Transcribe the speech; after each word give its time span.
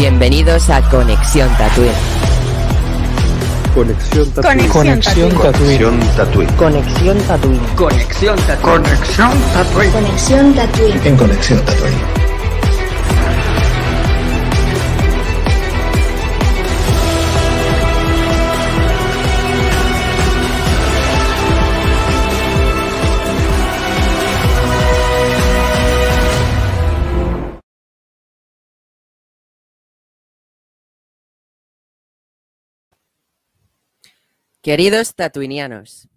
Bienvenidos 0.00 0.70
a 0.70 0.80
Conexión 0.88 1.46
Tatooine. 1.58 1.92
Conexión 3.74 4.30
Tatooine. 4.30 4.68
Conexión 4.68 5.30
Tatooine. 5.30 5.78
Conexión 5.78 6.00
Tatooine. 6.16 6.52
Conexión 6.56 7.18
Tatooine. 7.18 7.60
Conexión 7.76 8.38
Tatooine. 8.38 9.92
Conexión 9.92 10.54
Tatooine. 10.54 11.00
En 11.04 11.16
Conexión 11.18 11.60
Tatooine. 11.66 12.19
Queridos 34.70 35.16
tatuinianos, 35.16 36.08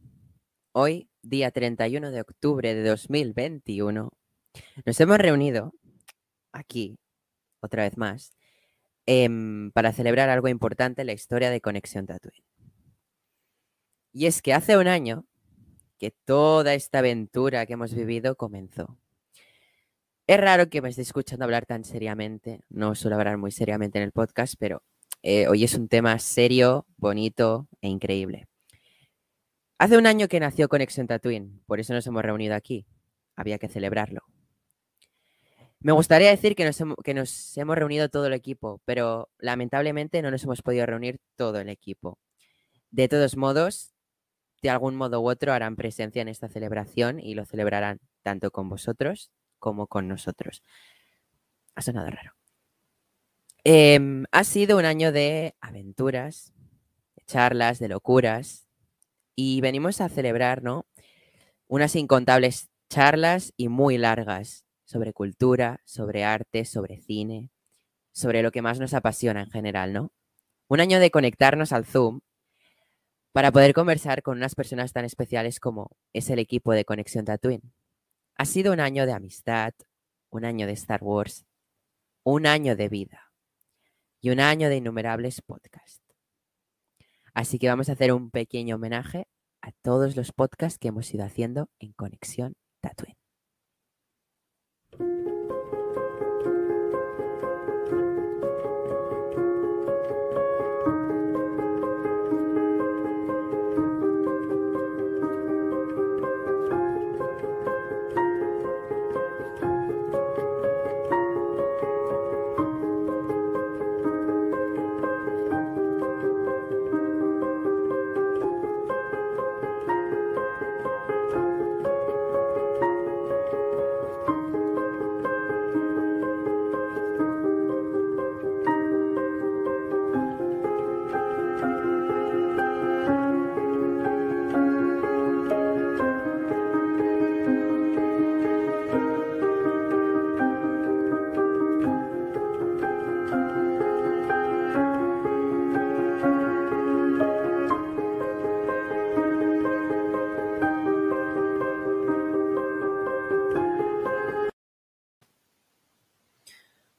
hoy, 0.74 1.10
día 1.24 1.50
31 1.50 2.12
de 2.12 2.22
octubre 2.22 2.76
de 2.76 2.88
2021, 2.88 4.12
nos 4.86 5.02
hemos 5.02 5.18
reunido 5.18 5.74
aquí, 6.52 7.00
otra 7.62 7.82
vez 7.82 7.98
más, 7.98 8.36
em, 9.08 9.72
para 9.72 9.92
celebrar 9.92 10.30
algo 10.30 10.50
importante 10.50 11.02
en 11.02 11.08
la 11.08 11.14
historia 11.14 11.50
de 11.50 11.62
Conexión 11.62 12.06
Tatooine. 12.06 12.46
Y 14.12 14.28
es 14.28 14.44
que 14.44 14.54
hace 14.54 14.78
un 14.78 14.88
año 14.88 15.26
que 15.98 16.12
toda 16.12 16.76
esta 16.76 17.00
aventura 17.00 17.66
que 17.66 17.74
hemos 17.74 17.96
vivido 17.96 18.36
comenzó. 18.36 19.00
Es 20.28 20.40
raro 20.40 20.70
que 20.70 20.84
me 20.84 20.90
esté 20.90 21.02
escuchando 21.02 21.44
hablar 21.44 21.66
tan 21.66 21.84
seriamente, 21.84 22.62
no 22.70 22.94
suelo 22.94 23.16
hablar 23.16 23.40
muy 23.40 23.50
seriamente 23.52 23.98
en 23.98 24.04
el 24.04 24.12
podcast, 24.12 24.54
pero 24.60 24.84
eh, 25.24 25.48
hoy 25.48 25.64
es 25.64 25.74
un 25.74 25.88
tema 25.88 26.20
serio, 26.20 26.86
bonito 26.98 27.70
e 27.82 27.88
increíble. 27.88 28.48
Hace 29.78 29.98
un 29.98 30.06
año 30.06 30.28
que 30.28 30.40
nació 30.40 30.68
Conexión 30.68 31.08
Tatooine, 31.08 31.62
por 31.66 31.80
eso 31.80 31.94
nos 31.94 32.06
hemos 32.06 32.24
reunido 32.24 32.56
aquí. 32.56 32.86
Había 33.36 33.58
que 33.58 33.70
celebrarlo. 33.70 34.22
Me 35.80 35.94
gustaría 35.94 36.30
decir 36.30 36.56
que 36.56 36.66
nos, 36.66 36.78
que 37.04 37.14
nos 37.14 37.58
hemos 37.58 37.78
reunido 37.78 38.10
todo 38.10 38.28
el 38.28 38.34
equipo, 38.34 38.82
pero 38.86 39.30
lamentablemente 39.40 40.22
no 40.22 40.30
nos 40.30 40.44
hemos 40.44 40.62
podido 40.62 40.86
reunir 40.86 41.20
todo 41.36 41.60
el 41.60 41.70
equipo. 41.70 42.20
De 42.92 43.08
todos 43.08 43.38
modos, 43.38 43.94
de 44.62 44.70
algún 44.70 44.96
modo 44.96 45.22
u 45.22 45.30
otro 45.30 45.54
harán 45.54 45.76
presencia 45.76 46.22
en 46.22 46.28
esta 46.28 46.50
celebración 46.50 47.20
y 47.20 47.36
lo 47.36 47.46
celebrarán 47.46 48.00
tanto 48.24 48.52
con 48.52 48.70
vosotros 48.70 49.32
como 49.60 49.88
con 49.88 50.08
nosotros. 50.08 50.64
Ha 51.76 51.82
sonado 51.82 52.10
raro. 52.10 52.34
Em, 53.66 54.26
ha 54.34 54.44
sido 54.44 54.78
un 54.78 54.84
año 54.84 55.14
de 55.14 55.56
aventuras, 55.62 56.54
de 57.16 57.24
charlas, 57.26 57.80
de 57.80 57.88
locuras, 57.88 58.68
y 59.38 59.62
venimos 59.62 60.02
a 60.02 60.10
celebrar, 60.10 60.64
¿no? 60.64 60.86
Unas 61.68 61.96
incontables 61.96 62.70
charlas 62.90 63.54
y 63.56 63.70
muy 63.70 63.98
largas 63.98 64.66
sobre 64.84 65.14
cultura, 65.14 65.80
sobre 65.86 66.26
arte, 66.26 66.66
sobre 66.66 67.00
cine, 67.00 67.52
sobre 68.12 68.44
lo 68.44 68.52
que 68.52 68.62
más 68.62 68.82
nos 68.82 68.94
apasiona 68.94 69.44
en 69.44 69.50
general, 69.50 69.94
¿no? 69.94 70.12
Un 70.68 70.82
año 70.82 71.00
de 71.00 71.10
conectarnos 71.10 71.72
al 71.72 71.86
Zoom 71.86 72.20
para 73.32 73.52
poder 73.54 73.74
conversar 73.74 74.24
con 74.24 74.38
unas 74.38 74.56
personas 74.56 74.92
tan 74.92 75.06
especiales 75.06 75.62
como 75.62 75.96
es 76.12 76.30
el 76.30 76.40
equipo 76.40 76.74
de 76.74 76.84
Conexión 76.84 77.24
Tatooine. 77.24 77.74
Ha 78.36 78.44
sido 78.46 78.74
un 78.74 78.82
año 78.82 79.06
de 79.06 79.14
amistad, 79.14 79.74
un 80.30 80.44
año 80.44 80.68
de 80.68 80.74
Star 80.74 81.02
Wars, 81.02 81.46
un 82.24 82.46
año 82.46 82.76
de 82.76 82.90
vida 82.90 83.23
y 84.24 84.30
un 84.30 84.40
año 84.40 84.70
de 84.70 84.78
innumerables 84.78 85.42
podcasts. 85.42 86.02
Así 87.34 87.60
que 87.60 87.68
vamos 87.68 87.90
a 87.90 87.92
hacer 87.92 88.14
un 88.14 88.32
pequeño 88.32 88.78
homenaje 88.78 89.28
a 89.62 89.72
todos 89.84 90.16
los 90.16 90.32
podcasts 90.32 90.80
que 90.80 90.88
hemos 90.88 91.14
ido 91.14 91.26
haciendo 91.26 91.70
en 91.80 91.92
Conexión 91.92 92.56
Tatooine. 92.80 93.23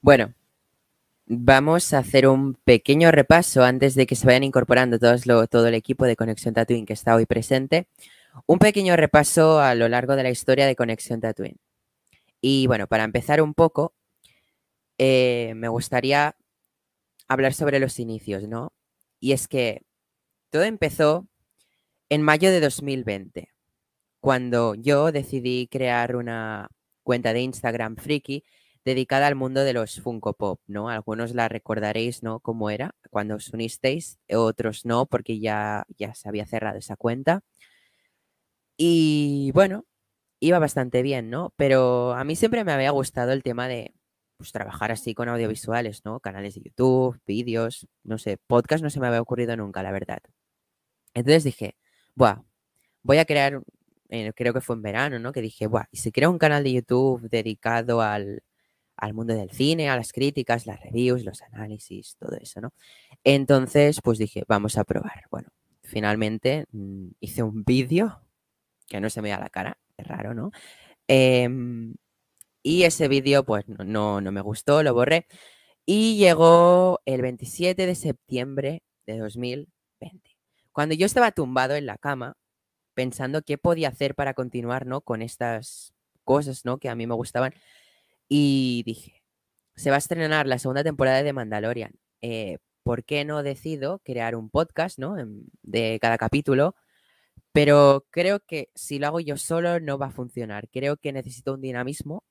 Bueno, 0.04 0.34
vamos 1.24 1.94
a 1.94 1.98
hacer 2.00 2.28
un 2.28 2.56
pequeño 2.56 3.10
repaso 3.10 3.64
antes 3.64 3.94
de 3.94 4.06
que 4.06 4.16
se 4.16 4.26
vayan 4.26 4.44
incorporando 4.44 4.98
todos 4.98 5.24
lo, 5.24 5.46
todo 5.46 5.66
el 5.68 5.72
equipo 5.72 6.04
de 6.04 6.14
Conexión 6.14 6.52
Tatooine 6.52 6.84
que 6.84 6.92
está 6.92 7.14
hoy 7.14 7.24
presente. 7.24 7.88
Un 8.44 8.58
pequeño 8.58 8.96
repaso 8.96 9.60
a 9.60 9.74
lo 9.74 9.88
largo 9.88 10.14
de 10.14 10.22
la 10.22 10.28
historia 10.28 10.66
de 10.66 10.76
Conexión 10.76 11.22
Tatooine. 11.22 11.56
Y 12.42 12.66
bueno, 12.66 12.86
para 12.86 13.04
empezar 13.04 13.40
un 13.40 13.54
poco, 13.54 13.94
eh, 14.98 15.54
me 15.56 15.68
gustaría 15.68 16.36
hablar 17.26 17.54
sobre 17.54 17.78
los 17.78 17.98
inicios, 17.98 18.46
¿no? 18.46 18.74
Y 19.20 19.32
es 19.32 19.48
que 19.48 19.84
todo 20.50 20.64
empezó 20.64 21.28
en 22.10 22.20
mayo 22.20 22.50
de 22.50 22.60
2020, 22.60 23.48
cuando 24.20 24.74
yo 24.74 25.12
decidí 25.12 25.66
crear 25.66 26.14
una 26.14 26.68
cuenta 27.04 27.32
de 27.32 27.40
Instagram 27.40 27.96
Freaky 27.96 28.44
dedicada 28.84 29.26
al 29.26 29.34
mundo 29.34 29.64
de 29.64 29.72
los 29.72 30.00
Funko 30.00 30.34
Pop, 30.34 30.60
¿no? 30.66 30.88
Algunos 30.88 31.34
la 31.34 31.48
recordaréis, 31.48 32.22
¿no? 32.22 32.40
Cómo 32.40 32.70
era 32.70 32.94
cuando 33.10 33.36
os 33.36 33.48
unisteis, 33.50 34.18
otros 34.30 34.84
no, 34.84 35.06
porque 35.06 35.40
ya, 35.40 35.86
ya 35.98 36.14
se 36.14 36.28
había 36.28 36.46
cerrado 36.46 36.78
esa 36.78 36.96
cuenta. 36.96 37.42
Y 38.76 39.50
bueno, 39.54 39.84
iba 40.40 40.58
bastante 40.58 41.02
bien, 41.02 41.30
¿no? 41.30 41.52
Pero 41.56 42.12
a 42.14 42.24
mí 42.24 42.36
siempre 42.36 42.64
me 42.64 42.72
había 42.72 42.90
gustado 42.90 43.32
el 43.32 43.42
tema 43.42 43.68
de 43.68 43.94
pues, 44.36 44.52
trabajar 44.52 44.92
así 44.92 45.14
con 45.14 45.28
audiovisuales, 45.28 46.04
¿no? 46.04 46.20
Canales 46.20 46.54
de 46.54 46.62
YouTube, 46.62 47.20
vídeos, 47.26 47.88
no 48.02 48.18
sé, 48.18 48.38
podcast 48.46 48.82
no 48.82 48.90
se 48.90 49.00
me 49.00 49.06
había 49.06 49.22
ocurrido 49.22 49.56
nunca, 49.56 49.82
la 49.82 49.92
verdad. 49.92 50.20
Entonces 51.14 51.44
dije, 51.44 51.76
Buah, 52.14 52.42
voy 53.02 53.18
a 53.18 53.24
crear, 53.24 53.62
eh, 54.10 54.32
creo 54.34 54.52
que 54.54 54.60
fue 54.60 54.76
en 54.76 54.82
verano, 54.82 55.18
¿no? 55.18 55.32
Que 55.32 55.40
dije, 55.42 55.66
Buah, 55.66 55.86
y 55.92 55.98
si 55.98 56.12
creo 56.12 56.30
un 56.30 56.38
canal 56.38 56.64
de 56.64 56.72
YouTube 56.74 57.28
dedicado 57.30 58.02
al, 58.02 58.42
al 59.04 59.14
mundo 59.14 59.34
del 59.34 59.50
cine, 59.50 59.90
a 59.90 59.96
las 59.96 60.12
críticas, 60.12 60.66
las 60.66 60.80
reviews, 60.80 61.24
los 61.24 61.42
análisis, 61.42 62.16
todo 62.18 62.36
eso, 62.36 62.60
¿no? 62.60 62.72
Entonces, 63.22 64.00
pues 64.02 64.18
dije, 64.18 64.44
vamos 64.48 64.78
a 64.78 64.84
probar. 64.84 65.24
Bueno, 65.30 65.48
finalmente 65.82 66.66
mm, 66.72 67.08
hice 67.20 67.42
un 67.42 67.64
vídeo 67.64 68.22
que 68.88 69.00
no 69.00 69.10
se 69.10 69.22
me 69.22 69.30
da 69.30 69.38
la 69.38 69.50
cara, 69.50 69.78
es 69.98 70.06
raro, 70.06 70.34
¿no? 70.34 70.50
Em, 71.08 71.94
y 72.62 72.84
ese 72.84 73.08
vídeo, 73.08 73.44
pues 73.44 73.68
no, 73.68 74.20
no 74.20 74.32
me 74.32 74.40
gustó, 74.40 74.82
lo 74.82 74.94
borré. 74.94 75.26
Y 75.86 76.16
llegó 76.16 77.00
el 77.04 77.22
27 77.22 77.86
de 77.86 77.94
septiembre 77.94 78.82
de 79.06 79.18
2020. 79.18 80.30
Cuando 80.72 80.94
yo 80.94 81.06
estaba 81.06 81.32
tumbado 81.32 81.74
en 81.74 81.86
la 81.86 81.98
cama, 81.98 82.36
pensando 82.94 83.42
qué 83.42 83.58
podía 83.58 83.88
hacer 83.88 84.14
para 84.14 84.34
continuar, 84.34 84.86
¿no? 84.86 85.02
Con 85.02 85.20
estas 85.22 85.92
cosas, 86.24 86.64
¿no? 86.64 86.78
Que 86.78 86.88
a 86.88 86.94
mí 86.94 87.06
me 87.06 87.14
gustaban. 87.14 87.54
Y 88.28 88.82
dije, 88.86 89.22
se 89.76 89.90
va 89.90 89.96
a 89.96 89.98
estrenar 89.98 90.46
la 90.46 90.58
segunda 90.58 90.84
temporada 90.84 91.22
de 91.22 91.32
Mandalorian. 91.32 91.92
Eh, 92.22 92.58
¿Por 92.82 93.04
qué 93.04 93.24
no 93.24 93.42
decido 93.42 94.00
crear 94.04 94.36
un 94.36 94.50
podcast, 94.50 94.98
¿no? 94.98 95.16
De 95.62 95.98
cada 96.00 96.18
capítulo. 96.18 96.74
Pero 97.52 98.06
creo 98.10 98.40
que 98.40 98.70
si 98.74 98.98
lo 98.98 99.08
hago 99.08 99.20
yo 99.20 99.36
solo 99.36 99.80
no 99.80 99.98
va 99.98 100.06
a 100.06 100.10
funcionar. 100.10 100.68
Creo 100.70 100.96
que 100.96 101.12
necesito 101.12 101.54
un 101.54 101.60
dinamismo 101.62 102.24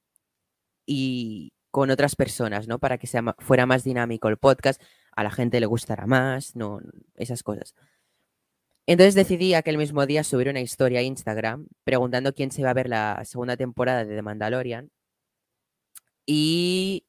y 0.85 1.53
con 1.71 1.89
otras 1.91 2.15
personas, 2.15 2.67
¿no? 2.67 2.79
Para 2.79 2.97
que 2.97 3.07
sea, 3.07 3.23
fuera 3.39 3.65
más 3.65 3.83
dinámico 3.83 4.29
el 4.29 4.37
podcast, 4.37 4.81
a 5.15 5.23
la 5.23 5.31
gente 5.31 5.59
le 5.59 5.65
gustará 5.65 6.05
más, 6.07 6.55
no, 6.55 6.79
esas 7.15 7.43
cosas. 7.43 7.73
Entonces 8.85 9.15
decidí 9.15 9.53
aquel 9.53 9.77
mismo 9.77 10.05
día 10.05 10.23
subir 10.23 10.49
una 10.49 10.59
historia 10.59 10.99
a 10.99 11.03
Instagram 11.03 11.67
preguntando 11.83 12.33
quién 12.33 12.51
se 12.51 12.61
iba 12.61 12.69
a 12.69 12.73
ver 12.73 12.89
la 12.89 13.23
segunda 13.25 13.55
temporada 13.57 14.05
de 14.05 14.15
The 14.15 14.21
Mandalorian 14.21 14.91
y 16.25 17.05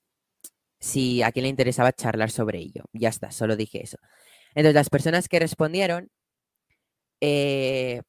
si 0.80 1.22
a 1.22 1.32
quién 1.32 1.44
le 1.44 1.48
interesaba 1.48 1.92
charlar 1.92 2.30
sobre 2.30 2.58
ello. 2.58 2.84
Ya 2.92 3.08
está, 3.08 3.30
solo 3.30 3.56
dije 3.56 3.82
eso. 3.82 3.98
Entonces 4.54 4.74
las 4.74 4.90
personas 4.90 5.28
que 5.28 5.40
respondieron, 5.40 6.10
eh, 7.20 8.02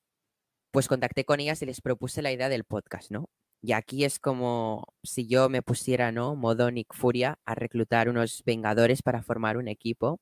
pues 0.72 0.88
contacté 0.88 1.26
con 1.26 1.40
ellas 1.40 1.62
y 1.62 1.66
les 1.66 1.82
propuse 1.82 2.22
la 2.22 2.32
idea 2.34 2.50
del 2.50 2.66
podcast, 2.66 3.12
¿no? 3.12 3.30
Y 3.62 3.72
aquí 3.74 4.04
es 4.06 4.20
como 4.20 4.94
si 5.04 5.28
yo 5.28 5.50
me 5.50 5.62
pusiera, 5.62 6.12
¿no? 6.12 6.36
Modo 6.36 6.70
Nick 6.72 6.94
Furia 6.94 7.40
a 7.46 7.56
reclutar 7.56 8.10
unos 8.10 8.44
Vengadores 8.46 9.02
para 9.02 9.24
formar 9.24 9.58
un 9.58 9.68
equipo. 9.68 10.20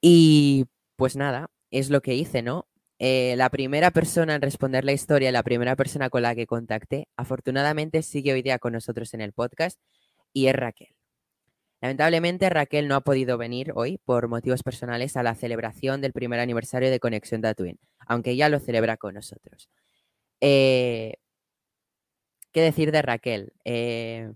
Y 0.00 0.66
pues 0.96 1.16
nada, 1.16 1.50
es 1.70 1.90
lo 1.90 2.00
que 2.02 2.14
hice, 2.14 2.42
¿no? 2.42 2.68
Eh, 2.98 3.34
la 3.36 3.50
primera 3.50 3.90
persona 3.90 4.34
en 4.34 4.42
responder 4.42 4.84
la 4.84 4.92
historia, 4.92 5.30
la 5.32 5.42
primera 5.42 5.76
persona 5.76 6.08
con 6.10 6.22
la 6.22 6.34
que 6.34 6.46
contacté, 6.46 7.08
afortunadamente 7.16 8.02
sigue 8.02 8.32
hoy 8.32 8.42
día 8.42 8.58
con 8.58 8.72
nosotros 8.72 9.12
en 9.14 9.20
el 9.20 9.32
podcast 9.32 9.80
y 10.32 10.46
es 10.46 10.54
Raquel. 10.54 10.94
Lamentablemente 11.82 12.48
Raquel 12.48 12.88
no 12.88 12.94
ha 12.96 13.02
podido 13.02 13.36
venir 13.36 13.72
hoy 13.74 13.98
por 14.04 14.28
motivos 14.28 14.62
personales 14.62 15.16
a 15.16 15.22
la 15.22 15.34
celebración 15.34 16.00
del 16.00 16.12
primer 16.12 16.40
aniversario 16.40 16.90
de 16.90 17.00
Conexión 17.00 17.42
Tatooine, 17.42 17.78
aunque 18.06 18.30
ella 18.30 18.48
lo 18.48 18.60
celebra 18.60 18.96
con 18.96 19.14
nosotros. 19.14 19.68
Eh, 20.40 21.16
¿Qué 22.52 22.62
decir 22.62 22.92
de 22.92 23.02
Raquel? 23.02 23.52
Eh, 23.64 24.32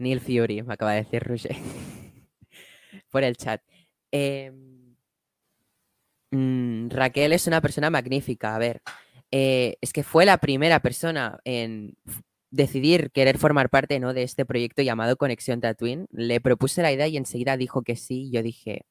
Neil 0.00 0.20
Fury, 0.20 0.62
me 0.62 0.72
acaba 0.72 0.92
de 0.92 1.04
decir 1.04 1.22
Roger 1.22 1.54
por 3.10 3.22
el 3.22 3.36
chat. 3.36 3.60
Eh, 4.10 4.50
Mm, 6.30 6.90
Raquel 6.90 7.32
es 7.32 7.46
una 7.46 7.60
persona 7.60 7.90
magnífica. 7.90 8.54
A 8.54 8.58
ver, 8.58 8.82
eh, 9.30 9.76
es 9.80 9.92
que 9.92 10.02
fue 10.02 10.24
la 10.24 10.38
primera 10.38 10.80
persona 10.80 11.40
en 11.44 11.96
decidir 12.50 13.10
querer 13.12 13.38
formar 13.38 13.70
parte 13.70 14.00
¿no? 14.00 14.12
de 14.12 14.22
este 14.24 14.44
proyecto 14.44 14.82
llamado 14.82 15.16
Conexión 15.16 15.60
Tatooine. 15.60 16.06
Le 16.10 16.40
propuse 16.40 16.82
la 16.82 16.92
idea 16.92 17.06
y 17.08 17.16
enseguida 17.16 17.56
dijo 17.56 17.82
que 17.82 17.96
sí. 17.96 18.30
Yo 18.32 18.42
dije, 18.42 18.86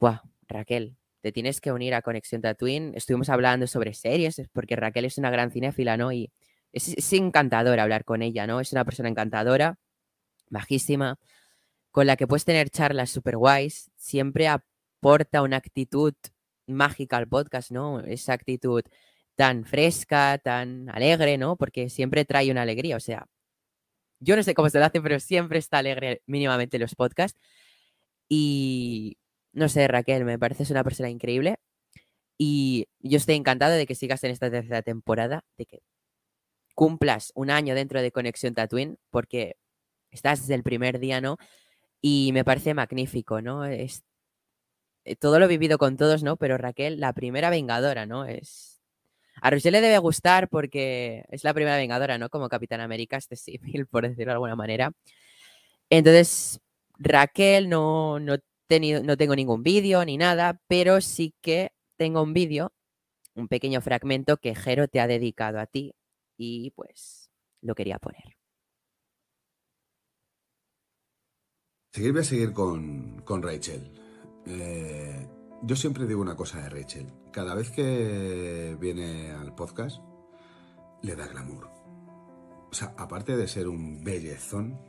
¡buah, 0.00 0.22
Raquel! 0.48 0.96
Te 1.22 1.32
tienes 1.32 1.60
que 1.60 1.72
unir 1.72 1.94
a 1.94 2.02
Conexión 2.02 2.40
Tatooine. 2.42 2.92
Estuvimos 2.94 3.28
hablando 3.28 3.66
sobre 3.66 3.94
series, 3.94 4.42
porque 4.52 4.76
Raquel 4.76 5.04
es 5.04 5.18
una 5.18 5.30
gran 5.30 5.50
cinéfila, 5.50 5.96
¿no? 5.96 6.12
Y 6.12 6.32
es, 6.72 6.88
es 6.96 7.12
encantador 7.12 7.78
hablar 7.80 8.04
con 8.04 8.22
ella, 8.22 8.46
¿no? 8.46 8.60
Es 8.60 8.72
una 8.72 8.84
persona 8.84 9.10
encantadora, 9.10 9.78
bajísima, 10.48 11.18
con 11.90 12.06
la 12.06 12.16
que 12.16 12.26
puedes 12.26 12.44
tener 12.46 12.70
charlas 12.70 13.10
súper 13.10 13.36
guays. 13.36 13.90
Siempre 13.96 14.48
aporta 15.00 15.42
una 15.42 15.56
actitud 15.56 16.14
mágica 16.66 17.16
al 17.16 17.28
podcast, 17.28 17.70
¿no? 17.70 18.00
Esa 18.00 18.34
actitud 18.34 18.82
tan 19.34 19.64
fresca, 19.64 20.38
tan 20.38 20.90
alegre, 20.90 21.38
¿no? 21.38 21.56
Porque 21.56 21.88
siempre 21.90 22.24
trae 22.24 22.50
una 22.50 22.62
alegría, 22.62 22.96
o 22.96 23.00
sea, 23.00 23.26
yo 24.20 24.36
no 24.36 24.42
sé 24.42 24.54
cómo 24.54 24.70
se 24.70 24.78
lo 24.78 24.84
hace, 24.84 25.00
pero 25.00 25.18
siempre 25.20 25.58
está 25.58 25.78
alegre 25.78 26.22
mínimamente 26.26 26.78
los 26.78 26.94
podcasts. 26.94 27.40
Y 28.28 29.18
no 29.52 29.68
sé, 29.68 29.88
Raquel, 29.88 30.24
me 30.24 30.38
pareces 30.38 30.70
una 30.70 30.84
persona 30.84 31.10
increíble. 31.10 31.56
Y 32.38 32.88
yo 33.00 33.18
estoy 33.18 33.36
encantado 33.36 33.74
de 33.74 33.86
que 33.86 33.94
sigas 33.94 34.24
en 34.24 34.32
esta 34.32 34.50
tercera 34.50 34.82
temporada, 34.82 35.44
de 35.58 35.66
que 35.66 35.82
cumplas 36.74 37.32
un 37.34 37.50
año 37.50 37.74
dentro 37.74 38.02
de 38.02 38.12
Conexión 38.12 38.54
Tatooine, 38.54 38.98
porque 39.10 39.56
estás 40.10 40.40
desde 40.42 40.54
el 40.54 40.62
primer 40.62 41.00
día, 41.00 41.20
¿no? 41.20 41.38
Y 42.02 42.32
me 42.34 42.44
parece 42.44 42.74
magnífico, 42.74 43.42
¿no? 43.42 43.64
Es 43.66 44.04
todo 45.18 45.38
lo 45.38 45.48
vivido 45.48 45.78
con 45.78 45.96
todos, 45.96 46.22
¿no? 46.22 46.36
Pero 46.36 46.58
Raquel, 46.58 47.00
la 47.00 47.12
primera 47.12 47.50
vengadora, 47.50 48.06
¿no? 48.06 48.24
Es. 48.24 48.80
A 49.42 49.50
Roger 49.50 49.72
le 49.72 49.80
debe 49.80 49.98
gustar 49.98 50.48
porque 50.48 51.24
es 51.30 51.44
la 51.44 51.54
primera 51.54 51.76
vengadora, 51.76 52.18
¿no? 52.18 52.28
Como 52.28 52.48
Capitán 52.48 52.80
América, 52.80 53.16
este 53.16 53.36
civil, 53.36 53.86
por 53.90 54.08
decirlo 54.08 54.32
de 54.32 54.34
alguna 54.34 54.56
manera. 54.56 54.92
Entonces, 55.88 56.60
Raquel 56.98 57.68
no, 57.68 58.20
no, 58.20 58.36
tenido, 58.66 59.02
no 59.02 59.16
tengo 59.16 59.34
ningún 59.34 59.62
vídeo 59.62 60.04
ni 60.04 60.16
nada, 60.16 60.60
pero 60.68 61.00
sí 61.00 61.34
que 61.40 61.72
tengo 61.96 62.22
un 62.22 62.32
vídeo, 62.32 62.72
un 63.34 63.48
pequeño 63.48 63.80
fragmento 63.80 64.36
que 64.36 64.54
Jero 64.54 64.86
te 64.88 65.00
ha 65.00 65.06
dedicado 65.06 65.58
a 65.58 65.66
ti 65.66 65.92
y 66.36 66.70
pues 66.70 67.30
lo 67.62 67.74
quería 67.74 67.98
poner. 67.98 68.36
Seguir, 71.92 72.12
voy 72.12 72.20
a 72.20 72.24
seguir 72.24 72.52
con, 72.52 73.20
con 73.24 73.42
Rachel. 73.42 73.82
Eh, 74.46 75.28
yo 75.62 75.76
siempre 75.76 76.06
digo 76.06 76.20
una 76.20 76.36
cosa 76.36 76.62
de 76.62 76.70
Rachel. 76.70 77.12
Cada 77.32 77.54
vez 77.54 77.70
que 77.70 78.76
viene 78.80 79.32
al 79.32 79.54
podcast, 79.54 80.00
le 81.02 81.16
da 81.16 81.26
glamour. 81.26 81.70
O 82.70 82.74
sea, 82.74 82.94
aparte 82.96 83.36
de 83.36 83.48
ser 83.48 83.68
un 83.68 84.02
bellezón 84.02 84.80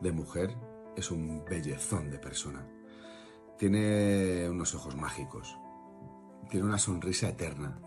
de 0.00 0.12
mujer, 0.12 0.54
es 0.96 1.10
un 1.10 1.44
bellezón 1.44 2.10
de 2.10 2.18
persona. 2.18 2.66
Tiene 3.58 4.48
unos 4.48 4.74
ojos 4.74 4.94
mágicos. 4.96 5.58
Tiene 6.50 6.66
una 6.66 6.78
sonrisa 6.78 7.28
eterna. 7.28 7.80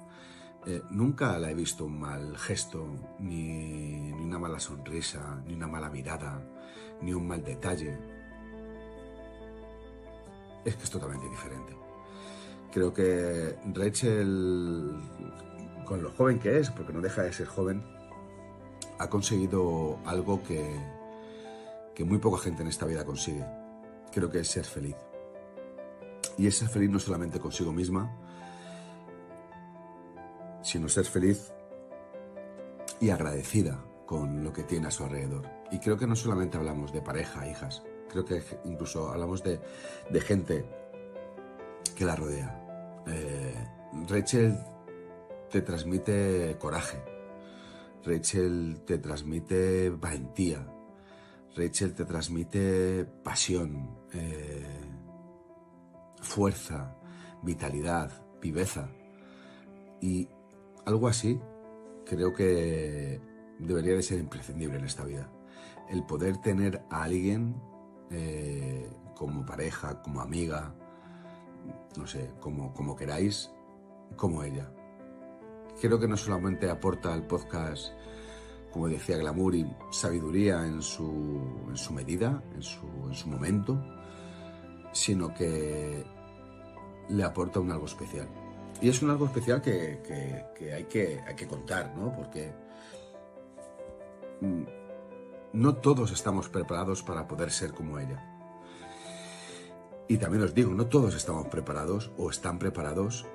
Eh, 0.66 0.82
nunca 0.92 1.40
la 1.40 1.50
he 1.50 1.56
visto 1.56 1.86
un 1.86 2.00
mal 2.00 2.38
gesto, 2.38 3.16
ni, 3.20 4.12
ni 4.12 4.24
una 4.24 4.38
mala 4.38 4.60
sonrisa, 4.60 5.42
ni 5.46 5.54
una 5.54 5.68
mala 5.68 5.90
mirada, 5.90 6.46
ni 7.02 7.14
un 7.14 7.28
mal 7.28 7.44
detalle 7.44 8.11
es 10.66 10.76
que 10.76 10.84
es 10.84 10.90
totalmente 10.90 11.28
diferente. 11.30 11.76
Creo 12.72 12.94
que 12.94 13.58
Rachel, 13.74 14.96
con 15.86 16.02
lo 16.02 16.12
joven 16.12 16.40
que 16.40 16.60
es, 16.60 16.72
porque 16.72 16.94
no 16.94 17.02
deja 17.02 17.24
de 17.24 17.34
ser 17.34 17.48
joven, 17.48 17.84
ha 18.98 19.10
conseguido 19.10 20.00
algo 20.06 20.42
que, 20.44 20.80
que 21.94 22.06
muy 22.06 22.20
poca 22.20 22.42
gente 22.44 22.62
en 22.62 22.70
esta 22.70 22.86
vida 22.86 23.04
consigue. 23.04 23.46
Creo 24.12 24.30
que 24.30 24.40
es 24.40 24.48
ser 24.48 24.66
feliz. 24.66 24.96
Y 26.38 26.48
es 26.48 26.58
ser 26.58 26.70
feliz 26.70 26.90
no 26.90 27.00
solamente 27.00 27.40
consigo 27.40 27.74
misma, 27.74 28.16
sino 30.64 30.88
ser 30.88 31.06
feliz 31.06 31.52
y 33.00 33.10
agradecida 33.10 33.84
con 34.06 34.44
lo 34.44 34.54
que 34.54 34.64
tiene 34.64 34.88
a 34.88 34.92
su 34.92 35.04
alrededor. 35.04 35.50
Y 35.72 35.80
creo 35.80 35.98
que 35.98 36.08
no 36.08 36.16
solamente 36.16 36.58
hablamos 36.58 36.94
de 36.94 37.02
pareja, 37.02 37.48
hijas, 37.48 37.84
creo 38.12 38.26
que 38.26 38.44
incluso 38.66 39.10
hablamos 39.10 39.44
de, 39.44 39.60
gente 40.22 40.66
que 41.96 42.06
la 42.06 42.16
rodea. 42.16 43.04
Eh, 43.08 43.56
Rachel 44.08 44.58
te 45.50 45.62
transmite 45.62 46.56
coraje, 46.60 47.02
Rachel 48.04 48.84
te 48.86 48.98
transmite 48.98 49.90
valentía, 49.90 50.68
Rachel 51.56 51.94
te 51.94 52.06
transmite 52.06 53.06
pasión, 53.24 53.98
eh, 54.14 54.66
fuerza, 56.22 56.96
vitalidad, 57.42 58.12
viveza. 58.42 58.90
Y 60.02 60.28
algo 60.86 61.08
así 61.08 61.40
creo 62.06 62.34
que 62.34 63.22
debería 63.60 63.94
de 63.94 64.02
ser 64.02 64.20
imprescindible 64.20 64.78
en 64.78 64.86
esta 64.86 65.04
vida. 65.04 65.30
El 65.90 66.06
poder 66.06 66.38
tener 66.38 66.84
a 66.90 67.04
alguien 67.04 67.56
eh, 68.12 68.90
como 69.16 69.46
pareja, 69.46 70.02
como 70.02 70.22
amiga, 70.22 70.74
no 71.98 72.08
sé, 72.08 72.32
como, 72.40 72.74
como 72.74 72.96
queráis, 72.96 73.52
como 74.16 74.44
ella. 74.44 74.70
Creo 75.80 76.00
que 76.00 76.08
no 76.08 76.18
solamente 76.18 76.70
aporta 76.70 77.14
al 77.14 77.26
podcast, 77.26 77.94
como 78.72 78.88
decía, 78.88 79.18
glamour 79.18 79.56
y 79.56 79.76
sabiduría 79.92 80.66
en 80.66 80.82
su, 80.82 81.66
en 81.70 81.78
su 81.78 81.94
medida, 81.94 82.44
en 82.54 82.62
su, 82.62 82.86
en 83.08 83.14
su 83.14 83.30
momento, 83.30 83.82
sino 84.92 85.34
que 85.34 86.04
le 87.10 87.24
aporta 87.24 87.60
un 87.60 87.72
algo 87.72 87.86
especial. 87.86 88.28
Y 88.82 88.90
es 88.90 89.02
un 89.02 89.12
algo 89.12 89.26
especial 89.26 89.62
que, 89.62 90.02
que, 90.58 90.74
hay, 90.74 90.86
que 90.86 91.20
hay 91.26 91.36
que 91.36 91.48
contar, 91.48 91.96
¿no? 91.96 92.12
Porque 92.16 92.52
mm, 94.42 94.81
no 95.54 95.76
todos 95.76 96.12
estamos 96.12 96.50
preparados 96.50 97.04
para 97.04 97.28
poder 97.28 97.52
ser 97.52 97.74
como 97.74 98.00
ella. 98.00 98.28
Y 100.08 100.18
también 100.18 100.44
os 100.44 100.54
digo, 100.54 100.74
no 100.74 100.88
todos 100.88 101.16
estamos 101.16 101.48
preparados 101.48 102.12
o 102.18 102.30
están 102.30 102.60
preparados 102.60 103.26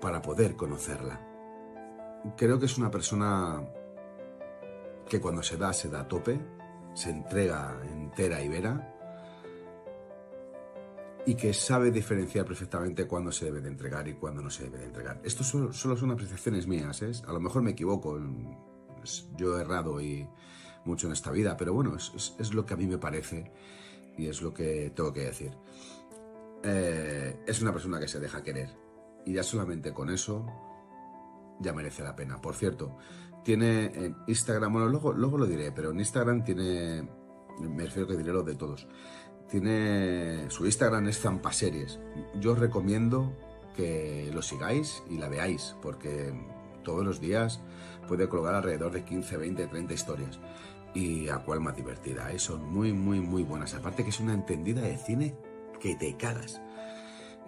para 0.00 0.20
poder 0.20 0.56
conocerla. 0.56 1.20
Creo 2.36 2.58
que 2.58 2.66
es 2.66 2.78
una 2.78 2.90
persona 2.90 3.62
que 5.08 5.20
cuando 5.20 5.42
se 5.42 5.56
da, 5.56 5.72
se 5.72 5.88
da 5.88 6.00
a 6.00 6.08
tope, 6.08 6.40
se 6.94 7.10
entrega 7.10 7.80
entera 7.90 8.42
y 8.42 8.48
vera 8.48 8.88
y 11.24 11.34
que 11.34 11.54
sabe 11.54 11.90
diferenciar 11.90 12.46
perfectamente 12.46 13.06
cuándo 13.06 13.30
se 13.30 13.44
debe 13.44 13.60
de 13.60 13.68
entregar 13.68 14.08
y 14.08 14.14
cuándo 14.14 14.42
no 14.42 14.50
se 14.50 14.64
debe 14.64 14.78
de 14.78 14.86
entregar. 14.86 15.20
Esto 15.22 15.44
solo, 15.44 15.72
son 15.72 16.10
apreciaciones 16.10 16.66
mías, 16.66 17.00
¿eh? 17.02 17.12
a 17.26 17.32
lo 17.32 17.40
mejor 17.40 17.62
me 17.62 17.72
equivoco, 17.72 18.18
yo 19.36 19.58
he 19.58 19.60
errado 19.60 20.00
y 20.00 20.28
mucho 20.84 21.06
en 21.06 21.12
esta 21.12 21.30
vida, 21.30 21.56
pero 21.56 21.72
bueno, 21.74 21.96
es, 21.96 22.54
lo 22.54 22.66
que 22.66 22.74
a 22.74 22.76
mí 22.76 22.86
me 22.86 22.98
parece 22.98 23.50
y 24.16 24.26
es 24.26 24.42
lo 24.42 24.52
que 24.52 24.92
tengo 24.94 25.12
que 25.12 25.24
decir. 25.24 25.52
Eh, 26.64 27.42
es 27.46 27.62
una 27.62 27.72
persona 27.72 27.98
que 27.98 28.08
se 28.08 28.20
deja 28.20 28.42
querer 28.42 28.70
y 29.24 29.34
ya 29.34 29.42
solamente 29.42 29.92
con 29.92 30.10
eso 30.10 30.46
ya 31.60 31.72
merece 31.72 32.02
la 32.02 32.16
pena. 32.16 32.40
Por 32.40 32.54
cierto, 32.54 32.96
tiene 33.44 33.86
en 33.86 34.16
Instagram, 34.26 34.72
bueno, 34.72 34.88
luego, 34.88 35.12
luego 35.12 35.38
lo 35.38 35.46
diré, 35.46 35.72
pero 35.72 35.90
en 35.90 35.98
Instagram 35.98 36.44
tiene, 36.44 37.08
me 37.60 37.84
refiero 37.84 38.08
que 38.08 38.16
diré 38.16 38.32
lo 38.32 38.42
de 38.42 38.54
todos, 38.54 38.86
tiene, 39.52 40.50
su 40.50 40.64
Instagram 40.64 41.08
es 41.08 41.20
Zampaseries. 41.20 42.00
Yo 42.40 42.52
os 42.52 42.58
recomiendo 42.58 43.36
que 43.76 44.30
lo 44.32 44.40
sigáis 44.40 45.02
y 45.10 45.18
la 45.18 45.28
veáis, 45.28 45.76
porque 45.82 46.32
todos 46.82 47.04
los 47.04 47.20
días 47.20 47.60
puede 48.08 48.28
colgar 48.28 48.54
alrededor 48.54 48.92
de 48.92 49.04
15, 49.04 49.36
20, 49.36 49.66
30 49.66 49.92
historias. 49.94 50.40
Y 50.94 51.28
a 51.28 51.38
cual 51.38 51.60
más 51.60 51.74
divertida, 51.74 52.30
¿eh? 52.30 52.38
son 52.38 52.70
muy, 52.70 52.92
muy, 52.92 53.20
muy 53.20 53.42
buenas. 53.42 53.74
Aparte 53.74 54.04
que 54.04 54.10
es 54.10 54.20
una 54.20 54.34
entendida 54.34 54.82
de 54.82 54.98
cine 54.98 55.34
que 55.80 55.94
te 55.96 56.16
cagas. 56.16 56.60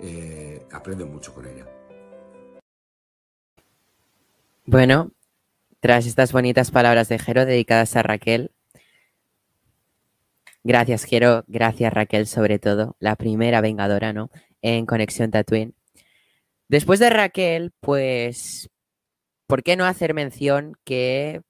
Eh, 0.00 0.66
aprende 0.72 1.04
mucho 1.04 1.34
con 1.34 1.46
ella. 1.46 1.66
Bueno, 4.66 5.12
tras 5.80 6.06
estas 6.06 6.32
bonitas 6.32 6.70
palabras 6.70 7.08
de 7.08 7.18
Jero 7.18 7.44
dedicadas 7.44 7.94
a 7.96 8.02
Raquel, 8.02 8.50
gracias 10.62 11.04
Jero, 11.04 11.44
gracias 11.46 11.92
Raquel 11.92 12.26
sobre 12.26 12.58
todo, 12.58 12.96
la 12.98 13.16
primera 13.16 13.60
vengadora, 13.60 14.14
¿no? 14.14 14.30
En 14.62 14.86
Conexión 14.86 15.30
Tatooine. 15.30 15.74
Después 16.68 16.98
de 16.98 17.10
Raquel, 17.10 17.72
pues, 17.80 18.70
¿por 19.46 19.62
qué 19.62 19.76
no 19.76 19.84
hacer 19.84 20.14
mención 20.14 20.78
que 20.84 21.42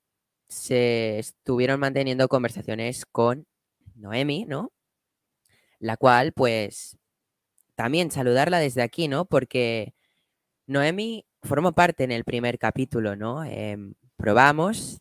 se 0.49 1.19
estuvieron 1.19 1.81
manteniendo 1.81 2.29
conversaciones 2.29 3.05
con 3.07 3.47
Noemi, 3.95 4.45
¿no? 4.47 4.73
La 5.79 5.97
cual, 5.97 6.33
pues, 6.33 6.97
también 7.75 8.11
saludarla 8.11 8.59
desde 8.59 8.83
aquí, 8.83 9.09
¿no? 9.09 9.25
Porque 9.27 9.95
Noemi 10.67 11.27
formó 11.43 11.73
parte 11.73 12.05
en 12.05 12.13
el 12.13 12.25
primer 12.25 12.59
capítulo, 12.59 13.17
¿no? 13.17 13.45
Em, 13.45 13.95
probamos 14.17 15.01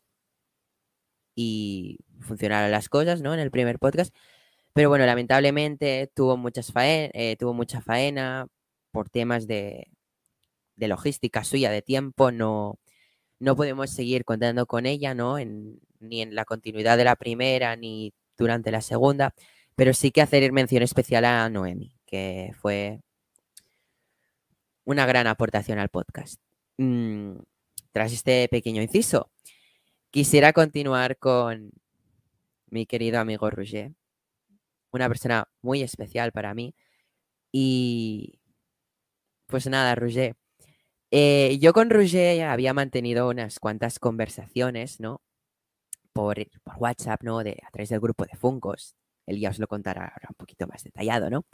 y 1.36 2.00
funcionaron 2.20 2.72
las 2.72 2.90
cosas, 2.90 3.22
¿no? 3.22 3.34
En 3.34 3.40
el 3.40 3.52
primer 3.52 3.80
podcast. 3.80 4.14
Pero 4.74 4.90
bueno, 4.90 5.06
lamentablemente 5.06 6.12
tuvo, 6.16 6.38
muchas 6.38 6.72
eh, 6.76 7.36
tuvo 7.40 7.54
mucha 7.54 7.82
faena 7.82 8.48
por 8.92 9.10
temas 9.10 9.48
de, 9.48 9.88
de, 10.76 10.88
logística 10.88 11.44
suya, 11.44 11.72
de 11.72 11.82
tiempo. 11.82 12.32
No, 12.32 12.80
no 13.44 13.58
podemos 13.58 13.90
seguir 13.90 14.24
contando 14.24 14.66
con 14.66 14.86
ella, 14.86 15.14
¿no? 15.14 15.38
ni 16.00 16.22
en 16.22 16.34
la 16.34 16.46
continuidad 16.46 16.98
de 16.98 17.04
la 17.04 17.18
primera, 17.18 17.76
ni 17.76 18.14
durante 18.38 18.72
la 18.72 18.82
segunda. 18.82 19.34
Pero 19.76 19.94
sí 19.94 20.12
que 20.12 20.22
hacer 20.22 20.50
mención 20.54 20.82
especial 20.82 21.26
a 21.26 21.50
Noemi, 21.50 21.94
que 22.06 22.52
fue 22.62 23.02
una 24.86 25.06
gran 25.06 25.28
aportación 25.28 25.78
al 25.80 25.90
podcast. 25.90 26.40
Mm, 26.78 27.34
tras 27.92 28.14
este 28.14 28.48
pequeño 28.50 28.82
inciso, 28.82 29.30
quisiera 30.10 30.54
continuar 30.54 31.18
con 31.18 31.72
mi 32.68 32.86
querido 32.86 33.20
amigo 33.20 33.50
Roger, 33.50 33.92
una 34.92 35.08
persona 35.10 35.50
muy 35.62 35.84
especial 35.84 36.32
para 36.32 36.54
mí. 36.54 36.76
Y 37.52 38.40
pues 39.48 39.68
nada, 39.68 39.96
Roger. 39.96 40.36
Eh, 41.16 41.60
yo 41.60 41.74
con 41.74 41.92
Roger 41.92 42.42
había 42.46 42.74
mantenido 42.74 43.30
unas 43.30 43.60
cuantas 43.60 44.00
conversaciones, 44.00 45.00
¿no? 45.00 45.22
Por, 46.12 46.38
por, 46.64 46.76
WhatsApp, 46.78 47.22
¿no? 47.22 47.44
De, 47.44 47.60
a 47.68 47.70
través 47.70 47.90
del 47.90 48.00
grupo 48.00 48.26
de 48.26 48.36
Funcos. 48.36 48.96
Él 49.28 49.40
ya 49.40 49.52
os 49.52 49.60
lo 49.60 49.68
contará 49.68 50.06
ahora 50.08 50.28
un 50.30 50.36
poquito 50.36 50.66
más 50.66 50.84
detallado, 50.84 51.30
¿no? 51.30 51.46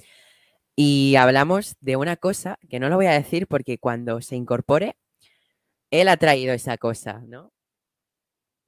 Y 0.77 1.15
hablamos 1.17 1.75
de 1.81 1.97
una 1.97 2.15
cosa 2.15 2.57
que 2.69 2.79
no 2.79 2.89
lo 2.89 2.95
voy 2.95 3.07
a 3.07 3.11
decir 3.11 3.47
porque 3.47 3.77
cuando 3.79 4.21
se 4.21 4.37
incorpore 4.37 4.95
él 5.91 6.07
ha 6.07 6.17
traído 6.17 6.53
esa 6.53 6.77
cosa, 6.77 7.21
¿no? 7.27 7.51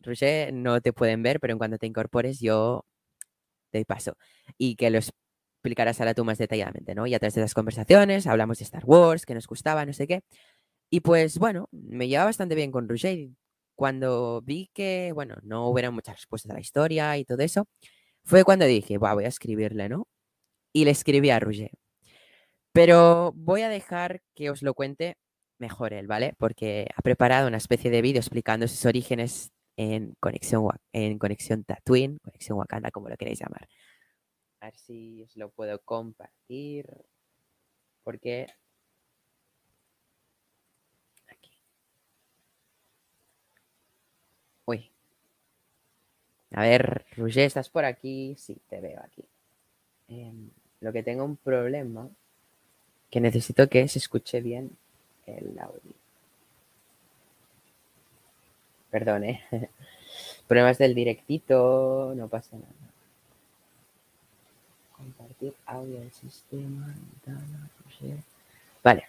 Roger, 0.02 0.54
no 0.54 0.82
te 0.82 0.94
pueden 0.94 1.24
ver, 1.24 1.40
pero 1.40 1.54
en 1.54 1.58
cuanto 1.58 1.78
te 1.78 1.88
incorpores 1.88 2.40
yo 2.42 2.86
te 3.72 3.86
paso. 3.86 4.18
Y 4.58 4.76
que 4.76 4.90
lo 4.90 5.00
explicarás 5.00 6.02
ahora 6.02 6.16
tú 6.16 6.26
más 6.26 6.38
detalladamente, 6.40 6.96
¿no? 6.96 7.08
Y 7.08 7.14
a 7.14 7.20
través 7.20 7.36
de 7.36 7.42
las 7.42 7.54
conversaciones 7.54 8.28
hablamos 8.28 8.60
de 8.60 8.66
Star 8.66 8.84
Wars, 8.86 9.26
que 9.26 9.36
nos 9.36 9.48
gustaba, 9.48 9.86
no 9.86 9.94
sé 9.94 10.08
qué. 10.08 10.24
Y 10.92 11.00
pues 11.00 11.40
bueno, 11.40 11.70
me 11.72 12.08
llevaba 12.08 12.28
bastante 12.28 12.54
bien 12.54 12.72
con 12.72 12.90
Roger. 12.90 13.30
Cuando 13.76 14.42
vi 14.44 14.70
que, 14.74 15.12
bueno, 15.16 15.36
no 15.44 15.68
hubiera 15.70 15.90
muchas 15.90 16.18
respuestas 16.18 16.52
a 16.52 16.56
la 16.56 16.60
historia 16.60 17.18
y 17.18 17.26
todo 17.26 17.42
eso, 17.42 17.68
fue 18.24 18.44
cuando 18.44 18.66
dije, 18.66 18.98
voy 18.98 19.26
a 19.26 19.28
escribirle, 19.30 19.90
¿no? 19.90 20.08
Y 20.74 20.86
le 20.86 20.92
escribí 20.92 21.30
a 21.32 21.40
Roger. 21.40 21.72
Pero 22.74 23.34
voy 23.36 23.62
a 23.62 23.70
dejar 23.70 24.22
que 24.36 24.50
os 24.50 24.62
lo 24.64 24.74
cuente 24.74 25.18
mejor 25.60 25.94
él, 25.94 26.08
¿vale? 26.08 26.34
Porque 26.38 26.88
ha 26.96 27.02
preparado 27.02 27.48
una 27.48 27.58
especie 27.58 27.92
de 27.92 28.02
vídeo 28.02 28.20
explicando 28.20 28.68
sus 28.68 28.86
orígenes 28.86 29.52
en 29.78 30.16
conexión, 30.20 30.68
en 30.94 31.20
conexión 31.20 31.64
Tatooine, 31.64 32.20
conexión 32.20 32.58
Wakanda, 32.58 32.92
como 32.92 33.10
lo 33.10 33.18
queréis 33.18 33.40
llamar. 33.40 33.68
A 34.62 34.68
ver 34.68 34.78
si 34.78 35.24
os 35.24 35.36
lo 35.38 35.50
puedo 35.52 35.80
compartir. 35.84 36.86
Porque 38.04 38.48
aquí. 41.28 41.52
Uy. 44.66 44.92
A 46.54 46.64
ver, 46.64 47.06
Roger, 47.16 47.46
¿estás 47.46 47.70
por 47.70 47.86
aquí? 47.86 48.36
Sí, 48.38 48.58
te 48.70 48.82
veo 48.82 49.00
aquí. 49.02 49.24
Em, 50.10 50.50
lo 50.82 50.92
que 50.92 51.04
tengo 51.04 51.24
un 51.24 51.38
problema 51.38 52.10
que 53.10 53.22
necesito 53.22 53.70
que 53.70 53.88
se 53.88 54.00
escuche 54.00 54.42
bien 54.42 54.72
el 55.28 55.58
audio. 55.60 55.94
Perdón, 58.90 59.24
¿eh? 59.24 59.42
Problemas 60.48 60.78
del 60.78 60.94
directito, 60.94 62.14
no 62.16 62.28
pasa 62.28 62.58
nada. 62.58 62.72
Compartir 64.98 65.54
audio 65.66 66.00
del 66.00 66.12
sistema. 66.12 66.94
Vale. 68.84 69.06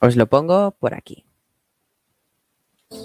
Os 0.00 0.14
lo 0.16 0.26
pongo 0.26 0.70
por 0.70 0.94
aquí. 0.94 1.24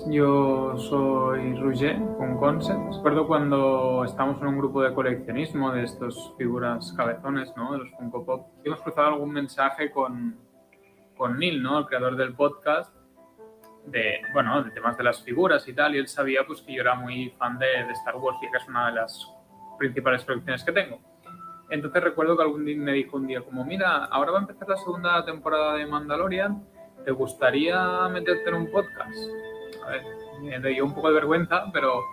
Yo 0.07 0.77
soy 0.77 1.55
Roger 1.55 1.97
con 2.17 2.37
Concept. 2.37 2.93
Recuerdo 2.97 3.25
cuando 3.25 4.03
estábamos 4.05 4.39
en 4.41 4.49
un 4.49 4.57
grupo 4.59 4.83
de 4.83 4.93
coleccionismo 4.93 5.71
de 5.71 5.85
estas 5.85 6.15
figuras 6.37 6.93
cabezones, 6.95 7.51
¿no? 7.57 7.71
De 7.71 7.79
los 7.79 7.91
Funko 7.91 8.23
Pop. 8.23 8.47
Hemos 8.63 8.79
cruzado 8.81 9.07
algún 9.07 9.31
mensaje 9.31 9.89
con, 9.89 10.37
con 11.17 11.39
Neil, 11.39 11.63
¿no? 11.63 11.79
El 11.79 11.85
creador 11.87 12.15
del 12.15 12.35
podcast, 12.35 12.95
de, 13.87 14.21
bueno, 14.33 14.61
de 14.63 14.69
temas 14.69 14.95
de 14.97 15.03
las 15.03 15.23
figuras 15.23 15.67
y 15.67 15.73
tal, 15.73 15.95
y 15.95 15.97
él 15.97 16.07
sabía 16.07 16.45
pues 16.45 16.61
que 16.61 16.75
yo 16.75 16.81
era 16.81 16.93
muy 16.93 17.31
fan 17.39 17.57
de, 17.57 17.91
Star 17.91 18.17
Wars 18.17 18.37
y 18.43 18.51
que 18.51 18.57
es 18.57 18.67
una 18.67 18.85
de 18.85 18.93
las 18.93 19.33
principales 19.79 20.23
colecciones 20.23 20.63
que 20.63 20.73
tengo. 20.73 20.99
Entonces 21.71 22.03
recuerdo 22.03 22.37
que 22.37 22.43
algún 22.43 22.65
día 22.65 22.77
me 22.77 22.93
dijo 22.93 23.17
un 23.17 23.25
día 23.25 23.41
como, 23.41 23.65
mira, 23.65 24.05
ahora 24.05 24.31
va 24.31 24.37
a 24.37 24.41
empezar 24.41 24.69
la 24.69 24.77
segunda 24.77 25.25
temporada 25.25 25.73
de 25.73 25.87
Mandalorian, 25.87 26.63
¿te 27.03 27.09
gustaría 27.11 28.07
meterte 28.09 28.47
en 28.47 28.55
un 28.55 28.71
podcast? 28.71 29.17
A 29.85 29.91
ver, 29.91 30.03
me 30.41 30.69
dio 30.69 30.85
un 30.85 30.93
poco 30.93 31.09
de 31.09 31.15
vergüenza, 31.15 31.69
pero 31.71 32.03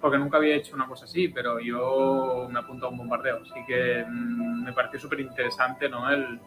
porque 0.00 0.18
nunca 0.18 0.36
había 0.36 0.54
hecho 0.54 0.76
una 0.76 0.86
cosa 0.86 1.06
así, 1.06 1.28
pero 1.28 1.58
yo 1.58 2.46
me 2.50 2.60
apunto 2.60 2.86
a 2.86 2.88
un 2.90 2.98
bombardeo, 2.98 3.40
así 3.42 3.64
que 3.66 4.04
mm, 4.06 4.64
me 4.64 4.72
pareció 4.72 5.00
súper 5.00 5.20
interesante, 5.20 5.88
¿no? 5.88 6.08
El, 6.10 6.40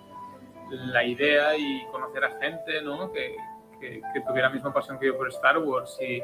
la 0.71 1.03
idea 1.03 1.55
y 1.57 1.85
conocer 1.91 2.23
a 2.23 2.39
gente 2.39 2.81
¿no? 2.81 3.11
que, 3.11 3.35
que, 3.79 4.01
tuviera 4.25 4.47
la 4.47 4.53
misma 4.53 4.73
pasión 4.73 4.97
que 4.99 5.07
yo 5.07 5.17
por 5.17 5.27
Star 5.29 5.57
Wars. 5.57 5.97
Y 6.01 6.21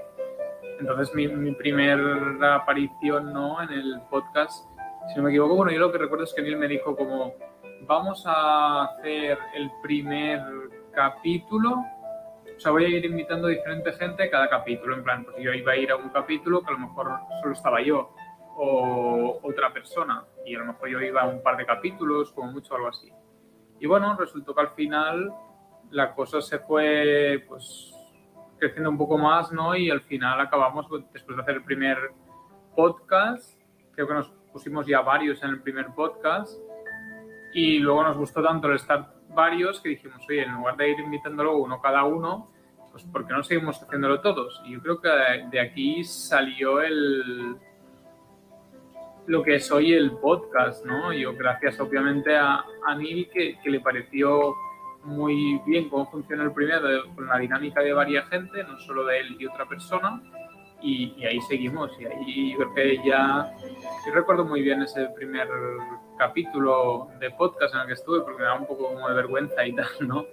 entonces 0.80 1.14
mi, 1.16 1.28
mi 1.28 1.54
primera 1.54 2.56
aparición 2.56 3.34
¿no? 3.34 3.62
en 3.62 3.72
el 3.72 4.02
podcast, 4.10 4.70
si 5.10 5.18
no 5.18 5.24
me 5.24 5.30
equivoco, 5.30 5.56
bueno, 5.56 5.72
yo 5.72 5.80
lo 5.80 5.92
que 5.92 5.98
recuerdo 5.98 6.24
es 6.24 6.34
que 6.34 6.42
Neil 6.42 6.58
me 6.58 6.68
dijo 6.68 6.96
como, 6.96 7.34
vamos 7.82 8.24
a 8.26 8.86
hacer 8.86 9.38
el 9.56 9.72
primer 9.82 10.42
capítulo, 10.94 11.84
o 12.58 12.60
sea, 12.60 12.72
voy 12.72 12.86
a 12.86 12.88
ir 12.90 13.06
invitando 13.06 13.48
a 13.48 13.52
diferente 13.52 13.94
gente 13.94 14.30
cada 14.32 14.50
capítulo, 14.50 14.96
en 14.96 15.04
plan, 15.04 15.24
pues 15.24 15.38
yo 15.38 15.54
iba 15.54 15.74
a 15.74 15.78
ir 15.78 15.92
a 15.92 15.96
un 15.96 16.10
capítulo 16.10 16.62
que 16.62 16.70
a 16.70 16.72
lo 16.72 16.80
mejor 16.80 17.12
solo 17.40 17.54
estaba 17.54 17.82
yo 17.84 18.16
o 18.56 19.40
otra 19.44 19.72
persona, 19.72 20.26
y 20.44 20.56
a 20.56 20.60
lo 20.60 20.66
mejor 20.66 20.90
yo 20.90 21.00
iba 21.00 21.22
a 21.22 21.28
un 21.28 21.44
par 21.44 21.56
de 21.58 21.68
capítulos, 21.68 22.32
como 22.32 22.52
mucho 22.52 22.76
algo 22.76 22.88
así. 22.88 23.12
Y 23.80 23.86
bueno, 23.86 24.18
resultó 24.18 24.56
que 24.56 24.62
al 24.62 24.72
final 24.72 25.32
la 25.92 26.16
cosa 26.16 26.42
se 26.42 26.58
fue 26.58 27.46
pues 27.48 27.94
creciendo 28.58 28.90
un 28.90 28.98
poco 28.98 29.20
más, 29.20 29.52
¿no? 29.52 29.76
Y 29.76 29.92
al 29.92 30.02
final 30.02 30.40
acabamos, 30.40 30.88
después 31.14 31.38
de 31.38 31.44
hacer 31.44 31.56
el 31.58 31.64
primer 31.64 31.98
podcast, 32.76 33.62
creo 33.94 34.08
que 34.08 34.14
nos 34.16 34.32
pusimos 34.52 34.88
ya 34.88 35.02
varios 35.02 35.44
en 35.44 35.52
el 35.52 35.62
primer 35.62 35.94
podcast 35.94 36.60
y 37.54 37.78
luego 37.78 38.02
nos 38.02 38.18
gustó 38.18 38.42
tanto 38.42 38.68
el 38.68 38.78
estar 38.78 39.14
varios 39.38 39.80
que 39.80 39.90
dijimos, 39.90 40.20
oye, 40.28 40.42
en 40.42 40.56
lugar 40.56 40.76
de 40.76 40.90
ir 40.90 41.00
invitándolo 41.00 41.58
uno 41.58 41.80
cada 41.80 42.04
uno, 42.04 42.52
pues 42.92 43.04
¿por 43.04 43.28
qué 43.28 43.34
no 43.34 43.44
seguimos 43.44 43.80
haciéndolo 43.80 44.20
todos? 44.20 44.60
Y 44.66 44.72
yo 44.74 44.82
creo 44.82 45.00
que 45.00 45.10
de 45.52 45.60
aquí 45.60 46.04
salió 46.04 46.82
el 46.82 47.56
lo 49.28 49.44
que 49.44 49.56
es 49.56 49.72
hoy 49.72 49.94
el 49.94 50.12
podcast, 50.14 50.86
¿no? 50.86 51.14
Yo 51.14 51.36
gracias 51.36 51.80
obviamente 51.80 52.36
a, 52.36 52.64
a 52.86 52.96
Neil 52.96 53.30
que, 53.32 53.58
le 53.66 53.80
pareció 53.82 54.56
muy 55.04 55.62
bien 55.68 55.90
cómo 55.90 56.10
funciona 56.10 56.44
el 56.44 56.54
primero 56.54 56.88
con 57.14 57.28
la 57.28 57.38
dinámica 57.38 57.82
de 57.82 57.94
varias 57.94 58.28
gente, 58.30 58.64
no 58.64 58.80
solo 58.80 59.06
de 59.06 59.20
él 59.20 59.36
y 59.38 59.46
otra 59.46 59.68
persona, 59.68 60.24
y, 60.82 61.14
y, 61.18 61.26
ahí 61.26 61.42
seguimos. 61.42 61.92
Y 62.00 62.06
ahí 62.06 62.52
yo 62.54 62.58
creo 62.58 62.74
que 62.74 63.08
ya. 63.08 63.54
Yo 64.06 64.14
recuerdo 64.14 64.46
muy 64.46 64.62
bien 64.62 64.82
ese 64.82 65.08
primer 65.10 65.48
capítulo 66.18 67.10
de 67.20 67.32
podcast 67.32 67.74
en 67.76 67.82
el 67.82 67.88
que 67.88 67.94
estuve, 67.94 68.22
porque 68.22 68.40
me 68.40 68.46
da 68.46 68.56
un 68.56 68.66
poco 68.66 68.88
como 68.88 69.08
de 69.08 69.16
vergüenza 69.16 69.66
y 69.66 69.74
tal, 69.74 69.88
¿no? 70.02 70.26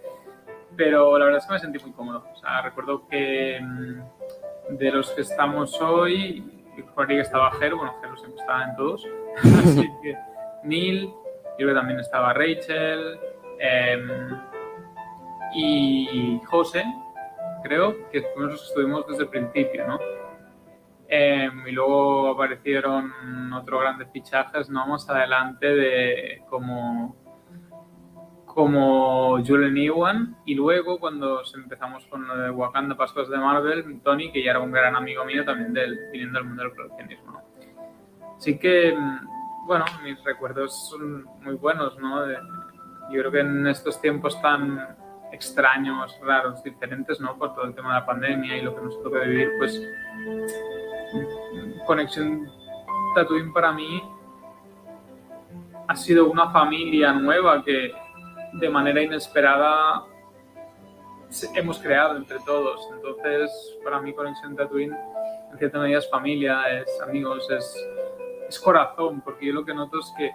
Pero 0.76 1.18
la 1.18 1.26
verdad 1.26 1.40
es 1.40 1.46
que 1.46 1.52
me 1.52 1.58
sentí 1.58 1.78
muy 1.80 1.92
cómodo. 1.92 2.24
O 2.32 2.36
sea, 2.36 2.62
recuerdo 2.62 3.06
que 3.08 3.60
mm, 3.60 4.76
de 4.76 4.90
los 4.90 5.10
que 5.10 5.20
estamos 5.20 5.80
hoy, 5.80 6.64
por 6.94 7.06
que 7.06 7.20
estaba 7.20 7.52
Jero, 7.52 7.76
bueno, 7.76 7.94
Jero 8.00 8.16
siempre 8.16 8.40
estaba 8.40 8.64
en 8.64 8.76
todos, 8.76 9.06
así 9.38 9.88
que 10.02 10.16
Neil, 10.64 11.12
creo 11.56 11.68
que 11.68 11.74
también 11.74 12.00
estaba 12.00 12.32
Rachel 12.32 13.18
eh, 13.60 14.28
y 15.54 16.40
José, 16.46 16.84
creo, 17.62 17.94
que 18.10 18.22
fuimos 18.22 18.52
los 18.52 18.60
que 18.60 18.68
estuvimos 18.68 19.06
desde 19.06 19.22
el 19.22 19.28
principio, 19.28 19.86
¿no? 19.86 19.98
Eh, 21.16 21.48
y 21.68 21.70
luego 21.70 22.30
aparecieron 22.32 23.52
otros 23.52 23.82
grandes 23.82 24.08
fichajes, 24.12 24.68
¿no? 24.68 24.84
Más 24.88 25.08
adelante 25.08 25.66
de 25.68 26.42
como 26.50 27.14
como 28.44 29.38
Julian 29.44 29.76
Ewan 29.76 30.36
y 30.44 30.56
luego 30.56 30.98
cuando 30.98 31.42
empezamos 31.54 32.04
con 32.06 32.26
lo 32.26 32.36
de 32.36 32.50
Wakanda 32.50 32.96
Pascuas 32.96 33.28
de 33.28 33.36
Marvel, 33.36 34.00
Tony, 34.02 34.32
que 34.32 34.42
ya 34.42 34.50
era 34.50 34.60
un 34.60 34.72
gran 34.72 34.96
amigo 34.96 35.24
mío 35.24 35.44
también 35.44 35.72
del, 35.72 36.10
viniendo 36.10 36.40
del 36.40 36.48
mundo 36.48 36.64
del 36.64 36.74
coleccionismo. 36.74 37.32
¿no? 37.32 37.42
Así 38.36 38.58
que, 38.58 38.96
bueno, 39.66 39.84
mis 40.02 40.22
recuerdos 40.24 40.88
son 40.88 41.26
muy 41.42 41.54
buenos, 41.54 41.96
¿no? 41.98 42.26
De, 42.26 42.38
yo 43.12 43.20
creo 43.20 43.30
que 43.30 43.40
en 43.40 43.68
estos 43.68 44.00
tiempos 44.00 44.40
tan 44.42 44.96
extraños, 45.30 46.18
raros, 46.22 46.62
diferentes, 46.64 47.20
¿no? 47.20 47.36
Por 47.36 47.54
todo 47.54 47.66
el 47.66 47.74
tema 47.74 47.94
de 47.94 48.00
la 48.00 48.06
pandemia 48.06 48.56
y 48.56 48.62
lo 48.62 48.74
que 48.74 48.82
nos 48.82 49.02
toca 49.02 49.20
vivir, 49.20 49.50
pues 49.58 49.80
Conexión 51.86 52.50
Tatooine 53.14 53.52
para 53.52 53.72
mí 53.72 54.02
ha 55.86 55.96
sido 55.96 56.30
una 56.30 56.50
familia 56.50 57.12
nueva 57.12 57.62
que 57.62 57.92
de 58.54 58.70
manera 58.70 59.02
inesperada 59.02 60.04
hemos 61.54 61.78
creado 61.78 62.16
entre 62.16 62.38
todos. 62.40 62.88
Entonces, 62.94 63.78
para 63.82 64.00
mí 64.00 64.12
Conexión 64.12 64.56
Tatooine 64.56 64.96
en 65.52 65.58
cierta 65.58 65.78
medida 65.78 65.98
es 65.98 66.10
familia, 66.10 66.62
es 66.80 67.00
amigos, 67.00 67.48
es, 67.50 67.88
es 68.48 68.58
corazón, 68.58 69.20
porque 69.20 69.46
yo 69.46 69.52
lo 69.52 69.64
que 69.64 69.74
noto 69.74 70.00
es 70.00 70.12
que 70.16 70.32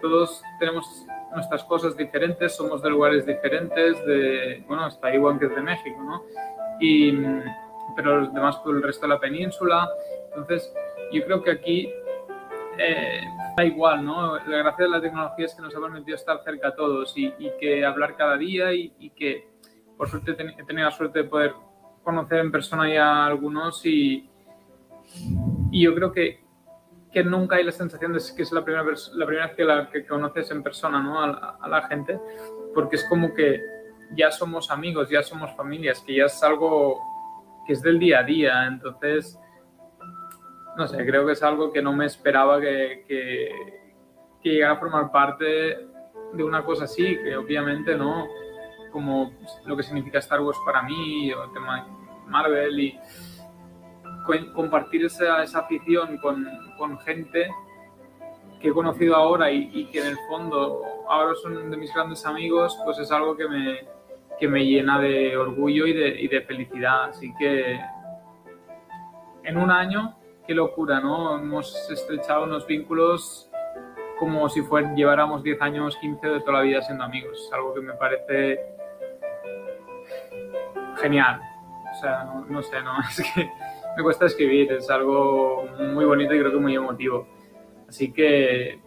todos 0.00 0.42
tenemos 0.58 1.06
nuestras 1.34 1.64
cosas 1.64 1.96
diferentes, 1.96 2.54
somos 2.54 2.82
de 2.82 2.90
lugares 2.90 3.26
diferentes, 3.26 4.04
de, 4.04 4.64
bueno, 4.66 4.84
hasta 4.84 5.14
igual 5.14 5.38
que 5.38 5.46
es 5.46 5.54
de 5.54 5.62
México, 5.62 5.98
¿no? 6.02 6.22
Y, 6.80 7.12
pero 7.94 8.20
los 8.20 8.34
demás 8.34 8.56
por 8.58 8.76
el 8.76 8.82
resto 8.82 9.06
de 9.06 9.14
la 9.14 9.20
península. 9.20 9.88
Entonces, 10.28 10.72
yo 11.12 11.24
creo 11.24 11.42
que 11.42 11.50
aquí 11.50 11.92
eh, 12.78 13.20
da 13.56 13.64
igual, 13.64 14.04
¿no? 14.04 14.36
La 14.46 14.58
gracia 14.58 14.84
de 14.84 14.90
la 14.90 15.00
tecnología 15.00 15.46
es 15.46 15.54
que 15.54 15.62
nos 15.62 15.74
ha 15.76 15.80
permitido 15.80 16.16
estar 16.16 16.42
cerca 16.42 16.68
a 16.68 16.74
todos 16.74 17.16
y, 17.16 17.32
y 17.38 17.50
que 17.60 17.84
hablar 17.84 18.16
cada 18.16 18.36
día 18.36 18.72
y, 18.72 18.92
y 18.98 19.10
que, 19.10 19.48
por 19.96 20.08
suerte, 20.08 20.32
he 20.32 20.64
tenido 20.64 20.88
la 20.88 20.90
suerte 20.90 21.22
de 21.22 21.28
poder 21.28 21.54
conocer 22.02 22.38
en 22.38 22.50
persona 22.50 22.92
ya 22.92 23.06
a 23.06 23.26
algunos 23.26 23.84
y, 23.84 24.28
y 25.70 25.84
yo 25.84 25.94
creo 25.94 26.12
que, 26.12 26.42
que 27.12 27.22
nunca 27.22 27.56
hay 27.56 27.64
la 27.64 27.72
sensación 27.72 28.12
de 28.14 28.20
que 28.34 28.42
es 28.42 28.52
la 28.52 28.64
primera, 28.64 28.84
la 29.14 29.26
primera 29.26 29.46
vez 29.48 29.56
que, 29.56 29.64
la, 29.64 29.90
que 29.90 30.06
conoces 30.06 30.50
en 30.50 30.62
persona, 30.62 31.00
¿no? 31.00 31.20
A, 31.22 31.58
a 31.60 31.68
la 31.68 31.82
gente, 31.82 32.18
porque 32.74 32.96
es 32.96 33.04
como 33.08 33.34
que 33.34 33.60
ya 34.16 34.30
somos 34.30 34.70
amigos, 34.70 35.10
ya 35.10 35.22
somos 35.22 35.54
familias, 35.56 36.00
que 36.00 36.16
ya 36.16 36.24
es 36.24 36.42
algo 36.42 37.11
que 37.66 37.72
es 37.74 37.82
del 37.82 37.98
día 37.98 38.20
a 38.20 38.22
día, 38.22 38.66
entonces 38.66 39.38
no 40.76 40.86
sé, 40.86 41.04
creo 41.04 41.26
que 41.26 41.32
es 41.32 41.42
algo 41.42 41.72
que 41.72 41.82
no 41.82 41.92
me 41.92 42.06
esperaba 42.06 42.60
que, 42.60 43.04
que, 43.06 43.50
llegara 44.42 44.74
a 44.74 44.76
formar 44.78 45.12
parte 45.12 45.86
de 46.32 46.44
una 46.44 46.64
cosa 46.64 46.84
así, 46.84 47.16
que 47.22 47.36
obviamente 47.36 47.96
no, 47.96 48.26
como 48.90 49.32
lo 49.66 49.76
que 49.76 49.82
significa 49.82 50.18
Star 50.18 50.40
Wars 50.40 50.58
para 50.64 50.82
mí, 50.82 51.32
o 51.32 51.44
el 51.44 51.52
tema 51.52 51.86
Marvel, 52.26 52.80
y 52.80 52.98
compartir 54.54 55.04
esa, 55.04 55.42
esa 55.42 55.60
afición 55.60 56.18
con, 56.18 56.46
con, 56.78 56.98
gente 57.00 57.50
que 58.60 58.68
he 58.68 58.72
conocido 58.72 59.16
ahora 59.16 59.50
y, 59.50 59.70
y, 59.72 59.86
que 59.86 60.00
en 60.00 60.08
el 60.08 60.16
fondo 60.28 60.82
ahora 61.08 61.34
son 61.34 61.70
de 61.70 61.76
mis 61.76 61.92
grandes 61.92 62.24
amigos, 62.24 62.78
pues 62.84 62.98
es 62.98 63.10
algo 63.12 63.36
que 63.36 63.48
me, 63.48 63.80
que 64.38 64.48
me 64.48 64.64
llena 64.64 64.98
de 64.98 65.36
orgullo 65.36 65.86
y 65.86 65.92
de, 65.92 66.20
y 66.20 66.28
de 66.28 66.42
felicidad. 66.42 67.04
Así 67.04 67.32
que 67.38 67.80
en 69.44 69.56
un 69.56 69.70
año 69.70 70.16
qué 70.46 70.54
locura, 70.54 71.00
¿no? 71.00 71.36
Hemos 71.38 71.90
estrechado 71.90 72.44
unos 72.44 72.66
vínculos 72.66 73.50
como 74.18 74.48
si 74.48 74.62
lleváramos 74.94 75.42
10 75.42 75.60
años, 75.62 75.96
15 75.96 76.28
de 76.28 76.40
toda 76.40 76.58
la 76.58 76.60
vida 76.60 76.82
siendo 76.82 77.04
amigos. 77.04 77.50
Algo 77.52 77.74
que 77.74 77.80
me 77.80 77.94
parece 77.94 78.60
genial. 81.00 81.40
O 81.90 81.94
sea, 82.00 82.24
no, 82.24 82.46
no, 82.46 82.62
sé, 82.62 82.80
no, 82.82 82.92
es 83.08 83.22
que 83.34 83.50
me 83.96 84.02
cuesta 84.02 84.26
escribir, 84.26 84.72
es 84.72 84.88
algo 84.90 85.66
muy 85.92 86.04
bonito 86.04 86.34
y 86.34 86.40
creo 86.40 86.52
que 86.52 86.58
muy 86.58 86.74
emotivo. 86.74 87.26
Así 87.88 88.12
que, 88.12 88.80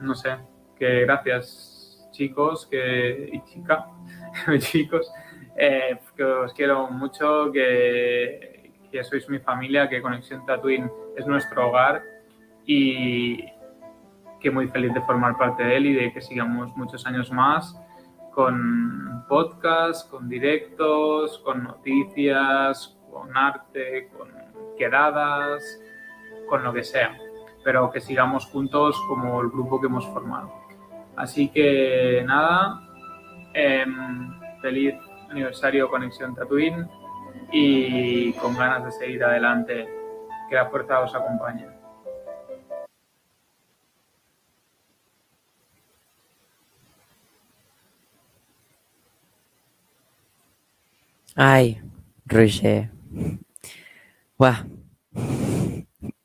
no 0.00 0.14
sé, 0.14 0.36
que 0.78 1.00
gracias 1.00 2.08
chicos 2.12 2.66
que, 2.66 3.30
y 3.32 3.42
chica, 3.44 3.88
chicos, 4.58 5.10
eh, 5.56 5.98
que 6.16 6.24
os 6.24 6.52
quiero 6.52 6.88
mucho, 6.90 7.50
que 7.52 8.62
que 8.92 9.02
sois 9.02 9.28
mi 9.28 9.38
familia, 9.38 9.88
que 9.88 10.02
Conexión 10.02 10.44
Tatooine 10.44 10.90
es 11.16 11.26
nuestro 11.26 11.68
hogar 11.68 12.02
y 12.66 13.42
que 14.38 14.50
muy 14.50 14.68
feliz 14.68 14.92
de 14.92 15.00
formar 15.00 15.36
parte 15.38 15.64
de 15.64 15.76
él 15.76 15.86
y 15.86 15.94
de 15.94 16.12
que 16.12 16.20
sigamos 16.20 16.76
muchos 16.76 17.06
años 17.06 17.32
más 17.32 17.76
con 18.32 19.24
podcast, 19.28 20.10
con 20.10 20.28
directos, 20.28 21.38
con 21.38 21.64
noticias, 21.64 22.98
con 23.10 23.36
arte, 23.36 24.08
con 24.16 24.30
quedadas, 24.76 25.62
con 26.48 26.62
lo 26.62 26.72
que 26.72 26.82
sea, 26.82 27.16
pero 27.64 27.90
que 27.90 28.00
sigamos 28.00 28.46
juntos 28.46 29.00
como 29.08 29.40
el 29.40 29.48
grupo 29.48 29.80
que 29.80 29.86
hemos 29.86 30.06
formado. 30.08 30.52
Así 31.16 31.48
que 31.48 32.22
nada, 32.26 32.80
eh, 33.54 33.84
feliz 34.60 34.94
aniversario 35.30 35.88
Conexión 35.88 36.34
Tatooine 36.34 36.88
y 37.52 38.32
con 38.34 38.56
ganas 38.56 38.84
de 38.84 38.92
seguir 38.92 39.24
adelante. 39.24 39.88
Que 40.48 40.56
la 40.56 40.66
fuerza 40.66 41.00
os 41.00 41.14
acompañe. 41.14 41.66
Ay, 51.34 51.80
Roger. 52.26 52.90
Buah. 54.36 54.64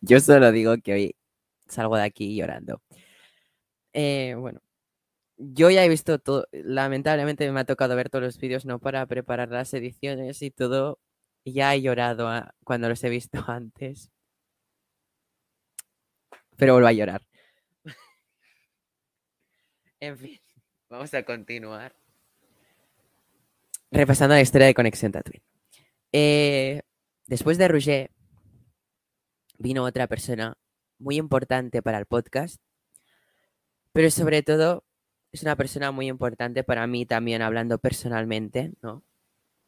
Yo 0.02 0.20
solo 0.20 0.52
digo 0.52 0.76
que 0.84 0.94
hoy 0.94 1.16
salgo 1.68 1.96
de 1.98 2.04
aquí 2.04 2.36
llorando. 2.36 2.82
Eh, 3.94 4.36
bueno, 4.38 4.62
yo 5.38 5.70
ya 5.70 5.84
he 5.86 5.90
visto 5.90 6.20
todo. 6.20 6.48
Lamentablemente 6.52 7.50
me 7.52 7.60
ha 7.60 7.66
tocado 7.66 7.96
ver 7.96 8.10
todos 8.10 8.24
los 8.24 8.38
vídeos, 8.38 8.66
no 8.66 8.80
para 8.80 9.06
preparar 9.06 9.50
las 9.50 9.74
ediciones 9.74 10.42
y 10.42 10.52
todo 10.52 11.00
ya 11.46 11.74
he 11.74 11.82
llorado 11.82 12.28
a, 12.28 12.54
cuando 12.64 12.90
los 12.90 13.04
he 13.04 13.10
visto 13.10 13.44
antes. 13.48 14.12
Pero 16.58 16.74
vuelvo 16.74 16.88
a 16.88 16.94
llorar. 16.94 17.22
en 20.00 20.18
fin, 20.18 20.40
vamos 20.90 21.14
a 21.14 21.24
continuar. 21.24 21.96
Repasando 23.92 24.36
la 24.36 24.42
historia 24.42 24.68
de 24.68 24.74
Conexión 24.74 25.12
Tatooine. 25.12 25.44
Eh, 26.12 26.82
después 27.28 27.58
de 27.58 27.68
Rouget, 27.68 28.12
vino 29.58 29.84
otra 29.84 30.08
persona 30.08 30.58
muy 31.00 31.18
importante 31.18 31.82
para 31.82 32.00
el 32.00 32.06
podcast, 32.06 32.62
pero 33.94 34.10
sobre 34.12 34.42
todo 34.42 34.84
es 35.32 35.44
una 35.44 35.56
persona 35.56 35.92
muy 35.92 36.08
importante 36.08 36.64
para 36.64 36.88
mí 36.88 37.06
también 37.06 37.42
hablando 37.42 37.80
personalmente, 37.80 38.74
¿no? 38.82 39.04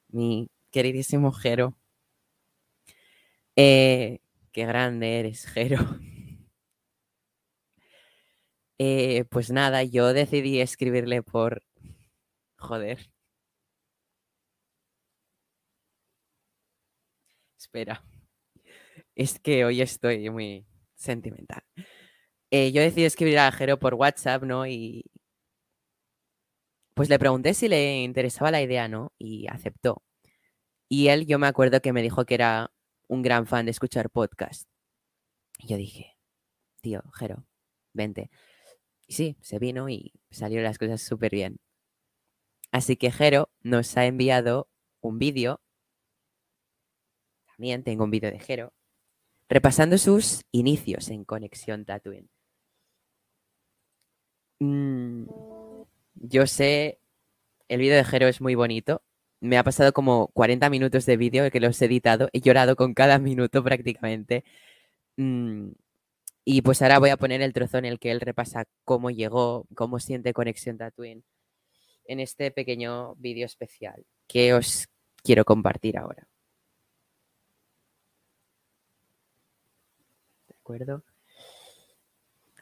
Mi 0.09 0.49
queridísimo 0.71 1.31
Jero. 1.33 1.77
Eh, 3.55 4.19
qué 4.51 4.65
grande 4.65 5.19
eres, 5.19 5.45
Jero. 5.47 5.77
Eh, 8.81 9.25
pues 9.29 9.51
nada, 9.51 9.83
yo 9.83 10.13
decidí 10.13 10.61
escribirle 10.61 11.21
por... 11.21 11.63
Joder. 12.57 13.09
espera. 17.69 18.03
Es 19.15 19.39
que 19.39 19.65
hoy 19.65 19.81
estoy 19.81 20.29
muy 20.29 20.65
sentimental. 20.95 21.61
Eh, 22.51 22.71
yo 22.71 22.81
decidí 22.81 23.05
escribir 23.05 23.39
a 23.39 23.51
Jero 23.51 23.77
por 23.79 23.93
WhatsApp, 23.95 24.43
¿no? 24.43 24.65
Y 24.65 25.05
pues 26.99 27.07
le 27.07 27.17
pregunté 27.17 27.53
si 27.53 27.69
le 27.69 28.03
interesaba 28.03 28.51
la 28.51 28.61
idea, 28.61 28.89
¿no? 28.89 29.13
Y 29.17 29.47
aceptó. 29.47 30.03
Y 30.89 31.07
él, 31.07 31.27
yo 31.27 31.39
me 31.39 31.47
acuerdo 31.47 31.79
que 31.79 31.93
me 31.93 32.01
dijo 32.01 32.25
que 32.25 32.33
era 32.33 32.73
un 33.07 33.21
gran 33.21 33.47
fan 33.47 33.63
de 33.63 33.71
escuchar 33.71 34.09
podcast. 34.09 34.67
Y 35.59 35.67
yo 35.67 35.77
dije, 35.77 36.17
tío, 36.81 37.01
Jero, 37.13 37.45
vente. 37.93 38.29
Y 39.07 39.13
sí, 39.13 39.37
se 39.39 39.59
vino 39.59 39.87
y 39.87 40.11
salieron 40.29 40.65
las 40.65 40.77
cosas 40.77 41.01
súper 41.01 41.31
bien. 41.31 41.61
Así 42.69 42.97
que 42.97 43.11
Jero 43.11 43.49
nos 43.61 43.95
ha 43.95 44.05
enviado 44.05 44.67
un 44.99 45.19
vídeo. 45.19 45.61
También 47.47 47.85
tengo 47.85 48.03
un 48.03 48.11
vídeo 48.11 48.29
de 48.29 48.39
Jero. 48.39 48.73
Repasando 49.47 49.97
sus 49.97 50.43
inicios 50.51 51.07
en 51.07 51.23
Conexión 51.23 51.85
Tatooine. 51.85 52.29
Mm, 54.59 55.58
yo 56.21 56.47
sé, 56.47 56.99
el 57.69 57.79
vídeo 57.79 57.95
de 57.97 58.03
Jero 58.05 58.27
es 58.27 58.41
muy 58.41 58.55
bonito. 58.55 59.03
Me 59.41 59.57
ha 59.57 59.63
pasado 59.63 59.93
como 59.93 60.29
40 60.29 60.69
minutos 60.69 61.05
de 61.05 61.17
vídeo 61.17 61.49
que 61.51 61.59
los 61.61 61.81
he 61.81 61.85
editado. 61.85 62.29
He 62.33 62.41
llorado 62.41 62.75
con 62.75 62.93
cada 62.93 63.19
minuto 63.19 63.63
prácticamente. 63.63 64.43
Mm, 65.17 65.71
y 66.45 66.61
pues 66.63 66.81
ahora 66.81 66.99
voy 66.99 67.11
a 67.11 67.17
poner 67.17 67.41
el 67.41 67.53
trozo 67.53 67.77
en 67.77 67.85
el 67.85 67.99
que 67.99 68.11
él 68.11 68.21
repasa 68.21 68.65
cómo 68.85 69.11
llegó, 69.11 69.67
cómo 69.75 69.99
siente 69.99 70.33
Conexión 70.33 70.77
Tatooine 70.77 71.23
en 72.05 72.19
este 72.19 72.51
pequeño 72.51 73.15
vídeo 73.15 73.45
especial 73.45 74.05
que 74.27 74.53
os 74.53 74.87
quiero 75.23 75.45
compartir 75.45 75.97
ahora. 75.97 76.27
¿De 80.47 80.55
acuerdo? 80.59 81.03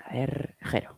A 0.05 0.13
ver, 0.13 0.57
Jero. 0.61 0.96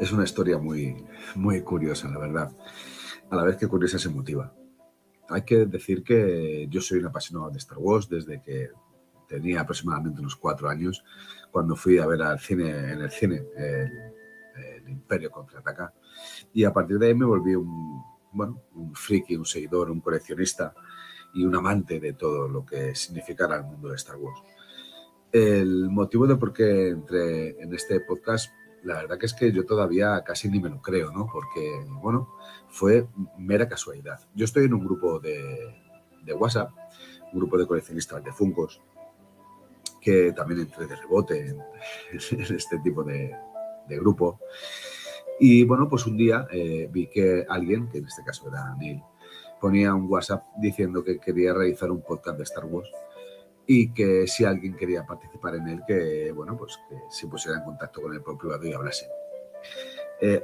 Es 0.00 0.12
una 0.12 0.24
historia 0.24 0.58
muy, 0.58 1.04
muy 1.34 1.62
curiosa, 1.62 2.08
la 2.08 2.18
verdad. 2.18 2.52
A 3.30 3.36
la 3.36 3.44
vez 3.44 3.56
que 3.56 3.68
curiosa 3.68 3.98
se 3.98 4.08
motiva. 4.08 4.52
Hay 5.28 5.42
que 5.42 5.66
decir 5.66 6.02
que 6.02 6.66
yo 6.68 6.80
soy 6.80 6.98
un 6.98 7.06
apasionado 7.06 7.50
de 7.50 7.58
Star 7.58 7.78
Wars 7.78 8.08
desde 8.08 8.42
que 8.42 8.70
tenía 9.28 9.60
aproximadamente 9.60 10.20
unos 10.20 10.36
cuatro 10.36 10.68
años, 10.68 11.02
cuando 11.50 11.74
fui 11.74 11.98
a 11.98 12.06
ver 12.06 12.22
al 12.22 12.38
cine, 12.38 12.70
en 12.70 13.00
el 13.00 13.10
cine 13.10 13.42
el, 13.56 14.12
Imperio 14.88 15.30
contraataca. 15.30 15.94
Y 16.52 16.64
a 16.64 16.72
partir 16.72 16.98
de 16.98 17.06
ahí 17.06 17.14
me 17.14 17.24
volví 17.24 17.54
un, 17.54 18.02
bueno, 18.32 18.62
un 18.74 18.94
friki, 18.94 19.36
un 19.36 19.46
seguidor, 19.46 19.90
un 19.90 20.00
coleccionista 20.00 20.74
y 21.32 21.44
un 21.44 21.54
amante 21.54 21.98
de 21.98 22.12
todo 22.12 22.46
lo 22.46 22.66
que 22.66 22.94
significara 22.94 23.56
el 23.56 23.64
mundo 23.64 23.88
de 23.88 23.96
Star 23.96 24.16
Wars. 24.16 24.42
El 25.30 25.88
motivo 25.88 26.26
de 26.26 26.36
por 26.36 26.52
qué 26.52 26.88
entré 26.88 27.62
en 27.62 27.72
este 27.72 28.00
podcast 28.00 28.52
la 28.84 28.94
verdad 28.94 29.18
que 29.18 29.26
es 29.26 29.34
que 29.34 29.52
yo 29.52 29.64
todavía 29.64 30.22
casi 30.24 30.48
ni 30.48 30.60
me 30.60 30.68
lo 30.68 30.80
creo, 30.80 31.10
¿no? 31.12 31.28
Porque, 31.32 31.84
bueno, 32.00 32.28
fue 32.68 33.06
mera 33.38 33.68
casualidad. 33.68 34.20
Yo 34.34 34.44
estoy 34.44 34.64
en 34.64 34.74
un 34.74 34.84
grupo 34.84 35.20
de, 35.20 35.74
WhatsApp, 36.34 36.70
un 37.32 37.38
grupo 37.38 37.58
de 37.58 37.66
coleccionistas 37.66 38.22
de 38.24 38.32
Funcos, 38.32 38.80
que 40.00 40.32
también 40.32 40.60
entré 40.60 40.86
de 40.86 40.96
rebote 40.96 41.48
en, 41.48 41.58
este 42.54 42.78
tipo 42.80 43.04
de, 43.04 43.34
grupo. 43.88 44.40
Y 45.38 45.64
bueno, 45.64 45.88
pues 45.88 46.06
un 46.06 46.16
día 46.16 46.46
eh, 46.50 46.88
vi 46.90 47.08
que 47.08 47.44
alguien, 47.48 47.88
que 47.88 47.98
en 47.98 48.06
este 48.06 48.24
caso 48.24 48.48
era 48.48 48.74
Neil, 48.76 49.02
ponía 49.60 49.94
un 49.94 50.10
WhatsApp 50.10 50.44
diciendo 50.56 51.04
que 51.04 51.18
quería 51.18 51.52
realizar 51.52 51.90
un 51.90 52.02
podcast 52.02 52.38
de 52.38 52.44
Star 52.44 52.64
Wars 52.64 52.90
y 53.66 53.92
que 53.92 54.26
si 54.26 54.44
alguien 54.44 54.76
quería 54.76 55.06
participar 55.06 55.56
en 55.56 55.68
él, 55.68 55.80
que 55.86 56.32
bueno, 56.32 56.56
pues 56.56 56.78
que 56.88 56.96
se 57.10 57.26
pusiera 57.28 57.58
en 57.58 57.64
contacto 57.64 58.02
con 58.02 58.12
el 58.12 58.22
propio 58.22 58.48
privado 58.48 58.66
y 58.66 58.72
hablase. 58.72 59.06
Eh, 60.20 60.42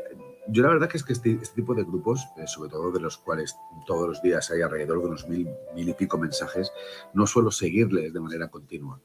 yo 0.49 0.63
la 0.63 0.71
verdad 0.71 0.89
que 0.89 0.97
es 0.97 1.05
que 1.05 1.13
este, 1.13 1.39
este 1.43 1.57
tipo 1.57 1.75
de 1.75 1.85
grupos, 1.85 2.27
eh, 2.37 2.47
sobre 2.47 2.71
todo 2.71 2.91
de 2.91 3.01
los 3.01 3.19
cuales 3.19 3.57
todos 3.87 4.09
los 4.09 4.23
días 4.23 4.51
hay 4.51 4.63
alrededor 4.63 5.01
de 5.01 5.07
unos 5.07 5.29
mil, 5.29 5.49
mil 5.75 5.89
y 5.89 5.93
pico 5.93 6.17
mensajes, 6.17 6.73
no 7.13 7.27
suelo 7.27 7.51
seguirles 7.51 8.13
de 8.13 8.21
manera 8.21 8.49
continua. 8.49 9.01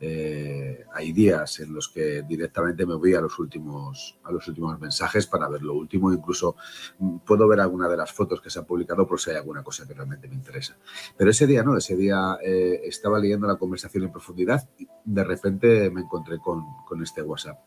Eh, 0.00 0.84
hay 0.94 1.12
días 1.12 1.58
en 1.58 1.74
los 1.74 1.88
que 1.88 2.22
directamente 2.22 2.86
me 2.86 2.94
voy 2.94 3.14
a 3.14 3.20
los 3.20 3.36
últimos 3.40 4.16
a 4.22 4.30
los 4.30 4.46
últimos 4.46 4.78
mensajes 4.78 5.26
para 5.26 5.48
ver 5.48 5.62
lo 5.62 5.74
último. 5.74 6.12
Incluso 6.12 6.56
mm, 6.98 7.18
puedo 7.18 7.48
ver 7.48 7.60
alguna 7.60 7.88
de 7.88 7.96
las 7.96 8.12
fotos 8.12 8.40
que 8.40 8.50
se 8.50 8.60
han 8.60 8.64
publicado 8.64 9.06
por 9.06 9.20
si 9.20 9.30
hay 9.30 9.36
alguna 9.36 9.62
cosa 9.62 9.86
que 9.86 9.94
realmente 9.94 10.28
me 10.28 10.34
interesa. 10.34 10.76
Pero 11.16 11.30
ese 11.30 11.46
día 11.46 11.62
no 11.62 11.76
ese 11.76 11.96
día 11.96 12.38
eh, 12.42 12.80
estaba 12.84 13.18
leyendo 13.18 13.46
la 13.46 13.56
conversación 13.56 14.04
en 14.04 14.12
profundidad 14.12 14.68
y 14.78 14.86
de 15.04 15.24
repente 15.24 15.90
me 15.90 16.02
encontré 16.02 16.38
con, 16.38 16.64
este 17.02 17.22
WhatsApp. 17.22 17.58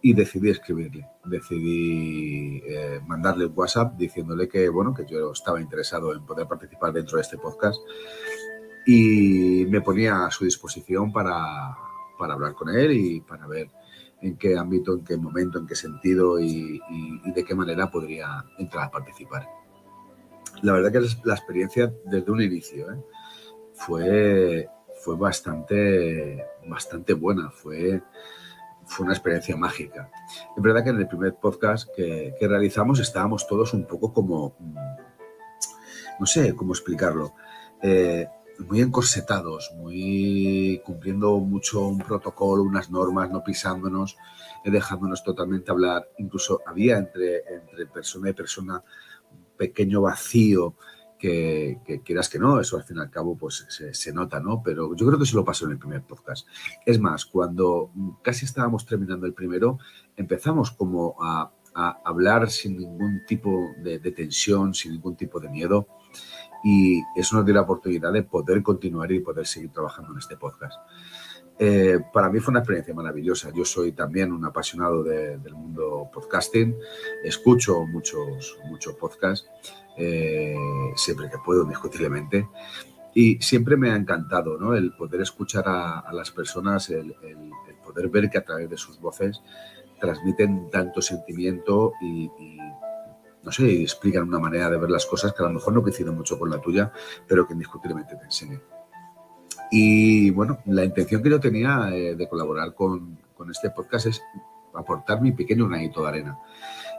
Y 0.00 0.12
decidí 0.12 0.50
escribirle. 0.50 1.08
Decidí 1.24 2.62
eh, 2.66 3.00
mandarle 3.06 3.46
un 3.46 3.52
WhatsApp 3.56 3.96
diciéndole 3.96 4.48
que 4.48 4.68
bueno 4.68 4.92
que 4.92 5.06
yo 5.06 5.32
estaba 5.32 5.60
interesado 5.60 6.14
en 6.14 6.24
poder 6.26 6.46
participar 6.46 6.92
dentro 6.92 7.16
de 7.16 7.22
este 7.22 7.38
podcast 7.38 7.80
y 8.86 9.66
me 9.68 9.80
ponía 9.80 10.26
a 10.26 10.30
su 10.30 10.44
disposición 10.44 11.12
para, 11.12 11.76
para, 12.18 12.34
hablar 12.34 12.54
con 12.54 12.68
él 12.70 12.92
y 12.92 13.20
para 13.20 13.46
ver 13.46 13.70
en 14.20 14.36
qué 14.36 14.56
ámbito, 14.56 14.94
en 14.94 15.04
qué 15.04 15.16
momento, 15.16 15.58
en 15.58 15.66
qué 15.66 15.74
sentido 15.74 16.40
y, 16.40 16.80
de 17.24 17.44
qué 17.44 17.54
manera 17.54 17.90
podría 17.90 18.44
entrar 18.58 18.84
a 18.84 18.90
participar. 18.90 19.48
La 20.62 20.72
verdad 20.72 20.92
que 20.92 21.00
la 21.24 21.34
experiencia 21.34 21.92
desde 22.04 22.30
un 22.30 22.40
inicio 22.40 22.92
¿eh? 22.92 23.02
fue, 23.74 24.68
fue 25.02 25.16
bastante, 25.16 26.44
bastante 26.66 27.12
buena, 27.12 27.50
fue, 27.50 28.02
fue 28.86 29.04
una 29.04 29.14
experiencia 29.14 29.56
mágica. 29.56 30.10
Es 30.56 30.62
verdad 30.62 30.84
que 30.84 30.90
en 30.90 30.98
el 30.98 31.08
primer 31.08 31.34
podcast 31.34 31.88
que, 31.94 32.34
que 32.38 32.48
realizamos 32.48 33.00
estábamos 33.00 33.46
todos 33.46 33.74
un 33.74 33.86
poco 33.86 34.12
como, 34.12 34.54
mm, 34.58 34.76
no 36.20 36.26
sé 36.26 36.54
cómo 36.54 36.72
explicarlo, 36.72 37.34
eh, 37.82 38.26
muy 38.58 38.80
encorsetados, 38.80 39.72
muy 39.76 40.80
cumpliendo 40.84 41.38
mucho 41.38 41.86
un 41.86 41.98
protocolo, 41.98 42.62
unas 42.62 42.90
normas, 42.90 43.30
no 43.30 43.42
pisándonos, 43.42 44.16
eh, 44.64 44.70
dejándonos 44.70 45.22
totalmente 45.22 45.70
hablar. 45.70 46.08
Incluso 46.18 46.60
había 46.66 46.98
entre, 46.98 47.42
persona 47.92 48.30
y 48.30 48.32
persona 48.32 48.82
un 49.32 49.44
pequeño 49.56 50.02
vacío 50.02 50.76
que, 51.18 51.80
quieras 52.04 52.28
que 52.28 52.38
no, 52.38 52.60
eso 52.60 52.76
al 52.76 52.84
fin 52.84 52.98
y 52.98 53.00
al 53.00 53.10
cabo 53.10 53.36
pues 53.36 53.66
se, 53.68 54.12
nota, 54.12 54.40
¿no? 54.40 54.62
Pero 54.62 54.94
yo 54.94 55.06
creo 55.06 55.18
que 55.18 55.24
se 55.24 55.36
lo 55.36 55.44
pasó 55.44 55.64
en 55.64 55.72
el 55.72 55.78
primer 55.78 56.02
podcast. 56.02 56.46
Es 56.84 57.00
más, 57.00 57.24
cuando 57.24 57.90
casi 58.22 58.44
estábamos 58.44 58.84
terminando 58.84 59.24
el 59.26 59.32
primero, 59.32 59.78
empezamos 60.16 60.70
como 60.70 61.16
a, 61.20 61.50
hablar 62.04 62.50
sin 62.50 62.76
ningún 62.76 63.22
tipo 63.26 63.74
de 63.82 63.98
tensión, 63.98 64.74
sin 64.74 64.92
ningún 64.92 65.16
tipo 65.16 65.40
de 65.40 65.48
miedo 65.48 65.88
y 66.64 67.02
eso 67.14 67.36
nos 67.36 67.44
dio 67.44 67.54
la 67.54 67.60
oportunidad 67.60 68.12
de 68.12 68.22
poder 68.22 68.62
continuar 68.62 69.12
y 69.12 69.20
poder 69.20 69.46
seguir 69.46 69.70
trabajando 69.70 70.12
en 70.12 70.18
este 70.18 70.36
podcast. 70.36 70.80
Eh, 71.58 72.00
para 72.12 72.30
mí 72.30 72.40
fue 72.40 72.50
una 72.50 72.60
experiencia 72.60 72.94
maravillosa. 72.94 73.52
Yo 73.54 73.64
soy 73.64 73.92
también 73.92 74.32
un 74.32 74.44
apasionado 74.44 75.04
del 75.04 75.54
mundo 75.54 76.10
podcasting, 76.12 76.74
escucho 77.22 77.84
muchos, 77.84 78.58
muchos 78.68 78.94
podcasts, 78.94 79.48
eh, 79.96 80.56
siempre 80.96 81.30
que 81.30 81.38
puedo, 81.44 81.62
indiscutiblemente, 81.64 82.48
y 83.14 83.36
siempre 83.40 83.76
me 83.76 83.92
ha 83.92 83.96
encantado 83.96 84.58
¿no? 84.58 84.74
el 84.74 84.92
poder 84.96 85.20
escuchar 85.20 85.64
a, 85.66 86.12
las 86.12 86.30
personas, 86.32 86.90
el, 86.90 87.14
el, 87.22 87.50
poder 87.84 88.08
ver 88.08 88.30
que 88.30 88.38
a 88.38 88.44
través 88.44 88.68
de 88.70 88.78
sus 88.78 88.98
voces 88.98 89.40
transmiten 90.00 90.70
tanto 90.70 91.02
sentimiento 91.02 91.92
y, 92.00 92.24
y 92.38 92.58
no 93.44 93.52
sé, 93.52 93.82
explican 93.82 94.22
una 94.26 94.38
manera 94.38 94.70
de 94.70 94.78
ver 94.78 94.90
las 94.90 95.06
cosas 95.06 95.32
que 95.32 95.42
a 95.42 95.46
lo 95.46 95.52
mejor 95.52 95.74
no 95.74 95.82
coincide 95.82 96.10
mucho 96.10 96.38
con 96.38 96.50
la 96.50 96.60
tuya, 96.60 96.90
pero 97.28 97.46
que 97.46 97.52
indiscutiblemente 97.52 98.16
te 98.16 98.24
enseñe. 98.24 98.60
Y 99.70 100.30
bueno, 100.30 100.60
la 100.66 100.84
intención 100.84 101.22
que 101.22 101.30
yo 101.30 101.40
tenía 101.40 101.90
eh, 101.92 102.14
de 102.14 102.28
colaborar 102.28 102.74
con, 102.74 103.18
con, 103.34 103.50
este 103.50 103.70
podcast 103.70 104.06
es 104.06 104.22
aportar 104.74 105.20
mi 105.20 105.32
pequeño 105.32 105.68
granito 105.68 106.02
de 106.02 106.08
arena. 106.08 106.38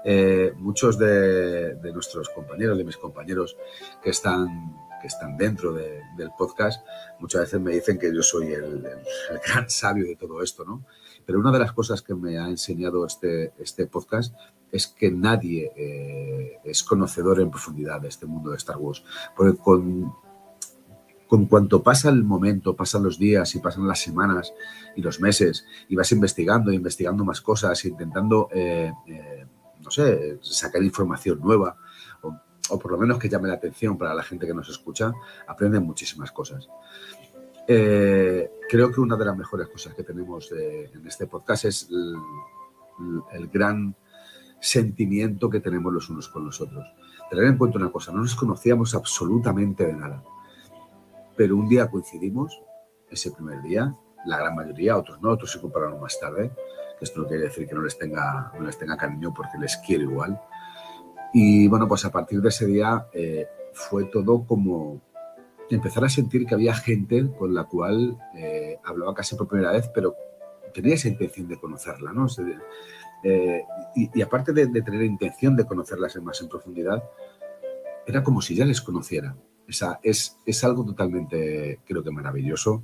Eh, 0.04 0.54
muchos 0.58 0.98
de, 0.98 1.76
de, 1.76 1.94
nuestros 1.94 2.30
compañeros, 2.30 2.78
de 2.78 2.84
mis 2.84 2.98
compañeros 2.98 3.58
que 4.04 4.12
están, 4.12 4.76
que 5.02 5.08
están 5.08 5.36
dentro 5.36 5.74
de, 5.74 6.04
del 6.16 6.32
podcast, 6.38 6.86
muchas 7.20 7.42
veces 7.42 7.60
me 7.60 7.72
dicen 7.72 7.98
que 7.98 8.14
yo 8.14 8.22
soy 8.22 8.54
el, 8.54 8.86
el, 8.86 9.40
gran 9.48 9.70
sabio 9.70 10.06
de 10.06 10.16
todo 10.16 10.44
esto, 10.44 10.64
¿no? 10.64 10.86
Pero 11.26 11.40
una 11.40 11.52
de 11.52 11.60
las 11.60 11.72
cosas 11.72 12.04
que 12.04 12.14
me 12.14 12.38
ha 12.38 12.48
enseñado 12.48 13.06
este, 13.06 13.54
este 13.58 13.88
podcast 13.88 14.36
es 14.76 14.88
que 14.88 15.10
nadie 15.10 15.72
eh, 15.76 16.60
es 16.66 16.84
conocedor 16.84 17.40
en 17.40 17.50
profundidad 17.50 18.02
de 18.02 18.10
este 18.10 18.26
mundo 18.26 18.52
de 18.52 18.58
Star 18.58 18.78
Wars. 18.78 19.04
Porque 19.36 19.58
con, 19.58 20.14
con 21.28 21.46
cuanto 21.46 21.82
pasa 21.82 22.10
el 22.10 22.24
momento, 22.24 22.76
pasan 22.76 23.04
los 23.04 23.18
días 23.18 23.56
y 23.56 23.60
pasan 23.60 23.88
las 23.88 24.02
semanas 24.02 24.54
y 24.96 25.02
los 25.02 25.22
meses 25.22 25.66
y 25.88 25.96
vas 25.96 26.12
investigando, 26.12 26.74
investigando 26.74 27.24
más 27.24 27.40
cosas, 27.40 27.86
intentando, 27.86 28.50
eh, 28.52 28.92
eh, 29.08 29.46
no 29.82 29.90
sé, 29.90 30.40
sacar 30.42 30.84
información 30.84 31.40
nueva 31.42 31.78
o, 32.70 32.80
por 32.80 32.92
lo 32.92 32.98
menos 32.98 33.18
que 33.20 33.30
llame 33.30 33.48
la 33.48 33.54
atención 33.54 33.98
para 33.98 34.14
la 34.14 34.24
gente 34.24 34.48
que 34.48 34.54
nos 34.54 34.68
escucha, 34.68 35.14
aprenden 35.48 35.84
muchísimas 35.84 36.32
cosas. 36.32 36.68
Creo 37.68 38.92
que 38.92 39.00
una 39.00 39.16
de 39.16 39.26
las 39.26 39.38
mejores 39.38 39.68
cosas 39.70 39.94
que 39.94 40.04
tenemos 40.04 40.52
en 40.52 41.06
este 41.06 41.28
podcast 41.28 41.66
es 41.66 41.88
el, 43.34 43.48
gran 43.50 43.96
sentimiento 44.66 45.50
que 45.50 45.60
tenemos 45.60 45.94
los 45.94 46.10
unos 46.10 46.28
con 46.28 46.46
los 46.46 46.60
otros. 46.60 46.86
Tener 47.30 47.46
en 47.46 47.58
cuenta 47.58 47.78
una 47.78 47.92
cosa, 47.92 48.12
no 48.12 48.22
nos 48.22 48.36
conocíamos 48.36 48.96
absolutamente 48.96 49.86
de 49.86 49.94
nada, 49.94 50.24
pero 51.36 51.56
un 51.56 51.68
día 51.68 51.90
coincidimos, 51.90 52.62
ese 53.10 53.32
primer 53.32 53.62
día, 53.62 53.96
la 54.26 54.38
gran 54.38 54.56
mayoría, 54.56 54.98
otros 54.98 55.22
no, 55.22 55.30
otros 55.30 55.52
se 55.52 55.62
compararon 55.62 56.02
más 56.02 56.20
tarde, 56.20 56.52
que 56.98 57.06
esto 57.06 57.22
no 57.22 57.28
quiere 57.28 57.44
decir 57.44 57.68
que 57.68 57.76
no 57.76 57.82
les 57.82 57.98
tenga, 57.98 58.52
no 58.58 58.66
les 58.66 58.78
tenga 58.78 58.98
cariño 58.98 59.34
porque 59.34 59.58
les 59.60 59.78
quiero 59.78 60.04
igual. 60.04 60.40
Y 61.34 61.68
bueno, 61.68 61.88
pues 61.88 62.06
a 62.06 62.12
partir 62.12 62.42
de 62.42 62.50
ese 62.50 62.66
día 62.66 63.08
eh, 63.14 63.48
fue 63.74 64.06
todo 64.06 64.46
como, 64.46 65.02
empezar 65.70 66.06
a 66.06 66.10
sentir 66.10 66.46
que 66.46 66.56
había 66.56 66.74
gente 66.74 67.30
con 67.38 67.54
la 67.54 67.66
cual 67.66 68.18
eh, 68.36 68.80
hablaba 68.84 69.14
casi 69.14 69.36
por 69.36 69.48
primera 69.48 69.72
vez, 69.72 69.90
pero 69.94 70.16
tenía 70.74 70.96
esa 70.96 71.08
intención 71.08 71.48
de 71.48 71.58
conocerla, 71.58 72.14
¿no? 72.14 72.28
Eh, 73.28 73.64
y, 73.96 74.22
aparte 74.22 74.54
de, 74.54 74.68
de, 74.68 74.84
tener 74.84 75.02
intención 75.02 75.56
de 75.56 75.66
conocerlas 75.66 76.16
más 76.18 76.40
en 76.42 76.48
profundidad, 76.48 77.04
era 78.06 78.24
como 78.24 78.40
si 78.40 78.56
ya 78.56 78.66
les 78.66 78.82
conociera. 78.82 79.36
Esa, 79.68 80.00
es, 80.04 80.38
es 80.46 80.64
algo 80.64 80.86
totalmente, 80.86 81.80
creo 81.88 82.04
que 82.04 82.12
maravilloso. 82.12 82.84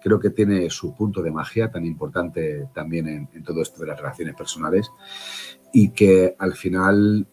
Creo 0.00 0.20
que 0.20 0.30
tiene 0.30 0.70
su 0.70 0.94
punto 0.94 1.22
de 1.22 1.32
magia 1.32 1.72
tan 1.72 1.84
importante 1.84 2.68
también 2.72 3.08
en, 3.08 3.28
en 3.34 3.42
todo 3.42 3.62
esto 3.62 3.80
de 3.80 3.88
las 3.88 3.98
relaciones 3.98 4.36
personales 4.36 4.92
y 5.72 5.90
que 5.90 6.36
al 6.38 6.54
final, 6.54 7.26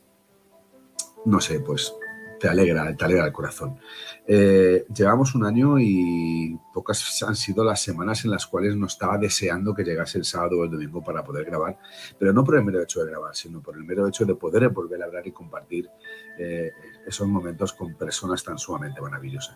no 1.25 1.39
sé, 1.39 1.59
pues 1.59 1.93
te 2.39 2.47
alegra, 2.47 2.95
te 2.95 3.05
alegra 3.05 3.25
el 3.25 3.33
corazón. 3.33 3.79
Eh, 4.25 4.85
llevamos 4.93 5.35
un 5.35 5.45
año 5.45 5.79
y 5.79 6.57
pocas 6.73 7.23
han 7.23 7.35
sido 7.35 7.63
las 7.63 7.81
semanas 7.81 8.25
en 8.25 8.31
las 8.31 8.45
cuales 8.45 8.75
no 8.75 8.87
estaba 8.87 9.17
deseando 9.17 9.73
que 9.73 9.83
llegase 9.83 10.17
el 10.17 10.25
sábado 10.25 10.59
o 10.59 10.63
el 10.63 10.71
domingo 10.71 11.03
para 11.03 11.23
poder 11.23 11.45
grabar, 11.45 11.77
pero 12.19 12.33
no 12.33 12.43
por 12.43 12.55
el 12.55 12.63
mero 12.63 12.81
hecho 12.81 13.03
de 13.03 13.11
grabar, 13.11 13.35
sino 13.35 13.61
por 13.61 13.75
el 13.75 13.83
mero 13.83 14.07
hecho 14.07 14.25
de 14.25 14.35
poder 14.35 14.67
volver 14.69 15.01
a 15.01 15.05
hablar 15.05 15.25
y 15.27 15.31
compartir 15.31 15.89
eh, 16.37 16.71
esos 17.05 17.27
momentos 17.27 17.73
con 17.73 17.95
personas 17.95 18.43
tan 18.43 18.57
sumamente 18.57 19.01
maravillosas. 19.01 19.55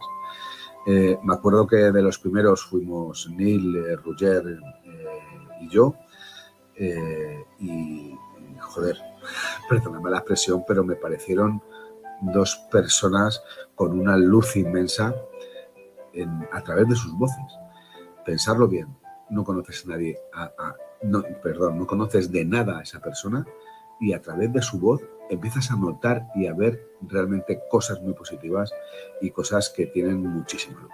Eh, 0.88 1.18
me 1.24 1.34
acuerdo 1.34 1.68
que 1.68 1.76
de 1.76 2.02
los 2.02 2.18
primeros 2.18 2.66
fuimos 2.66 3.30
Neil, 3.30 3.98
Roger 4.04 4.60
y 5.62 5.70
yo, 5.70 5.96
y 7.60 8.18
joder, 8.60 8.98
perdóname 9.70 10.10
la 10.10 10.18
expresión, 10.18 10.64
pero 10.68 10.84
me 10.84 10.96
parecieron 10.96 11.62
dos 12.22 12.56
personas 12.72 13.44
con 13.76 14.00
una 14.00 14.18
luz 14.18 14.56
inmensa 14.56 15.16
en, 16.14 16.48
a 16.52 16.62
través 16.64 16.88
de 16.88 16.96
sus 16.96 17.14
voces. 17.18 17.44
Pensarlo 18.26 18.68
bien, 18.68 18.88
no 19.30 19.44
conoces 19.44 19.86
a 19.86 19.90
nadie, 19.90 20.20
perdón, 21.42 21.78
no 21.78 21.88
conoces 21.88 22.32
de 22.32 22.46
nada 22.46 22.80
a 22.80 22.84
esa 22.84 23.00
persona 23.00 23.46
y 24.00 24.14
a 24.14 24.22
través 24.22 24.52
de 24.54 24.62
su 24.62 24.80
voz 24.80 25.02
empiezas 25.30 25.72
a 25.72 25.76
notar 25.76 26.28
y 26.36 26.48
a 26.48 26.54
ver 26.54 26.92
realmente 27.02 27.62
cosas 27.70 28.02
muy 28.02 28.14
positivas 28.14 28.72
y 29.22 29.32
cosas 29.32 29.70
que 29.70 29.88
tienen 29.88 30.22
muchísimo 30.22 30.80
luz. 30.80 30.92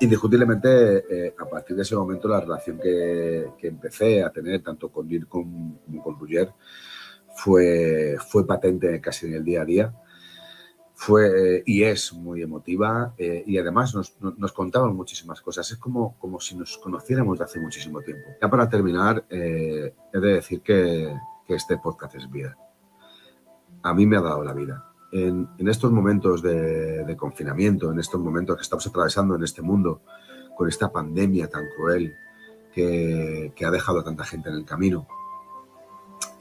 Indiscutiblemente, 0.00 1.26
eh, 1.26 1.34
a 1.38 1.44
partir 1.44 1.76
de 1.76 1.82
ese 1.82 1.94
momento, 1.94 2.26
la 2.26 2.40
relación 2.40 2.78
que, 2.78 3.52
empecé 3.62 4.22
a 4.22 4.30
tener 4.30 4.62
tanto 4.62 4.90
con 4.90 5.06
Lil 5.06 5.26
como 5.26 5.78
con 6.02 6.18
Ruger 6.18 6.52
fue, 7.40 8.16
fue 8.28 8.46
patente 8.46 9.00
casi 9.00 9.26
en 9.26 9.34
el 9.34 9.44
día 9.44 9.62
a 9.62 9.64
día. 9.64 9.94
Fue 10.94 11.62
y 11.64 11.82
es 11.82 12.12
muy 12.12 12.42
emotiva 12.42 13.14
eh, 13.16 13.42
y 13.46 13.56
además 13.56 13.94
nos, 13.94 14.14
nos, 14.20 14.52
contaban 14.52 14.94
muchísimas 14.94 15.40
cosas. 15.40 15.70
Es 15.70 15.78
como, 15.78 16.18
como 16.18 16.38
si 16.40 16.54
nos 16.54 16.76
conociéramos 16.76 17.38
de 17.38 17.44
hace 17.44 17.58
muchísimo 17.58 18.02
tiempo. 18.02 18.28
Ya 18.40 18.50
para 18.50 18.68
terminar, 18.68 19.24
eh, 19.30 19.94
he 20.12 20.20
de 20.20 20.34
decir 20.34 20.60
que, 20.60 21.16
que, 21.46 21.54
este 21.54 21.78
podcast 21.78 22.16
es 22.16 22.30
vida. 22.30 22.54
A 23.82 23.94
mí 23.94 24.04
me 24.04 24.18
ha 24.18 24.20
dado 24.20 24.44
la 24.44 24.52
vida. 24.52 24.92
En, 25.10 25.48
en 25.56 25.68
estos 25.68 25.90
momentos 25.90 26.42
de, 26.42 27.04
de, 27.04 27.16
confinamiento, 27.16 27.90
en 27.90 27.98
estos 27.98 28.20
momentos 28.20 28.56
que 28.56 28.62
estamos 28.62 28.86
atravesando 28.86 29.34
en 29.36 29.42
este 29.42 29.62
mundo, 29.62 30.02
con 30.54 30.68
esta 30.68 30.92
pandemia 30.92 31.48
tan 31.48 31.64
cruel 31.74 32.14
que, 32.74 33.54
que 33.56 33.64
ha 33.64 33.70
dejado 33.70 34.00
a 34.00 34.04
tanta 34.04 34.24
gente 34.24 34.50
en 34.50 34.56
el 34.56 34.64
camino, 34.66 35.08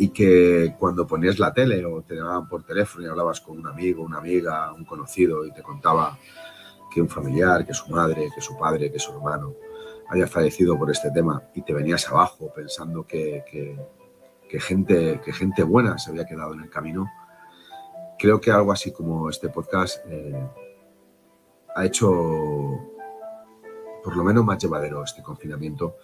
y 0.02 0.10
que 0.10 0.76
cuando 0.80 1.06
ponías 1.06 1.38
la 1.40 1.54
tele 1.54 1.84
o 1.86 2.02
te 2.02 2.16
llamaban 2.16 2.48
por 2.48 2.64
teléfono 2.64 3.06
y 3.06 3.10
hablabas 3.10 3.42
con 3.42 3.60
un 3.60 3.68
amigo, 3.68 4.02
una 4.02 4.20
amiga, 4.20 4.72
un 4.72 4.86
conocido 4.86 5.46
y 5.46 5.52
te 5.52 5.62
contaba 5.62 6.18
que 6.90 7.02
un 7.02 7.10
familiar, 7.10 7.66
que 7.66 7.74
su 7.74 7.92
madre, 7.92 8.30
que 8.34 8.40
su 8.40 8.58
padre, 8.58 8.90
que 8.90 8.98
su 8.98 9.12
hermano 9.12 9.54
haya 10.10 10.26
fallecido 10.26 10.78
por 10.78 10.90
este 10.90 11.12
tema 11.12 11.44
y 11.54 11.64
te 11.64 11.74
venías 11.74 12.10
abajo 12.10 12.50
pensando 12.56 13.06
que, 13.06 13.44
que, 13.52 13.78
que, 14.50 14.60
gente, 14.62 15.20
que 15.24 15.34
gente 15.34 15.64
buena 15.64 15.98
se 15.98 16.12
había 16.12 16.26
quedado 16.26 16.54
en 16.54 16.62
el 16.62 16.70
camino, 16.70 17.06
creo 18.18 18.40
que 18.40 18.52
algo 18.52 18.72
así 18.72 18.94
como 18.94 19.30
este 19.30 19.50
podcast 19.50 20.00
eh, 20.08 20.50
ha 21.76 21.86
hecho 21.86 22.10
por 24.02 24.16
lo 24.16 24.24
menos 24.24 24.46
más 24.46 24.58
llevadero 24.58 25.04
este 25.04 25.22
confinamiento. 25.22 25.98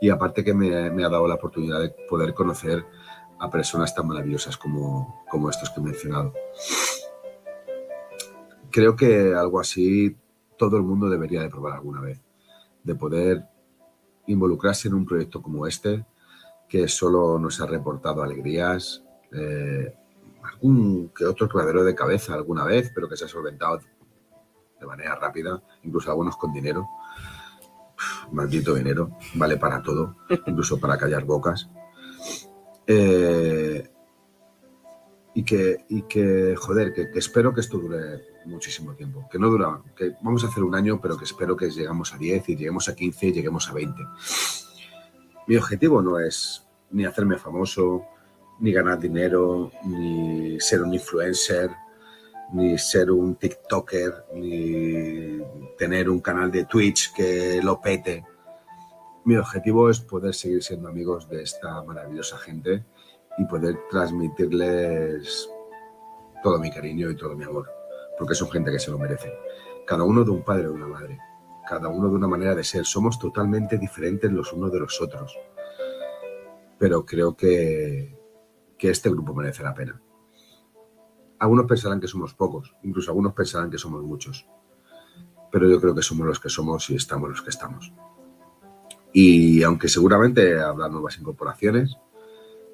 Y 0.00 0.08
aparte 0.08 0.44
que 0.44 0.54
me, 0.54 0.88
me 0.90 1.04
ha 1.04 1.08
dado 1.08 1.26
la 1.26 1.34
oportunidad 1.34 1.80
de 1.80 1.90
poder 2.08 2.32
conocer 2.32 2.86
a 3.40 3.50
personas 3.50 3.94
tan 3.94 4.06
maravillosas 4.06 4.56
como, 4.56 5.24
como 5.30 5.48
estos 5.48 5.70
que 5.70 5.80
he 5.80 5.82
mencionado. 5.82 6.32
Creo 8.70 8.94
que 8.94 9.34
algo 9.34 9.58
así 9.58 10.16
todo 10.56 10.76
el 10.76 10.82
mundo 10.82 11.08
debería 11.08 11.40
de 11.40 11.48
probar 11.48 11.72
alguna 11.72 12.02
vez, 12.02 12.20
de 12.84 12.94
poder 12.94 13.44
involucrarse 14.26 14.88
en 14.88 14.94
un 14.94 15.06
proyecto 15.06 15.42
como 15.42 15.66
este, 15.66 16.04
que 16.68 16.86
solo 16.86 17.38
nos 17.38 17.60
ha 17.60 17.66
reportado 17.66 18.22
alegrías, 18.22 19.02
eh, 19.32 19.92
algún 20.42 21.08
que 21.08 21.24
otro 21.24 21.48
clavero 21.48 21.82
de 21.82 21.94
cabeza 21.94 22.34
alguna 22.34 22.64
vez, 22.64 22.92
pero 22.94 23.08
que 23.08 23.16
se 23.16 23.24
ha 23.24 23.28
solventado 23.28 23.80
de 24.78 24.86
manera 24.86 25.14
rápida, 25.16 25.62
incluso 25.82 26.10
algunos 26.10 26.36
con 26.36 26.52
dinero. 26.52 26.88
Maldito 28.32 28.74
dinero, 28.74 29.10
vale 29.34 29.56
para 29.56 29.82
todo, 29.82 30.16
incluso 30.46 30.78
para 30.78 30.96
callar 30.96 31.24
bocas. 31.24 31.68
Eh, 32.92 33.88
y, 35.34 35.44
que, 35.44 35.84
y 35.88 36.02
que, 36.02 36.56
joder, 36.56 36.92
que, 36.92 37.08
que, 37.12 37.20
espero 37.20 37.54
que 37.54 37.60
esto 37.60 37.78
dure 37.78 38.20
muchísimo 38.46 38.94
tiempo. 38.94 39.28
Que 39.30 39.38
no 39.38 39.48
dura, 39.48 39.80
que 39.94 40.16
vamos 40.22 40.42
a 40.42 40.48
hacer 40.48 40.64
un 40.64 40.74
año, 40.74 41.00
pero 41.00 41.16
que 41.16 41.24
espero 41.24 41.56
que 41.56 41.70
lleguemos 41.70 42.12
a 42.12 42.18
10 42.18 42.48
y 42.48 42.56
lleguemos 42.56 42.88
a 42.88 42.96
15 42.96 43.28
y 43.28 43.32
lleguemos 43.32 43.68
a 43.68 43.74
20. 43.74 44.02
Mi 45.46 45.56
objetivo 45.56 46.02
no 46.02 46.18
es 46.18 46.66
ni 46.90 47.04
hacerme 47.04 47.38
famoso, 47.38 48.06
ni 48.58 48.72
ganar 48.72 48.98
dinero, 48.98 49.70
ni 49.84 50.58
ser 50.58 50.82
un 50.82 50.92
influencer, 50.92 51.70
ni 52.52 52.76
ser 52.76 53.12
un 53.12 53.36
TikToker, 53.36 54.24
ni 54.34 55.38
tener 55.78 56.10
un 56.10 56.18
canal 56.18 56.50
de 56.50 56.64
Twitch 56.64 57.12
que 57.12 57.60
lo 57.62 57.80
pete 57.80 58.24
mi 59.24 59.36
objetivo 59.36 59.90
es 59.90 60.00
poder 60.00 60.34
seguir 60.34 60.62
siendo 60.62 60.88
amigos 60.88 61.28
de 61.28 61.42
esta 61.42 61.82
maravillosa 61.82 62.38
gente 62.38 62.84
y 63.38 63.44
poder 63.44 63.78
transmitirles 63.90 65.48
todo 66.42 66.58
mi 66.58 66.70
cariño 66.70 67.10
y 67.10 67.16
todo 67.16 67.36
mi 67.36 67.44
amor, 67.44 67.70
porque 68.18 68.34
son 68.34 68.50
gente 68.50 68.70
que 68.70 68.78
se 68.78 68.90
lo 68.90 68.98
merece. 68.98 69.32
Cada 69.86 70.04
uno 70.04 70.24
de 70.24 70.30
un 70.30 70.42
padre 70.42 70.68
o 70.68 70.72
una 70.72 70.86
madre, 70.86 71.18
cada 71.68 71.88
uno 71.88 72.08
de 72.08 72.14
una 72.14 72.28
manera 72.28 72.54
de 72.54 72.64
ser. 72.64 72.84
Somos 72.84 73.18
totalmente 73.18 73.78
diferentes 73.78 74.30
los 74.32 74.52
unos 74.52 74.72
de 74.72 74.80
los 74.80 75.00
otros, 75.00 75.38
pero 76.78 77.04
creo 77.04 77.36
que, 77.36 78.18
que 78.78 78.90
este 78.90 79.10
grupo 79.10 79.34
merece 79.34 79.62
la 79.62 79.74
pena. 79.74 80.00
Algunos 81.38 81.66
pensarán 81.66 82.00
que 82.00 82.08
somos 82.08 82.34
pocos, 82.34 82.74
incluso 82.82 83.10
algunos 83.10 83.34
pensarán 83.34 83.70
que 83.70 83.78
somos 83.78 84.02
muchos, 84.02 84.46
pero 85.50 85.68
yo 85.68 85.80
creo 85.80 85.94
que 85.94 86.02
somos 86.02 86.26
los 86.26 86.40
que 86.40 86.48
somos 86.48 86.88
y 86.90 86.96
estamos 86.96 87.28
los 87.28 87.42
que 87.42 87.50
estamos. 87.50 87.92
Y 89.12 89.62
aunque 89.62 89.88
seguramente 89.88 90.60
habrá 90.60 90.88
nuevas 90.88 91.18
incorporaciones, 91.18 91.96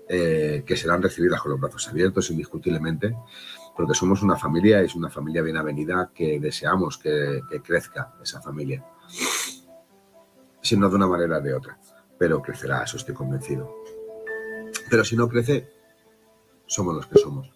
eh, 0.09 0.62
que 0.66 0.77
serán 0.77 1.03
recibidas 1.03 1.40
con 1.40 1.53
los 1.53 1.61
brazos 1.61 1.88
abiertos, 1.88 2.31
indiscutiblemente, 2.31 3.16
porque 3.77 3.94
somos 3.94 4.22
una 4.22 4.37
familia 4.37 4.81
y 4.81 4.87
es 4.87 4.94
una 4.94 5.11
familia 5.11 5.42
bien 5.42 5.57
avenida 5.57 6.11
que 6.14 6.38
deseamos 6.38 6.99
que, 6.99 7.40
que 7.51 7.61
crezca 7.61 8.14
esa 8.22 8.40
familia. 8.40 8.85
Si 10.61 10.77
no 10.77 10.88
de 10.88 10.96
una 10.96 11.07
manera 11.07 11.38
o 11.38 11.40
de 11.40 11.55
otra, 11.55 11.79
pero 12.18 12.40
crecerá, 12.40 12.83
eso 12.83 12.96
estoy 12.96 13.14
convencido. 13.14 13.75
Pero 14.88 15.05
si 15.05 15.16
no 15.16 15.29
crece, 15.29 15.68
somos 16.66 16.94
los 16.94 17.07
que 17.07 17.18
somos. 17.18 17.51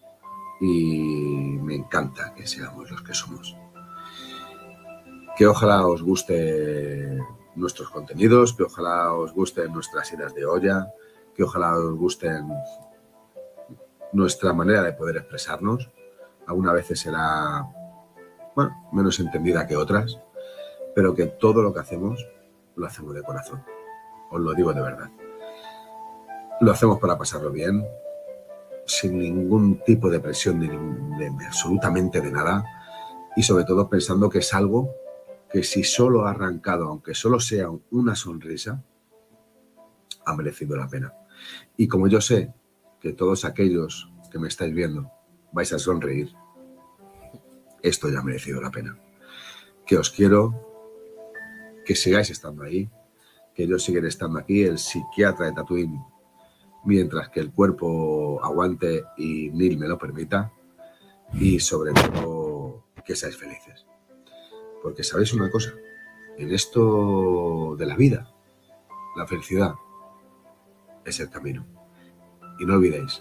Y 0.60 1.58
me 1.62 1.76
encanta 1.76 2.34
que 2.34 2.46
seamos 2.46 2.90
los 2.90 3.02
que 3.02 3.14
somos. 3.14 3.56
Que 5.36 5.46
ojalá 5.46 5.86
os 5.86 6.02
guste 6.02 7.18
nuestros 7.60 7.90
contenidos, 7.90 8.54
que 8.54 8.64
ojalá 8.64 9.12
os 9.12 9.32
gusten 9.32 9.72
nuestras 9.72 10.12
idas 10.12 10.34
de 10.34 10.46
olla, 10.46 10.92
que 11.34 11.44
ojalá 11.44 11.76
os 11.78 11.94
gusten 11.94 12.48
nuestra 14.12 14.52
manera 14.52 14.82
de 14.82 14.92
poder 14.92 15.18
expresarnos. 15.18 15.90
Algunas 16.46 16.74
veces 16.74 17.00
será, 17.00 17.66
bueno, 18.56 18.88
menos 18.92 19.20
entendida 19.20 19.66
que 19.66 19.76
otras, 19.76 20.18
pero 20.94 21.14
que 21.14 21.26
todo 21.26 21.62
lo 21.62 21.72
que 21.72 21.80
hacemos 21.80 22.26
lo 22.76 22.86
hacemos 22.86 23.14
de 23.14 23.22
corazón. 23.22 23.64
Os 24.30 24.40
lo 24.40 24.54
digo 24.54 24.72
de 24.72 24.82
verdad. 24.82 25.10
Lo 26.60 26.72
hacemos 26.72 26.98
para 26.98 27.16
pasarlo 27.16 27.50
bien, 27.50 27.86
sin 28.86 29.18
ningún 29.18 29.82
tipo 29.84 30.10
de 30.10 30.20
presión 30.20 30.60
de, 30.60 31.46
absolutamente 31.46 32.20
de 32.20 32.30
nada 32.30 32.64
y 33.36 33.42
sobre 33.42 33.64
todo 33.64 33.88
pensando 33.88 34.28
que 34.28 34.38
es 34.38 34.52
algo 34.52 34.92
que 35.50 35.64
si 35.64 35.82
solo 35.82 36.26
ha 36.26 36.30
arrancado, 36.30 36.86
aunque 36.86 37.14
solo 37.14 37.40
sea 37.40 37.68
una 37.90 38.14
sonrisa, 38.14 38.84
ha 40.24 40.36
merecido 40.36 40.76
la 40.76 40.88
pena. 40.88 41.12
Y 41.76 41.88
como 41.88 42.08
yo 42.08 42.20
sé 42.20 42.52
que 43.00 43.12
todos 43.12 43.44
aquellos 43.44 44.12
que 44.30 44.38
me 44.38 44.48
estáis 44.48 44.72
viendo 44.74 45.10
vais 45.52 45.72
a 45.72 45.78
sonreír, 45.78 46.32
esto 47.82 48.08
ya 48.08 48.20
ha 48.20 48.22
merecido 48.22 48.60
la 48.60 48.70
pena. 48.70 48.96
Que 49.86 49.98
os 49.98 50.10
quiero, 50.10 50.54
que 51.84 51.96
sigáis 51.96 52.30
estando 52.30 52.62
ahí, 52.62 52.88
que 53.54 53.66
yo 53.66 53.78
siga 53.78 54.06
estando 54.06 54.38
aquí, 54.38 54.62
el 54.62 54.78
psiquiatra 54.78 55.46
de 55.46 55.52
Tatooine, 55.52 56.00
mientras 56.84 57.28
que 57.30 57.40
el 57.40 57.52
cuerpo 57.52 58.42
aguante 58.44 59.04
y 59.16 59.50
Neil 59.50 59.78
me 59.78 59.88
lo 59.88 59.98
permita, 59.98 60.52
y 61.32 61.58
sobre 61.58 61.92
todo 61.92 62.84
que 63.04 63.16
seáis 63.16 63.36
felices. 63.36 63.89
Porque 64.82 65.04
sabéis 65.04 65.32
una 65.32 65.50
cosa, 65.50 65.72
en 66.38 66.52
esto 66.52 67.76
de 67.76 67.86
la 67.86 67.96
vida, 67.96 68.30
la 69.16 69.26
felicidad 69.26 69.74
es 71.04 71.20
el 71.20 71.30
camino. 71.30 71.66
Y 72.58 72.64
no 72.64 72.74
olvidéis, 72.74 73.20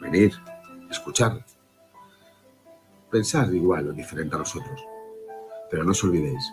venir, 0.00 0.32
escuchar, 0.90 1.44
pensar 3.10 3.54
igual 3.54 3.88
o 3.88 3.92
diferente 3.92 4.36
a 4.36 4.38
nosotros. 4.38 4.84
Pero 5.70 5.84
no 5.84 5.90
os 5.90 6.04
olvidéis, 6.04 6.52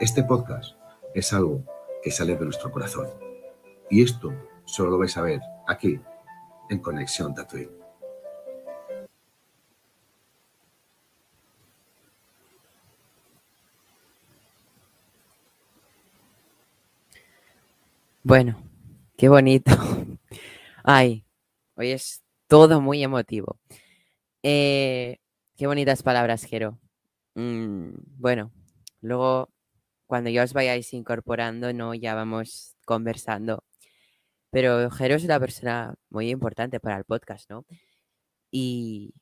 este 0.00 0.22
podcast 0.24 0.76
es 1.14 1.32
algo 1.32 1.64
que 2.02 2.10
sale 2.10 2.36
de 2.36 2.44
nuestro 2.44 2.70
corazón. 2.70 3.08
Y 3.88 4.02
esto 4.02 4.32
solo 4.64 4.90
lo 4.90 4.98
vais 4.98 5.16
a 5.16 5.22
ver 5.22 5.40
aquí, 5.66 6.00
en 6.68 6.78
Conexión 6.78 7.34
Tatooine. 7.34 7.79
Bueno, 18.22 18.62
qué 19.16 19.30
bonito. 19.30 19.70
Ay, 20.84 21.24
hoy 21.74 21.92
es 21.92 22.22
todo 22.48 22.82
muy 22.82 23.02
emotivo. 23.02 23.58
Eh, 24.42 25.18
qué 25.56 25.66
bonitas 25.66 26.02
palabras, 26.02 26.44
Jero. 26.44 26.78
Mm, 27.34 27.92
bueno, 28.18 28.52
luego 29.00 29.50
cuando 30.06 30.28
ya 30.30 30.44
os 30.44 30.52
vayáis 30.52 30.92
incorporando, 30.92 31.72
¿no? 31.72 31.94
Ya 31.94 32.14
vamos 32.14 32.76
conversando. 32.84 33.64
Pero 34.50 34.90
Jero 34.90 35.14
es 35.16 35.24
una 35.24 35.40
persona 35.40 35.94
muy 36.10 36.30
importante 36.30 36.80
para 36.80 36.98
el 36.98 37.04
podcast, 37.04 37.50
¿no? 37.50 37.64
Y 38.50 39.14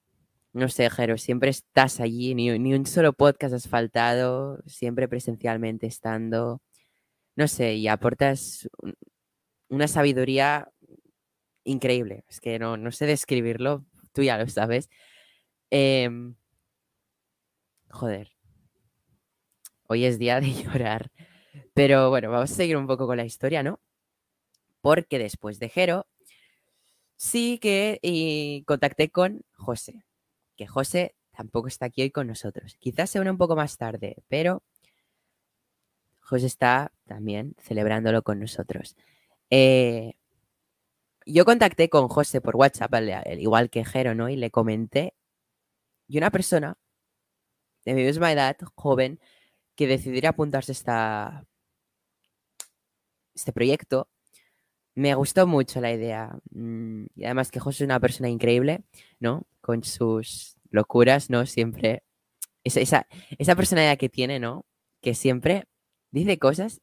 no 0.52 0.68
sé, 0.68 0.90
Jero, 0.90 1.18
siempre 1.18 1.50
estás 1.50 2.00
allí, 2.00 2.34
ni, 2.34 2.58
ni 2.58 2.74
un 2.74 2.86
solo 2.86 3.12
podcast 3.12 3.54
has 3.54 3.68
faltado, 3.68 4.60
siempre 4.66 5.08
presencialmente 5.08 5.86
estando 5.86 6.62
no 7.38 7.46
sé, 7.46 7.74
y 7.74 7.86
aportas 7.86 8.68
una 9.68 9.86
sabiduría 9.86 10.72
increíble. 11.62 12.24
Es 12.28 12.40
que 12.40 12.58
no, 12.58 12.76
no 12.76 12.90
sé 12.90 13.06
describirlo, 13.06 13.86
tú 14.12 14.24
ya 14.24 14.36
lo 14.38 14.48
sabes. 14.48 14.90
Em, 15.70 16.34
joder. 17.90 18.32
Hoy 19.86 20.04
es 20.04 20.18
día 20.18 20.40
de 20.40 20.52
llorar. 20.64 21.12
Pero 21.74 22.10
bueno, 22.10 22.28
vamos 22.28 22.50
a 22.50 22.54
seguir 22.54 22.76
un 22.76 22.88
poco 22.88 23.06
con 23.06 23.16
la 23.18 23.24
historia, 23.24 23.62
¿no? 23.62 23.78
Porque 24.80 25.20
después 25.20 25.60
de 25.60 25.68
Jero, 25.68 26.08
sí 27.16 27.60
que 27.60 28.64
contacté 28.66 29.10
con 29.10 29.44
José. 29.52 30.04
Que 30.56 30.66
José 30.66 31.14
tampoco 31.30 31.68
está 31.68 31.86
aquí 31.86 32.02
hoy 32.02 32.10
con 32.10 32.26
nosotros. 32.26 32.76
Quizás 32.80 33.10
se 33.10 33.20
une 33.20 33.30
un 33.30 33.38
poco 33.38 33.54
más 33.54 33.76
tarde, 33.76 34.24
pero 34.26 34.64
José 36.28 36.46
está 36.46 36.92
también 37.06 37.54
celebrándolo 37.58 38.22
con 38.22 38.38
nosotros. 38.38 38.96
Eh, 39.48 40.12
yo 41.24 41.46
contacté 41.46 41.88
con 41.88 42.08
José 42.08 42.42
por 42.42 42.54
WhatsApp, 42.56 42.92
al 42.92 43.40
igual 43.40 43.70
que 43.70 43.82
Jero, 43.82 44.14
¿no? 44.14 44.28
Y 44.28 44.36
le 44.36 44.50
comenté. 44.50 45.14
Y 46.06 46.18
una 46.18 46.30
persona 46.30 46.76
de 47.86 47.94
mi 47.94 48.04
misma 48.04 48.30
edad, 48.30 48.58
joven, 48.74 49.20
que 49.74 49.86
decidiera 49.86 50.30
apuntarse 50.30 50.74
a 50.86 51.44
este 53.34 53.52
proyecto, 53.54 54.10
me 54.94 55.14
gustó 55.14 55.46
mucho 55.46 55.80
la 55.80 55.92
idea. 55.92 56.38
Mm, 56.50 57.06
y 57.14 57.24
además 57.24 57.50
que 57.50 57.60
José 57.60 57.84
es 57.84 57.86
una 57.86 58.00
persona 58.00 58.28
increíble, 58.28 58.82
¿no? 59.18 59.46
Con 59.62 59.82
sus 59.82 60.58
locuras, 60.70 61.30
¿no? 61.30 61.46
Siempre. 61.46 62.02
Esa, 62.64 62.80
esa, 62.80 63.06
esa 63.38 63.56
personalidad 63.56 63.96
que 63.96 64.10
tiene, 64.10 64.38
¿no? 64.40 64.66
Que 65.00 65.14
siempre 65.14 65.66
dice 66.10 66.38
cosas 66.38 66.80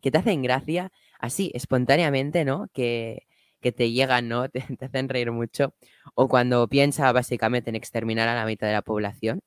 que 0.00 0.10
te 0.10 0.18
hacen 0.18 0.42
gracia, 0.42 0.92
así, 1.18 1.50
espontáneamente, 1.54 2.44
¿no? 2.44 2.68
Que, 2.74 3.26
te 3.62 3.92
llegan, 3.92 4.28
¿no? 4.28 4.48
Te, 4.50 4.62
hacen 4.84 5.08
reír 5.08 5.32
mucho. 5.32 5.74
O 6.14 6.28
cuando 6.28 6.68
piensa 6.68 7.10
básicamente 7.12 7.70
en 7.70 7.76
exterminar 7.76 8.28
a 8.28 8.34
la 8.34 8.46
mitad 8.46 8.66
de 8.66 8.74
la 8.74 8.82
población. 8.82 9.40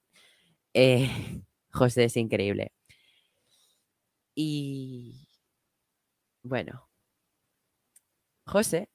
Eh, 0.74 1.10
José 1.72 2.06
es 2.06 2.18
increíble. 2.18 2.72
Y 4.36 5.28
bueno, 6.44 6.88
José 8.46 8.90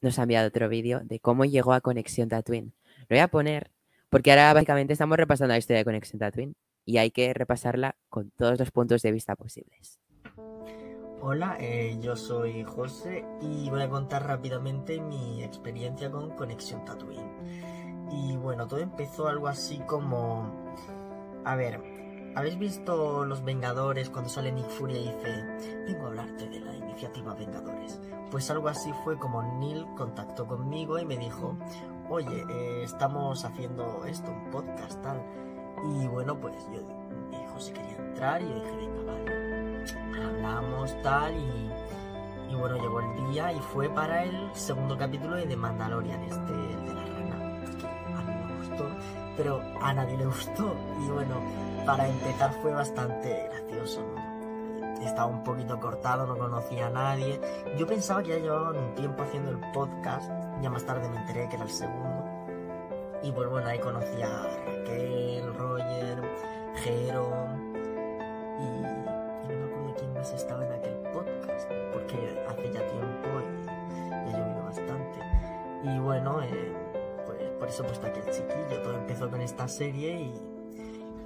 nos 0.00 0.18
ha 0.18 0.22
enviado 0.22 0.48
otro 0.48 0.68
vídeo 0.68 1.00
de 1.04 1.20
cómo 1.20 1.44
llegó 1.44 1.72
a 1.72 1.80
Conexión 1.80 2.28
Tatooine. 2.28 2.72
Lo 3.00 3.06
voy 3.10 3.18
a 3.18 3.28
poner 3.28 3.72
porque 4.10 4.30
ahora 4.30 4.52
básicamente 4.52 4.92
estamos 4.92 5.16
repasando 5.16 5.52
la 5.54 5.58
historia 5.58 5.78
de 5.78 5.84
Conexión 5.84 6.20
Tatooine 6.20 6.54
y 6.88 6.96
hay 6.96 7.10
que 7.10 7.34
repasarla 7.34 7.96
con 8.08 8.30
todos 8.30 8.58
los 8.58 8.70
puntos 8.70 9.02
de 9.02 9.12
vista 9.12 9.36
posibles. 9.36 10.00
Hola, 11.20 11.58
eh, 11.60 11.98
yo 12.00 12.16
soy 12.16 12.64
José 12.64 13.26
y 13.42 13.68
voy 13.68 13.82
a 13.82 13.90
contar 13.90 14.26
rápidamente 14.26 14.98
mi 14.98 15.42
experiencia 15.42 16.10
con 16.10 16.30
Conexión 16.30 16.86
Tatooine. 16.86 18.08
Y 18.10 18.38
bueno, 18.38 18.66
todo 18.66 18.80
empezó 18.80 19.28
algo 19.28 19.48
así 19.48 19.80
como... 19.80 20.50
A 21.44 21.56
ver, 21.56 22.32
¿habéis 22.34 22.58
visto 22.58 23.26
Los 23.26 23.44
Vengadores 23.44 24.08
cuando 24.08 24.30
sale 24.30 24.50
Nick 24.50 24.70
Fury 24.70 24.94
y 24.96 25.12
dice, 25.12 25.44
vengo 25.84 26.04
a 26.04 26.08
hablarte 26.08 26.48
de 26.48 26.60
la 26.60 26.74
iniciativa 26.74 27.34
Vengadores? 27.34 28.00
Pues 28.30 28.50
algo 28.50 28.68
así 28.68 28.90
fue 29.04 29.18
como 29.18 29.42
Neil 29.42 29.84
contactó 29.94 30.46
conmigo 30.46 30.98
y 30.98 31.04
me 31.04 31.18
dijo, 31.18 31.54
oye, 32.08 32.46
eh, 32.48 32.82
estamos 32.82 33.44
haciendo 33.44 34.06
esto, 34.06 34.30
un 34.30 34.50
podcast 34.50 35.02
tal 35.02 35.47
y 35.84 36.06
bueno, 36.08 36.36
pues 36.38 36.54
yo 36.72 36.80
me 37.30 37.38
dijo 37.38 37.60
si 37.60 37.72
quería 37.72 37.96
entrar 37.96 38.42
y 38.42 38.48
yo 38.48 38.54
dije, 38.54 38.76
venga, 38.76 39.12
vale. 39.12 39.84
Hablamos 40.24 41.02
tal 41.02 41.34
y, 41.36 41.70
y 42.50 42.54
bueno, 42.54 42.76
llegó 42.76 43.00
el 43.00 43.30
día 43.30 43.52
y 43.52 43.60
fue 43.60 43.88
para 43.88 44.24
el 44.24 44.50
segundo 44.54 44.96
capítulo 44.96 45.36
de 45.36 45.46
The 45.46 45.56
Mandalorian, 45.56 46.22
este 46.24 46.52
de 46.52 46.94
la 46.94 47.04
rana. 47.04 47.62
A 48.16 48.22
mí 48.22 48.34
me 48.46 48.56
gustó, 48.58 48.88
pero 49.36 49.60
a 49.80 49.92
nadie 49.92 50.16
le 50.16 50.26
gustó. 50.26 50.74
Y 51.04 51.10
bueno, 51.10 51.36
para 51.86 52.08
empezar 52.08 52.52
fue 52.60 52.72
bastante 52.72 53.48
gracioso, 53.50 54.02
estaba 55.08 55.26
un 55.26 55.42
poquito 55.42 55.78
cortado, 55.80 56.26
no 56.26 56.36
conocía 56.36 56.88
a 56.88 56.90
nadie. 56.90 57.40
Yo 57.78 57.86
pensaba 57.86 58.22
que 58.22 58.30
ya 58.30 58.38
llevaban 58.38 58.76
un 58.76 58.94
tiempo 58.94 59.22
haciendo 59.22 59.50
el 59.50 59.58
podcast, 59.72 60.30
ya 60.60 60.70
más 60.70 60.84
tarde 60.84 61.08
me 61.08 61.16
enteré 61.16 61.48
que 61.48 61.56
era 61.56 61.64
el 61.64 61.70
segundo. 61.70 62.17
Y 63.22 63.32
pues 63.32 63.48
bueno, 63.48 63.68
ahí 63.68 63.78
conocí 63.78 64.22
a 64.22 64.42
Raquel, 64.64 65.54
Roger, 65.54 66.22
Jero 66.76 67.30
y, 68.58 68.82
no 68.82 69.58
me 69.58 69.64
acuerdo 69.64 69.94
quién 69.98 70.12
más 70.14 70.32
estaba 70.32 70.64
en 70.64 70.72
aquel 70.72 70.94
podcast, 71.12 71.70
porque 71.92 72.44
hace 72.48 72.72
ya 72.72 72.86
tiempo 72.86 73.28
y 74.26 74.32
ya 74.32 74.38
llovido 74.38 74.64
bastante. 74.64 75.20
Y 75.82 75.98
bueno, 75.98 76.42
eh, 76.42 76.72
pues 77.26 77.38
por 77.58 77.68
eso 77.68 77.82
pues 77.82 77.94
está 77.94 78.08
aquí 78.08 78.20
el 78.20 78.32
chiquillo, 78.32 78.82
todo 78.82 78.94
empezó 78.94 79.28
con 79.28 79.40
esta 79.40 79.66
serie 79.66 80.20
y, 80.20 80.34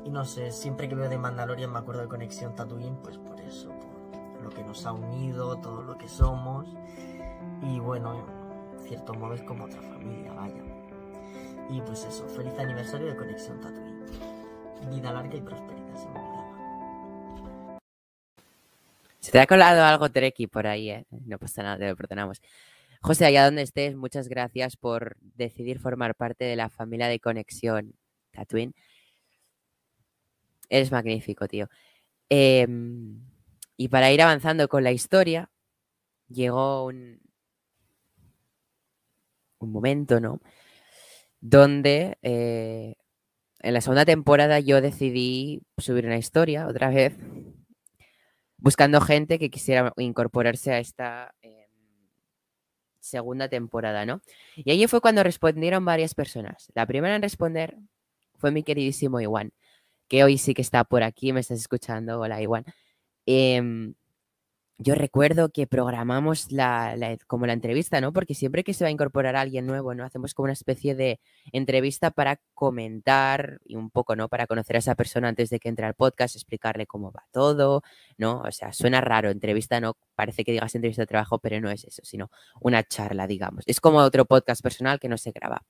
y 0.05 0.11
no 0.11 0.24
sé, 0.24 0.51
siempre 0.51 0.88
que 0.88 0.95
veo 0.95 1.09
de 1.09 1.18
Mandalorian 1.18 1.70
me 1.70 1.78
acuerdo 1.78 2.03
de 2.03 2.09
Conexión 2.09 2.55
Tatooine, 2.55 2.97
pues 2.97 3.18
por 3.18 3.38
eso, 3.40 3.68
por 3.68 4.43
lo 4.43 4.51
que 4.51 4.64
nos 4.64 4.86
ha 4.86 4.93
unido, 4.93 5.57
todo 5.59 5.82
lo 5.82 5.99
que 5.99 6.09
somos. 6.09 6.66
Y 7.62 7.78
bueno, 7.80 8.14
en 8.72 8.78
cierto 8.80 9.14
modo 9.14 9.34
es 9.34 9.43
como 9.43 9.64
otra 9.64 9.80
familia, 9.82 10.32
vaya. 10.32 10.72
Y 11.71 11.81
pues 11.81 12.05
eso, 12.05 12.29
feliz 12.29 12.59
aniversario 12.59 13.07
de 13.09 13.17
Conexión 13.17 13.61
Tatooine. 13.61 14.03
Vida 14.91 15.13
larga 15.13 15.37
y 15.37 15.41
prosperidad, 15.41 15.97
se 15.97 16.09
me 16.09 16.19
olvidaba. 16.19 17.79
Se 19.21 19.31
te 19.31 19.41
ha 19.41 19.47
colado 19.47 19.85
algo 19.85 20.11
treki 20.11 20.49
por 20.49 20.67
ahí, 20.67 20.91
¿eh? 20.91 21.07
No 21.11 21.39
pasa 21.39 21.63
nada, 21.63 21.79
te 21.79 21.89
lo 21.89 21.97
perdonamos. 21.97 22.41
José, 23.01 23.25
allá 23.27 23.45
donde 23.45 23.63
estés, 23.63 23.97
muchas 23.97 24.29
gracias 24.29 24.77
por 24.77 25.17
decidir 25.21 25.79
formar 25.79 26.15
parte 26.15 26.45
de 26.45 26.57
la 26.57 26.69
familia 26.69 27.09
de 27.09 27.21
conexión 27.21 27.95
Tatooine. 28.33 28.75
Eres 30.69 30.91
magnífico, 30.91 31.47
tío. 31.49 31.69
Em, 32.29 33.21
y 33.77 33.89
para 33.89 34.11
ir 34.13 34.23
avanzando 34.23 34.69
con 34.69 34.85
la 34.85 34.93
historia, 34.93 35.51
llegó 36.29 36.87
un, 36.87 37.21
un 39.59 39.73
momento, 39.73 40.21
¿no? 40.21 40.41
Donde 41.43 42.18
eh, 42.22 42.95
en 43.59 43.74
la 43.74 43.80
segunda 43.80 44.05
temporada 44.05 44.61
yo 44.61 44.80
decidí 44.80 45.61
subir 45.76 46.07
una 46.07 46.16
historia 46.16 46.68
otra 46.68 46.88
vez, 46.90 47.16
buscando 48.59 49.01
gente 49.01 49.40
que 49.40 49.51
quisiera 49.51 49.93
incorporarse 49.97 50.72
a 50.72 50.78
esta 50.78 51.34
em, 51.43 51.66
segunda 53.01 53.49
temporada, 53.49 54.07
¿no? 54.07 54.22
Y 54.57 54.70
allí 54.70 54.86
fue 54.86 55.01
cuando 55.01 55.24
respondieron 55.24 55.84
varias 55.84 56.14
personas. 56.14 56.70
La 56.74 56.86
primera 56.86 57.16
en 57.16 57.22
responder 57.22 57.76
fue 58.38 58.53
mi 58.53 58.62
queridísimo 58.62 59.20
Iwan, 59.20 59.53
que 60.09 60.24
hoy 60.24 60.38
sí 60.38 60.55
que 60.55 60.62
está 60.62 60.84
por 60.84 61.03
aquí, 61.03 61.32
me 61.32 61.40
estás 61.40 61.59
escuchando. 61.59 62.20
Hola, 62.20 62.40
Iwan. 62.40 62.64
Em, 63.26 63.95
yo 64.83 64.95
recuerdo 64.95 65.51
que 65.51 65.66
programamos 65.66 66.53
la, 66.53 66.97
como 67.26 67.47
la 67.47 67.53
entrevista, 67.53 68.01
¿no? 68.01 68.12
Porque 68.12 68.35
siempre 68.35 68.64
que 68.64 68.74
se 68.74 68.85
va 68.85 68.89
a 68.89 68.91
incorporar 68.91 69.37
alguien 69.37 69.66
nuevo, 69.66 69.95
¿no? 69.95 70.05
Hacemos 70.05 70.35
como 70.35 70.45
una 70.45 70.53
especie 70.53 70.95
de 70.95 71.20
entrevista 71.53 72.11
para 72.11 72.41
comentar 72.55 73.61
y 73.64 73.76
un 73.76 73.91
poco, 73.91 74.16
¿no? 74.16 74.28
Para 74.28 74.47
conocer 74.47 74.76
a 74.76 74.78
esa 74.80 74.95
persona 74.95 75.28
antes 75.28 75.51
de 75.51 75.61
que 75.61 75.68
entre 75.68 75.87
al 75.87 75.95
podcast, 75.95 76.37
explicarle 76.37 76.87
cómo 76.87 77.12
va 77.12 77.24
todo, 77.30 77.83
¿no? 78.18 78.43
O 78.43 78.53
sea, 78.53 78.72
suena 78.72 79.01
raro, 79.01 79.30
entrevista 79.30 79.80
no 79.80 79.97
parece 80.14 80.45
que 80.45 80.53
digas 80.53 80.74
entrevista 80.74 81.03
de 81.03 81.07
trabajo, 81.07 81.39
pero 81.39 81.61
no 81.61 81.70
es 81.70 81.85
eso, 81.85 82.03
sino 82.05 82.30
una 82.61 82.83
charla, 82.83 83.26
digamos. 83.26 83.64
Es 83.66 83.80
como 83.80 83.99
otro 83.99 84.24
podcast 84.24 84.62
personal 84.62 85.01
que 85.01 85.09
no 85.09 85.18
se 85.18 85.33
graba. 85.33 85.62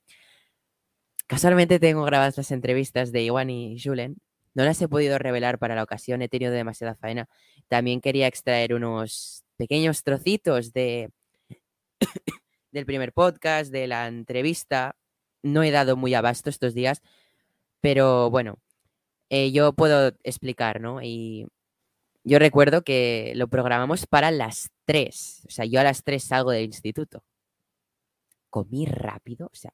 Casualmente 1.27 1.79
tengo 1.79 2.03
grabadas 2.03 2.37
las 2.37 2.51
entrevistas 2.51 3.11
de 3.11 3.23
Iwan 3.23 3.49
y 3.49 3.79
Julen 3.79 4.17
no 4.53 4.63
las 4.63 4.81
he 4.81 4.87
podido 4.87 5.17
revelar 5.17 5.59
para 5.59 5.75
la 5.75 5.83
ocasión, 5.83 6.21
he 6.21 6.29
tenido 6.29 6.51
demasiada 6.51 6.95
faena. 6.95 7.27
También 7.67 8.01
quería 8.01 8.27
extraer 8.27 8.73
unos 8.73 9.43
pequeños 9.57 10.03
trocitos 10.03 10.73
de 10.73 11.11
del 12.71 12.85
primer 12.85 13.13
podcast, 13.13 13.71
de 13.71 13.87
la 13.87 14.07
entrevista. 14.07 14.95
No 15.41 15.63
he 15.63 15.71
dado 15.71 15.95
muy 15.97 16.13
abasto 16.13 16.49
estos 16.49 16.73
días, 16.73 17.01
pero 17.81 18.29
bueno, 18.29 18.59
eh, 19.29 19.51
yo 19.51 19.73
puedo 19.73 20.13
explicar, 20.23 20.79
¿no? 20.81 21.01
Y 21.01 21.47
yo 22.23 22.39
recuerdo 22.39 22.83
que 22.83 23.33
lo 23.35 23.47
programamos 23.47 24.07
para 24.07 24.31
las 24.31 24.69
3. 24.85 25.43
O 25.47 25.51
sea, 25.51 25.65
yo 25.65 25.79
a 25.79 25.83
las 25.83 26.03
3 26.03 26.23
salgo 26.23 26.51
del 26.51 26.65
instituto. 26.65 27.23
Comí 28.49 28.85
rápido, 28.85 29.47
o 29.47 29.55
sea, 29.55 29.73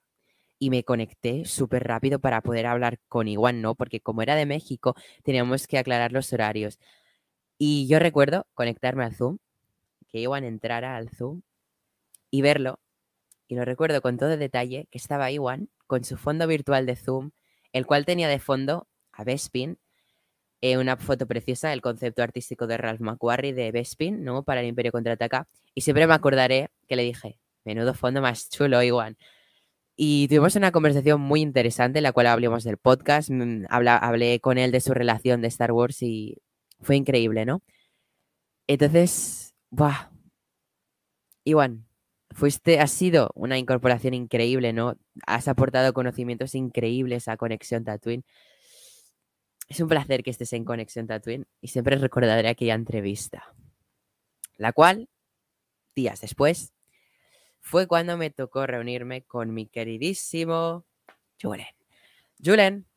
y 0.60 0.70
me 0.70 0.84
conecté 0.84 1.46
súper 1.46 1.86
rápido 1.86 2.20
para 2.20 2.42
poder 2.42 2.68
hablar 2.68 3.00
con 3.08 3.28
Iwan, 3.28 3.62
¿no? 3.62 3.76
Porque 3.76 4.02
como 4.02 4.22
era 4.22 4.36
de 4.36 4.46
México, 4.46 4.96
teníamos 5.24 5.68
que 5.68 5.78
aclarar 5.78 6.12
los 6.12 6.32
horarios. 6.34 6.80
Y 7.58 7.88
yo 7.88 8.00
recuerdo 8.00 8.46
conectarme 8.54 9.06
al 9.06 9.16
Zoom, 9.16 9.38
que 10.10 10.20
Iwan 10.22 10.44
entrara 10.44 10.98
al 10.98 11.10
Zoom 11.10 11.42
y 12.30 12.42
verlo. 12.42 12.80
Y 13.48 13.56
lo 13.56 13.66
recuerdo 13.66 14.02
con 14.02 14.18
todo 14.18 14.38
detalle 14.38 14.88
que 14.92 14.98
estaba 14.98 15.32
Iwan 15.32 15.70
con 15.88 16.04
su 16.04 16.18
fondo 16.18 16.46
virtual 16.46 16.86
de 16.86 16.96
Zoom, 16.96 17.32
el 17.74 17.86
cual 17.86 18.06
tenía 18.06 18.28
de 18.28 18.40
fondo 18.40 18.88
a 19.12 19.24
Bespin, 19.24 19.80
eh, 20.62 20.78
una 20.78 20.98
foto 20.98 21.26
preciosa, 21.26 21.72
el 21.74 21.82
concepto 21.82 22.22
artístico 22.22 22.68
de 22.68 22.78
Ralph 22.78 23.02
McQuarrie 23.02 23.54
de 23.54 23.72
Bespin, 23.72 24.24
¿no? 24.24 24.44
Para 24.44 24.62
el 24.62 24.68
Imperio 24.68 24.92
Contraataca. 24.92 25.48
Y 25.74 25.82
siempre 25.82 26.06
me 26.06 26.14
acordaré 26.14 26.70
que 26.88 26.96
le 26.96 27.04
dije, 27.04 27.40
menudo 27.64 27.94
fondo 27.94 28.22
más 28.22 28.50
chulo, 28.50 28.84
Iwan. 28.84 29.18
Y 30.02 30.30
tuvimos 30.30 30.56
una 30.56 30.72
conversación 30.72 31.20
muy 31.20 31.42
interesante 31.42 32.00
en 32.00 32.04
la 32.04 32.14
cual 32.14 32.28
hablamos 32.28 32.64
del 32.64 32.78
podcast. 32.78 33.30
Mm, 33.30 33.66
hablé 33.68 34.40
con 34.40 34.58
él 34.58 34.72
de 34.72 34.80
su 34.80 34.94
relación 34.94 35.42
de 35.42 35.50
Star 35.50 35.74
Wars 35.74 36.02
y 36.02 36.38
fue 36.80 36.96
increíble, 36.96 37.46
¿no? 37.46 37.62
Entonces, 38.66 39.54
¡buah! 39.70 40.10
Iwan, 41.44 41.86
fuiste, 42.32 42.80
has 42.80 42.92
sido 42.92 43.32
una 43.36 43.58
incorporación 43.58 44.14
increíble, 44.14 44.72
¿no? 44.72 44.96
Has 45.28 45.50
aportado 45.50 45.92
conocimientos 45.92 46.56
increíbles 46.56 47.28
a 47.28 47.36
Conexión 47.36 47.84
Tatooine. 47.84 48.24
Es 49.68 49.82
un 49.82 49.90
placer 49.90 50.24
que 50.24 50.30
estés 50.30 50.54
en 50.54 50.64
Conexión 50.64 51.08
Tatooine 51.08 51.46
y 51.60 51.68
siempre 51.68 51.98
recordaré 51.98 52.48
aquella 52.48 52.76
entrevista, 52.76 53.54
la 54.56 54.72
cual, 54.72 55.10
días 55.94 56.22
después, 56.22 56.72
fue 57.70 57.88
cuando 57.88 58.18
me 58.18 58.32
tocó 58.32 58.66
reunirme 58.66 59.22
con 59.22 59.54
mi 59.54 59.68
queridísimo 59.68 60.88
Julen. 61.40 61.68
Julen, 62.44 62.88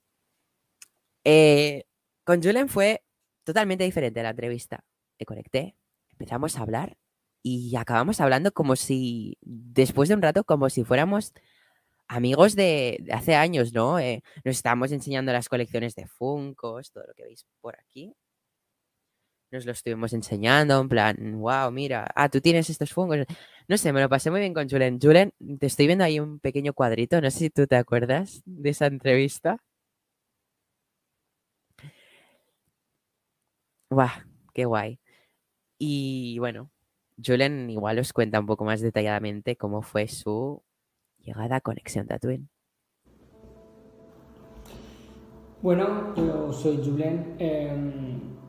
eh, 1.25 1.85
con 2.25 2.43
Julen 2.43 2.71
fue 2.71 3.05
totalmente 3.45 3.85
diferente 3.85 4.23
la 4.23 4.31
entrevista. 4.31 4.83
Me 5.19 5.27
conecté, 5.27 5.77
empezamos 6.11 6.57
a 6.57 6.63
hablar 6.63 6.97
y 7.43 7.77
acabamos 7.77 8.21
hablando 8.23 8.51
como 8.53 8.75
si, 8.75 9.37
después 9.43 10.09
de 10.09 10.15
un 10.15 10.23
rato, 10.23 10.43
como 10.43 10.71
si 10.71 10.85
fuéramos 10.85 11.35
amigos 12.09 12.57
de, 12.57 13.05
hace 13.13 13.35
años, 13.35 13.75
¿no? 13.75 13.99
Eh, 13.99 14.23
nos 14.43 14.57
estábamos 14.57 14.91
enseñando 14.91 15.33
las 15.33 15.51
colecciones 15.51 15.95
de 15.97 16.07
Funcos, 16.07 16.93
todo 16.93 17.05
lo 17.07 17.13
que 17.13 17.25
veis 17.25 17.47
por 17.61 17.79
aquí 17.79 18.17
nos 19.53 19.67
lo 19.67 19.73
estuvimos 19.73 20.13
enseñando, 20.15 20.81
en 20.81 20.89
plan, 20.89 21.17
wow, 21.39 21.71
mira, 21.71 22.11
ah, 22.15 22.29
tú 22.31 22.41
tienes 22.41 22.71
estos 22.71 22.93
fungos. 22.93 23.19
No 23.69 23.77
sé, 23.77 23.93
me 23.93 24.01
lo 24.01 24.09
pasé 24.09 24.31
muy 24.31 24.41
bien 24.41 24.55
con 24.55 24.69
Julen. 24.69 24.99
Julen, 25.01 25.33
te 25.61 25.67
estoy 25.67 25.87
viendo 25.87 26.05
ahí 26.05 26.19
un 26.19 26.41
pequeño 26.41 26.73
cuadrito, 26.73 27.21
no 27.21 27.31
sé 27.31 27.39
si 27.39 27.51
tú 27.51 27.67
te 27.67 27.77
acuerdas 27.77 28.43
de 28.47 28.71
esa 28.71 28.87
entrevista. 28.87 29.59
Guau, 33.91 34.09
qué 34.55 34.65
guay. 34.65 34.99
Y 35.79 36.39
bueno, 36.39 36.71
Julen 37.25 37.69
igual 37.71 37.99
os 37.99 38.13
cuenta 38.13 38.41
un 38.41 38.47
poco 38.47 38.65
más 38.65 38.81
detalladamente 38.81 39.57
cómo 39.57 39.83
fue 39.83 40.09
su 40.09 40.63
llegada 41.19 41.57
a 41.57 41.61
Conexión 41.61 42.07
Tatooine. 42.07 42.49
Bueno, 45.61 46.15
yo 46.17 46.53
soy 46.53 46.79
Julen. 46.79 47.37
Em, 47.39 48.42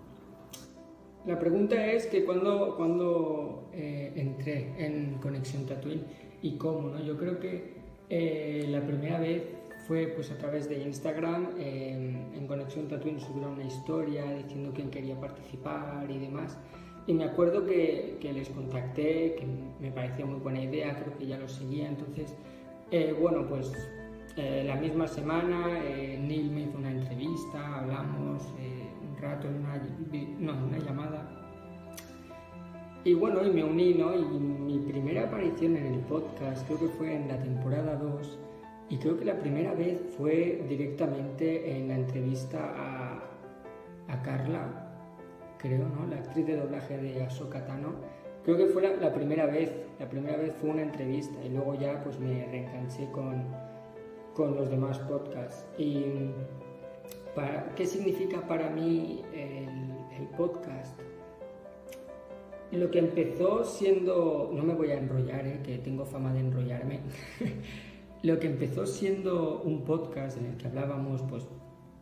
la 1.25 1.39
pregunta 1.39 1.85
es 1.87 2.05
que 2.07 2.25
cuando, 2.25 2.75
cuando 2.75 3.69
eh, 3.73 4.11
entré 4.15 4.73
en 4.77 5.19
Conexión 5.21 5.65
Tatooine 5.65 6.03
y 6.41 6.57
cómo, 6.57 6.89
¿no? 6.89 7.01
Yo 7.01 7.17
creo 7.17 7.39
que 7.39 7.75
eh, 8.09 8.65
la 8.67 8.85
primera 8.85 9.19
vez 9.19 9.43
fue 9.87 10.07
pues 10.07 10.31
a 10.31 10.37
través 10.37 10.67
de 10.67 10.81
Instagram, 10.81 11.57
en 11.59 12.47
Conexión 12.47 12.87
Tatooine 12.87 13.19
subieron 13.19 13.53
una 13.53 13.65
historia 13.65 14.23
diciendo 14.31 14.71
quién 14.73 14.89
quería 14.89 15.19
participar 15.19 16.09
y 16.09 16.19
demás. 16.19 16.57
Y 17.05 17.13
me 17.13 17.25
acuerdo 17.25 17.65
que, 17.65 18.17
que, 18.21 18.31
les 18.31 18.49
contacté, 18.49 19.35
que 19.35 19.45
me 19.81 19.91
parecía 19.91 20.25
muy 20.25 20.39
buena 20.39 20.61
idea, 20.61 20.97
creo 21.03 21.17
que 21.17 21.25
ya 21.25 21.37
lo 21.37 21.49
seguía. 21.49 21.89
Entonces, 21.89 22.33
eh, 22.91 23.13
bueno, 23.19 23.45
pues 23.47 23.73
la 24.37 24.75
misma 24.77 25.07
semana 25.07 25.79
Neil 25.83 26.49
me 26.49 26.61
hizo 26.61 26.77
una 26.77 26.91
entrevista, 26.91 27.79
hablamos 27.79 28.41
rato 29.23 29.47
en 29.47 29.55
una, 29.55 29.81
no, 30.39 30.65
una 30.67 30.77
llamada. 30.77 31.29
Y 33.05 33.13
bueno, 33.15 33.45
y 33.45 33.51
me 33.51 33.63
uní, 33.63 33.95
¿no? 33.95 34.15
Y 34.15 34.23
mi 34.23 34.79
primera 34.79 35.23
aparición 35.23 35.75
en 35.75 35.87
el 35.87 35.99
podcast 36.01 36.65
creo 36.67 36.79
que 36.79 36.87
fue 36.87 37.15
en 37.15 37.27
la 37.27 37.37
temporada 37.37 37.95
2 37.95 38.39
y 38.89 38.97
creo 38.97 39.17
que 39.17 39.25
la 39.25 39.39
primera 39.39 39.73
vez 39.73 39.99
fue 40.17 40.63
directamente 40.69 41.77
en 41.77 41.87
la 41.87 41.95
entrevista 41.95 42.59
a, 42.75 43.23
a 44.07 44.21
Carla, 44.21 44.67
creo, 45.57 45.87
¿no? 45.89 46.05
La 46.07 46.17
actriz 46.17 46.45
de 46.45 46.57
doblaje 46.57 46.97
de 46.97 47.23
Ahsoka 47.23 47.65
Tano. 47.65 47.93
Creo 48.43 48.57
que 48.57 48.67
fue 48.67 48.81
la, 48.83 48.95
la, 48.97 49.13
primera 49.13 49.47
vez, 49.47 49.71
la 49.99 50.07
primera 50.07 50.37
vez 50.37 50.53
fue 50.59 50.69
una 50.69 50.83
entrevista 50.83 51.43
y 51.43 51.49
luego 51.49 51.75
ya 51.75 52.03
pues 52.03 52.19
me 52.19 52.45
reenganché 52.45 53.09
con, 53.11 53.43
con 54.33 54.55
los 54.55 54.69
demás 54.69 54.99
podcasts. 54.99 55.65
Y 55.77 56.05
¿Qué 57.75 57.87
significa 57.87 58.41
para 58.47 58.69
mí 58.69 59.23
el, 59.33 60.27
podcast? 60.37 60.99
Lo 62.71 62.89
que 62.89 62.99
empezó 62.99 63.63
siendo, 63.63 64.51
no 64.53 64.63
me 64.63 64.73
voy 64.73 64.91
a 64.91 64.97
enrollar, 64.97 65.45
eh, 65.45 65.61
que 65.63 65.77
tengo 65.77 66.05
fama 66.05 66.33
de 66.33 66.39
enrollarme, 66.39 67.01
lo 68.23 68.39
que 68.39 68.47
empezó 68.47 68.85
siendo 68.85 69.61
un 69.61 69.83
podcast 69.83 70.37
en 70.37 70.45
el 70.45 70.57
que 70.57 70.67
hablábamos 70.67 71.21
pues, 71.23 71.47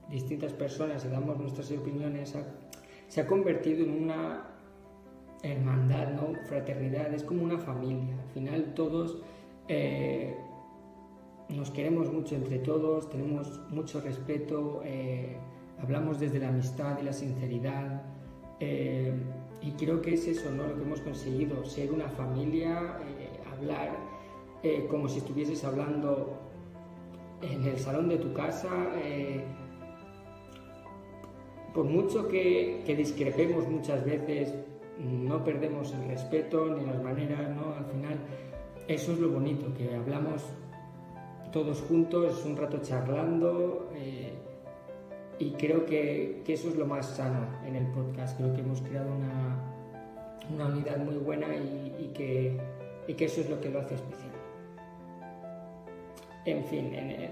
distintas 0.10 0.54
personas 0.54 1.04
y 1.06 1.10
damos 1.10 1.38
nuestras 1.40 1.72
opiniones, 1.72 2.36
se 3.08 3.22
ha 3.22 3.28
convertido 3.28 3.84
en 3.84 4.04
una 4.04 4.48
hermandad, 5.44 6.14
¿no? 6.14 6.34
fraternidad, 6.48 7.14
es 7.14 7.24
como 7.24 7.44
una 7.44 7.58
familia. 7.58 8.16
Al 8.22 8.30
final 8.34 8.74
todos 8.74 9.22
eh, 9.68 10.36
nos 11.52 11.72
queremos 11.72 12.12
mucho 12.12 12.36
entre 12.36 12.60
todos, 12.60 13.10
tenemos 13.10 13.60
mucho 13.70 14.02
respeto, 14.02 14.82
eh, 14.84 15.38
hablamos 15.80 16.20
desde 16.20 16.40
la 16.40 16.50
amistad 16.50 16.98
y 17.00 17.04
la 17.04 17.14
sinceridad. 17.14 18.04
Eh, 18.60 19.14
y 19.62 19.72
creo 19.72 20.02
que 20.02 20.16
es 20.16 20.28
eso, 20.28 20.52
¿no? 20.52 20.68
Lo 20.68 20.76
que 20.76 20.82
hemos 20.82 21.02
conseguido, 21.02 21.64
ser 21.66 21.92
una 21.92 22.10
familia, 22.10 22.98
eh, 23.20 23.30
hablar 23.52 23.96
eh, 24.64 24.88
como 24.90 25.08
si 25.08 25.20
estuvieses 25.20 25.64
hablando 25.64 26.40
en 27.42 27.64
el 27.64 27.78
salón 27.78 28.10
de 28.10 28.18
tu 28.18 28.34
casa. 28.34 28.70
Eh, 29.04 29.44
por 31.74 31.86
mucho 31.86 32.28
que, 32.28 32.84
que, 32.86 32.96
discrepemos 32.96 33.68
muchas 33.68 34.04
veces, 34.04 34.54
no 35.00 35.44
perdemos 35.44 35.94
el 35.94 36.10
respeto 36.10 36.76
ni 36.76 36.86
las 36.86 37.02
maneras, 37.02 37.56
¿no? 37.56 37.74
Al 37.74 37.86
final, 37.86 38.20
eso 38.88 39.14
es 39.14 39.20
lo 39.20 39.30
bonito, 39.30 39.74
que 39.76 39.96
hablamos 39.96 40.44
todos 41.52 41.82
juntos, 41.82 42.44
un 42.46 42.58
rato 42.58 42.80
charlando. 42.82 43.90
Eh, 43.96 44.34
y 45.40 45.52
creo 45.52 45.86
que, 45.86 46.44
eso 46.48 46.70
es 46.70 46.76
lo 46.76 46.86
más 46.86 47.08
sano 47.08 47.48
en 47.66 47.76
el 47.76 47.88
podcast. 47.88 48.38
Creo 48.38 48.54
que 48.54 48.62
hemos 48.62 48.82
creado 48.82 49.12
una, 49.12 49.74
una 50.54 50.68
unidad 50.68 50.98
muy 50.98 51.16
buena 51.16 51.48
y, 51.56 51.96
y, 52.00 52.08
que, 52.14 52.58
y, 53.08 53.14
que, 53.16 53.26
eso 53.26 53.42
es 53.42 53.50
lo 53.50 53.60
que 53.60 53.70
lo 53.70 53.80
hace 53.80 53.96
especial. 53.96 54.32
En 56.46 56.64
fin, 56.66 56.94
en, 56.94 57.32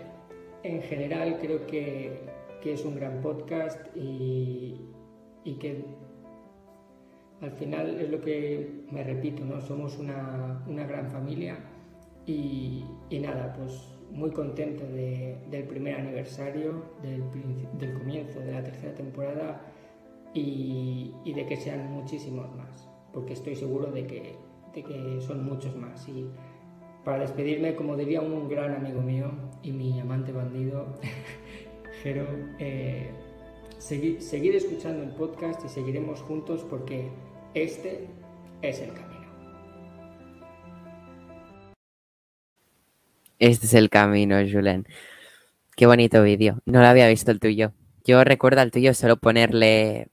en 0.64 0.82
general 0.82 1.38
creo 1.40 1.66
que, 1.68 2.20
que, 2.62 2.74
es 2.74 2.84
un 2.84 2.96
gran 2.96 3.22
podcast 3.22 3.80
y, 3.96 4.90
y, 5.44 5.54
que 5.56 5.86
al 7.42 7.52
final 7.52 8.00
es 8.00 8.10
lo 8.10 8.22
que 8.22 8.86
me 8.92 9.04
repito, 9.04 9.46
¿no? 9.46 9.62
Somos 9.62 9.98
una, 9.98 10.64
una 10.68 10.86
gran 10.86 11.10
familia 11.10 11.58
y 12.26 12.84
nada, 13.12 13.54
pues 13.54 13.99
muy 14.12 14.32
contento 14.32 14.84
de, 14.86 15.38
del 15.50 15.64
primer 15.64 15.96
aniversario, 15.96 16.84
del, 17.02 17.24
comienzo 17.94 18.40
de 18.40 18.52
la 18.52 18.64
tercera 18.64 18.94
temporada 18.94 19.62
y, 20.34 21.14
y, 21.24 21.34
de 21.34 21.46
que 21.46 21.58
sean 21.58 21.92
muchísimos 21.92 22.54
más, 22.56 22.90
porque 23.14 23.34
estoy 23.34 23.56
seguro 23.56 23.92
de 23.92 24.06
que, 24.08 24.36
de 24.74 24.84
que 24.84 25.22
son 25.22 25.46
muchos 25.46 25.76
más. 25.76 26.08
Y 26.08 26.26
para 27.04 27.20
despedirme, 27.20 27.76
como 27.76 27.96
diría 27.96 28.22
un 28.22 28.50
gran 28.50 28.76
amigo 28.76 29.02
mío 29.02 29.32
y 29.64 29.72
mi 29.72 30.00
amante 30.00 30.32
bandido, 30.32 30.88
Jero, 32.04 32.26
eh, 32.60 33.10
seguir 33.78 34.56
escuchando 34.56 35.04
el 35.04 35.10
podcast 35.12 35.64
y 35.66 35.70
seguiremos 35.70 36.22
juntos 36.22 36.66
porque 36.70 37.10
este 37.54 38.08
es 38.62 38.82
el 38.82 38.94
camino. 38.94 39.09
Este 43.40 43.68
es 43.68 43.74
el 43.74 43.90
camino, 43.90 44.36
Julen. 44.40 44.86
Qué 45.78 45.86
bonito 45.88 46.22
vídeo. 46.24 46.62
No 46.66 46.82
lo 46.82 46.88
había 46.88 47.08
visto 47.08 47.32
el 47.32 47.40
tuyo. 47.40 47.74
Yo 48.04 48.24
recuerdo 48.26 48.62
al 48.62 48.72
tuyo 48.72 48.94
solo 48.94 49.18
ponerle 49.18 50.10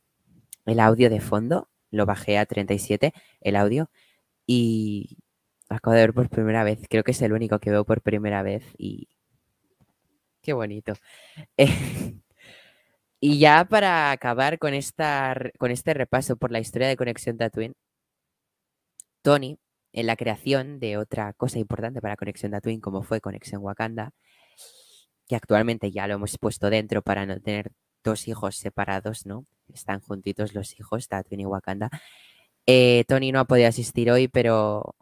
el 0.67 0.81
audio 0.81 1.11
de 1.11 1.21
fondo. 1.21 1.69
Lo 1.91 2.07
bajé 2.07 2.39
a 2.39 2.47
37, 2.47 3.13
el 3.41 3.57
audio. 3.57 3.91
Y 4.47 5.19
acabo 5.69 5.95
de 5.97 6.03
ver 6.03 6.15
por 6.15 6.29
primera 6.31 6.65
vez. 6.65 6.81
Creo 6.89 7.05
que 7.05 7.13
es 7.13 7.23
el 7.23 7.33
único 7.33 7.59
que 7.59 7.71
veo 7.71 7.85
por 7.85 8.03
primera 8.03 8.43
vez. 8.43 8.65
Y 8.79 9.09
qué 10.43 10.53
bonito. 10.53 10.95
y 13.21 13.39
ya 13.39 13.65
para 13.69 14.13
acabar 14.13 14.59
con, 14.59 14.75
esta, 14.75 15.37
con 15.59 15.71
este 15.73 15.95
repaso 15.95 16.37
por 16.37 16.53
la 16.53 16.61
historia 16.61 16.89
de 16.89 16.97
Conexión 16.97 17.39
Tatooine, 17.39 17.75
Tony 19.23 19.59
en 19.97 20.07
la 20.07 20.17
creación 20.17 20.79
de 20.79 20.99
otra 20.99 21.33
cosa 21.33 21.59
importante 21.59 22.01
para 22.03 22.17
Conexión 22.17 22.53
Tatooine, 22.53 22.83
como 22.83 23.03
fue 23.03 23.21
Conexión 23.23 23.63
Wakanda, 23.63 24.13
que 25.27 25.37
actualmente 25.37 25.91
ya 25.91 26.07
lo 26.07 26.15
hemos 26.15 26.39
puesto 26.39 26.71
dentro 26.71 27.03
para 27.03 27.25
no 27.27 27.41
tener 27.41 27.73
dos 28.05 28.29
hijos 28.29 28.57
separados, 28.57 29.27
¿no? 29.27 29.47
Están 29.73 30.01
juntitos 30.01 30.55
los 30.55 30.79
hijos, 30.79 31.09
Tatooine 31.09 31.41
y 31.43 31.47
Wakanda. 31.47 31.91
Eh, 32.67 33.05
Tony 33.09 33.33
no 33.33 33.41
ha 33.41 33.47
podido 33.47 33.69
asistir 33.69 34.11
hoy, 34.11 34.29
pero 34.29 34.95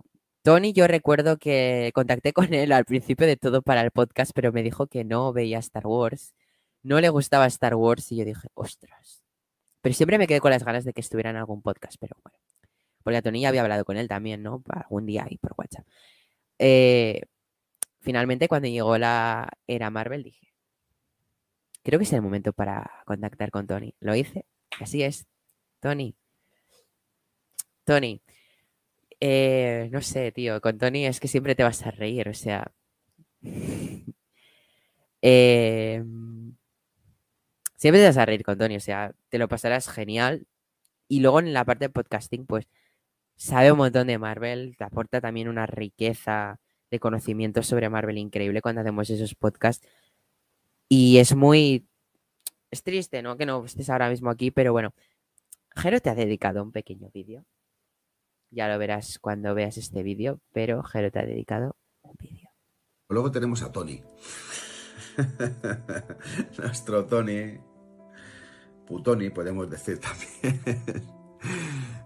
Tony, 0.43 0.73
yo 0.73 0.87
recuerdo 0.87 1.39
que 1.39 1.91
contacté 1.95 2.33
con 2.33 2.55
él 2.55 2.71
al 2.73 2.85
principio 2.85 3.27
de 3.27 3.37
todo 3.37 3.63
para 3.63 3.81
el 3.83 3.91
podcast, 3.91 4.31
pero 4.35 4.53
me 4.53 4.63
dijo 4.63 4.87
que 4.87 5.05
no 5.05 5.33
veía 5.33 5.59
Star 5.59 5.87
Wars, 5.87 6.35
no 6.83 7.01
le 7.01 7.09
gustaba 7.09 7.47
Star 7.47 7.75
Wars 7.75 8.13
y 8.13 8.17
yo 8.19 8.25
dije, 8.25 8.49
ostras. 8.55 9.25
Pero 9.83 9.95
siempre 9.95 10.19
me 10.19 10.29
quedé 10.29 10.41
con 10.41 10.53
las 10.53 10.65
ganas 10.65 10.85
de 10.85 10.93
que 10.93 11.01
estuviera 11.01 11.31
en 11.31 11.37
algún 11.37 11.63
podcast, 11.63 11.97
pero 12.01 12.17
bueno. 12.23 12.44
Porque 13.05 13.23
Tony 13.23 13.43
ya 13.43 13.51
había 13.51 13.63
hablado 13.63 13.85
con 13.85 13.97
él 13.99 14.09
también, 14.09 14.43
¿no? 14.43 14.63
Algún 14.69 15.07
día 15.07 15.25
ahí 15.29 15.39
por 15.39 15.55
WhatsApp. 15.57 15.87
Eh, 16.59 17.23
finalmente, 18.01 18.49
cuando 18.49 18.69
llegó 18.69 18.99
la 18.99 19.49
era 19.67 19.91
Marvel, 19.91 20.23
dije, 20.25 20.55
creo 21.85 21.99
que 21.99 22.05
es 22.05 22.13
el 22.13 22.23
momento 22.23 22.53
para 22.53 22.91
contactar 23.05 23.51
con 23.51 23.67
Tony. 23.67 23.95
Lo 24.01 24.15
hice. 24.17 24.47
Así 24.81 25.03
es. 25.03 25.27
Tony. 25.81 26.17
Tony. 27.85 28.23
Eh, 29.21 29.89
no 29.93 30.01
sé, 30.03 30.33
tío. 30.33 30.61
Con 30.61 30.79
Tony 30.79 31.07
es 31.07 31.21
que 31.21 31.29
siempre 31.29 31.55
te 31.55 31.63
vas 31.65 31.85
a 31.87 31.91
reír. 31.91 32.29
O 32.29 32.35
sea. 32.35 32.73
eh, 35.23 36.05
siempre 37.77 38.01
te 38.01 38.07
vas 38.07 38.17
a 38.17 38.27
reír 38.27 38.45
con 38.45 38.59
Tony. 38.59 38.77
O 38.77 38.81
sea, 38.81 39.13
te 39.29 39.39
lo 39.39 39.49
pasarás 39.49 39.89
genial. 39.89 40.47
Y 41.09 41.21
luego 41.21 41.41
en 41.41 41.53
la 41.53 41.65
parte 41.65 41.87
de 41.87 41.91
podcasting, 41.91 42.47
pues 42.47 42.67
sabe 43.37 43.73
un 43.73 43.79
montón 43.79 44.07
de 44.07 44.19
Marvel, 44.19 44.75
te 44.77 44.85
aporta 44.85 45.21
también 45.21 45.49
una 45.49 45.67
riqueza 45.67 46.61
de 46.91 47.01
conocimientos 47.01 47.67
sobre 47.67 47.89
Marvel 47.89 48.19
increíble 48.19 48.63
cuando 48.63 48.81
hacemos 48.81 49.11
esos 49.11 49.35
podcasts. 49.35 49.87
Y 50.89 51.19
es 51.19 51.35
muy... 51.35 51.87
Es 52.71 52.83
triste, 52.83 53.23
¿no? 53.23 53.37
Que 53.37 53.47
no 53.47 53.65
estés 53.65 53.91
ahora 53.91 54.11
mismo 54.11 54.31
aquí, 54.31 54.51
pero 54.51 54.73
bueno, 54.73 54.93
Jero 55.77 56.01
te 56.01 56.11
ha 56.11 56.15
dedicado 56.15 56.63
un 56.63 56.73
pequeño 56.73 57.11
vídeo. 57.13 57.45
Ya 58.51 58.69
lo 58.69 58.79
verás 58.79 59.19
cuando 59.19 59.55
veas 59.55 59.77
este 59.77 60.03
vídeo, 60.03 60.41
pero 60.53 60.83
Jero 60.83 61.11
te 61.11 61.19
ha 61.19 61.27
dedicado 61.27 61.77
un 62.03 62.15
vídeo. 62.19 62.51
Luego 63.09 63.31
tenemos 63.31 63.63
a 63.63 63.73
Tony. 63.73 64.03
Nuestro 66.59 67.07
Tony. 67.07 67.59
Putoni, 68.87 69.31
podemos 69.31 69.69
decir 69.71 69.99
también. 69.99 70.61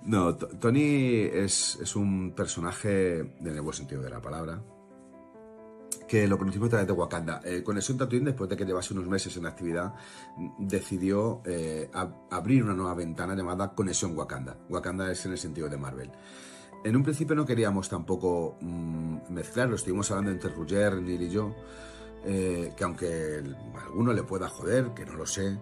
No, 0.09 0.35
Tony 0.35 1.29
es, 1.31 1.95
un 1.95 2.33
personaje, 2.35 3.19
en 3.19 3.47
el 3.47 3.61
buen 3.61 3.77
sentido 3.77 4.01
de 4.01 4.09
la 4.09 4.23
palabra, 4.23 4.59
que 6.09 6.27
lo 6.27 6.39
conocimos 6.39 6.69
a 6.69 6.71
través 6.71 6.87
de 6.87 6.95
Wakanda. 6.95 7.43
Eh, 7.45 7.63
Conexión 7.63 7.99
Tatooine, 7.99 8.25
después 8.25 8.49
de 8.49 8.57
que 8.57 8.65
llevase 8.65 8.95
unos 8.95 9.07
meses 9.07 9.37
en 9.37 9.45
actividad, 9.45 9.93
decidió 10.59 11.43
eh, 11.45 11.91
ab 11.93 12.15
abrir 12.31 12.65
una 12.65 12.73
nueva 12.73 12.95
ventana 12.95 13.35
llamada 13.35 13.75
Conexión 13.75 14.17
Wakanda. 14.17 14.57
Wakanda 14.71 15.13
es 15.13 15.27
en 15.27 15.33
el 15.33 15.39
sentido 15.39 15.69
de 15.69 15.77
Marvel. 15.77 16.11
En 16.87 16.97
un 16.97 17.03
principio 17.03 17.37
no 17.37 17.45
queríamos 17.45 17.91
tampoco 17.91 18.57
mmm, 18.63 19.19
mezclarlo, 19.29 19.77
estuvimos 19.77 20.11
hablando 20.11 20.31
entre 20.31 20.49
Roger, 20.49 21.03
Neil 21.03 21.21
y 21.21 21.29
yo, 21.29 21.55
eh, 22.25 22.73
que 22.75 22.83
aunque 22.83 23.43
alguno 23.85 24.15
le 24.15 24.23
pueda 24.23 24.49
joder, 24.49 24.95
que 24.95 25.05
no 25.05 25.13
lo 25.13 25.27
sé, 25.27 25.59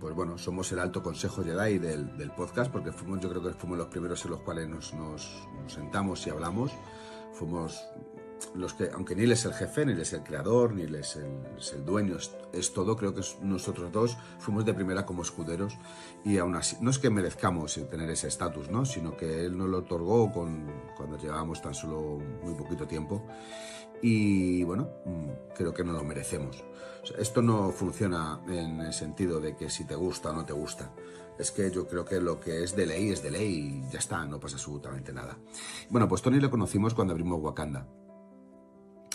pues 0.00 0.14
bueno, 0.14 0.38
somos 0.38 0.70
el 0.72 0.78
alto 0.78 1.02
consejo 1.02 1.42
Jedi 1.42 1.78
del, 1.78 2.16
del, 2.16 2.30
podcast, 2.30 2.70
porque 2.70 2.92
fuimos, 2.92 3.20
yo 3.20 3.28
creo 3.30 3.42
que 3.42 3.52
fuimos 3.52 3.78
los 3.78 3.88
primeros 3.88 4.24
en 4.24 4.30
los 4.30 4.40
cuales 4.40 4.68
nos, 4.68 4.94
sentamos 5.66 6.26
y 6.26 6.30
hablamos. 6.30 6.72
Fuimos 7.32 7.84
los 8.54 8.74
que, 8.74 8.88
aunque 8.94 9.16
Neil 9.16 9.32
es 9.32 9.44
el 9.44 9.52
jefe, 9.52 9.84
Neil 9.84 10.00
es 10.00 10.12
el 10.12 10.22
creador, 10.22 10.78
es 10.78 11.16
el, 11.16 11.26
es 11.58 11.72
el 11.72 11.84
dueño, 11.84 12.16
es, 12.16 12.32
es, 12.52 12.72
todo, 12.72 12.96
creo 12.96 13.14
que 13.14 13.22
nosotros 13.42 13.90
dos 13.90 14.16
fuimos 14.38 14.64
de 14.64 14.74
primera 14.74 15.04
como 15.04 15.22
escuderos 15.22 15.76
y 16.24 16.38
aún 16.38 16.54
así, 16.54 16.76
no 16.80 16.90
es 16.90 16.98
que 16.98 17.10
merezcamos 17.10 17.80
tener 17.90 18.08
ese 18.10 18.28
estatus, 18.28 18.70
¿no? 18.70 18.84
sino 18.84 19.16
que 19.16 19.44
él 19.44 19.58
nos 19.58 19.68
lo 19.68 19.78
otorgó 19.78 20.32
con, 20.32 20.70
cuando 20.96 21.18
llevábamos 21.18 21.60
tan 21.60 21.74
solo 21.74 22.20
muy 22.42 22.54
poquito 22.54 22.86
tiempo 22.86 23.24
y 24.00 24.62
bueno, 24.62 24.88
creo 25.56 25.74
que 25.74 25.82
no 25.82 25.92
lo 25.92 26.04
merecemos. 26.04 26.64
Esto 27.18 27.42
no 27.42 27.70
funciona 27.70 28.40
en 28.48 28.80
el 28.80 28.92
sentido 28.92 29.40
de 29.40 29.56
que 29.56 29.70
si 29.70 29.84
te 29.84 29.94
gusta 29.94 30.30
o 30.30 30.32
no 30.32 30.44
te 30.44 30.52
gusta. 30.52 30.90
Es 31.38 31.52
que 31.52 31.70
yo 31.70 31.86
creo 31.86 32.04
que 32.04 32.20
lo 32.20 32.40
que 32.40 32.64
es 32.64 32.74
de 32.74 32.86
ley 32.86 33.10
es 33.10 33.22
de 33.22 33.30
ley 33.30 33.84
y 33.86 33.92
ya 33.92 34.00
está, 34.00 34.24
no 34.26 34.40
pasa 34.40 34.56
absolutamente 34.56 35.12
nada. 35.12 35.38
Bueno, 35.88 36.08
pues 36.08 36.20
Tony 36.20 36.40
lo 36.40 36.50
conocimos 36.50 36.94
cuando 36.94 37.12
abrimos 37.12 37.40
Wakanda. 37.40 37.86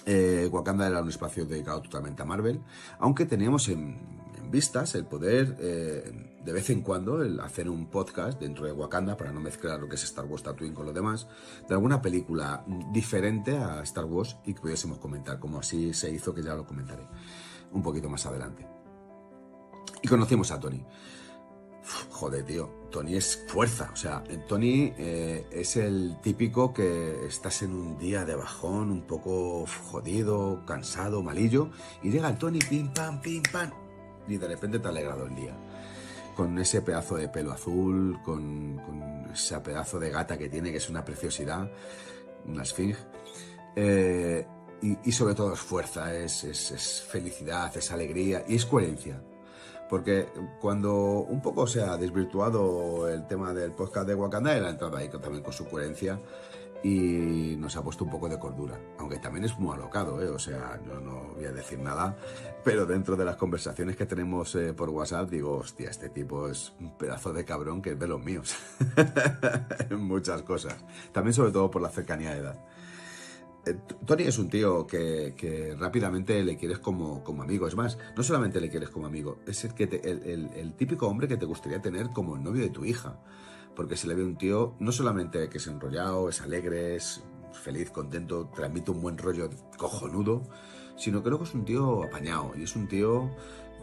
Eh, 0.05 0.49
Wakanda 0.51 0.87
era 0.87 1.01
un 1.01 1.09
espacio 1.09 1.45
dedicado 1.45 1.81
totalmente 1.81 2.21
a 2.21 2.25
Marvel, 2.25 2.61
aunque 2.99 3.25
teníamos 3.25 3.67
en, 3.69 4.21
en 4.37 4.51
vistas 4.51 4.95
el 4.95 5.05
poder 5.05 5.55
eh, 5.59 6.33
de 6.43 6.51
vez 6.51 6.69
en 6.69 6.81
cuando 6.81 7.21
el 7.21 7.39
hacer 7.39 7.69
un 7.69 7.87
podcast 7.87 8.39
dentro 8.39 8.65
de 8.65 8.73
Wakanda 8.73 9.15
para 9.15 9.31
no 9.31 9.39
mezclar 9.39 9.79
lo 9.79 9.87
que 9.87 9.95
es 9.95 10.03
Star 10.03 10.25
Wars 10.25 10.43
Tatooine 10.43 10.73
con 10.73 10.85
lo 10.85 10.93
demás, 10.93 11.27
de 11.67 11.73
alguna 11.73 12.01
película 12.01 12.65
diferente 12.91 13.57
a 13.57 13.81
Star 13.83 14.05
Wars 14.05 14.37
y 14.45 14.53
que 14.53 14.61
pudiésemos 14.61 14.99
comentar, 14.99 15.39
como 15.39 15.59
así 15.59 15.93
se 15.93 16.11
hizo, 16.11 16.33
que 16.33 16.43
ya 16.43 16.55
lo 16.55 16.65
comentaré 16.65 17.03
un 17.73 17.81
poquito 17.81 18.09
más 18.09 18.25
adelante. 18.25 18.65
Y 20.01 20.07
conocimos 20.07 20.51
a 20.51 20.59
Tony. 20.59 20.83
Joder, 22.09 22.45
tío, 22.45 22.69
Tony 22.89 23.15
es 23.15 23.43
fuerza. 23.47 23.89
O 23.91 23.95
sea, 23.95 24.23
Tony 24.47 24.93
eh, 24.97 25.45
es 25.51 25.75
el 25.75 26.17
típico 26.21 26.73
que 26.73 27.25
estás 27.25 27.61
en 27.61 27.73
un 27.73 27.97
día 27.97 28.23
de 28.23 28.35
bajón, 28.35 28.91
un 28.91 29.01
poco 29.01 29.65
jodido, 29.91 30.63
cansado, 30.65 31.21
malillo, 31.21 31.69
y 32.01 32.09
llega 32.09 32.29
el 32.29 32.37
Tony, 32.37 32.59
pim, 32.59 32.93
pam, 32.93 33.21
pim, 33.21 33.43
pam, 33.51 33.71
y 34.27 34.37
de 34.37 34.47
repente 34.47 34.79
te 34.79 34.87
ha 34.87 34.91
alegrado 34.91 35.25
el 35.25 35.35
día. 35.35 35.55
Con 36.35 36.57
ese 36.57 36.81
pedazo 36.81 37.15
de 37.15 37.27
pelo 37.27 37.51
azul, 37.51 38.19
con, 38.23 38.77
con 38.85 39.31
ese 39.31 39.59
pedazo 39.59 39.99
de 39.99 40.09
gata 40.09 40.37
que 40.37 40.49
tiene, 40.49 40.71
que 40.71 40.77
es 40.77 40.89
una 40.89 41.03
preciosidad. 41.03 41.69
una 42.45 42.63
esfinge. 42.63 42.97
Eh, 43.75 44.45
y, 44.83 45.11
sobre 45.11 45.33
todo 45.33 45.53
es 45.53 45.59
fuerza, 45.59 46.13
es, 46.13 46.43
es, 46.43 47.01
felicidad, 47.09 47.75
es 47.77 47.91
alegría 47.91 48.43
y 48.47 48.55
es 48.55 48.65
coherencia. 48.65 49.21
Porque 49.89 50.27
cuando 50.59 50.93
un 51.19 51.41
poco 51.41 51.67
se 51.67 51.81
ha 51.81 51.97
desvirtuado 51.97 53.07
el 53.07 53.27
tema 53.27 53.53
del 53.53 53.71
podcast 53.71 54.07
de 54.07 54.15
Wakanda, 54.15 54.55
él 54.57 54.65
ha 54.65 54.69
entrado 54.69 54.97
ahí 54.97 55.09
también 55.09 55.43
con 55.43 55.53
su 55.53 55.67
coherencia 55.69 56.19
y 56.83 57.55
nos 57.57 57.77
ha 57.77 57.83
puesto 57.83 58.03
un 58.03 58.09
poco 58.09 58.27
de 58.27 58.37
cordura. 58.37 58.77
Aunque 58.97 59.17
también 59.19 59.45
es 59.45 59.57
muy 59.57 59.73
alocado, 59.73 60.21
¿eh? 60.21 60.27
o 60.27 60.39
sea, 60.39 60.79
no, 60.85 60.99
no 60.99 61.33
voy 61.35 61.45
a 61.45 61.51
decir 61.51 61.79
nada, 61.79 62.17
pero 62.63 62.85
dentro 62.85 63.15
de 63.15 63.23
las 63.23 63.37
conversaciones 63.37 63.95
que 63.95 64.05
tenemos 64.05 64.53
eh, 64.55 64.73
por 64.73 64.89
WhatsApp, 64.89 65.29
digo, 65.29 65.57
hostia, 65.57 65.89
este 65.89 66.09
tipo 66.09 66.49
es 66.49 66.73
un 66.79 66.97
pedazo 66.97 67.31
de 67.31 67.45
cabrón 67.45 67.81
que 67.81 67.91
es 67.91 67.99
de 67.99 68.07
los 68.07 68.21
míos. 68.21 68.55
muchas 69.97 70.41
cosas. 70.41 70.75
También, 71.13 71.33
sobre 71.33 71.51
todo, 71.51 71.71
por 71.71 71.81
la 71.81 71.89
cercanía 71.89 72.31
de 72.31 72.39
edad. 72.39 72.65
Eh, 73.65 73.77
Tony 74.05 74.23
es 74.23 74.37
un 74.37 74.49
tío 74.49 74.85
que, 74.85 75.75
rápidamente 75.79 76.43
le 76.43 76.57
quieres 76.57 76.79
como, 76.79 77.23
como, 77.23 77.43
amigo. 77.43 77.67
Es 77.67 77.75
más, 77.75 77.97
no 78.15 78.23
solamente 78.23 78.59
le 78.59 78.69
quieres 78.69 78.89
como 78.89 79.07
amigo, 79.07 79.39
es 79.47 79.63
el, 79.63 79.73
que 79.73 79.83
el 79.83 80.73
típico 80.75 81.07
hombre 81.07 81.27
que 81.27 81.37
te 81.37 81.45
gustaría 81.45 81.81
tener 81.81 82.09
como 82.09 82.35
el 82.35 82.43
novio 82.43 82.61
de 82.61 82.69
tu 82.69 82.85
hija 82.85 83.19
porque 83.75 83.97
se 83.97 84.07
le 84.07 84.15
ve 84.15 84.23
un 84.23 84.37
tío 84.37 84.75
no 84.79 84.91
solamente 84.91 85.49
que 85.49 85.57
es 85.57 85.67
enrollado, 85.67 86.29
es 86.29 86.41
alegre, 86.41 86.95
es 86.95 87.23
feliz, 87.53 87.91
contento, 87.91 88.49
transmite 88.53 88.91
un 88.91 89.01
buen 89.01 89.17
rollo 89.17 89.49
cojonudo, 89.77 90.43
sino 90.95 91.23
que 91.23 91.29
luego 91.29 91.43
es 91.43 91.53
un 91.53 91.65
tío 91.65 92.03
apañado 92.03 92.51
y 92.55 92.63
es 92.63 92.75
un 92.75 92.87
tío 92.87 93.31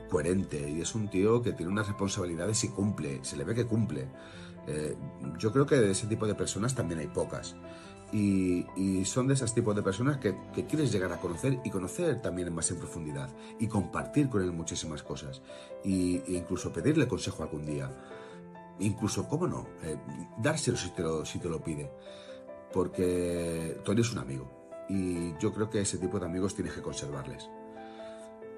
coherente 0.08 0.68
y 0.70 0.80
es 0.80 0.94
un 0.94 1.08
tío 1.08 1.42
que 1.42 1.52
tiene 1.52 1.70
unas 1.70 1.86
responsabilidades 1.86 2.64
y 2.64 2.68
cumple, 2.68 3.24
se 3.24 3.36
le 3.36 3.44
ve 3.44 3.54
que 3.54 3.66
cumple. 3.66 4.08
Eh, 4.66 4.96
yo 5.38 5.52
creo 5.52 5.66
que 5.66 5.76
de 5.76 5.90
ese 5.92 6.06
tipo 6.06 6.26
de 6.26 6.34
personas 6.34 6.74
también 6.74 7.00
hay 7.00 7.06
pocas. 7.06 7.56
Y, 8.12 9.04
son 9.04 9.28
de 9.28 9.34
esos 9.34 9.54
tipos 9.54 9.74
de 9.74 9.82
personas 9.82 10.18
que, 10.18 10.34
quieres 10.68 10.92
llegar 10.92 11.12
a 11.12 11.20
conocer 11.20 11.60
y 11.64 11.70
conocer 11.70 12.20
también 12.20 12.52
más 12.52 12.70
en 12.70 12.78
profundidad 12.78 13.28
y 13.58 13.66
compartir 13.66 14.28
con 14.28 14.42
él 14.42 14.52
muchísimas 14.52 15.02
cosas 15.02 15.42
y, 15.84 16.16
e 16.26 16.32
incluso 16.32 16.72
pedirle 16.72 17.08
consejo 17.08 17.42
algún 17.42 17.64
día. 17.64 17.90
Incluso, 18.80 19.28
¿cómo 19.28 19.46
no? 19.46 19.66
Eh, 19.82 19.96
dárselo 20.38 20.76
si 20.76 20.90
te, 20.90 21.02
lo, 21.02 21.24
si 21.24 21.38
te 21.38 21.48
lo 21.48 21.62
pide. 21.62 21.90
Porque 22.72 23.80
Tony 23.84 24.00
es 24.00 24.12
un 24.12 24.18
amigo. 24.18 24.50
Y 24.88 25.36
yo 25.38 25.52
creo 25.52 25.70
que 25.70 25.80
ese 25.80 25.98
tipo 25.98 26.18
de 26.18 26.26
amigos 26.26 26.54
tienes 26.54 26.74
que 26.74 26.82
conservarles. 26.82 27.48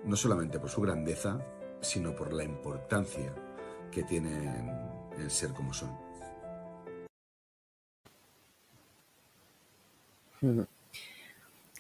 No 0.05 0.17
solamente 0.17 0.59
por 0.59 0.71
su 0.71 0.81
grandeza, 0.81 1.41
sino 1.81 2.15
por 2.15 2.33
la 2.33 2.45
importancia 2.45 3.35
que 3.91 4.03
tienen 4.03 4.71
el 5.19 5.31
ser 5.31 5.53
como 5.53 5.75
son. 5.75 5.91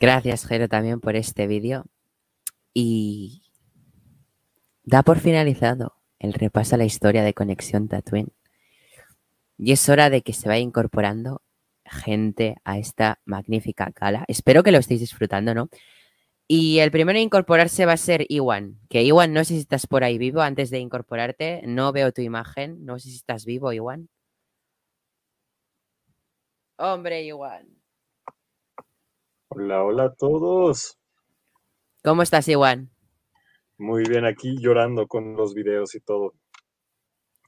Gracias, 0.00 0.46
Jero, 0.46 0.68
también 0.68 1.00
por 1.00 1.16
este 1.16 1.46
vídeo. 1.46 1.84
Y 2.74 3.42
da 4.84 5.02
por 5.02 5.20
finalizado 5.20 5.94
el 6.18 6.32
repaso 6.32 6.74
a 6.74 6.78
la 6.78 6.84
historia 6.84 7.22
de 7.22 7.34
Conexión 7.34 7.88
Tatooine. 7.88 8.32
Y 9.58 9.72
es 9.72 9.88
hora 9.88 10.10
de 10.10 10.22
que 10.22 10.32
se 10.32 10.48
vaya 10.48 10.60
incorporando 10.60 11.42
gente 11.84 12.56
a 12.64 12.78
esta 12.78 13.20
magnífica 13.24 13.92
gala. 13.94 14.24
Espero 14.28 14.62
que 14.62 14.72
lo 14.72 14.78
estéis 14.78 15.00
disfrutando, 15.00 15.54
¿no? 15.54 15.68
Y 16.48 16.80
el 16.80 16.90
primero 16.90 17.18
a 17.18 17.22
incorporarse 17.22 17.86
va 17.86 17.92
a 17.92 17.96
ser 17.96 18.26
Iwan. 18.28 18.78
Que 18.88 19.04
Iwan, 19.04 19.32
no 19.32 19.44
sé 19.44 19.54
si 19.54 19.60
estás 19.60 19.86
por 19.86 20.04
ahí 20.04 20.18
vivo 20.18 20.40
antes 20.40 20.70
de 20.70 20.78
incorporarte. 20.78 21.62
No 21.66 21.92
veo 21.92 22.12
tu 22.12 22.22
imagen. 22.22 22.84
No 22.84 22.98
sé 22.98 23.10
si 23.10 23.16
estás 23.16 23.44
vivo, 23.44 23.72
Iwan. 23.72 24.08
Hombre, 26.76 27.22
Iwan. 27.24 27.82
Hola, 29.55 29.84
hola 29.84 30.05
a 30.05 30.14
todos. 30.14 30.98
¿Cómo 32.03 32.22
estás, 32.22 32.48
Iwan? 32.48 32.90
Muy 33.76 34.03
bien, 34.09 34.24
aquí 34.24 34.57
llorando 34.59 35.07
con 35.07 35.36
los 35.36 35.53
videos 35.53 35.94
y 35.94 36.00
todo. 36.00 36.32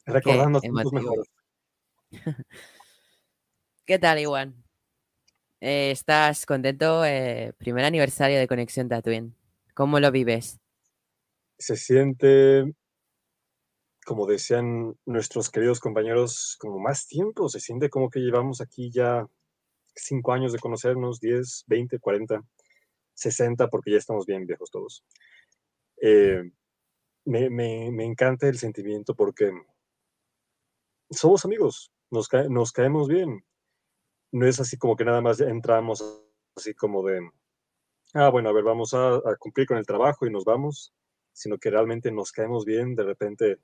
Recordando 0.04 0.60
tus 0.60 0.92
mejores. 0.92 1.30
¿Qué 3.86 3.98
tal, 3.98 4.18
Iwan? 4.18 4.54
Eh, 5.62 5.92
¿Estás 5.92 6.44
contento? 6.44 7.06
Eh, 7.06 7.54
primer 7.56 7.86
aniversario 7.86 8.38
de 8.38 8.48
Conexión 8.48 8.90
Tatooine. 8.90 9.34
¿Cómo 9.72 9.98
lo 9.98 10.12
vives? 10.12 10.60
Se 11.58 11.74
siente, 11.74 12.70
como 14.04 14.26
decían 14.26 14.94
nuestros 15.06 15.50
queridos 15.50 15.80
compañeros, 15.80 16.58
como 16.60 16.78
más 16.80 17.06
tiempo. 17.06 17.48
Se 17.48 17.60
siente 17.60 17.88
como 17.88 18.10
que 18.10 18.20
llevamos 18.20 18.60
aquí 18.60 18.90
ya 18.90 19.26
cinco 19.94 20.32
años 20.32 20.52
de 20.52 20.58
conocernos, 20.58 21.20
10, 21.20 21.64
20, 21.66 21.98
40, 21.98 22.42
60, 23.14 23.68
porque 23.68 23.92
ya 23.92 23.98
estamos 23.98 24.26
bien 24.26 24.46
viejos 24.46 24.70
todos. 24.70 25.04
Eh, 26.00 26.42
me, 27.24 27.48
me, 27.48 28.04
encanta 28.04 28.48
el 28.48 28.58
sentimiento 28.58 29.14
porque 29.14 29.52
somos 31.10 31.44
amigos, 31.44 31.92
nos, 32.10 32.28
nos 32.48 32.72
caemos 32.72 33.08
bien. 33.08 33.44
No 34.32 34.46
es 34.46 34.60
así 34.60 34.76
como 34.76 34.96
que 34.96 35.04
nada 35.04 35.20
más 35.20 35.40
entramos 35.40 36.02
así 36.56 36.74
como 36.74 37.04
de, 37.04 37.30
ah, 38.14 38.28
bueno, 38.30 38.48
a 38.48 38.52
ver, 38.52 38.64
vamos 38.64 38.94
a, 38.94 39.20
cumplir 39.38 39.66
con 39.66 39.78
el 39.78 39.86
trabajo 39.86 40.26
y 40.26 40.30
nos 40.30 40.44
vamos, 40.44 40.92
sino 41.32 41.58
que 41.58 41.70
realmente 41.70 42.10
nos 42.12 42.32
caemos 42.32 42.64
bien, 42.64 42.94
de 42.94 43.04
repente 43.04 43.58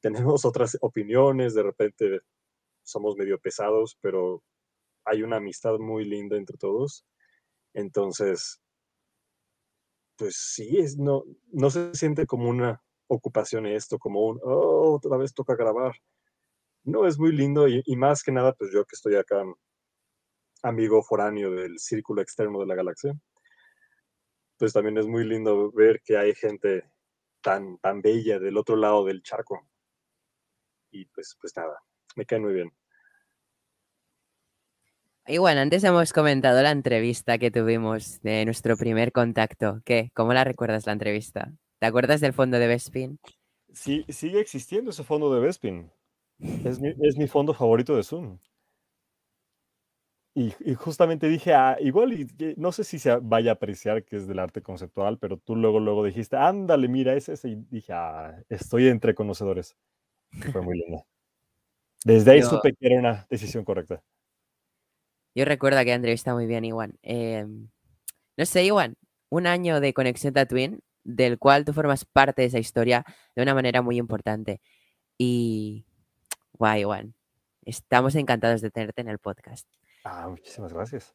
tenemos 0.00 0.44
otras 0.44 0.76
opiniones, 0.80 1.54
de 1.54 1.62
repente 1.62 2.20
somos 2.82 3.16
medio 3.16 3.38
pesados, 3.38 3.96
pero 4.00 4.42
hay 5.04 5.22
una 5.22 5.36
amistad 5.36 5.78
muy 5.78 6.04
linda 6.04 6.36
entre 6.36 6.56
todos. 6.56 7.04
Entonces, 7.74 8.60
pues 10.16 10.36
sí, 10.36 10.78
es, 10.78 10.98
no, 10.98 11.24
no 11.52 11.70
se 11.70 11.94
siente 11.94 12.26
como 12.26 12.48
una 12.48 12.82
ocupación 13.08 13.66
esto, 13.66 13.98
como 13.98 14.26
un, 14.26 14.40
oh, 14.42 14.94
otra 14.94 15.16
vez 15.16 15.34
toca 15.34 15.54
grabar. 15.54 15.94
No, 16.84 17.06
es 17.06 17.18
muy 17.18 17.32
lindo 17.32 17.68
y, 17.68 17.82
más 17.96 18.22
que 18.22 18.32
nada, 18.32 18.52
pues 18.54 18.70
yo 18.72 18.84
que 18.84 18.94
estoy 18.94 19.16
acá, 19.16 19.44
amigo 20.62 21.02
foráneo 21.02 21.52
del 21.52 21.78
círculo 21.78 22.22
externo 22.22 22.58
de 22.60 22.66
la 22.66 22.74
galaxia, 22.74 23.14
pues 24.58 24.72
también 24.72 24.98
es 24.98 25.06
muy 25.06 25.24
lindo 25.24 25.70
ver 25.72 26.00
que 26.04 26.16
hay 26.16 26.34
gente 26.34 26.90
tan, 27.40 27.78
tan 27.78 28.00
bella 28.00 28.38
del 28.38 28.56
otro 28.56 28.76
lado 28.76 29.04
del 29.04 29.22
charco. 29.22 29.68
Y 30.90 31.06
pues, 31.06 31.36
pues 31.40 31.56
nada, 31.56 31.80
me 32.16 32.26
cae 32.26 32.40
muy 32.40 32.52
bien. 32.52 32.72
Y 35.26 35.38
bueno, 35.38 35.60
antes 35.60 35.84
hemos 35.84 36.12
comentado 36.12 36.60
la 36.62 36.72
entrevista 36.72 37.38
que 37.38 37.52
tuvimos 37.52 38.20
de 38.22 38.44
nuestro 38.44 38.76
primer 38.76 39.12
contacto. 39.12 39.80
¿Qué? 39.84 40.10
¿Cómo 40.14 40.32
la 40.32 40.42
recuerdas 40.42 40.84
la 40.86 40.92
entrevista? 40.92 41.52
¿Te 41.78 41.86
acuerdas 41.86 42.20
del 42.20 42.32
fondo 42.32 42.58
de 42.58 42.66
Bespin? 42.66 43.20
Sí, 43.72 44.04
sigue 44.08 44.40
existiendo 44.40 44.90
ese 44.90 45.04
fondo 45.04 45.32
de 45.32 45.40
Bespin. 45.40 45.90
Es 46.74 46.80
mi, 47.16 47.28
fondo 47.28 47.54
favorito 47.54 47.94
de 47.94 48.02
Zoom. 48.02 48.38
Y, 50.34 50.50
justamente 50.74 51.28
dije, 51.28 51.54
ah, 51.54 51.76
igual, 51.78 52.12
y, 52.14 52.26
no 52.56 52.72
sé 52.72 52.82
si 52.82 52.98
se 52.98 53.14
vaya 53.16 53.52
a 53.52 53.54
apreciar 53.54 54.02
que 54.02 54.16
es 54.16 54.26
del 54.26 54.40
arte 54.40 54.60
conceptual, 54.60 55.18
pero 55.18 55.36
tú 55.36 55.54
luego, 55.54 55.78
luego 55.78 56.04
dijiste, 56.04 56.36
ándale, 56.36 56.88
mira, 56.88 57.14
es 57.14 57.28
ese. 57.28 57.50
Y 57.50 57.56
dije, 57.70 57.92
ah, 57.92 58.42
estoy 58.48 58.88
entre 58.88 59.14
conocedores. 59.14 59.76
Fue 60.50 60.62
muy 60.62 60.78
lindo. 60.78 61.06
Desde 62.04 62.32
ahí 62.32 62.42
supe 62.42 62.72
que 62.72 62.86
era 62.86 62.98
una 62.98 63.26
decisión 63.30 63.64
correcta. 63.64 64.02
Yo 65.34 65.44
recuerdo 65.44 65.78
aquella 65.78 65.96
entrevista 65.96 66.34
muy 66.34 66.46
bien, 66.46 66.64
Iwan. 66.64 66.98
Em, 67.02 67.68
no 68.36 68.46
sé, 68.46 68.64
Iwan, 68.64 68.96
un 69.30 69.46
año 69.46 69.80
de 69.80 69.94
Conexión 69.94 70.34
Tatooine, 70.34 70.80
del 71.04 71.38
cual 71.38 71.64
tú 71.64 71.72
formas 71.72 72.04
parte 72.04 72.42
de 72.42 72.48
esa 72.48 72.58
historia 72.58 73.04
de 73.34 73.42
una 73.42 73.54
manera 73.54 73.82
muy 73.82 73.96
importante. 73.98 74.60
Y, 75.16 75.84
guay, 76.52 76.82
Iwan, 76.82 77.14
estamos 77.64 78.14
encantados 78.14 78.60
de 78.60 78.70
tenerte 78.70 79.00
en 79.00 79.08
el 79.08 79.18
podcast. 79.18 79.66
Ah, 80.04 80.28
muchísimas 80.28 80.72
gracias. 80.72 81.14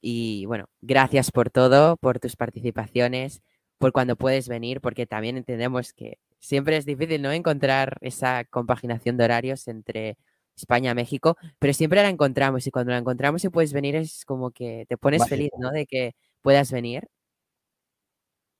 Y 0.00 0.44
bueno, 0.46 0.66
gracias 0.82 1.30
por 1.30 1.50
todo, 1.50 1.96
por 1.96 2.20
tus 2.20 2.36
participaciones, 2.36 3.42
por 3.78 3.92
cuando 3.92 4.16
puedes 4.16 4.48
venir, 4.48 4.80
porque 4.80 5.06
también 5.06 5.36
entendemos 5.36 5.92
que 5.92 6.18
siempre 6.38 6.76
es 6.76 6.84
difícil 6.84 7.22
no 7.22 7.32
encontrar 7.32 7.96
esa 8.02 8.44
compaginación 8.44 9.16
de 9.16 9.24
horarios 9.24 9.66
entre 9.66 10.18
España, 10.56 10.94
México, 10.94 11.36
pero 11.58 11.72
siempre 11.72 12.02
la 12.02 12.08
encontramos 12.08 12.66
y 12.66 12.70
cuando 12.70 12.92
la 12.92 12.98
encontramos 12.98 13.44
y 13.44 13.48
puedes 13.48 13.72
venir 13.72 13.96
es 13.96 14.24
como 14.24 14.50
que 14.50 14.86
te 14.88 14.96
pones 14.96 15.26
feliz, 15.28 15.50
¿no? 15.58 15.70
De 15.70 15.86
que 15.86 16.14
puedas 16.42 16.70
venir. 16.70 17.08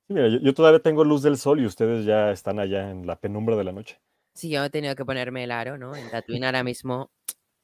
Sí, 0.06 0.14
mira, 0.14 0.28
yo, 0.28 0.54
todavía 0.54 0.80
tengo 0.80 1.04
luz 1.04 1.22
del 1.22 1.38
sol 1.38 1.60
y 1.60 1.66
ustedes 1.66 2.04
ya 2.04 2.30
están 2.30 2.58
allá 2.58 2.90
en 2.90 3.06
la 3.06 3.18
penumbra 3.18 3.56
de 3.56 3.64
la 3.64 3.72
noche. 3.72 3.98
Sí, 4.34 4.50
yo 4.50 4.64
he 4.64 4.70
tenido 4.70 4.94
que 4.96 5.04
ponerme 5.04 5.44
el 5.44 5.52
aro, 5.52 5.78
¿no? 5.78 5.94
En 5.94 6.10
Tatooine 6.10 6.44
ahora 6.44 6.64
mismo 6.64 7.10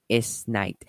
es 0.08 0.46
night. 0.48 0.82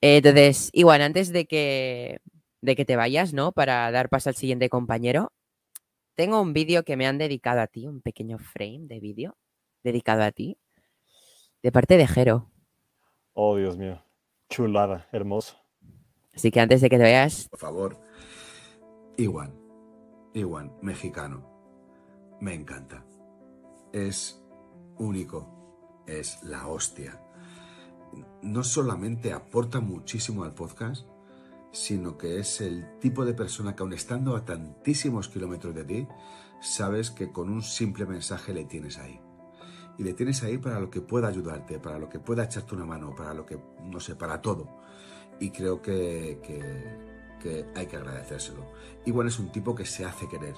Entonces, 0.00 0.70
igual, 0.72 1.02
antes 1.02 1.32
de 1.32 1.46
que, 1.46 2.20
de 2.62 2.76
que 2.76 2.84
te 2.84 2.96
vayas, 2.96 3.34
¿no? 3.34 3.52
Para 3.52 3.90
dar 3.90 4.08
paso 4.08 4.28
al 4.30 4.36
siguiente 4.36 4.68
compañero, 4.68 5.32
tengo 6.14 6.40
un 6.40 6.52
vídeo 6.52 6.84
que 6.84 6.96
me 6.96 7.06
han 7.06 7.18
dedicado 7.18 7.60
a 7.60 7.66
ti, 7.66 7.86
un 7.86 8.00
pequeño 8.00 8.38
frame 8.38 8.86
de 8.86 9.00
vídeo 9.00 9.36
dedicado 9.82 10.22
a 10.22 10.32
ti. 10.32 10.56
De 11.62 11.72
parte 11.72 11.96
de 11.96 12.06
Jero. 12.06 12.50
Oh, 13.32 13.56
Dios 13.56 13.76
mío. 13.76 14.02
Chulada, 14.48 15.08
hermoso. 15.12 15.56
Así 16.34 16.50
que 16.50 16.60
antes 16.60 16.80
de 16.80 16.88
que 16.88 16.98
te 16.98 17.02
veas, 17.02 17.48
Por 17.48 17.58
favor. 17.58 17.96
Iwan. 19.16 19.52
Iwan, 20.34 20.72
mexicano. 20.82 21.44
Me 22.40 22.54
encanta. 22.54 23.04
Es 23.92 24.40
único. 24.98 26.04
Es 26.06 26.42
la 26.44 26.68
hostia. 26.68 27.20
No 28.40 28.62
solamente 28.62 29.32
aporta 29.32 29.80
muchísimo 29.80 30.44
al 30.44 30.54
podcast, 30.54 31.06
sino 31.72 32.16
que 32.16 32.38
es 32.38 32.60
el 32.60 32.98
tipo 33.00 33.24
de 33.24 33.34
persona 33.34 33.74
que 33.74 33.82
aun 33.82 33.92
estando 33.92 34.36
a 34.36 34.44
tantísimos 34.44 35.28
kilómetros 35.28 35.74
de 35.74 35.84
ti, 35.84 36.08
sabes 36.60 37.10
que 37.10 37.30
con 37.32 37.50
un 37.50 37.62
simple 37.62 38.06
mensaje 38.06 38.54
le 38.54 38.64
tienes 38.64 38.98
ahí. 38.98 39.20
Y 39.98 40.04
le 40.04 40.14
tienes 40.14 40.42
ahí 40.44 40.58
para 40.58 40.78
lo 40.78 40.90
que 40.90 41.00
pueda 41.00 41.26
ayudarte, 41.28 41.80
para 41.80 41.98
lo 41.98 42.08
que 42.08 42.20
pueda 42.20 42.44
echarte 42.44 42.74
una 42.74 42.84
mano, 42.84 43.14
para 43.16 43.34
lo 43.34 43.44
que, 43.44 43.58
no 43.82 43.98
sé, 43.98 44.14
para 44.14 44.40
todo. 44.40 44.68
Y 45.40 45.50
creo 45.50 45.82
que, 45.82 46.40
que, 47.42 47.66
hay 47.74 47.86
que 47.86 47.96
agradecérselo. 47.96 48.64
Igual 49.04 49.26
es 49.26 49.38
un 49.40 49.50
tipo 49.50 49.74
que 49.74 49.84
se 49.84 50.04
hace 50.04 50.28
querer 50.28 50.54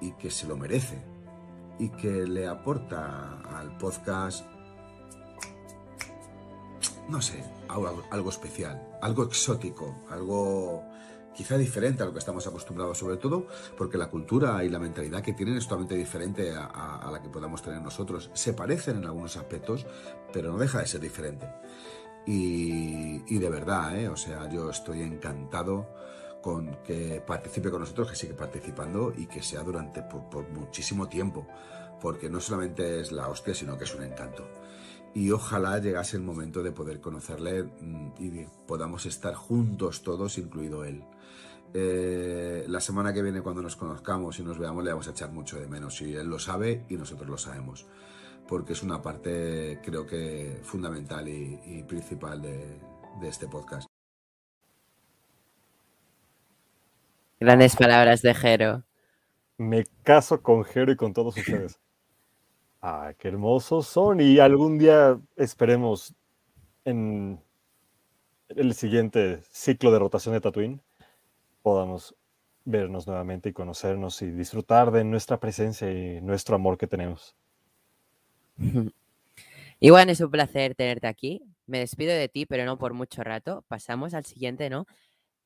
y 0.00 0.12
que 0.12 0.30
se 0.30 0.46
lo 0.46 0.56
merece 0.56 1.02
y 1.78 1.90
que 1.90 2.26
le 2.26 2.48
aporta 2.48 3.40
al 3.56 3.76
podcast, 3.78 4.44
no 7.08 7.22
sé, 7.22 7.44
algo 7.68 8.30
especial, 8.30 8.98
algo 9.02 9.22
exótico, 9.22 10.02
algo 10.10 10.84
quizá 11.36 11.58
diferente 11.58 12.02
a 12.02 12.06
lo 12.06 12.12
que 12.12 12.18
estamos 12.18 12.46
acostumbrados, 12.46 12.98
sobre 12.98 13.18
todo 13.18 13.46
porque 13.76 13.98
la 13.98 14.08
cultura 14.08 14.64
y 14.64 14.70
la 14.70 14.78
mentalidad 14.78 15.22
que 15.22 15.34
tienen 15.34 15.56
es 15.56 15.64
totalmente 15.64 15.94
diferente 15.94 16.54
a, 16.56 17.08
la 17.12 17.22
que 17.22 17.28
podamos 17.28 17.62
tener 17.62 17.82
nosotros. 17.82 18.30
Se 18.32 18.54
parecen 18.54 18.96
en 18.96 19.04
algunos 19.04 19.36
aspectos, 19.36 19.86
pero 20.32 20.50
no 20.50 20.58
deja 20.58 20.80
de 20.80 20.86
ser 20.86 21.00
diferente. 21.00 21.46
Y, 22.26 23.38
de 23.38 23.50
verdad, 23.50 23.96
¿eh? 23.96 24.08
o 24.08 24.16
sea, 24.16 24.48
yo 24.48 24.70
estoy 24.70 25.02
encantado 25.02 25.86
con 26.42 26.82
que 26.82 27.22
participe 27.24 27.70
con 27.70 27.80
nosotros, 27.80 28.10
que 28.10 28.16
sigue 28.16 28.34
participando 28.34 29.12
y 29.16 29.26
que 29.26 29.42
sea 29.42 29.62
durante 29.62 30.02
por, 30.02 30.48
muchísimo 30.48 31.08
tiempo, 31.08 31.46
porque 32.00 32.30
no 32.30 32.40
solamente 32.40 33.00
es 33.00 33.12
la 33.12 33.28
hostia, 33.28 33.54
sino 33.54 33.76
que 33.76 33.84
es 33.84 33.94
un 33.94 34.02
encanto. 34.02 34.48
Y 35.14 35.30
ojalá 35.30 35.78
llegase 35.78 36.16
el 36.16 36.22
momento 36.22 36.62
de 36.62 36.72
poder 36.72 37.00
conocerle 37.00 37.62
mm, 37.62 38.12
y 38.18 38.46
podamos 38.66 39.06
estar 39.06 39.34
juntos 39.34 40.02
todos, 40.02 40.38
incluido 40.38 40.84
él. 40.84 41.04
Eh, 41.78 42.64
la 42.68 42.80
semana 42.80 43.12
que 43.12 43.20
viene, 43.20 43.42
cuando 43.42 43.60
nos 43.60 43.76
conozcamos 43.76 44.38
y 44.38 44.42
nos 44.42 44.58
veamos, 44.58 44.82
le 44.82 44.92
vamos 44.92 45.08
a 45.08 45.10
echar 45.10 45.30
mucho 45.30 45.60
de 45.60 45.66
menos. 45.66 46.00
Y 46.00 46.14
él 46.14 46.26
lo 46.26 46.38
sabe 46.38 46.86
y 46.88 46.96
nosotros 46.96 47.28
lo 47.28 47.36
sabemos. 47.36 47.86
Porque 48.48 48.72
es 48.72 48.82
una 48.82 49.02
parte, 49.02 49.78
creo 49.84 50.06
que, 50.06 50.58
fundamental 50.62 51.28
y, 51.28 51.60
y 51.66 51.82
principal 51.82 52.40
de, 52.40 52.80
de 53.20 53.28
este 53.28 53.46
podcast. 53.46 53.86
grandes 57.38 57.76
palabras 57.76 58.22
de 58.22 58.34
Jero. 58.34 58.84
Me 59.58 59.84
caso 60.02 60.40
con 60.40 60.64
Jero 60.64 60.92
y 60.92 60.96
con 60.96 61.12
todos 61.12 61.36
ustedes. 61.36 61.78
Ah, 62.82 63.14
qué 63.18 63.28
hermosos 63.28 63.88
son. 63.88 64.20
Y 64.20 64.38
algún 64.38 64.78
día 64.78 65.18
esperemos 65.34 66.14
en 66.84 67.42
el 68.48 68.74
siguiente 68.74 69.40
ciclo 69.50 69.90
de 69.90 69.98
rotación 69.98 70.34
de 70.34 70.40
Tatooine 70.40 70.80
podamos 71.66 72.14
vernos 72.64 73.08
nuevamente 73.08 73.48
y 73.48 73.52
conocernos 73.52 74.22
y 74.22 74.30
disfrutar 74.30 74.92
de 74.92 75.02
nuestra 75.02 75.40
presencia 75.40 75.90
y 75.90 76.20
nuestro 76.20 76.54
amor 76.54 76.78
que 76.78 76.86
tenemos. 76.86 77.34
Igual 79.80 80.08
es 80.08 80.20
un 80.20 80.30
placer 80.30 80.76
tenerte 80.76 81.08
aquí. 81.08 81.42
Me 81.66 81.80
despido 81.80 82.12
de 82.12 82.28
ti, 82.28 82.46
pero 82.46 82.66
no 82.66 82.78
por 82.78 82.94
mucho 82.94 83.24
rato. 83.24 83.64
Pasamos 83.66 84.14
al 84.14 84.24
siguiente, 84.24 84.70
¿no? 84.70 84.86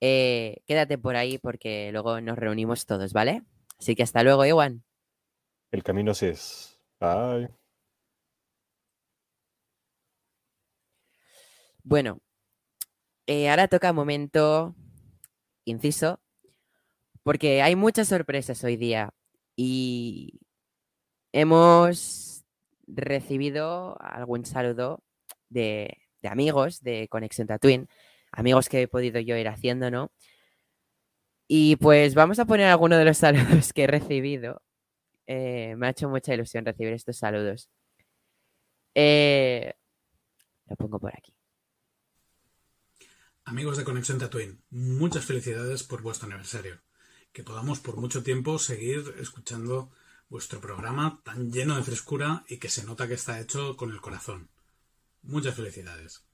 Eh, 0.02 0.58
quédate 0.66 0.98
por 0.98 1.16
ahí 1.16 1.38
porque 1.38 1.90
luego 1.90 2.20
nos 2.20 2.36
reunimos 2.36 2.84
todos, 2.84 3.14
¿vale? 3.14 3.42
Así 3.78 3.94
que 3.94 4.02
hasta 4.02 4.22
luego, 4.22 4.44
Iwan. 4.44 4.84
El 5.70 5.82
camino 5.82 6.10
así 6.10 6.26
es. 6.26 6.78
Bye. 7.00 7.48
Bueno, 11.82 12.20
eh, 13.26 13.48
ahora 13.48 13.68
toca 13.68 13.94
momento 13.94 14.74
inciso, 15.70 16.20
porque 17.22 17.62
hay 17.62 17.76
muchas 17.76 18.08
sorpresas 18.08 18.62
hoy 18.64 18.76
día 18.76 19.10
y 19.56 20.40
hemos 21.32 22.44
recibido 22.86 23.96
algún 24.00 24.44
saludo 24.44 25.02
de, 25.48 25.98
amigos 26.22 26.82
de 26.82 27.08
Conexión 27.08 27.46
Tatooine, 27.46 27.88
amigos 28.32 28.68
que 28.68 28.82
he 28.82 28.88
podido 28.88 29.20
yo 29.20 29.36
ir 29.36 29.48
haciendo, 29.48 29.90
¿no? 29.90 30.10
Y 31.48 31.76
pues 31.76 32.14
vamos 32.14 32.38
a 32.38 32.44
poner 32.44 32.66
algunos 32.66 32.98
de 32.98 33.04
los 33.04 33.18
saludos 33.18 33.72
que 33.72 33.84
he 33.84 33.86
recibido. 33.86 34.62
Eh, 35.26 35.74
me 35.76 35.88
ha 35.88 35.90
hecho 35.90 36.08
mucha 36.08 36.34
ilusión 36.34 36.64
recibir 36.64 36.92
estos 36.92 37.18
saludos. 37.18 37.70
Eh, 38.94 39.72
lo 40.66 40.76
pongo 40.76 40.98
por 40.98 41.14
aquí. 41.16 41.34
Amigos 43.50 43.76
de 43.76 43.82
Conexión 43.82 44.20
Tatooine, 44.20 44.60
muchas 44.70 45.24
felicidades 45.24 45.82
por 45.82 46.02
vuestro 46.02 46.28
aniversario. 46.28 46.78
Que 47.32 47.42
podamos 47.42 47.80
por 47.80 47.96
mucho 47.96 48.22
tiempo 48.22 48.60
seguir 48.60 49.12
escuchando 49.18 49.90
vuestro 50.28 50.60
programa 50.60 51.20
tan 51.24 51.50
lleno 51.50 51.74
de 51.74 51.82
frescura 51.82 52.44
y 52.46 52.58
que 52.58 52.68
se 52.68 52.84
nota 52.84 53.08
que 53.08 53.14
está 53.14 53.40
hecho 53.40 53.76
con 53.76 53.90
el 53.90 54.00
corazón. 54.00 54.50
Muchas 55.24 55.56
felicidades. 55.56 56.24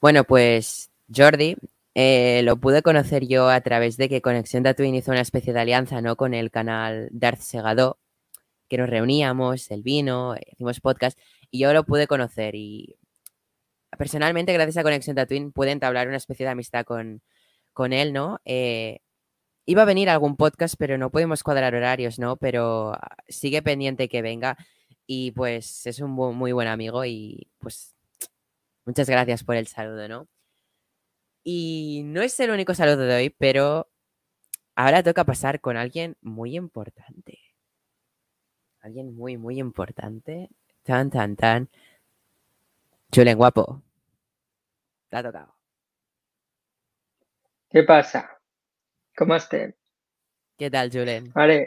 Bueno, 0.00 0.22
pues 0.22 0.92
Jordi 1.12 1.56
eh, 1.96 2.42
lo 2.44 2.58
pude 2.58 2.82
conocer 2.82 3.26
yo 3.26 3.48
a 3.48 3.62
través 3.62 3.96
de 3.96 4.08
que 4.08 4.22
Conexión 4.22 4.62
Tatooine 4.62 4.94
hizo 4.94 5.10
una 5.10 5.22
especie 5.22 5.52
de 5.52 5.58
alianza 5.58 6.00
¿no? 6.00 6.14
con 6.14 6.34
el 6.34 6.52
canal 6.52 7.08
Darth 7.10 7.40
Segadó, 7.40 7.98
que 8.68 8.78
nos 8.78 8.88
reuníamos, 8.88 9.72
él 9.72 9.82
vino, 9.82 10.36
hicimos 10.52 10.78
podcast, 10.78 11.18
y 11.50 11.58
yo 11.58 11.72
lo 11.72 11.82
pude 11.82 12.06
conocer. 12.06 12.54
Y 12.54 12.96
personalmente, 13.98 14.52
gracias 14.52 14.76
a 14.78 14.82
Conexión 14.82 15.16
Tatooine, 15.16 15.52
pude 15.52 15.70
entablar 15.70 16.08
una 16.08 16.16
especie 16.16 16.46
de 16.46 16.52
amistad 16.52 16.84
con, 16.84 17.22
con 17.72 17.92
él, 17.92 18.12
¿no? 18.12 18.40
Eh, 18.44 19.00
iba 19.66 19.82
a 19.82 19.86
venir 19.86 20.08
a 20.08 20.14
algún 20.14 20.36
podcast, 20.36 20.74
pero 20.78 20.98
no 20.98 21.10
podemos 21.10 21.42
cuadrar 21.42 21.74
horarios, 21.74 22.18
¿no? 22.18 22.36
Pero 22.36 22.92
ah, 22.94 23.16
sigue 23.28 23.62
pendiente 23.62 24.08
que 24.08 24.22
venga. 24.22 24.56
Y 25.06 25.32
pues 25.32 25.86
es 25.86 26.00
un 26.00 26.12
muy 26.12 26.52
buen 26.52 26.68
amigo 26.68 27.04
y 27.04 27.48
pues 27.58 27.94
muchas 28.84 29.08
gracias 29.08 29.44
por 29.44 29.56
el 29.56 29.66
saludo, 29.66 30.08
¿no? 30.08 30.28
Y 31.44 32.02
no 32.04 32.22
es 32.22 32.38
el 32.40 32.50
único 32.50 32.74
saludo 32.74 32.98
de 32.98 33.16
hoy, 33.16 33.30
pero 33.30 33.90
ahora 34.76 35.02
toca 35.02 35.24
pasar 35.24 35.60
con 35.60 35.76
alguien 35.76 36.16
muy 36.20 36.56
importante. 36.56 37.38
Alguien 38.80 39.14
muy, 39.14 39.36
muy 39.36 39.58
importante. 39.58 40.50
Tan, 40.82 41.10
tan, 41.10 41.36
tan. 41.36 41.68
Julen, 43.14 43.36
guapo. 43.36 43.82
Te 45.10 45.16
ha 45.18 45.22
tocado. 45.22 45.54
Què 47.72 47.82
passa? 47.88 48.22
Com 49.18 49.34
estem? 49.36 49.72
¿Qué 50.58 50.70
tal, 50.70 50.90
Julen? 50.90 51.30
Vale, 51.34 51.58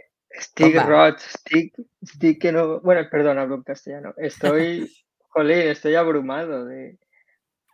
estic 0.42 0.80
Compa. 0.80 0.88
roig, 0.90 1.18
estic, 1.22 1.78
estic 2.02 2.42
que 2.42 2.52
no... 2.52 2.80
Bueno, 2.82 3.08
perdón, 3.12 3.38
hablo 3.40 3.56
en 3.56 3.64
castellano. 3.64 4.14
Estoy, 4.18 4.92
jolín, 5.30 5.68
estoy 5.70 5.96
abrumado 5.96 6.66
de, 6.66 6.98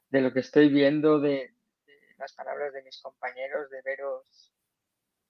de 0.10 0.22
lo 0.22 0.34
que 0.34 0.42
estoy 0.42 0.70
viendo, 0.70 1.20
de, 1.20 1.54
de 1.86 2.16
las 2.18 2.34
palabras 2.34 2.74
de 2.74 2.84
mis 2.84 3.02
compañeros, 3.02 3.70
de 3.70 3.82
veros 3.84 4.54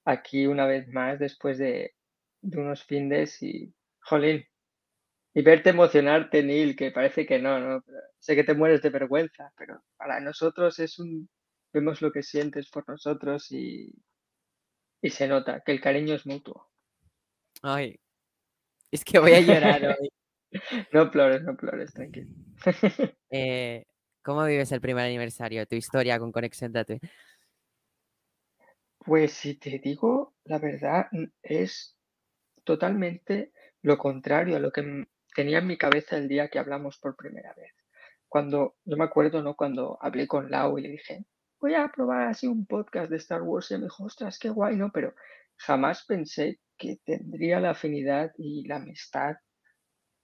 aquí 0.04 0.46
una 0.48 0.66
vez 0.66 0.88
más 0.88 1.20
después 1.20 1.58
de, 1.58 1.94
de 2.40 2.58
unos 2.60 2.82
findes 2.84 3.40
y, 3.42 3.72
jolín, 4.00 4.44
y 5.34 5.42
verte 5.42 5.70
emocionarte, 5.70 6.42
Neil, 6.42 6.76
que 6.76 6.90
parece 6.90 7.26
que 7.26 7.38
no, 7.38 7.58
¿no? 7.58 7.84
Sé 8.18 8.34
que 8.36 8.44
te 8.44 8.54
mueres 8.54 8.82
de 8.82 8.90
vergüenza, 8.90 9.52
pero 9.56 9.82
para 9.96 10.20
nosotros 10.20 10.78
es 10.78 10.98
un... 10.98 11.28
Vemos 11.72 12.02
lo 12.02 12.12
que 12.12 12.22
sientes 12.22 12.68
por 12.68 12.86
nosotros 12.86 13.50
y, 13.50 13.90
y 15.00 15.10
se 15.10 15.26
nota 15.26 15.62
que 15.64 15.72
el 15.72 15.80
cariño 15.80 16.14
es 16.14 16.26
mutuo. 16.26 16.70
Ay, 17.62 17.98
es 18.90 19.04
que 19.04 19.18
voy 19.18 19.32
a 19.32 19.40
llorar 19.40 19.86
hoy. 19.86 20.08
No 20.92 21.10
plores, 21.10 21.42
no 21.42 21.56
plores, 21.56 21.94
tranquilo. 21.94 22.28
Eh, 23.30 23.86
¿Cómo 24.22 24.44
vives 24.44 24.70
el 24.72 24.82
primer 24.82 25.06
aniversario? 25.06 25.66
Tu 25.66 25.76
historia 25.76 26.18
con 26.18 26.30
Conexión 26.30 26.70
Tatooine. 26.70 27.00
Pues 28.98 29.32
si 29.32 29.54
te 29.54 29.78
digo 29.78 30.34
la 30.44 30.58
verdad, 30.58 31.06
es 31.42 31.96
totalmente 32.64 33.52
lo 33.80 33.96
contrario 33.96 34.56
a 34.56 34.60
lo 34.60 34.70
que 34.70 35.06
tenía 35.34 35.58
en 35.58 35.66
mi 35.66 35.76
cabeza 35.76 36.16
el 36.16 36.28
día 36.28 36.48
que 36.48 36.58
hablamos 36.58 36.98
por 36.98 37.16
primera 37.16 37.54
vez. 37.54 37.72
Cuando, 38.28 38.76
yo 38.84 38.96
me 38.96 39.04
acuerdo, 39.04 39.42
¿no? 39.42 39.54
Cuando 39.54 39.98
hablé 40.00 40.26
con 40.26 40.50
Lau 40.50 40.78
y 40.78 40.82
le 40.82 40.88
dije, 40.90 41.24
voy 41.60 41.74
a 41.74 41.88
probar 41.94 42.28
así 42.28 42.46
un 42.46 42.66
podcast 42.66 43.10
de 43.10 43.18
Star 43.18 43.42
Wars 43.42 43.70
y 43.70 43.74
me 43.74 43.84
dijo, 43.84 44.04
ostras, 44.04 44.38
qué 44.38 44.48
guay, 44.48 44.76
¿no? 44.76 44.90
Pero 44.92 45.14
jamás 45.56 46.04
pensé 46.06 46.60
que 46.78 46.98
tendría 47.04 47.60
la 47.60 47.70
afinidad 47.70 48.32
y 48.36 48.66
la 48.66 48.76
amistad 48.76 49.36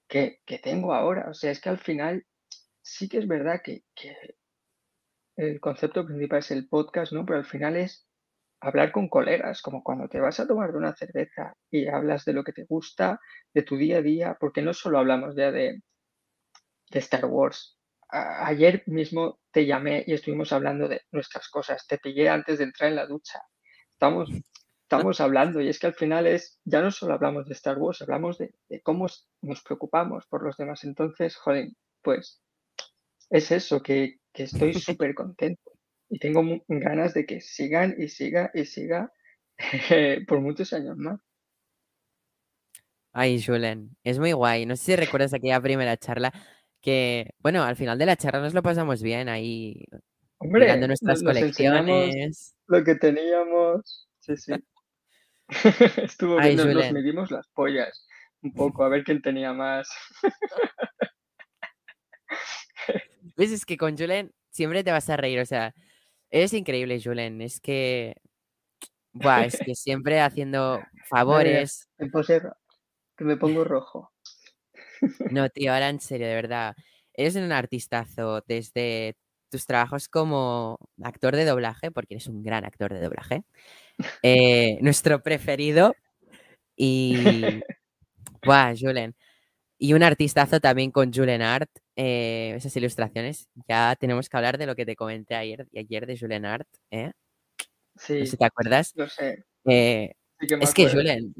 que, 0.08 0.40
que 0.46 0.58
tengo 0.58 0.94
ahora. 0.94 1.28
O 1.30 1.34
sea, 1.34 1.50
es 1.50 1.60
que 1.60 1.68
al 1.68 1.78
final 1.78 2.24
sí 2.82 3.08
que 3.08 3.18
es 3.18 3.28
verdad 3.28 3.60
que, 3.62 3.84
que 3.94 4.16
el 5.36 5.60
concepto 5.60 6.04
principal 6.04 6.40
es 6.40 6.50
el 6.50 6.68
podcast, 6.68 7.12
¿no? 7.12 7.24
Pero 7.24 7.38
al 7.38 7.44
final 7.44 7.76
es 7.76 8.07
hablar 8.60 8.92
con 8.92 9.08
colegas, 9.08 9.62
como 9.62 9.82
cuando 9.82 10.08
te 10.08 10.20
vas 10.20 10.40
a 10.40 10.46
tomar 10.46 10.74
una 10.74 10.94
cerveza 10.94 11.54
y 11.70 11.86
hablas 11.88 12.24
de 12.24 12.32
lo 12.32 12.44
que 12.44 12.52
te 12.52 12.64
gusta, 12.64 13.20
de 13.54 13.62
tu 13.62 13.76
día 13.76 13.98
a 13.98 14.02
día, 14.02 14.36
porque 14.38 14.62
no 14.62 14.74
solo 14.74 14.98
hablamos 14.98 15.36
ya 15.36 15.52
de, 15.52 15.82
de 16.90 16.98
Star 16.98 17.26
Wars. 17.26 17.78
ayer 18.10 18.82
mismo 18.86 19.38
te 19.52 19.66
llamé 19.66 20.04
y 20.06 20.14
estuvimos 20.14 20.52
hablando 20.52 20.88
de 20.88 21.02
nuestras 21.12 21.48
cosas. 21.48 21.86
Te 21.86 21.98
pillé 21.98 22.28
antes 22.28 22.58
de 22.58 22.64
entrar 22.64 22.90
en 22.90 22.96
la 22.96 23.06
ducha. 23.06 23.40
Estamos, 23.92 24.30
estamos 24.82 25.20
hablando 25.20 25.60
y 25.60 25.68
es 25.68 25.78
que 25.78 25.88
al 25.88 25.94
final 25.94 26.26
es, 26.26 26.58
ya 26.64 26.80
no 26.82 26.90
solo 26.90 27.14
hablamos 27.14 27.46
de 27.46 27.54
Star 27.54 27.78
Wars, 27.78 28.02
hablamos 28.02 28.38
de, 28.38 28.54
de 28.68 28.80
cómo 28.82 29.06
nos 29.42 29.62
preocupamos 29.62 30.26
por 30.26 30.42
los 30.42 30.56
demás. 30.56 30.84
Entonces, 30.84 31.36
joder, 31.36 31.68
pues 32.02 32.42
es 33.30 33.50
eso, 33.52 33.82
que, 33.82 34.16
que 34.32 34.44
estoy 34.44 34.72
súper 34.74 35.14
contento 35.14 35.77
y 36.08 36.18
tengo 36.18 36.42
ganas 36.68 37.14
de 37.14 37.26
que 37.26 37.40
sigan 37.40 37.94
y 37.98 38.08
siga 38.08 38.50
y 38.54 38.64
siga 38.64 39.12
por 40.28 40.40
muchos 40.40 40.72
años 40.72 40.96
más. 40.96 41.20
Ay, 43.12 43.42
Julen, 43.42 43.96
es 44.04 44.18
muy 44.18 44.32
guay. 44.32 44.66
No 44.66 44.76
sé 44.76 44.84
si 44.84 44.96
recuerdas 44.96 45.34
aquella 45.34 45.60
primera 45.60 45.96
charla 45.96 46.32
que, 46.80 47.30
bueno, 47.38 47.64
al 47.64 47.76
final 47.76 47.98
de 47.98 48.06
la 48.06 48.16
charla 48.16 48.40
nos 48.40 48.54
lo 48.54 48.62
pasamos 48.62 49.02
bien 49.02 49.28
ahí 49.28 49.84
Hombre, 50.38 50.62
mirando 50.62 50.86
nuestras 50.86 51.22
colecciones. 51.22 52.54
Lo 52.66 52.84
que 52.84 52.94
teníamos. 52.94 54.08
Sí, 54.20 54.36
sí. 54.36 54.52
Estuvo 56.02 56.38
bien, 56.38 56.56
nos, 56.56 56.92
medimos 56.92 57.30
las 57.30 57.48
pollas 57.48 58.06
un 58.42 58.52
poco, 58.52 58.84
a 58.84 58.88
ver 58.88 59.02
quién 59.02 59.20
tenía 59.20 59.52
más. 59.52 59.88
¿Ves? 63.36 63.52
Es 63.52 63.64
que 63.64 63.76
con 63.76 63.96
Julen 63.96 64.32
siempre 64.50 64.84
te 64.84 64.92
vas 64.92 65.08
a 65.10 65.16
reír, 65.16 65.40
o 65.40 65.46
sea, 65.46 65.74
eres 66.30 66.52
increíble, 66.52 67.00
Julen. 67.02 67.40
Es 67.42 67.60
que, 67.60 68.14
buah, 69.12 69.46
es 69.46 69.58
que 69.60 69.74
siempre 69.74 70.20
haciendo 70.20 70.82
favores. 71.08 71.88
Me 71.98 72.08
puse 72.10 72.38
ro- 72.40 72.56
que 73.16 73.24
me 73.24 73.36
pongo 73.36 73.64
rojo. 73.64 74.10
No, 75.30 75.48
tío, 75.50 75.72
ahora 75.72 75.88
en 75.88 76.00
serio, 76.00 76.26
de 76.26 76.34
verdad. 76.34 76.74
Eres 77.14 77.36
un 77.36 77.50
artistazo 77.52 78.42
desde 78.46 79.16
tus 79.50 79.66
trabajos 79.66 80.08
como 80.08 80.78
actor 81.02 81.34
de 81.34 81.44
doblaje, 81.44 81.90
porque 81.90 82.14
eres 82.14 82.26
un 82.28 82.42
gran 82.42 82.64
actor 82.64 82.92
de 82.92 83.00
doblaje. 83.00 83.42
eh, 84.22 84.78
nuestro 84.82 85.22
preferido. 85.22 85.96
Y. 86.76 87.60
Buah, 88.44 88.74
Julen. 88.78 89.14
Y 89.78 89.92
un 89.92 90.02
artistazo 90.02 90.60
también 90.60 90.90
con 90.90 91.12
Julen 91.12 91.40
Art. 91.42 91.70
eh, 91.96 92.54
esas 92.56 92.74
ilustraciones. 92.76 93.48
Ya 93.68 93.94
tenemos 93.98 94.28
que 94.28 94.36
hablar 94.36 94.58
de 94.58 94.66
lo 94.66 94.74
que 94.76 94.84
te 94.86 94.94
comenté 94.96 95.34
ayer, 95.34 95.66
ayer 95.76 96.06
de 96.06 96.18
Julen 96.18 96.44
Art. 96.44 96.68
¿eh? 96.90 97.06
No 97.94 98.00
sé 98.00 98.20
Sí, 98.24 98.26
si 98.26 98.36
te 98.36 98.44
acuerdas. 98.44 98.92
lo 98.96 99.08
sé. 99.08 99.44
Eh, 99.64 100.12
Sí 100.40 100.46
que 100.46 100.54
es 100.60 100.74
que, 100.74 100.82
acuerdo. 100.86 101.00
Julen, 101.00 101.34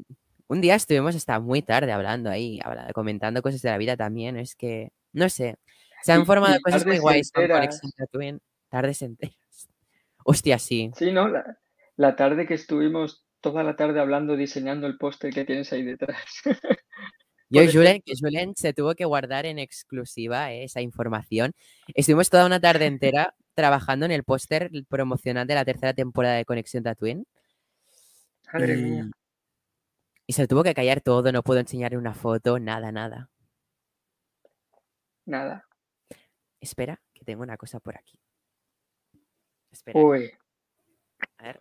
un 0.48 0.60
día 0.60 0.74
estuvimos 0.74 1.14
hasta 1.14 1.38
muy 1.38 1.62
tarde 1.62 1.92
hablando 1.92 2.30
ahí, 2.30 2.58
habla- 2.64 2.90
comentando 2.92 3.42
cosas 3.42 3.62
de 3.62 3.70
la 3.70 3.78
vida 3.78 3.96
también. 3.96 4.36
Es 4.36 4.54
que, 4.56 4.90
no 5.12 5.28
sé, 5.28 5.56
se 6.02 6.12
han 6.12 6.26
formado 6.26 6.56
cosas 6.64 6.84
muy 6.86 6.98
guays 6.98 7.30
con. 7.30 7.46
Conexión 7.48 7.92
Tatooine, 7.96 8.40
tardes 8.68 9.02
enteras. 9.02 9.36
Hostia, 10.24 10.58
sí. 10.58 10.90
Sí, 10.96 11.12
¿no? 11.12 11.28
La, 11.28 11.58
la 11.96 12.16
tarde 12.16 12.46
que 12.46 12.54
estuvimos 12.54 13.24
toda 13.40 13.62
la 13.62 13.76
tarde 13.76 14.00
hablando, 14.00 14.36
diseñando 14.36 14.86
el 14.88 14.98
póster 14.98 15.32
que 15.32 15.44
tienes 15.44 15.72
ahí 15.72 15.82
detrás. 15.84 16.24
Yo, 17.50 17.62
Julen, 17.70 18.02
Julen 18.06 18.54
se 18.56 18.74
tuvo 18.74 18.94
que 18.94 19.06
guardar 19.06 19.46
en 19.46 19.58
exclusiva 19.58 20.52
eh, 20.52 20.64
esa 20.64 20.82
información. 20.82 21.52
Estuvimos 21.94 22.28
toda 22.28 22.44
una 22.44 22.60
tarde 22.60 22.86
entera 22.86 23.34
trabajando 23.54 24.04
en 24.04 24.12
el 24.12 24.22
póster 24.22 24.70
promocional 24.88 25.46
de 25.46 25.54
la 25.54 25.64
tercera 25.64 25.94
temporada 25.94 26.36
de 26.36 26.44
Conexión 26.44 26.82
Tatooine. 26.82 27.26
Madre 28.52 28.78
y, 28.78 28.82
mía. 28.82 29.10
y 30.26 30.32
se 30.32 30.42
lo 30.42 30.48
tuvo 30.48 30.62
que 30.62 30.74
callar 30.74 31.00
todo, 31.00 31.32
no 31.32 31.42
puedo 31.42 31.60
enseñar 31.60 31.96
una 31.96 32.14
foto, 32.14 32.58
nada, 32.58 32.92
nada. 32.92 33.30
Nada. 35.24 35.64
Espera, 36.60 37.00
que 37.14 37.24
tengo 37.24 37.42
una 37.42 37.56
cosa 37.56 37.80
por 37.80 37.96
aquí. 37.96 38.18
Espera, 39.70 39.98
Uy, 39.98 40.30
a 41.38 41.42
ver. 41.42 41.60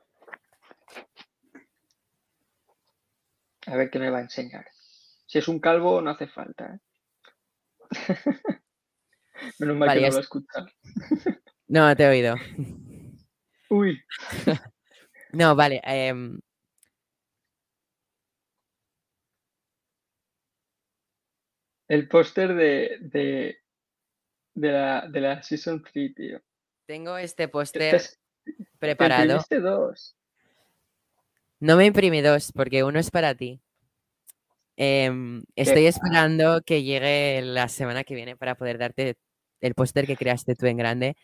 a 3.68 3.76
ver 3.76 3.90
qué 3.90 4.00
me 4.00 4.10
va 4.10 4.20
a 4.20 4.22
enseñar. 4.22 4.66
Si 5.28 5.38
es 5.38 5.48
un 5.48 5.60
calvo, 5.60 6.02
no 6.02 6.10
hace 6.12 6.28
falta. 6.28 6.76
¿eh? 6.76 6.80
Menos 9.60 9.78
mal 9.78 9.88
Vale, 9.90 10.02
que 10.02 10.08
no 10.08 10.14
lo 10.14 10.20
es- 10.20 10.24
escuchan. 10.26 10.68
No, 11.68 11.96
te 11.96 12.04
he 12.04 12.08
oído. 12.10 12.36
Uy, 13.70 14.02
No, 15.34 15.56
vale. 15.56 15.82
em, 15.84 16.40
el 21.90 22.08
póster 22.08 22.56
de, 22.56 22.98
de, 23.02 23.58
de, 24.56 24.72
la, 24.72 25.08
de 25.10 25.22
la 25.22 25.44
Season 25.44 25.84
3, 25.84 26.16
tío. 26.16 26.42
tengo 26.86 27.18
este 27.18 27.48
Te- 27.48 27.52
póster 27.52 28.02
te- 28.02 28.54
te 28.56 28.66
preparado. 28.80 29.24
imprimiste 29.24 29.60
dos. 29.60 30.16
No 31.60 31.76
me 31.76 31.86
imprimí 31.86 32.22
dos 32.22 32.52
porque 32.54 32.84
uno 32.84 33.00
es 33.00 33.12
para 33.12 33.36
ti. 33.36 33.60
Em, 34.78 35.44
estoy 35.56 35.88
esperando 35.88 36.62
que 36.64 36.84
llegue 36.84 37.42
la 37.42 37.68
semana 37.68 38.04
que 38.04 38.14
viene 38.16 38.38
para 38.38 38.56
poder 38.56 38.78
darte 38.78 39.16
el 39.60 39.74
póster 39.74 40.06
que 40.06 40.16
creaste 40.16 40.54
tú 40.56 40.68
en 40.68 40.78
grande 40.78 41.16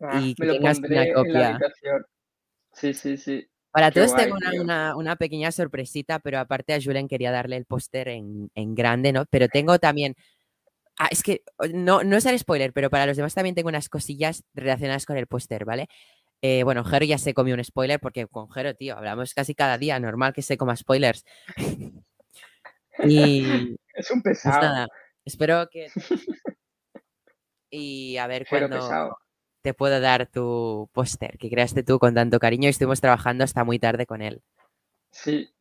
Ah, 0.00 0.20
y 0.22 0.34
que 0.34 0.42
me 0.44 0.46
lo 0.46 0.52
tengas 0.54 0.78
una 0.78 1.06
copia. 1.12 1.58
Sí, 2.72 2.94
sí, 2.94 3.16
sí. 3.18 3.46
Para 3.70 3.90
Qué 3.90 4.00
todos 4.00 4.12
guay, 4.12 4.24
tengo 4.24 4.36
una, 4.36 4.62
una- 4.62 4.96
una 4.96 5.16
pequeña 5.16 5.52
sorpresita, 5.52 6.20
pero 6.20 6.38
aparte 6.38 6.72
a 6.72 6.80
Julen 6.80 7.06
quería 7.06 7.30
darle 7.30 7.56
el 7.56 7.66
póster 7.66 8.08
en, 8.08 8.50
en 8.54 8.74
grande, 8.74 9.12
¿no? 9.12 9.26
Pero 9.26 9.48
tengo 9.48 9.78
también. 9.78 10.14
Ah, 10.98 11.08
es 11.10 11.22
que 11.22 11.42
no, 11.74 12.02
no 12.02 12.16
es 12.16 12.26
el 12.26 12.38
spoiler, 12.38 12.72
pero 12.72 12.90
para 12.90 13.06
los 13.06 13.16
demás 13.16 13.34
también 13.34 13.54
tengo 13.54 13.68
unas 13.68 13.88
cosillas 13.88 14.42
relacionadas 14.54 15.06
con 15.06 15.16
el 15.16 15.26
póster, 15.26 15.64
¿vale? 15.64 15.88
Eh, 16.42 16.62
bueno, 16.64 16.84
Jero 16.84 17.04
ya 17.04 17.18
se 17.18 17.34
comió 17.34 17.54
un 17.54 17.64
spoiler 17.64 18.00
porque 18.00 18.26
con 18.26 18.48
Jero, 18.50 18.74
tío, 18.74 18.96
hablamos 18.96 19.34
casi 19.34 19.54
cada 19.54 19.76
día, 19.78 20.00
normal 20.00 20.32
que 20.32 20.42
se 20.42 20.56
coma 20.56 20.76
spoilers. 20.76 21.24
Y 23.04 23.76
Es 23.94 24.10
un 24.10 24.22
pues 24.22 24.42
pesado. 24.42 24.62
nada, 24.62 24.88
espero 25.24 25.68
que. 25.70 25.88
Y 27.70 28.16
a 28.16 28.26
ver 28.26 28.46
cuándo 28.48 29.18
te 29.60 29.74
puedo 29.74 30.00
dar 30.00 30.30
tu 30.30 30.88
póster 30.92 31.36
que 31.36 31.50
creaste 31.50 31.82
tú 31.82 31.98
con 31.98 32.14
tanto 32.14 32.38
cariño 32.38 32.66
y 32.66 32.70
estuvimos 32.70 33.00
trabajando 33.00 33.42
hasta 33.44 33.64
muy 33.64 33.78
tarde 33.78 34.06
con 34.06 34.22
él. 34.22 34.40
Sí. 35.10 35.52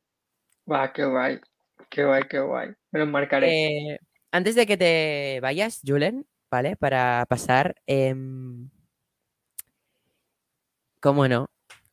Va, 0.71 0.93
qué 0.93 1.05
guay. 1.05 1.41
Qué 1.89 2.05
guay, 2.05 2.23
qué 2.29 2.39
guay. 2.39 2.69
Me 2.91 2.99
lo 2.99 3.07
marcaré. 3.07 3.49
Eh, 3.49 3.99
antes 4.31 4.55
de 4.55 4.67
que 4.67 4.77
te 4.77 5.39
vayas, 5.41 5.81
Julen, 5.85 6.27
¿vale? 6.51 6.75
Para 6.75 7.25
pasar. 7.27 7.75
em, 7.87 8.69
¿Cómo 11.01 11.27
no? 11.27 11.49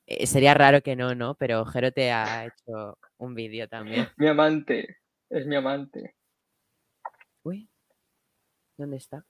Eh, 0.06 0.26
sería 0.26 0.54
raro 0.54 0.82
que 0.82 0.96
no, 0.96 1.14
¿no? 1.14 1.34
Pero 1.36 1.64
Jero 1.64 1.90
te 1.92 2.12
ha 2.12 2.46
hecho 2.46 2.98
un 3.16 3.34
vídeo 3.34 3.68
también. 3.68 4.08
Mi 4.16 4.28
amante. 4.28 4.98
Es 5.30 5.46
mi 5.46 5.56
amante. 5.56 6.14
Uy, 7.42 7.68
¿dónde 8.76 8.96
está? 8.96 9.24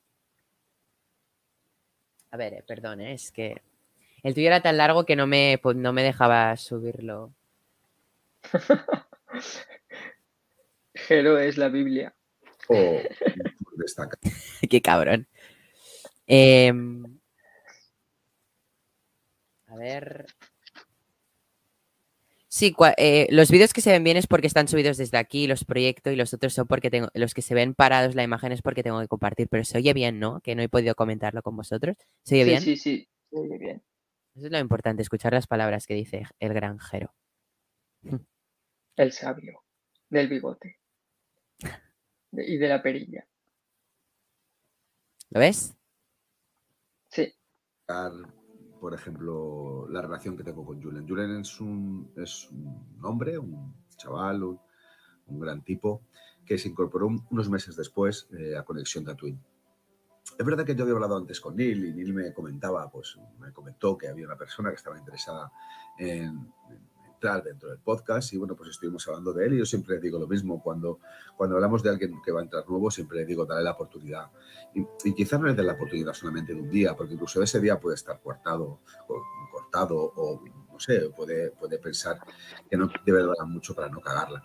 A 2.31 2.37
ver, 2.37 2.55
eh, 2.55 2.65
perdón, 2.67 3.01
eh, 3.01 3.15
es 3.15 3.31
que 3.33 3.63
el 4.23 4.35
tuyo 4.35 4.47
era 4.49 4.61
tan 4.63 4.77
largo 4.77 5.05
que 5.05 5.17
no 5.17 5.27
me, 5.27 5.59
po- 5.63 5.75
no 5.75 5.93
me 5.93 6.03
dejaba 6.03 6.57
subirlo. 6.57 7.33
Jero 10.95 11.39
es 11.39 11.57
la 11.59 11.69
Biblia. 11.69 12.15
O 12.69 13.01
destaca. 13.77 14.19
Qué 14.71 14.81
cabrón. 14.81 15.27
Em, 16.27 17.19
a 19.67 19.77
ver. 19.77 20.27
Sí, 22.55 22.73
cua- 22.73 22.95
eh, 22.99 23.27
los 23.31 23.51
vídeos 23.51 23.73
que 23.73 23.81
se 23.81 23.91
ven 23.91 24.05
bien 24.05 24.17
es 24.17 24.29
porque 24.29 24.47
están 24.47 24.69
subidos 24.69 24.97
desde 24.97 25.19
aquí, 25.19 25.49
los 25.49 25.65
proyecto 25.65 26.13
y 26.13 26.17
los 26.17 26.33
otros 26.35 26.55
son 26.55 26.69
porque 26.69 26.89
tengo, 26.89 27.09
los 27.13 27.35
que 27.35 27.43
se 27.43 27.53
ven 27.53 27.75
parados 27.75 28.15
la 28.15 28.23
imagen 28.23 28.53
es 28.53 28.63
porque 28.63 28.85
tengo 28.85 29.01
que 29.01 29.09
compartir, 29.09 29.49
pero 29.49 29.65
se 29.65 29.77
oye 29.79 29.93
bien, 29.93 30.21
¿no? 30.21 30.41
Que 30.41 30.55
no 30.55 30.63
he 30.63 30.69
podido 30.69 30.95
comentarlo 30.95 31.43
con 31.43 31.57
vosotros. 31.57 31.97
¿Se 32.23 32.37
oye 32.37 32.45
Sí, 32.45 32.51
bien? 32.51 32.63
sí, 32.63 32.77
sí. 32.77 33.09
Se 33.29 33.39
oye 33.41 33.59
bien. 33.59 33.83
Eso 34.37 34.47
es 34.47 34.53
lo 34.53 34.59
importante, 34.61 35.03
escuchar 35.03 35.33
las 35.33 35.49
palabras 35.49 35.85
que 35.89 35.95
dice 35.95 36.27
el 36.39 36.55
granjero. 36.55 37.13
El 38.97 39.11
sabio. 39.11 39.65
Del 40.09 40.29
bigote. 40.29 40.79
De- 42.31 42.47
y 42.47 42.57
de 42.57 42.69
la 42.69 42.81
perilla. 42.81 43.27
¿Lo 45.31 45.41
ves? 45.41 45.75
Sí. 47.11 47.35
Por 48.85 48.93
ejemplo, 48.93 49.87
la 49.89 50.03
relación 50.03 50.37
que 50.37 50.45
tengo 50.45 50.63
con 50.63 50.83
Julen. 50.83 51.09
Julen 51.09 51.41
es 51.41 51.59
un, 51.59 52.13
es 52.17 52.51
un 52.51 52.99
hombre, 53.03 53.39
un 53.39 53.75
chaval, 53.97 54.43
un, 54.43 54.61
un 55.29 55.41
gran 55.41 55.63
tipo, 55.63 56.03
que 56.45 56.59
se 56.59 56.69
incorporó 56.69 57.07
un- 57.07 57.25
unos 57.31 57.49
meses 57.49 57.77
después 57.77 58.29
eh, 58.39 58.55
a 58.59 58.63
Conexión 58.63 59.03
Tatooine. 59.03 59.41
es 60.39 60.45
verdad 60.45 60.67
que 60.67 60.75
yo 60.75 60.83
había 60.83 60.97
hablado 60.97 61.17
antes 61.17 61.41
con 61.41 61.57
Neil 61.57 61.83
y 61.83 61.95
Neil 61.95 62.13
me 62.13 62.35
comentaba, 62.35 62.91
pues 62.91 63.19
me 63.39 63.55
comentó 63.55 63.97
que 63.97 64.09
había 64.09 64.27
una 64.27 64.37
persona 64.37 64.69
que 64.69 64.77
estaba 64.77 64.99
interesada 64.99 65.51
en, 65.99 66.53
dentro 67.25 67.71
del 67.71 67.79
podcast 67.79 68.33
y 68.35 68.37
bueno, 68.37 68.55
pues 68.55 68.71
estuvimos 68.71 69.09
hablando 69.09 69.33
de 69.33 69.47
él 69.47 69.55
y 69.55 69.59
yo 69.59 69.65
siempre 69.65 69.99
digo 69.99 70.19
lo 70.19 70.27
mismo, 70.27 70.63
cuando, 70.63 71.01
cuando 71.37 71.57
hablamos 71.57 71.83
de 71.83 71.89
alguien 71.89 72.21
que 72.23 72.31
va 72.31 72.41
a 72.41 72.43
entrar 72.43 72.69
nuevo, 72.69 72.91
siempre 72.91 73.19
le 73.19 73.25
digo, 73.25 73.47
dale 73.47 73.65
la 73.65 73.73
oportunidad. 73.73 74.31
Y, 74.75 74.87
y 75.05 75.15
quizás 75.15 75.41
no 75.41 75.47
le 75.47 75.55
dé 75.55 75.63
la 75.63 75.73
oportunidad 75.73 76.13
solamente 76.13 76.53
de 76.53 76.61
un 76.61 76.69
día, 76.69 76.95
porque 76.95 77.15
incluso 77.15 77.43
ese 77.43 77.61
día 77.61 77.81
puede 77.81 77.95
estar 77.95 78.21
cortado 78.21 78.81
o 79.09 79.23
cortado 79.51 79.97
o 79.97 80.43
no 80.71 80.79
sé, 80.79 81.09
puede, 81.17 81.51
puede 81.53 81.79
pensar 81.79 82.19
que 82.69 82.77
no 82.77 82.91
debe 83.07 83.23
dar 83.23 83.47
mucho 83.47 83.75
para 83.75 83.89
no 83.89 84.01
cagarla. 84.01 84.43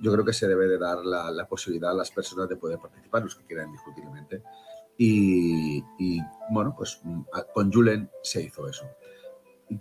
Yo 0.00 0.10
creo 0.12 0.24
que 0.24 0.32
se 0.32 0.48
debe 0.48 0.66
de 0.66 0.78
dar 0.78 1.04
la, 1.04 1.30
la 1.30 1.46
posibilidad 1.46 1.90
a 1.90 1.94
las 1.94 2.10
personas 2.10 2.48
de 2.48 2.56
poder 2.56 2.78
participar, 2.78 3.22
los 3.22 3.34
que 3.34 3.44
quieran 3.44 3.66
indiscutiblemente. 3.66 4.42
Y, 4.96 5.84
y, 5.98 6.20
bueno, 6.50 6.74
pues 6.76 7.00
con 7.52 7.72
Julen 7.72 8.10
se 8.22 8.42
hizo 8.42 8.68
eso. 8.68 8.86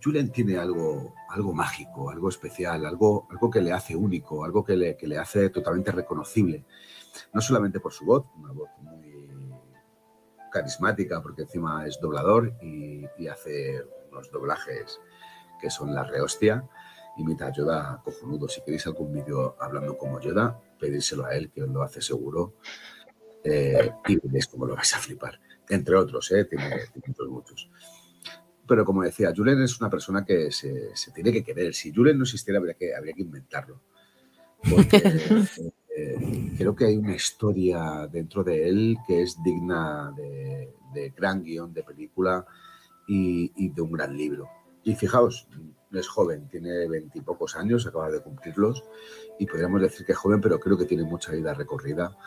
Julen 0.01 0.31
tiene 0.31 0.57
algo, 0.57 1.13
algo 1.29 1.53
mágico, 1.53 2.09
algo 2.09 2.29
especial, 2.29 2.85
algo, 2.85 3.27
algo 3.29 3.49
que 3.49 3.61
le 3.61 3.71
hace 3.71 3.95
único, 3.95 4.43
algo 4.45 4.63
que 4.63 4.75
le, 4.75 4.95
que 4.95 5.07
le 5.07 5.17
hace 5.17 5.49
totalmente 5.49 5.91
reconocible. 5.91 6.63
No 7.33 7.41
solamente 7.41 7.79
por 7.79 7.93
su 7.93 8.05
voz, 8.05 8.25
una 8.37 8.51
voz 8.51 8.69
muy 8.81 9.51
carismática, 10.51 11.21
porque 11.21 11.43
encima 11.43 11.85
es 11.87 11.99
doblador 11.99 12.53
y, 12.61 13.05
y 13.17 13.27
hace 13.27 13.83
unos 14.11 14.31
doblajes 14.31 14.99
que 15.59 15.69
son 15.69 15.93
la 15.93 16.03
rehostia. 16.03 16.67
Imita 17.17 17.47
a 17.47 17.51
Yoda 17.51 18.01
cojonudo. 18.03 18.47
Si 18.47 18.61
queréis 18.61 18.85
algún 18.87 19.13
vídeo 19.13 19.55
hablando 19.59 19.97
como 19.97 20.19
Yoda, 20.19 20.59
pedírselo 20.79 21.25
a 21.25 21.35
él, 21.35 21.51
que 21.51 21.63
os 21.63 21.69
lo 21.69 21.83
hace 21.83 22.01
seguro. 22.01 22.53
Eh, 23.43 23.91
y 24.07 24.15
veréis 24.15 24.47
cómo 24.47 24.65
lo 24.65 24.75
vais 24.75 24.93
a 24.93 24.99
flipar. 24.99 25.39
Entre 25.69 25.95
otros, 25.95 26.31
¿eh? 26.31 26.45
tiene, 26.45 26.69
tiene 26.91 27.11
otros 27.11 27.29
muchos. 27.29 27.69
Pero 28.67 28.85
como 28.85 29.03
decía, 29.03 29.33
Julen 29.35 29.61
es 29.61 29.79
una 29.79 29.89
persona 29.89 30.23
que 30.25 30.51
se, 30.51 30.95
se, 30.95 31.11
tiene 31.11 31.31
que 31.31 31.43
querer. 31.43 31.73
Si 31.73 31.93
Julen 31.93 32.17
no 32.17 32.23
existiera, 32.23 32.59
habría 32.59 32.75
que, 32.75 32.95
habría 32.95 33.13
que 33.13 33.21
inventarlo. 33.21 33.81
Porque 34.69 34.97
eh, 35.97 36.53
creo 36.57 36.75
que 36.75 36.85
hay 36.85 36.97
una 36.97 37.15
historia 37.15 38.07
dentro 38.11 38.43
de 38.43 38.67
él 38.67 38.97
que 39.05 39.23
es 39.23 39.37
digna 39.43 40.13
de, 40.15 40.73
de 40.93 41.09
gran 41.09 41.43
guion 41.43 41.73
de 41.73 41.83
película 41.83 42.45
y, 43.07 43.51
y, 43.55 43.69
de 43.69 43.81
un 43.81 43.91
gran 43.91 44.15
libro. 44.15 44.47
Y 44.83 44.95
fijaos, 44.95 45.47
es 45.91 46.07
joven, 46.07 46.47
tiene 46.49 46.87
veintipocos 46.87 47.55
años, 47.55 47.85
acaba 47.85 48.09
de 48.09 48.21
cumplirlos, 48.21 48.83
y 49.39 49.45
podríamos 49.45 49.81
decir 49.81 50.05
que 50.05 50.13
es 50.13 50.17
joven, 50.17 50.41
pero 50.41 50.59
creo 50.59 50.77
que 50.77 50.85
tiene 50.85 51.03
mucha 51.03 51.31
vida 51.31 51.53
recorrida 51.53 52.17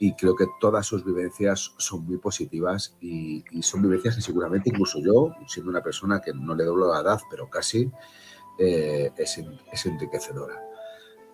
y 0.00 0.14
creo 0.14 0.36
que 0.36 0.46
todas 0.60 0.86
sus 0.86 1.04
vivencias 1.04 1.74
son 1.76 2.04
muy 2.04 2.18
positivas 2.18 2.96
y, 3.00 3.44
son 3.62 3.82
vivencias 3.82 4.14
que 4.14 4.22
seguramente 4.22 4.70
incluso 4.70 5.00
yo, 5.00 5.34
siendo 5.46 5.70
una 5.70 5.82
persona 5.82 6.20
que 6.20 6.32
no 6.32 6.54
le 6.54 6.64
doblo 6.64 6.92
la 6.92 7.00
edad, 7.00 7.20
pero 7.30 7.50
casi, 7.50 7.90
eh, 8.58 9.10
es, 9.16 9.42
es, 9.72 9.86
enriquecedora. 9.86 10.62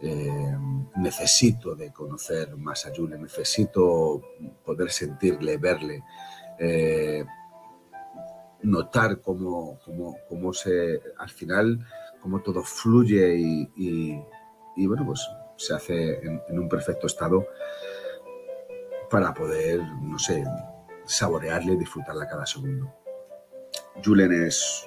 Eh, 0.00 0.56
necesito 0.96 1.74
de 1.74 1.92
conocer 1.92 2.56
más 2.56 2.86
a 2.86 2.92
Julie, 2.94 3.18
necesito 3.18 4.22
poder 4.64 4.90
sentirle, 4.90 5.58
verle, 5.58 6.02
eh, 6.58 7.24
notar 8.62 9.20
cómo, 9.20 9.78
cómo, 9.84 10.16
cómo, 10.28 10.52
se, 10.54 11.02
al 11.18 11.28
final, 11.28 11.86
cómo 12.22 12.40
todo 12.40 12.62
fluye 12.62 13.36
y, 13.36 13.70
y, 14.76 14.86
bueno, 14.86 15.04
pues 15.04 15.20
se 15.56 15.74
hace 15.74 16.18
en 16.24 16.58
un 16.58 16.68
perfecto 16.68 17.06
estado 17.06 17.46
para 19.14 19.32
poder, 19.32 19.80
no 20.02 20.18
sé, 20.18 20.42
saborearle 21.04 21.74
y 21.74 21.76
disfrutarla 21.76 22.26
cada 22.26 22.44
segundo. 22.44 22.92
Julen 24.04 24.32
es 24.32 24.84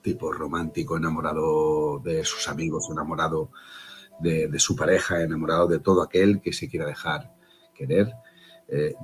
tipo 0.00 0.32
romántico, 0.32 0.96
enamorado 0.96 1.98
de 1.98 2.24
sus 2.24 2.48
amigos, 2.48 2.88
enamorado 2.90 3.50
de, 4.20 4.48
de, 4.48 4.58
su 4.58 4.74
pareja, 4.74 5.20
enamorado 5.20 5.66
de 5.66 5.80
todo 5.80 6.00
aquel 6.00 6.40
que 6.40 6.54
se 6.54 6.66
quiera 6.66 6.86
dejar 6.86 7.30
querer. 7.74 8.10
Eh, 8.68 8.94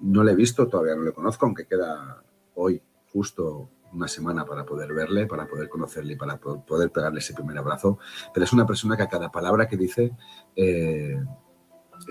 no 0.00 0.22
le 0.22 0.32
he 0.32 0.36
visto, 0.36 0.68
todavía 0.68 0.94
no 0.94 1.04
le 1.04 1.14
conozco, 1.14 1.46
aunque 1.46 1.66
queda 1.66 2.22
hoy 2.56 2.82
justo 3.10 3.70
una 3.94 4.06
semana 4.06 4.44
para 4.44 4.66
poder 4.66 4.92
verle, 4.92 5.26
para 5.26 5.46
poder 5.46 5.70
conocerle 5.70 6.12
y 6.12 6.16
para 6.16 6.36
poder 6.36 6.92
pegarle 6.92 7.20
ese 7.20 7.32
primer 7.32 7.56
abrazo. 7.56 7.98
Pero 8.34 8.44
es 8.44 8.52
una 8.52 8.66
persona 8.66 8.98
que 8.98 9.04
a 9.04 9.08
cada 9.08 9.32
palabra 9.32 9.66
que 9.66 9.78
dice 9.78 10.14
eh, 10.54 11.24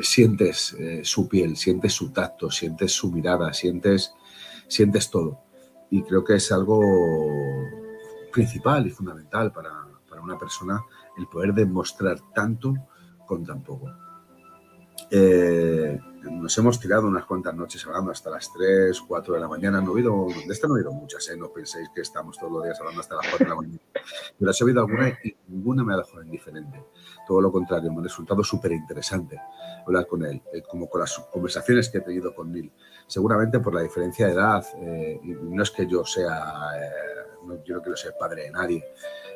sientes 0.02 0.74
eh, 0.74 1.02
su 1.04 1.28
piel, 1.28 1.56
sientes 1.56 1.94
su 1.94 2.12
tacto, 2.12 2.52
sientes 2.52 2.92
su 2.92 3.12
mirada, 3.12 3.54
sientes, 3.54 4.14
sientes 4.68 5.10
todo. 5.10 5.40
Y 5.90 6.04
creo 6.04 6.24
que 6.24 6.36
es 6.36 6.52
algo 6.52 6.82
principal 8.32 8.88
y 8.88 8.92
fundamental 8.92 9.52
para, 9.52 9.88
para 10.10 10.22
una 10.22 10.38
persona 10.38 10.84
el 11.18 11.28
poder 11.28 11.54
demostrar 11.54 12.20
tanto 12.34 12.74
con 13.26 13.46
tan 13.46 13.64
poco. 13.64 14.07
Eh, 15.10 16.00
nos 16.24 16.58
hemos 16.58 16.80
tirado 16.80 17.08
unas 17.08 17.26
cuantas 17.26 17.56
noches 17.56 17.86
hablando 17.86 18.12
hasta 18.12 18.30
las 18.30 18.52
3, 18.52 19.00
4 19.02 19.34
de 19.36 19.40
la 19.40 19.48
mañana. 19.48 19.80
No 19.82 19.92
he 19.92 19.96
oído, 19.96 20.28
de 20.28 20.54
esta 20.54 20.68
no 20.68 20.76
he 20.76 20.80
oído 20.80 20.92
muchas, 20.92 21.28
¿eh? 21.30 21.38
no 21.38 21.52
penséis 21.52 21.90
que 21.94 22.02
estamos 22.02 22.38
todos 22.38 22.52
los 22.52 22.64
días 22.64 22.80
hablando 22.80 23.02
hasta 23.02 23.16
las 23.16 23.28
4 23.30 23.46
de 23.46 23.50
la 23.50 23.56
mañana. 23.56 23.80
Pero 24.38 24.52
he 24.52 24.64
oído 24.64 24.82
alguna 24.82 25.10
y 25.24 25.36
ninguna 25.48 25.84
me 25.84 25.94
ha 25.94 25.98
dejado 25.98 26.24
indiferente. 26.24 26.84
Todo 27.28 27.42
lo 27.42 27.52
contrario, 27.52 27.92
me 27.92 28.00
ha 28.02 28.04
resultado 28.04 28.44
súper 28.44 28.74
interesante 28.74 29.40
hablar 29.86 30.08
con 30.08 30.26
él, 30.26 30.42
eh, 30.54 30.62
como 30.68 30.90
con 30.90 31.02
las 31.02 31.18
conversaciones 31.32 31.90
que 31.90 32.00
he 32.00 32.02
tenido 32.02 32.36
con 32.36 32.52
Neil. 32.52 32.72
Seguramente 33.08 33.60
por 33.60 33.74
la 33.74 33.82
diferencia 33.82 34.28
de 34.28 34.34
edad, 34.34 34.66
no 35.24 35.64
es 35.64 35.72
que 35.72 35.88
yo 35.88 36.04
sea, 36.04 36.72
no, 37.48 37.64
yo 37.64 37.76
no 37.76 37.82
quiero 37.82 37.98
ser 37.98 38.14
padre 38.20 38.44
de 38.44 38.52
nadie, 38.52 38.84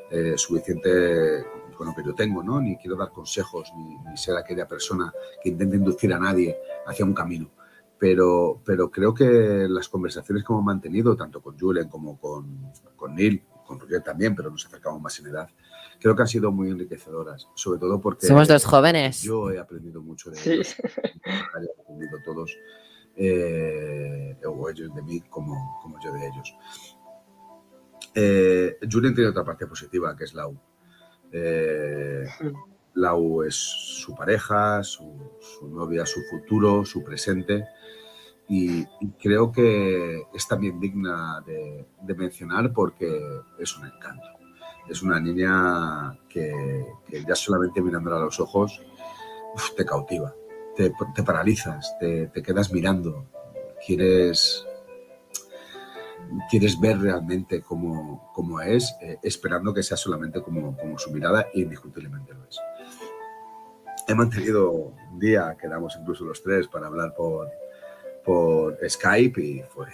eh, 0.10 0.34
suficiente 0.38 1.46
con 1.76 1.88
lo 1.88 1.96
que 1.96 2.04
yo 2.04 2.14
tengo, 2.14 2.44
¿no? 2.44 2.60
Ni 2.62 2.78
quiero 2.78 2.96
dar 2.96 3.12
consejos, 3.12 3.72
ni, 3.76 3.98
ni, 4.10 4.18
ser 4.18 4.36
aquella 4.38 4.68
persona 4.68 5.12
que 5.42 5.50
intente 5.50 5.78
inducir 5.78 6.14
a 6.14 6.20
nadie 6.20 6.58
hacia 6.86 7.06
un 7.06 7.14
camino. 7.14 7.50
Pero, 7.98 8.62
pero 8.66 8.90
creo 8.90 9.14
que 9.14 9.68
las 9.70 9.88
conversaciones 9.88 10.44
que 10.44 10.52
hemos 10.52 10.64
mantenido, 10.66 11.16
tanto 11.16 11.42
con 11.42 11.58
Julen 11.58 11.88
como 11.88 12.20
con, 12.20 12.72
con 12.96 13.16
Neil, 13.16 13.44
con 13.66 13.80
Roger 13.80 14.02
también, 14.02 14.36
pero 14.36 14.50
nos 14.50 14.66
acercamos 14.66 15.02
más 15.02 15.18
en 15.20 15.28
edad, 15.28 15.50
creo 16.00 16.16
que 16.16 16.22
han 16.24 16.28
sido 16.28 16.52
muy 16.52 16.70
enriquecedoras, 16.70 17.48
sobre 17.56 17.80
todo 17.80 18.02
porque... 18.02 18.28
Somos 18.28 18.48
dos 18.48 18.66
jóvenes. 18.66 19.22
Yo 19.22 19.52
he 19.52 19.60
aprendido 19.60 20.02
mucho 20.02 20.32
de 20.32 20.40
ellos, 20.40 20.68
sí. 20.68 20.82
he 21.24 21.82
aprendido 21.82 22.18
todos, 22.26 22.58
eh, 23.16 24.36
o 24.46 24.70
ellos 24.70 24.94
de 24.94 25.02
mí 25.04 25.22
como, 25.22 25.80
como 25.82 25.98
yo 26.04 26.12
de 26.12 26.28
ellos. 26.28 26.56
Eh, 28.14 28.78
Julen 28.90 29.16
tiene 29.16 29.30
otra 29.30 29.44
parte 29.44 29.68
positiva, 29.68 30.16
que 30.16 30.26
es 30.26 30.34
Lau. 30.34 30.58
Eh, 31.32 32.26
Lau 32.96 33.44
es 33.44 33.56
su 33.56 34.14
pareja, 34.16 34.84
su, 34.84 35.14
novia, 35.70 36.06
su 36.06 36.22
futuro, 36.30 36.84
su 36.86 37.04
presente. 37.04 37.66
Y, 38.50 38.86
creo 39.22 39.52
que 39.52 40.24
es 40.34 40.48
también 40.48 40.80
digna 40.80 41.42
de, 41.46 42.16
mencionar 42.16 42.74
porque 42.74 43.22
es 43.58 43.78
un 43.78 43.86
encanto. 43.86 44.28
Es 44.90 45.02
una 45.02 45.20
niña 45.20 46.20
que, 46.28 46.86
ya 47.26 47.36
solamente 47.36 47.82
mirándola 47.82 48.18
a 48.18 48.26
los 48.26 48.40
ojos 48.40 48.82
te 49.78 49.86
cautiva, 49.86 50.34
te, 50.76 50.94
te 51.16 51.24
paralizas, 51.24 51.96
te, 52.00 52.28
te, 52.28 52.42
quedas 52.42 52.72
mirando, 52.72 53.26
quieres, 53.86 54.66
quieres 56.50 56.80
ver 56.80 57.00
realmente 57.00 57.62
cómo, 57.62 58.32
cómo 58.34 58.62
es, 58.62 58.96
eh, 59.02 59.18
esperando 59.24 59.74
que 59.74 59.84
sea 59.84 59.98
solamente 59.98 60.42
como, 60.42 60.78
como 60.78 60.98
su 60.98 61.12
mirada, 61.12 61.48
y 61.54 61.64
indiscutiblemente 61.64 62.34
lo 62.34 62.46
es. 62.46 62.60
He 64.08 64.16
mantenido 64.16 64.72
un 64.72 65.20
día, 65.20 65.56
quedamos 65.60 65.98
incluso 66.00 66.26
los 66.26 66.42
tres 66.42 66.68
para 66.68 66.88
hablar 66.88 67.14
por, 67.16 67.50
por 68.24 68.78
Skype 68.90 69.42
y 69.42 69.62
fue, 69.64 69.88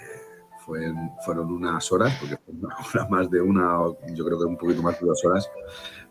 fue, 0.64 0.92
fueron 1.24 1.52
unas 1.52 1.90
horas, 1.92 2.16
porque 2.20 2.36
fue 2.36 2.54
una 2.54 2.76
hora 2.94 3.08
más 3.08 3.30
de 3.30 3.40
una, 3.40 3.78
yo 4.12 4.24
creo 4.24 4.38
que 4.38 4.44
un 4.44 4.56
poquito 4.56 4.82
más 4.82 4.98
de 5.00 5.06
dos 5.06 5.24
horas, 5.24 5.50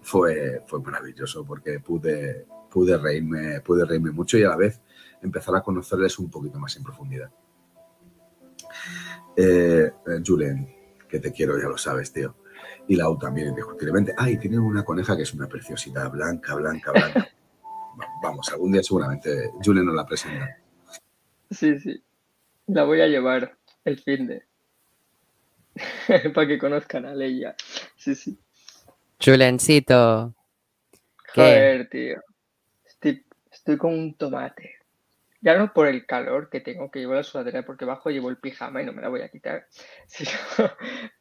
fue, 0.02 0.62
fue 0.66 0.82
maravilloso 0.82 1.46
porque 1.46 1.80
pude, 1.80 2.46
pude, 2.70 2.98
reírme, 2.98 3.62
pude 3.62 3.86
reírme 3.86 4.12
mucho 4.12 4.38
y 4.38 4.44
a 4.44 4.50
la 4.50 4.58
vez 4.58 4.82
empezar 5.22 5.56
a 5.56 5.62
conocerles 5.62 6.18
un 6.20 6.30
poquito 6.30 6.60
más 6.60 6.76
en 6.78 6.84
profundidad. 6.84 7.32
Eh, 9.38 9.92
Julen, 10.26 10.68
que 11.08 11.20
te 11.20 11.32
quiero, 11.32 11.60
ya 11.60 11.68
lo 11.68 11.78
sabes, 11.78 12.12
tío. 12.12 12.36
Y 12.88 12.96
Lau 12.96 13.18
también, 13.20 13.50
indiscutiblemente. 13.50 14.14
Ah, 14.18 14.30
y 14.30 14.38
tienen 14.38 14.60
una 14.60 14.84
coneja 14.84 15.16
que 15.16 15.24
es 15.24 15.34
una 15.34 15.48
preciosidad, 15.48 16.10
blanca, 16.10 16.56
blanca, 16.56 16.92
blanca. 16.92 17.30
Vamos, 18.24 18.50
algún 18.52 18.72
día 18.72 18.84
seguramente 18.84 19.52
Julen 19.64 19.86
nos 19.86 19.96
la 19.96 20.06
presenta. 20.06 20.58
Sí, 21.52 21.80
sí. 21.80 22.04
La 22.68 22.84
voy 22.84 23.02
a 23.02 23.08
llevar 23.08 23.58
el 23.86 24.00
fin 24.00 24.28
de. 24.28 24.44
Para 26.34 26.48
que 26.48 26.58
conozcan 26.58 27.06
a 27.06 27.14
Leia. 27.14 27.56
Sí, 27.96 28.16
sí. 28.16 28.38
Chulencito. 29.20 30.34
¿Qué? 31.34 31.42
Joder, 31.42 31.90
tío. 31.90 32.22
Estoy, 32.86 33.26
estoy 33.52 33.78
con 33.78 33.94
un 33.94 34.14
tomate. 34.16 34.77
Ya 35.42 35.58
no 35.58 35.74
por 35.74 35.88
el 35.88 36.06
calor 36.06 36.50
que 36.50 36.62
tengo, 36.62 36.90
que 36.90 37.00
llevo 37.00 37.14
la 37.14 37.24
sudadera 37.24 37.64
porque 37.64 37.86
bajo 37.86 38.10
llevo 38.10 38.30
el 38.30 38.38
pijama 38.38 38.82
y 38.82 38.86
no 38.86 38.94
me 38.94 39.02
la 39.02 39.10
voy 39.10 39.22
a 39.22 39.30
quitar, 39.30 39.68
sino 40.08 40.32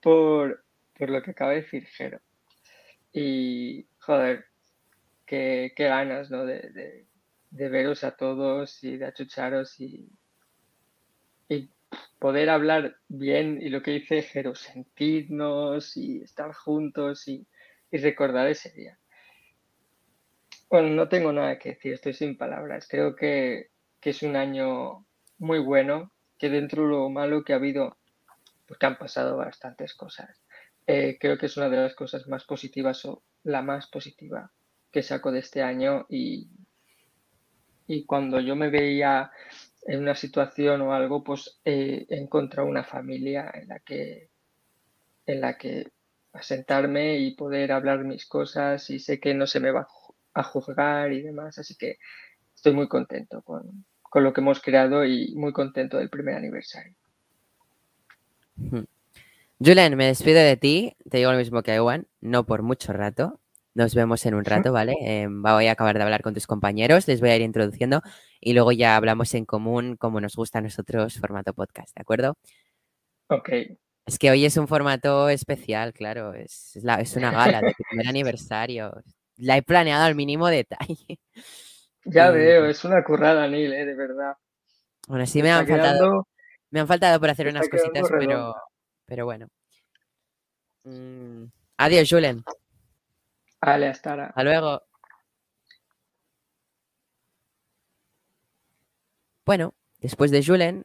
por, 0.01 0.65
lo 0.99 1.23
que 1.23 1.31
acaba 1.31 1.51
de 1.53 1.63
decir 1.63 1.87
Jero. 1.87 2.21
Y, 3.13 3.87
joder, 3.99 4.47
qué, 5.25 5.73
ganas, 5.77 6.31
¿no? 6.31 6.45
De, 6.45 7.07
veros 7.51 8.05
a 8.05 8.17
todos 8.17 8.85
y 8.85 8.99
de 8.99 9.07
achucharos 9.07 9.81
y, 9.81 10.11
y 11.49 11.71
poder 12.19 12.51
hablar 12.51 12.97
bien 13.09 13.59
y 13.63 13.71
lo 13.71 13.83
que 13.83 13.93
dice 13.93 14.23
Jero, 14.23 14.55
sentirnos 14.55 15.97
y 15.97 16.23
estar 16.23 16.53
juntos 16.53 17.29
y, 17.29 17.47
y 17.91 17.99
recordar 17.99 18.49
ese 18.49 18.71
día. 18.73 18.99
Bueno, 20.69 20.89
no 20.91 21.09
tengo 21.09 21.33
nada 21.33 21.59
que 21.59 21.71
decir, 21.71 21.93
estoy 21.93 22.13
sin 22.13 22.37
palabras. 22.37 22.89
Creo 22.91 23.15
que, 23.15 23.71
es 24.11 24.23
un 24.23 24.37
año 24.37 25.07
muy 25.39 25.59
bueno, 25.59 26.13
que 26.39 26.49
dentro 26.49 26.83
de 26.83 26.89
lo 26.91 27.11
malo 27.11 27.45
que 27.45 27.53
ha 27.53 27.57
habido, 27.57 27.97
pues 28.67 28.79
que 28.79 28.87
han 28.87 28.99
pasado 28.99 29.37
bastantes 29.37 29.95
cosas. 29.95 30.43
Eh, 30.87 31.19
creo 31.21 31.39
que 31.39 31.47
es 31.47 31.57
una 31.57 31.69
de 31.69 31.79
las 31.79 31.95
cosas 31.95 32.29
más 32.29 32.45
positivas 32.45 33.05
o 33.05 33.23
la 33.43 33.63
más 33.63 33.89
positiva 33.89 34.53
que 34.93 35.03
saco 35.03 35.33
de 35.33 35.41
este 35.41 35.63
año 35.63 36.07
y, 36.09 36.49
y 37.87 38.05
cuando 38.07 38.41
yo 38.41 38.55
me 38.57 38.71
veía 38.71 39.31
en 39.83 40.01
una 40.01 40.15
situación 40.15 40.81
o 40.83 40.93
algo, 40.93 41.23
pues 41.23 41.61
eh, 41.65 42.07
he 42.09 42.17
encontrado 42.17 42.69
una 42.69 42.85
familia 42.85 43.51
en 43.55 43.69
la 43.69 43.79
que 43.81 44.31
en 45.27 45.41
la 45.41 45.59
que 45.59 45.91
asentarme 46.33 47.19
y 47.19 47.35
poder 47.35 47.73
hablar 47.73 48.05
mis 48.05 48.27
cosas 48.27 48.91
y 48.91 48.99
sé 49.01 49.19
que 49.19 49.35
no 49.35 49.47
se 49.47 49.59
me 49.61 49.73
va 49.73 49.89
a 50.35 50.43
juzgar 50.43 51.13
y 51.13 51.23
demás, 51.23 51.59
así 51.59 51.77
que 51.77 51.99
estoy 52.55 52.75
muy 52.75 52.89
contento 52.89 53.43
con, 53.43 53.85
lo 54.23 54.33
que 54.33 54.41
hemos 54.41 54.61
creado 54.61 55.05
y 55.05 55.35
muy 55.35 55.53
contento 55.53 55.99
del 55.99 56.11
primer 56.11 56.35
aniversario. 56.35 56.95
Julen, 59.59 59.97
me 59.97 60.07
despido 60.07 60.41
de 60.41 60.57
ti, 60.57 60.97
te 61.11 61.19
digo 61.19 61.33
lo 61.33 61.39
mismo 61.39 61.63
que 61.63 61.75
Ewan, 61.75 62.07
no 62.21 62.45
por 62.45 62.63
mucho 62.63 62.93
rato, 62.93 63.41
nos 63.75 63.95
vemos 63.95 64.25
en 64.25 64.35
un 64.35 64.45
rato, 64.45 64.73
¿vale? 64.73 64.95
Em, 65.03 65.43
voy 65.43 65.67
a 65.67 65.73
acabar 65.73 65.97
de 65.97 66.03
hablar 66.03 66.23
con 66.23 66.33
tus 66.33 66.47
compañeros, 66.47 67.07
les 67.09 67.21
voy 67.21 67.31
a 67.31 67.37
ir 67.37 67.43
introduciendo 67.43 68.01
y 68.41 68.55
luego 68.55 68.73
ya 68.73 68.97
hablamos 68.97 69.35
en 69.35 69.45
común 69.45 69.97
como 69.97 70.21
nos 70.21 70.35
gusta 70.35 70.61
a 70.61 70.63
nosotros 70.63 71.19
formato 71.19 71.53
podcast, 71.53 71.95
¿de 71.95 72.01
acuerdo? 72.01 72.39
Ok. 73.29 73.51
Es 74.07 74.19
que 74.19 74.31
hoy 74.31 74.45
es 74.47 74.57
un 74.57 74.69
formato 74.69 75.29
especial, 75.29 75.93
claro, 75.93 76.33
es, 76.33 76.77
es 76.77 77.17
una 77.17 77.33
gala 77.33 77.61
de 77.61 77.75
primer 77.89 78.09
aniversario, 78.09 79.03
la 79.37 79.57
he 79.57 79.63
planeado 79.63 80.05
al 80.05 80.15
mínimo 80.15 80.49
detalle. 80.49 81.19
Ya 82.07 82.31
veo, 82.31 82.67
es 82.67 82.85
una 82.85 83.03
currada, 83.03 83.49
Neil, 83.49 83.73
eh, 83.73 83.85
de 83.85 83.95
verdad. 83.95 84.37
Bueno, 85.09 85.27
sí 85.27 85.43
me, 85.43 85.51
han 85.51 85.67
faltado. 85.67 86.29
Me 86.71 86.81
han 86.81 86.87
faltado 86.87 87.19
por 87.19 87.31
hacer 87.31 87.49
unas 87.49 87.69
cositas, 87.69 88.09
pero, 88.09 88.55
pero 89.05 89.25
bueno. 89.25 89.49
Mm, 90.85 91.45
adiós, 91.79 92.09
Julen. 92.09 92.45
Vale, 93.61 93.89
hasta 93.89 94.11
ahora. 94.11 94.27
Hasta 94.27 94.43
luego. 94.45 94.83
Bueno, 99.45 99.75
después 99.99 100.31
de 100.31 100.45
Julen, 100.45 100.85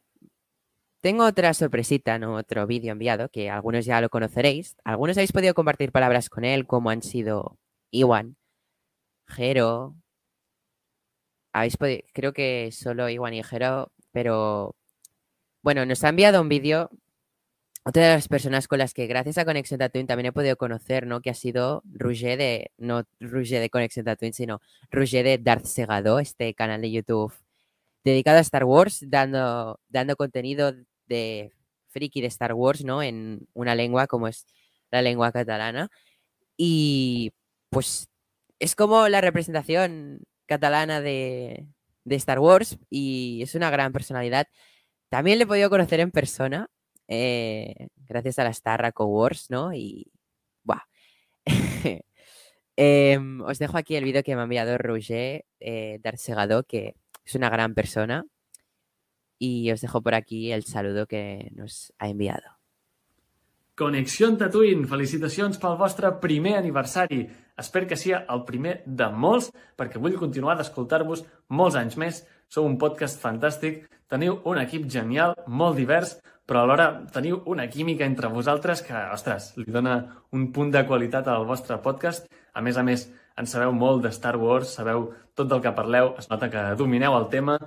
tengo 1.00 1.24
otra 1.24 1.54
sorpresita, 1.54 2.18
¿no? 2.18 2.36
Otro 2.36 2.66
vídeo 2.66 2.92
enviado 2.92 3.28
que 3.28 3.50
algunos 3.50 3.84
ya 3.84 4.00
lo 4.00 4.08
conoceréis. 4.08 4.76
Algunos 4.84 5.16
habéis 5.16 5.32
podido 5.32 5.54
compartir 5.54 5.92
palabras 5.92 6.28
con 6.28 6.44
él, 6.44 6.66
como 6.66 6.90
han 6.90 7.02
sido 7.02 7.58
Iwan, 7.90 8.36
Jero. 9.26 9.96
Habéis 11.52 11.76
podido, 11.76 12.02
creo 12.12 12.32
que 12.32 12.70
solo 12.72 13.08
Iwan 13.08 13.34
y 13.34 13.42
pero 14.12 14.76
bueno, 15.62 15.86
nos 15.86 16.04
ha 16.04 16.08
enviado 16.10 16.40
un 16.40 16.48
vídeo. 16.48 16.90
Otra 17.84 18.04
de 18.04 18.14
las 18.14 18.28
personas 18.28 18.68
con 18.68 18.78
las 18.78 18.94
que 18.94 19.06
gracias 19.06 19.38
a 19.38 19.44
Conexión 19.44 19.78
Tatooine 19.78 20.06
también 20.06 20.26
he 20.26 20.32
podido 20.32 20.56
conocer, 20.56 21.06
¿no? 21.06 21.20
Que 21.20 21.30
ha 21.30 21.34
sido 21.34 21.82
Rouget 21.92 22.38
de, 22.38 22.70
no 22.78 23.04
Rouget 23.20 23.60
de 23.60 23.70
Conexión 23.70 24.04
Tatooine, 24.04 24.32
sino 24.34 24.60
Rouget 24.90 25.24
de 25.24 25.38
Darth 25.38 25.66
Segado, 25.66 26.20
este 26.20 26.54
canal 26.54 26.80
de 26.82 26.92
YouTube 26.92 27.34
dedicado 28.04 28.38
a 28.38 28.40
Star 28.42 28.64
Wars, 28.64 29.04
dando, 29.08 29.80
dando 29.88 30.16
contenido 30.16 30.72
de 31.06 31.52
friki 31.88 32.20
de 32.20 32.28
Star 32.28 32.54
Wars, 32.54 32.84
¿no? 32.84 33.02
En 33.02 33.46
una 33.54 33.74
lengua 33.74 34.06
como 34.06 34.28
es 34.28 34.46
la 34.90 35.02
lengua 35.02 35.32
catalana. 35.32 35.90
Y 36.56 37.32
pues 37.70 38.08
es 38.58 38.74
como 38.76 39.08
la 39.08 39.20
representación 39.20 40.22
catalana 40.52 41.00
de, 41.00 41.66
Star 42.04 42.38
Wars 42.38 42.78
y 42.90 43.40
es 43.42 43.54
una 43.54 43.70
gran 43.70 43.92
personalidad. 43.92 44.46
También 45.08 45.38
le 45.38 45.44
he 45.44 45.46
podido 45.46 45.70
conocer 45.70 46.00
en 46.00 46.10
persona, 46.10 46.68
eh, 47.08 47.88
gracias 47.96 48.38
a 48.38 48.44
la 48.44 48.50
Star 48.50 48.92
Wars, 48.98 49.46
¿no? 49.50 49.72
Y, 49.72 50.10
buah. 50.62 50.82
Em, 52.74 53.42
os 53.42 53.58
dejo 53.58 53.76
aquí 53.76 53.96
el 53.96 54.04
vídeo 54.04 54.22
que 54.22 54.34
me 54.34 54.40
ha 54.40 54.44
enviado 54.44 54.78
Roger 54.78 55.44
eh, 55.60 56.00
que 56.66 56.94
es 57.22 57.34
una 57.34 57.50
gran 57.50 57.74
persona. 57.74 58.24
Y 59.38 59.70
os 59.72 59.80
dejo 59.82 60.00
por 60.00 60.14
aquí 60.14 60.52
el 60.52 60.64
saludo 60.64 61.06
que 61.06 61.50
nos 61.54 61.92
ha 61.98 62.08
enviado. 62.08 62.62
Connexió 63.74 64.28
Tatooine, 64.36 64.86
felicitacions 64.86 65.56
pel 65.58 65.78
vostre 65.80 66.10
primer 66.20 66.58
aniversari. 66.58 67.22
Espero 67.58 67.86
que 67.86 67.98
sigui 68.00 68.16
el 68.16 68.44
primer 68.48 68.78
de 68.86 69.08
molts, 69.12 69.50
perquè 69.76 70.00
vull 70.00 70.18
continuar 70.20 70.56
d'escoltar-vos 70.56 71.24
molts 71.52 71.76
anys 71.76 71.98
més. 72.00 72.22
Sou 72.48 72.64
un 72.68 72.78
podcast 72.80 73.20
fantàstic, 73.20 73.84
teniu 74.08 74.38
un 74.48 74.60
equip 74.60 74.86
genial, 74.92 75.34
molt 75.46 75.76
divers, 75.76 76.16
però 76.48 76.62
alhora 76.62 76.88
teniu 77.12 77.42
una 77.46 77.68
química 77.70 78.04
entre 78.04 78.30
vosaltres 78.32 78.82
que, 78.84 78.96
ostres, 79.14 79.52
li 79.56 79.68
dona 79.72 79.98
un 80.32 80.50
punt 80.52 80.72
de 80.72 80.84
qualitat 80.88 81.28
al 81.28 81.46
vostre 81.48 81.78
podcast. 81.84 82.26
A 82.52 82.60
més 82.64 82.76
a 82.76 82.84
més, 82.84 83.06
en 83.36 83.48
sabeu 83.48 83.72
molt 83.72 84.02
de 84.04 84.12
Star 84.12 84.36
Wars, 84.40 84.72
sabeu 84.76 85.10
tot 85.36 85.48
del 85.48 85.62
que 85.64 85.72
parleu, 85.76 86.12
es 86.20 86.28
nota 86.32 86.50
que 86.52 86.64
domineu 86.76 87.16
el 87.16 87.28
tema 87.32 87.58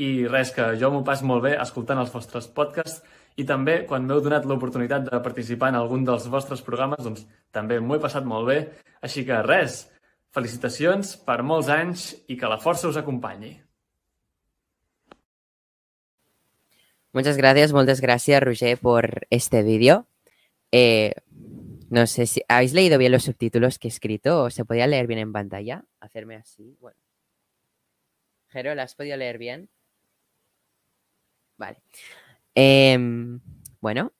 i 0.00 0.26
res, 0.28 0.52
que 0.56 0.70
jo 0.80 0.92
m'ho 0.92 1.02
pas 1.04 1.20
molt 1.26 1.44
bé 1.44 1.56
escoltant 1.60 2.00
els 2.00 2.12
vostres 2.12 2.48
podcasts 2.48 3.02
i 3.36 3.44
també, 3.46 3.84
quan 3.86 4.06
m'heu 4.06 4.20
donat 4.24 4.46
l'oportunitat 4.48 5.06
de 5.06 5.20
participar 5.22 5.70
en 5.70 5.78
algun 5.78 6.04
dels 6.04 6.26
vostres 6.32 6.62
programes, 6.66 7.02
doncs 7.04 7.26
també 7.54 7.80
m'ho 7.80 7.96
he 7.96 8.02
passat 8.02 8.26
molt 8.26 8.48
bé. 8.50 8.58
Així 9.00 9.24
que 9.24 9.38
res, 9.46 9.84
felicitacions 10.34 11.16
per 11.26 11.40
molts 11.42 11.70
anys 11.72 12.12
i 12.28 12.36
que 12.36 12.50
la 12.50 12.60
força 12.60 12.90
us 12.90 12.98
acompanyi. 13.00 13.56
Muchas 17.12 17.36
gracias, 17.36 17.72
muchas 17.72 18.00
gracias, 18.00 18.42
Roger, 18.42 18.78
por 18.78 19.26
este 19.30 19.64
vídeo. 19.64 20.06
Eh, 20.70 21.12
no 21.90 22.06
sé 22.06 22.26
si 22.26 22.40
habéis 22.46 22.72
leído 22.72 22.98
bien 22.98 23.10
los 23.10 23.24
subtítulos 23.24 23.80
que 23.80 23.88
he 23.88 23.90
escrito 23.90 24.44
o 24.44 24.50
se 24.50 24.64
podía 24.64 24.86
leer 24.86 25.08
bien 25.08 25.18
en 25.18 25.32
pantalla. 25.32 25.84
Hacerme 25.98 26.36
así. 26.36 26.76
Bueno. 26.78 26.98
Jero, 28.50 28.74
¿la 28.76 28.84
has 28.84 28.94
podido 28.94 29.16
leer 29.16 29.38
bien? 29.38 29.68
Vale. 31.56 31.82
Em, 32.62 33.40
bueno, 33.80 34.12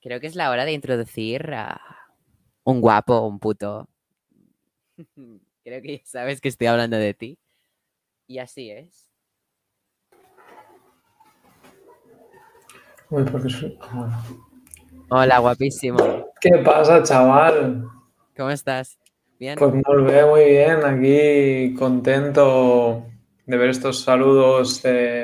creo 0.00 0.20
que 0.20 0.26
es 0.26 0.34
la 0.34 0.50
hora 0.50 0.64
de 0.64 0.72
introducir 0.72 1.52
a 1.52 1.78
un 2.64 2.80
guapo, 2.80 3.26
un 3.26 3.38
puto. 3.38 3.90
creo 5.64 5.82
que 5.82 5.98
ya 5.98 6.02
sabes 6.06 6.40
que 6.40 6.48
estoy 6.48 6.68
hablando 6.68 6.96
de 6.96 7.12
ti. 7.12 7.38
Y 8.26 8.38
así 8.38 8.70
es. 8.70 9.10
Uy, 13.10 13.24
porque 13.24 13.48
Hola, 15.10 15.38
guapísimo. 15.38 15.98
¿Qué 16.40 16.52
pasa, 16.64 17.02
chaval? 17.02 17.86
¿Cómo 18.34 18.48
estás? 18.48 18.98
¿Bien? 19.38 19.58
Pues 19.58 19.74
muy 19.74 20.04
bien, 20.04 20.26
muy 20.26 20.44
bien. 20.44 20.84
Aquí 20.86 21.74
contento 21.74 23.04
de 23.48 23.56
ver 23.56 23.70
estos 23.70 24.02
saludos 24.02 24.82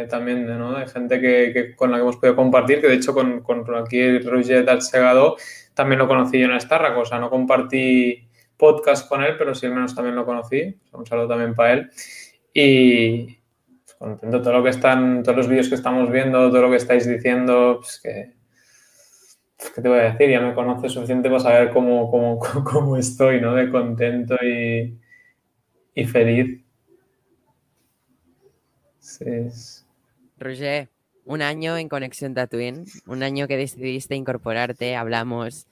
también 0.08 0.46
de, 0.46 0.86
gente 0.86 1.20
que, 1.20 1.76
con 1.76 1.90
la 1.90 1.98
que 1.98 2.02
hemos 2.02 2.16
podido 2.16 2.34
compartir, 2.34 2.80
que 2.80 2.88
de 2.88 2.94
hecho 2.94 3.12
con, 3.12 3.42
con 3.42 3.62
aquí 3.76 4.18
Roger 4.18 4.80
Segado 4.80 5.36
también 5.74 5.98
lo 5.98 6.08
conocí 6.08 6.38
yo 6.38 6.46
en 6.46 6.58
Starra, 6.58 6.96
o 6.98 7.04
sea, 7.04 7.18
no 7.18 7.28
compartí 7.28 8.26
podcast 8.56 9.06
con 9.08 9.22
él, 9.22 9.34
pero 9.36 9.54
sí 9.54 9.66
al 9.66 9.74
menos 9.74 9.94
también 9.94 10.16
lo 10.16 10.24
conocí. 10.24 10.74
Un 10.92 11.04
saludo 11.04 11.28
también 11.28 11.54
para 11.54 11.72
él. 11.74 11.90
Y 12.54 13.26
pues, 13.84 13.94
contento 13.98 14.40
todo 14.40 14.54
lo 14.54 14.62
que 14.62 14.70
están, 14.70 15.22
todos 15.22 15.36
los 15.36 15.48
vídeos 15.48 15.68
que 15.68 15.74
estamos 15.74 16.10
viendo, 16.10 16.48
todo 16.48 16.62
lo 16.62 16.70
que 16.70 16.76
estáis 16.76 17.06
diciendo, 17.06 17.80
pues 17.82 18.00
que, 18.02 18.32
pues, 19.58 19.70
¿qué 19.70 19.82
te 19.82 19.88
voy 19.90 19.98
a 19.98 20.12
decir? 20.12 20.30
Ya 20.30 20.40
me 20.40 20.54
conoces 20.54 20.92
suficiente 20.92 21.28
para 21.28 21.40
saber 21.40 21.70
cómo, 21.72 22.10
cómo, 22.10 22.38
cómo 22.64 22.96
estoy, 22.96 23.42
¿no? 23.42 23.54
De 23.54 23.70
contento 23.70 24.36
y, 24.42 24.98
y 25.94 26.04
feliz. 26.06 26.63
Roger, 30.38 30.88
un 31.24 31.42
año 31.42 31.76
en 31.76 31.88
Conexión 31.88 32.34
Tatooine, 32.34 32.84
un 33.06 33.22
año 33.22 33.48
que 33.48 33.56
decidiste 33.56 34.14
incorporarte, 34.14 34.96
hablamos. 34.96 35.66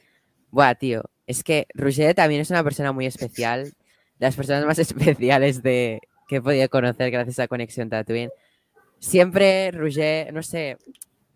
Buah, 0.50 0.74
tío, 0.74 1.02
es 1.26 1.42
que 1.42 1.66
Roger 1.74 2.14
también 2.14 2.40
es 2.40 2.50
una 2.50 2.64
persona 2.64 2.92
muy 2.92 3.06
especial, 3.06 3.72
las 4.18 4.36
personas 4.36 4.64
más 4.64 4.78
especiales 4.78 5.62
de, 5.62 6.00
que 6.28 6.36
he 6.36 6.42
podido 6.42 6.68
conocer 6.68 7.10
gracias 7.10 7.38
a 7.38 7.48
Conexión 7.48 7.90
Tatooine. 7.90 8.30
siempre 8.98 9.70
Roger, 9.70 10.32
no 10.32 10.42
sé, 10.42 10.78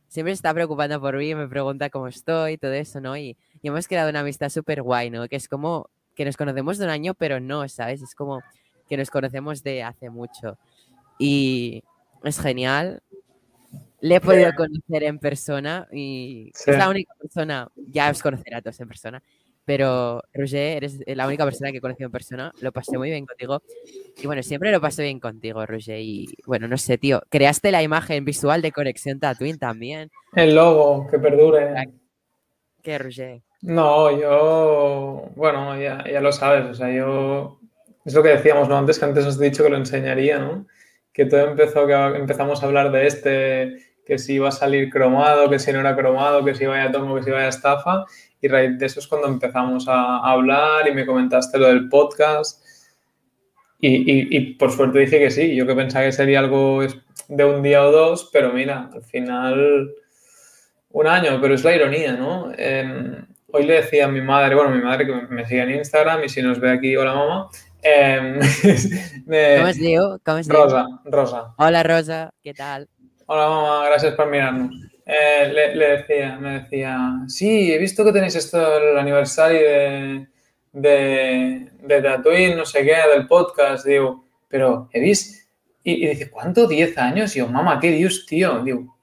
siempre 0.08 0.32
está 0.32 0.52
preocupando 0.54 1.00
por 1.00 1.16
mí, 1.16 1.34
me 1.34 1.48
pregunta 1.48 1.90
cómo 1.90 2.08
estoy, 2.08 2.58
todo 2.58 2.72
eso, 2.72 3.00
¿no? 3.00 3.16
Y, 3.16 3.36
y 3.62 3.68
hemos 3.68 3.88
creado 3.88 4.10
una 4.10 4.20
amistad 4.20 4.48
súper 4.48 4.82
guay, 4.82 5.10
¿no? 5.10 5.28
Que 5.28 5.36
es 5.36 5.48
como 5.48 5.90
que 6.14 6.24
nos 6.24 6.36
conocemos 6.36 6.78
de 6.78 6.84
un 6.84 6.90
año, 6.90 7.14
pero 7.14 7.40
no, 7.40 7.68
¿sabes? 7.68 8.02
Es 8.02 8.14
como 8.14 8.42
que 8.88 8.96
nos 8.96 9.10
conocemos 9.10 9.62
de 9.62 9.82
hace 9.82 10.10
mucho. 10.10 10.58
Y 11.18 11.82
es 12.24 12.40
genial. 12.40 13.02
Le 14.00 14.16
he 14.16 14.20
podido 14.20 14.52
conocer 14.54 15.02
en 15.04 15.18
persona 15.18 15.88
y 15.92 16.50
Sí. 16.54 16.70
es 16.70 16.76
la 16.78 16.88
única 16.88 17.12
persona, 17.20 17.68
ya 17.88 18.10
os 18.10 18.22
conocerá 18.22 18.58
a 18.58 18.62
todos 18.62 18.78
en 18.80 18.88
persona, 18.88 19.22
pero 19.64 20.22
Roger, 20.34 20.76
eres 20.76 21.00
la 21.06 21.26
única 21.26 21.44
persona 21.44 21.72
que 21.72 21.78
he 21.78 21.80
conocido 21.80 22.06
en 22.06 22.12
persona, 22.12 22.52
lo 22.60 22.72
pasé 22.72 22.98
muy 22.98 23.10
bien 23.10 23.24
contigo 23.26 23.62
y 24.22 24.26
bueno, 24.26 24.42
siempre 24.42 24.70
lo 24.70 24.80
paso 24.80 25.02
bien 25.02 25.18
contigo, 25.18 25.64
Roger, 25.66 25.98
y 25.98 26.26
bueno, 26.46 26.68
no 26.68 26.76
sé, 26.76 26.98
tío, 26.98 27.22
creaste 27.30 27.72
la 27.72 27.82
imagen 27.82 28.24
visual 28.24 28.60
de 28.62 28.70
Conexión 28.70 29.18
Tatooine 29.18 29.58
también, 29.58 30.10
El 30.34 30.54
logo, 30.54 31.08
que 31.10 31.18
perdure. 31.18 31.88
que 32.82 32.98
Roger, 32.98 33.42
No, 33.62 34.10
yo, 34.16 35.30
bueno, 35.34 35.80
ya, 35.80 36.04
ya 36.08 36.20
lo 36.20 36.30
sabes, 36.32 36.66
o 36.66 36.74
sea, 36.74 36.92
yo, 36.94 37.58
es 38.04 38.14
lo 38.14 38.22
que 38.22 38.28
decíamos, 38.28 38.68
¿no? 38.68 38.76
Antes 38.76 38.98
que 38.98 39.04
antes 39.06 39.24
os 39.24 39.40
he 39.40 39.44
dicho 39.44 39.64
que 39.64 39.70
lo 39.70 39.78
enseñaría, 39.78 40.38
¿no? 40.38 40.66
Que 41.16 41.24
todo 41.24 41.40
empezó, 41.40 41.86
que 41.86 41.94
empezamos 41.94 42.62
a 42.62 42.66
hablar 42.66 42.92
de 42.92 43.06
este, 43.06 43.76
que 44.04 44.18
si 44.18 44.34
iba 44.34 44.50
a 44.50 44.52
salir 44.52 44.90
cromado, 44.90 45.48
que 45.48 45.58
si 45.58 45.72
no 45.72 45.80
era 45.80 45.96
cromado, 45.96 46.44
que 46.44 46.54
si 46.54 46.66
vaya 46.66 46.92
tomo, 46.92 47.16
que 47.16 47.22
si 47.22 47.30
vaya 47.30 47.48
estafa, 47.48 48.04
y 48.42 48.48
raíz 48.48 48.78
de 48.78 48.84
eso 48.84 49.00
es 49.00 49.06
cuando 49.06 49.26
empezamos 49.26 49.88
a, 49.88 50.18
hablar 50.18 50.86
y 50.86 50.92
me 50.92 51.06
comentaste 51.06 51.56
lo 51.56 51.68
del 51.68 51.88
podcast, 51.88 52.62
y, 53.80 54.36
y- 54.36 54.54
por 54.56 54.72
suerte 54.72 54.98
dije 54.98 55.18
que 55.18 55.30
sí, 55.30 55.56
yo 55.56 55.66
que 55.66 55.74
pensaba 55.74 56.04
que 56.04 56.12
sería 56.12 56.40
algo 56.40 56.82
de 57.28 57.44
un 57.46 57.62
día 57.62 57.82
o 57.82 57.90
dos, 57.90 58.28
pero 58.30 58.52
mira, 58.52 58.90
al 58.92 59.02
final 59.02 59.94
un 60.90 61.06
año, 61.06 61.38
pero 61.40 61.54
es 61.54 61.64
la 61.64 61.74
ironía, 61.74 62.12
¿no? 62.12 62.52
Eh, 62.58 63.22
hoy 63.52 63.64
le 63.64 63.74
decía 63.74 64.04
a 64.04 64.08
mi 64.08 64.20
madre, 64.20 64.54
bueno, 64.54 64.70
mi 64.70 64.82
madre 64.82 65.06
que 65.06 65.12
me 65.12 65.46
sigue 65.46 65.62
en 65.62 65.76
Instagram 65.76 66.24
y 66.24 66.28
si 66.28 66.42
nos 66.42 66.60
ve 66.60 66.70
aquí, 66.72 66.94
hola 66.94 67.14
mamá, 67.14 67.48
eh, 67.86 68.40
me- 69.26 69.56
¿cómo 69.56 69.68
es 69.68 69.78
Leo? 69.78 70.20
¿Cómo 70.24 70.38
es? 70.38 70.48
Rosa, 70.48 70.86
Rosa. 71.04 71.54
Hola 71.58 71.82
Rosa, 71.82 72.32
¿qué 72.42 72.52
tal? 72.54 72.88
Hola 73.26 73.48
mamá, 73.48 73.86
gracias 73.86 74.14
por 74.14 74.28
mirarnos. 74.30 74.70
Eh, 75.04 75.50
le, 75.52 75.76
le 75.76 75.88
decía, 75.98 76.36
me 76.40 76.60
decía, 76.60 76.98
sí, 77.28 77.72
he 77.72 77.78
visto 77.78 78.04
que 78.04 78.12
tenéis 78.12 78.34
esto, 78.34 78.78
el 78.78 78.98
aniversario 78.98 79.60
de, 79.60 80.26
de, 80.72 81.70
de 81.80 82.02
Tatooine, 82.02 82.56
no 82.56 82.64
sé 82.64 82.82
qué, 82.84 82.96
del 83.14 83.26
podcast. 83.28 83.86
Digo, 83.86 84.24
pero 84.48 84.88
he 84.92 85.00
visto. 85.00 85.38
Y, 85.84 86.04
y 86.04 86.08
dice, 86.08 86.28
¿cuánto? 86.30 86.68
¿10 86.68 86.98
años? 86.98 87.36
Y 87.36 87.38
yo, 87.38 87.46
mamá, 87.48 87.78
¿qué 87.78 87.92
dios, 87.92 88.26
tío? 88.26 88.64
Digo, 88.64 88.96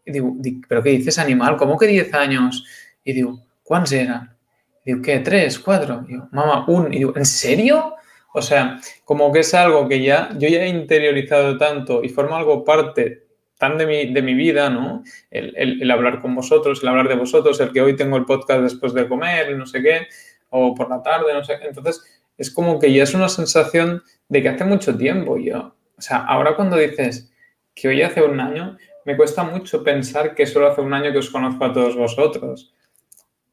¿pero 0.68 0.84
qué 0.84 0.90
dices, 0.90 1.18
animal? 1.20 1.56
¿Cómo 1.56 1.78
que 1.78 1.88
10 1.88 2.14
años? 2.14 2.66
Y 3.06 3.14
digo, 3.14 3.40
¿cuántos 3.64 3.94
eran? 3.94 4.36
Y 4.84 4.92
digo, 4.92 5.02
¿qué? 5.02 5.20
¿Tres? 5.20 5.58
¿Cuatro? 5.60 6.06
Y 6.10 6.14
yo, 6.16 6.28
mamá, 6.32 6.66
un. 6.68 6.94
Y 6.94 6.98
digo, 6.98 7.14
¿en 7.16 7.26
serio? 7.26 7.96
O 8.34 8.42
sea, 8.42 8.80
como 9.06 9.32
que 9.32 9.40
es 9.40 9.54
algo 9.54 9.88
que 9.88 10.02
ya 10.02 10.30
yo 10.38 10.50
ya 10.50 10.64
he 10.64 10.68
interiorizado 10.70 11.58
tanto 11.58 12.04
y 12.04 12.10
forma 12.10 12.38
algo 12.38 12.64
parte 12.66 13.24
tan 13.60 13.78
de 13.78 13.86
mi, 13.86 14.14
de 14.14 14.22
mi 14.22 14.34
vida, 14.34 14.70
¿no? 14.70 15.04
El, 15.32 15.54
el- 15.56 15.82
el 15.82 15.92
hablar 15.92 16.20
con 16.20 16.36
vosotros, 16.36 16.82
el 16.82 16.90
hablar 16.90 17.08
de 17.08 17.16
vosotros, 17.16 17.60
el 17.62 17.72
que 17.72 17.82
hoy 17.82 17.96
tengo 17.96 18.18
el 18.18 18.26
podcast 18.26 18.62
después 18.62 18.94
de 18.94 19.08
comer, 19.08 19.56
no 19.56 19.66
sé 19.66 19.82
qué, 19.82 20.08
o 20.50 20.74
por 20.76 20.90
la 20.90 21.02
tarde, 21.02 21.34
no 21.34 21.44
sé 21.44 21.58
qué. 21.62 21.68
Entonces, 21.68 22.04
es 22.38 22.50
como 22.52 22.80
que 22.80 22.92
ya 22.92 23.04
es 23.04 23.14
una 23.14 23.30
sensación 23.30 24.04
de 24.28 24.42
que 24.42 24.50
hace 24.50 24.66
mucho 24.66 24.98
tiempo 24.98 25.38
yo. 25.38 25.76
O 25.98 26.02
sea, 26.02 26.18
ahora 26.26 26.56
cuando 26.56 26.76
dices 26.78 27.32
que 27.76 27.88
hoy 27.88 28.02
hace 28.02 28.22
un 28.24 28.40
año, 28.40 28.78
me 29.06 29.16
cuesta 29.16 29.44
mucho 29.44 29.84
pensar 29.84 30.34
que 30.36 30.46
solo 30.48 30.68
hace 30.72 30.82
un 30.82 30.94
año 30.94 31.12
que 31.12 31.20
os 31.20 31.30
conozco 31.30 31.64
a 31.66 31.72
todos 31.74 31.96
vosotros. 31.96 32.74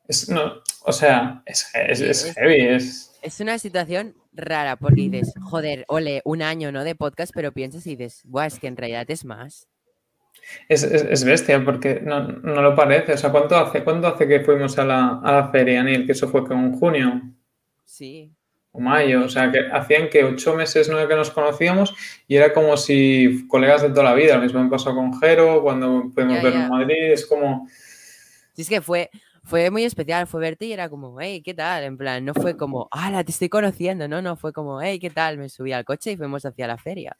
Es, 0.09 0.29
no, 0.29 0.55
o 0.83 0.93
sea, 0.93 1.43
es, 1.47 1.71
es, 1.75 2.01
es 2.01 2.35
heavy, 2.35 2.61
es... 2.61 3.10
Es 3.23 3.41
una 3.41 3.59
situación 3.59 4.15
rara 4.33 4.77
porque 4.77 5.03
dices, 5.11 5.35
joder, 5.43 5.85
ole, 5.89 6.23
un 6.25 6.43
año, 6.43 6.73
¿no? 6.73 6.85
De 6.85 6.95
podcast, 6.95 7.33
pero 7.35 7.53
piensas 7.53 7.87
y 7.87 7.97
dices, 7.97 8.23
buah, 8.25 8.47
es 8.47 8.59
que 8.59 8.67
en 8.67 8.77
realidad 8.77 9.05
es 9.11 9.25
más. 9.25 9.69
Es, 10.69 10.83
es- 10.85 11.03
es 11.03 11.25
bestia 11.25 11.63
porque 11.65 12.01
no, 12.01 12.21
no 12.29 12.63
lo 12.63 12.75
parece. 12.75 13.13
O 13.13 13.17
sea, 13.19 13.31
¿cuánto 13.31 13.57
hace, 13.57 13.85
cuánto 13.85 14.07
hace 14.09 14.27
que 14.27 14.41
fuimos 14.41 14.79
a 14.79 14.85
la, 14.85 15.21
a 15.23 15.33
la 15.33 15.49
feria, 15.51 15.83
Neil? 15.83 16.07
Que 16.07 16.13
eso 16.13 16.29
fue 16.29 16.47
que 16.47 16.55
en 16.55 16.73
junio 16.79 17.21
Sí. 17.85 18.33
o 18.73 18.81
mayo. 18.81 19.25
O 19.25 19.29
sea, 19.29 19.51
que 19.53 19.59
hacían 19.71 20.09
que 20.09 20.25
ocho 20.25 20.55
meses 20.55 20.89
nueve 20.89 21.09
que 21.09 21.17
nos 21.17 21.31
conocíamos 21.31 21.95
y 22.27 22.37
era 22.37 22.55
como 22.55 22.77
si 22.77 23.47
colegas 23.49 23.83
de 23.83 23.91
toda 23.91 24.05
la 24.05 24.15
vida. 24.15 24.37
Lo 24.37 24.43
mismo 24.43 24.63
me 24.65 24.71
pasó 24.71 24.95
con 24.95 25.13
Jero 25.21 25.63
cuando 25.63 26.11
pudimos 26.15 26.37
Ya, 26.37 26.43
ver 26.43 26.53
ya. 26.55 26.63
en 26.65 26.69
Madrid. 26.71 27.13
Es 27.13 27.27
como, 27.27 27.69
Sí, 28.55 28.63
es 28.63 28.69
que 28.69 28.81
fue, 28.81 29.11
fue 29.45 29.71
muy 29.71 29.85
especial, 29.85 30.27
fue 30.27 30.41
verte 30.41 30.67
y 30.67 30.73
era 30.73 30.89
como, 30.89 31.21
hey, 31.21 31.43
¿qué 31.45 31.55
tal? 31.55 31.85
En 31.85 31.97
plan, 31.97 32.25
no 32.25 32.35
fue 32.35 32.57
como, 32.57 32.89
¡hala, 32.93 33.25
te 33.25 33.33
estoy 33.33 33.49
conociendo! 33.49 34.09
No, 34.09 34.23
no, 34.23 34.37
fue 34.37 34.53
como, 34.53 34.81
hey, 34.83 34.99
¿qué 35.01 35.11
tal? 35.11 35.39
Me 35.39 35.49
subí 35.49 35.73
al 35.73 35.85
coche 35.85 36.13
y 36.13 36.17
fuimos 36.17 36.45
hacia 36.47 36.67
la 36.67 36.79
feria. 36.79 37.17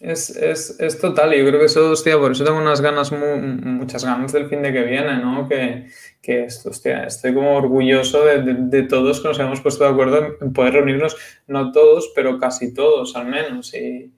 es, 0.00 0.30
es, 0.30 0.80
es 0.80 0.98
total. 1.00 1.32
Yo 1.34 1.46
creo 1.46 1.58
que 1.60 1.66
eso, 1.66 1.90
hostia, 1.90 2.18
por 2.18 2.32
eso 2.32 2.44
tengo 2.44 2.58
unas 2.58 2.80
ganas, 2.80 3.12
mu- 3.12 3.36
muchas 3.38 4.04
ganas 4.04 4.32
del 4.32 4.48
fin 4.48 4.62
de 4.62 4.72
que 4.72 4.82
viene, 4.82 5.18
¿no? 5.18 5.48
Que, 5.48 5.88
que 6.22 6.46
hostia, 6.64 7.04
estoy 7.04 7.34
como 7.34 7.54
orgulloso 7.56 8.24
de, 8.24 8.42
de- 8.42 8.54
de 8.54 8.82
todos 8.84 9.20
que 9.20 9.28
nos 9.28 9.38
hemos 9.38 9.60
puesto 9.60 9.84
de 9.84 9.90
acuerdo 9.90 10.36
en 10.40 10.52
poder 10.52 10.74
reunirnos, 10.74 11.16
no 11.46 11.70
todos, 11.72 12.12
pero 12.14 12.38
casi 12.38 12.72
todos 12.74 13.14
al 13.16 13.26
menos. 13.26 13.74
Y, 13.74 14.12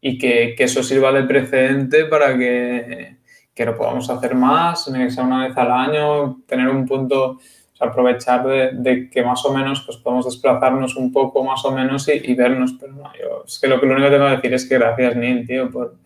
y 0.00 0.18
que, 0.18 0.54
que 0.56 0.64
eso 0.64 0.82
sirva 0.82 1.12
de 1.12 1.24
precedente 1.24 2.06
para 2.06 2.36
que, 2.38 3.16
que 3.56 3.64
lo 3.64 3.74
podamos 3.74 4.10
hacer 4.10 4.34
más, 4.34 4.84
que 4.84 5.10
sea 5.10 5.24
una 5.24 5.48
vez 5.48 5.56
al 5.56 5.72
año, 5.72 6.42
tener 6.46 6.68
un 6.68 6.84
punto, 6.84 7.38
aprovechar 7.80 8.46
de, 8.46 9.08
que 9.10 9.24
más 9.24 9.42
o 9.46 9.54
menos 9.54 9.80
pues 9.80 9.96
podemos 9.96 10.26
desplazarnos 10.26 10.94
un 10.94 11.10
poco 11.10 11.42
más 11.42 11.64
o 11.64 11.72
menos 11.72 12.06
y, 12.08 12.20
y 12.22 12.34
vernos. 12.34 12.76
Pero 12.78 12.92
no, 12.92 13.10
yo 13.18 13.44
es 13.46 13.58
que 13.58 13.66
lo, 13.66 13.80
que 13.80 13.86
lo 13.86 13.94
único 13.94 14.10
que 14.10 14.16
tengo 14.16 14.28
que 14.28 14.36
decir 14.36 14.54
es 14.54 14.68
que 14.68 14.78
gracias, 14.78 15.16
Neil, 15.16 15.46
tío, 15.46 15.70
por, 15.70 15.96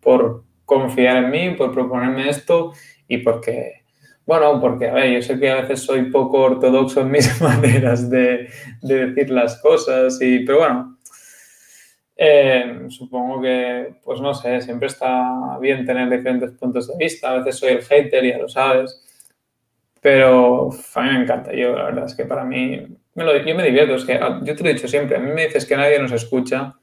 por 0.00 0.44
confiar 0.64 1.18
en 1.18 1.30
mí, 1.30 1.50
por 1.50 1.72
proponerme 1.72 2.30
esto 2.30 2.72
y 3.06 3.18
porque, 3.18 3.82
bueno, 4.24 4.58
porque, 4.58 4.88
a 4.88 4.94
ver, 4.94 5.12
yo 5.12 5.20
sé 5.20 5.38
que 5.38 5.50
a 5.50 5.60
veces 5.60 5.80
soy 5.80 6.10
poco 6.10 6.38
ortodoxo 6.38 7.02
en 7.02 7.10
mis 7.10 7.38
maneras 7.42 8.08
de, 8.08 8.48
de 8.80 9.06
decir 9.08 9.28
las 9.28 9.60
cosas, 9.60 10.18
y, 10.22 10.38
pero 10.38 10.60
bueno, 10.60 10.93
eh, 12.16 12.86
supongo 12.88 13.40
que, 13.42 13.96
pues 14.04 14.20
no 14.20 14.34
sé, 14.34 14.60
siempre 14.60 14.88
está 14.88 15.58
bien 15.60 15.84
tener 15.84 16.08
diferentes 16.10 16.52
puntos 16.52 16.88
de 16.88 16.94
vista. 16.96 17.30
A 17.30 17.38
veces 17.38 17.56
soy 17.58 17.70
el 17.70 17.82
hater, 17.82 18.24
ya 18.24 18.38
lo 18.38 18.48
sabes. 18.48 19.00
Pero 20.00 20.70
a 20.94 21.02
mí 21.02 21.10
me 21.10 21.22
encanta. 21.22 21.52
Yo, 21.52 21.74
la 21.76 21.84
verdad 21.84 22.04
es 22.06 22.14
que 22.14 22.24
para 22.26 22.44
mí, 22.44 22.86
me 23.14 23.24
lo- 23.24 23.36
yo 23.38 23.54
me 23.54 23.62
divierto. 23.64 23.94
Es 23.94 24.04
que 24.04 24.14
ah, 24.14 24.40
yo 24.42 24.54
te 24.54 24.62
lo 24.62 24.70
he 24.70 24.74
dicho 24.74 24.88
siempre. 24.88 25.16
A 25.16 25.20
mí 25.20 25.30
me 25.32 25.46
dices 25.46 25.64
que 25.66 25.76
nadie 25.76 25.98
nos 25.98 26.12
escucha. 26.12 26.74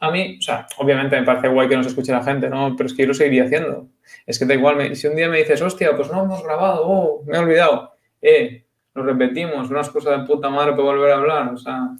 A 0.00 0.10
mí, 0.10 0.36
o 0.38 0.42
sea, 0.42 0.66
obviamente 0.78 1.18
me 1.20 1.26
parece 1.26 1.48
guay 1.48 1.68
que 1.68 1.76
nos 1.76 1.86
escuche 1.86 2.12
la 2.12 2.22
gente, 2.24 2.48
¿no? 2.50 2.74
Pero 2.76 2.86
es 2.88 2.94
que 2.94 3.02
yo 3.02 3.08
lo 3.08 3.14
seguiría 3.14 3.44
haciendo. 3.44 3.88
Es 4.26 4.38
que 4.38 4.44
da 4.46 4.54
igual. 4.54 4.76
me- 4.76 4.94
si 4.96 5.06
un 5.06 5.16
día 5.16 5.28
me 5.28 5.38
dices, 5.38 5.60
hostia, 5.62 5.96
pues 5.96 6.10
no 6.12 6.24
hemos 6.24 6.42
grabado, 6.44 6.82
oh, 6.86 7.22
me 7.26 7.36
he 7.36 7.40
olvidado. 7.40 7.92
Eh, 8.22 8.64
lo 8.94 9.02
repetimos, 9.04 9.70
unas 9.70 9.90
cosas 9.90 10.20
de 10.20 10.26
puta 10.26 10.48
madre 10.50 10.72
para 10.72 10.84
volver 10.84 11.12
a 11.12 11.16
hablar. 11.16 11.52
O 11.54 11.56
sea, 11.58 11.90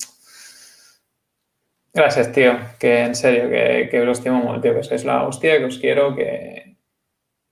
Gracias, 1.96 2.30
tío. 2.32 2.52
Que 2.78 3.00
en 3.04 3.14
serio, 3.14 3.48
que, 3.50 3.88
que 3.90 4.00
os 4.02 4.18
estimo 4.18 4.38
mucho, 4.38 4.60
tío. 4.60 4.74
Que 4.74 4.82
sois 4.82 5.04
la 5.04 5.22
hostia, 5.26 5.58
que 5.58 5.64
os 5.64 5.78
quiero, 5.78 6.14
que, 6.14 6.76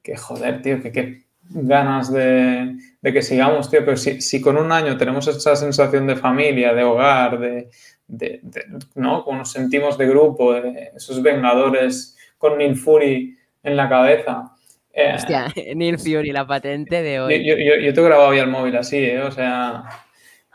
que 0.03 0.16
joder, 0.16 0.61
tío, 0.62 0.83
que 0.83 0.93
qué 0.93 1.25
ganas 1.51 2.12
de, 2.12 2.77
de 3.01 3.12
que 3.12 3.23
sigamos, 3.23 3.71
tío. 3.71 3.85
Pero 3.85 3.97
si, 3.97 4.21
si 4.21 4.41
con 4.41 4.57
un 4.59 4.71
año 4.71 4.97
tenemos 4.97 5.27
esa 5.29 5.57
sensación 5.57 6.07
de 6.07 6.16
familia, 6.16 6.75
de 6.75 6.85
hogar, 6.85 7.39
de, 7.39 7.69
de- 8.07 8.41
de- 8.43 8.65
¿no? 8.97 9.25
Como 9.25 9.39
nos 9.39 9.51
sentimos 9.51 9.97
de 9.97 10.07
grupo, 10.09 10.53
de 10.53 10.91
esos 10.95 11.23
vengadores 11.23 12.16
con 12.39 12.59
Neil 12.59 12.77
Fury 12.77 13.39
en 13.62 13.77
la 13.77 13.89
cabeza. 13.89 14.51
eh, 14.93 15.12
Hostia, 15.15 15.47
Neil 15.75 15.99
Fury, 15.99 16.33
la 16.33 16.47
patente 16.47 17.03
de 17.03 17.15
yo, 17.16 17.25
hoy. 17.27 17.45
yo, 17.47 17.57
yo, 17.57 17.77
yo 17.81 17.95
te 17.95 18.01
he 18.01 18.05
grabado 18.05 18.35
ya 18.35 18.43
el 18.43 18.51
móvil 18.51 18.77
así, 18.77 18.99
¿eh? 18.99 19.23
O 19.23 19.31
sea, 19.31 19.85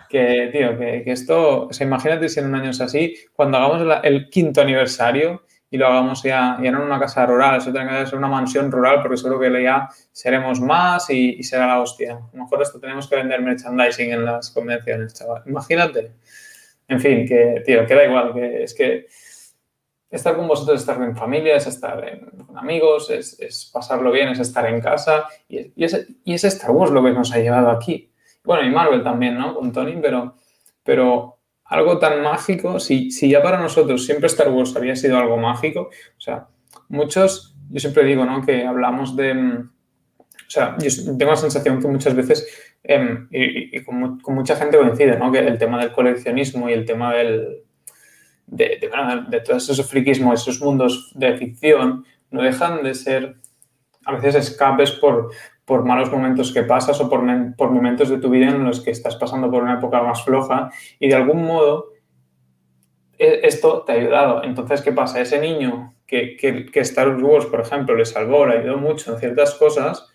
que, 0.09 0.49
tío, 0.51 0.77
que, 0.77 1.03
que 1.03 1.11
esto, 1.11 1.67
o 1.67 1.73
sea, 1.73 1.85
imagínate 1.87 2.27
si 2.29 2.39
en 2.39 2.47
un 2.47 2.55
año 2.55 2.71
es 2.71 2.81
así, 2.81 3.15
cuando 3.33 3.57
hagamos 3.57 3.99
el 4.03 4.29
quinto 4.29 4.61
aniversario 4.61 5.43
y 5.71 5.77
lo 5.77 5.85
hagamos 5.87 6.23
ya, 6.23 6.57
ya 6.61 6.71
no 6.71 6.79
en 6.79 6.85
una 6.85 6.99
casa 6.99 7.25
rural, 7.27 7.57
eso 7.57 7.71
tiene 7.71 7.87
que 7.89 8.05
ser 8.07 8.17
una 8.17 8.27
mansión 8.27 8.71
rural, 8.71 9.01
porque 9.01 9.17
seguro 9.17 9.39
que 9.39 9.63
ya 9.63 9.87
seremos 10.11 10.59
más 10.59 11.09
y, 11.11 11.35
y 11.39 11.43
será 11.43 11.67
la 11.67 11.79
hostia. 11.79 12.13
A 12.15 12.35
lo 12.35 12.43
mejor 12.43 12.61
esto 12.63 12.79
tenemos 12.79 13.07
que 13.07 13.15
vender 13.15 13.39
merchandising 13.41 14.11
en 14.11 14.25
las 14.25 14.49
convenciones, 14.49 15.13
chaval. 15.13 15.43
Imagínate. 15.45 16.11
En 16.87 16.99
fin, 16.99 17.27
que, 17.27 17.61
tío, 17.63 17.85
que 17.85 17.93
da 17.93 18.03
igual, 18.05 18.33
que 18.33 18.63
es 18.63 18.73
que 18.73 19.05
estar 20.09 20.35
con 20.35 20.47
vosotros 20.47 20.75
es 20.77 20.81
estar 20.81 20.99
en 21.03 21.15
familia, 21.15 21.55
es 21.55 21.67
estar 21.67 22.03
en- 22.07 22.25
con 22.47 22.57
amigos, 22.57 23.11
es, 23.11 23.39
es 23.39 23.69
pasarlo 23.71 24.11
bien, 24.11 24.29
es 24.29 24.39
estar 24.39 24.65
en 24.67 24.81
casa 24.81 25.25
y, 25.47 25.59
es- 25.59 25.67
y, 25.75 25.83
es, 25.83 26.07
y 26.23 26.33
es 26.33 26.43
Star 26.45 26.71
Wars 26.71 26.91
lo 26.91 27.03
que 27.03 27.11
nos 27.11 27.31
ha 27.31 27.37
llevado 27.37 27.69
aquí. 27.69 28.08
Bueno, 28.43 28.67
y 28.67 28.71
Marvel 28.71 29.03
también, 29.03 29.37
¿no? 29.37 29.53
Con 29.55 29.71
Tony, 29.71 29.97
pero, 30.01 30.35
pero 30.83 31.37
algo 31.65 31.99
tan 31.99 32.21
mágico, 32.23 32.79
si, 32.79 33.11
si 33.11 33.29
ya 33.29 33.41
para 33.43 33.59
nosotros 33.59 34.05
siempre 34.05 34.27
Star 34.27 34.49
Wars 34.49 34.75
había 34.75 34.95
sido 34.95 35.17
algo 35.17 35.37
mágico, 35.37 35.89
o 36.17 36.19
sea, 36.21 36.47
muchos 36.87 37.55
yo 37.69 37.79
siempre 37.79 38.03
digo, 38.03 38.25
¿no? 38.25 38.43
Que 38.43 38.65
hablamos 38.65 39.15
de... 39.15 39.33
mm, 39.33 39.69
O 40.47 40.49
sea, 40.51 40.75
yo 40.79 40.89
tengo 41.17 41.31
la 41.31 41.37
sensación 41.37 41.79
que 41.79 41.87
muchas 41.87 42.15
veces, 42.15 42.47
em, 42.83 43.27
y, 43.29 43.77
y 43.77 43.83
con, 43.83 43.99
mu- 43.99 44.19
con 44.21 44.33
mucha 44.33 44.55
gente 44.55 44.77
coincide, 44.79 45.17
¿no? 45.19 45.31
Que 45.31 45.39
el 45.39 45.57
tema 45.59 45.77
del 45.79 45.91
coleccionismo 45.91 46.67
y 46.69 46.73
el 46.73 46.85
tema 46.85 47.13
del, 47.13 47.63
de, 48.47 48.79
de, 48.81 48.87
bueno, 48.87 49.25
de 49.29 49.41
todos 49.41 49.69
esos 49.69 49.87
friquismos, 49.87 50.41
esos 50.41 50.59
mundos 50.61 51.11
de 51.15 51.37
ficción, 51.37 52.03
no 52.31 52.41
dejan 52.41 52.81
de 52.83 52.95
ser 52.95 53.35
a 54.05 54.13
veces 54.13 54.35
escapes 54.35 54.91
por, 54.91 55.29
por 55.69 55.85
malos 55.85 56.11
momentos 56.11 56.51
que 56.51 56.63
pasas 56.63 56.99
o 56.99 57.07
por, 57.07 57.21
por 57.55 57.69
momentos 57.69 58.09
de 58.09 58.17
tu 58.17 58.27
vida 58.31 58.47
en 58.47 58.63
los 58.63 58.81
que 58.81 58.89
estás 58.89 59.15
pasando 59.17 59.51
por 59.51 59.61
una 59.61 59.75
época 59.75 60.01
más 60.01 60.25
floja 60.25 60.71
y 60.97 61.07
de 61.07 61.13
algún 61.13 61.43
modo 61.43 61.89
e- 63.19 63.41
esto 63.43 63.83
te 63.83 63.91
ha 63.91 63.95
ayudado. 63.95 64.43
Entonces, 64.43 64.81
¿qué 64.81 64.91
pasa? 64.91 65.21
Ese 65.21 65.39
niño 65.39 65.93
que, 66.07 66.35
que, 66.35 66.79
Star 66.79 67.15
Wars, 67.23 67.45
por 67.45 67.61
ejemplo, 67.61 67.95
le 67.95 68.03
salvó, 68.05 68.47
le 68.47 68.57
ayudó 68.57 68.77
mucho 68.77 69.13
en 69.13 69.19
ciertas 69.19 69.53
cosas, 69.53 70.11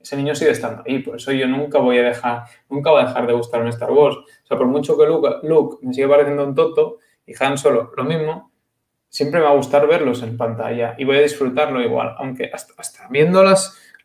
ese 0.00 0.16
niño 0.16 0.36
sigue 0.36 0.52
estando 0.52 0.84
ahí. 0.86 1.00
Por 1.00 1.16
eso 1.16 1.32
yo 1.32 1.48
nunca 1.48 1.80
voy 1.80 1.98
a 1.98 2.04
dejar, 2.04 2.44
nunca 2.70 2.92
va 2.92 3.02
a 3.02 3.06
dejar 3.08 3.26
de 3.26 3.32
gustarme 3.32 3.70
Star 3.70 3.90
Wars. 3.90 4.18
O 4.18 4.46
sea, 4.46 4.56
por 4.56 4.68
mucho 4.68 4.96
que 4.96 5.04
Luke, 5.04 5.28
Luke 5.42 5.78
me 5.82 5.92
sigue 5.94 6.06
pareciendo 6.06 6.44
un 6.44 6.54
tonto 6.54 6.98
y 7.26 7.32
Han 7.40 7.58
Solo 7.58 7.90
lo 7.96 8.04
mismo, 8.04 8.52
siempre 9.08 9.40
me 9.40 9.46
va 9.46 9.50
a 9.50 9.56
gustar 9.56 9.88
verlos 9.88 10.22
en 10.22 10.36
pantalla 10.36 10.94
y 10.96 11.04
voy 11.04 11.16
a 11.16 11.22
disfrutarlo 11.22 11.82
igual, 11.82 12.14
aunque 12.18 12.52
hasta, 12.52 13.08
viendo 13.08 13.42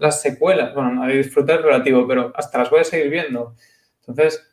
las, 0.01 0.15
las 0.15 0.21
secuelas, 0.21 0.73
bueno, 0.73 0.91
no, 0.91 1.07
disfrutar 1.07 1.59
es 1.59 1.65
relativo, 1.65 2.07
pero 2.07 2.31
hasta 2.35 2.59
las 2.59 2.69
voy 2.69 2.81
a 2.81 2.83
seguir 2.83 3.09
viendo. 3.09 3.55
Entonces, 3.99 4.51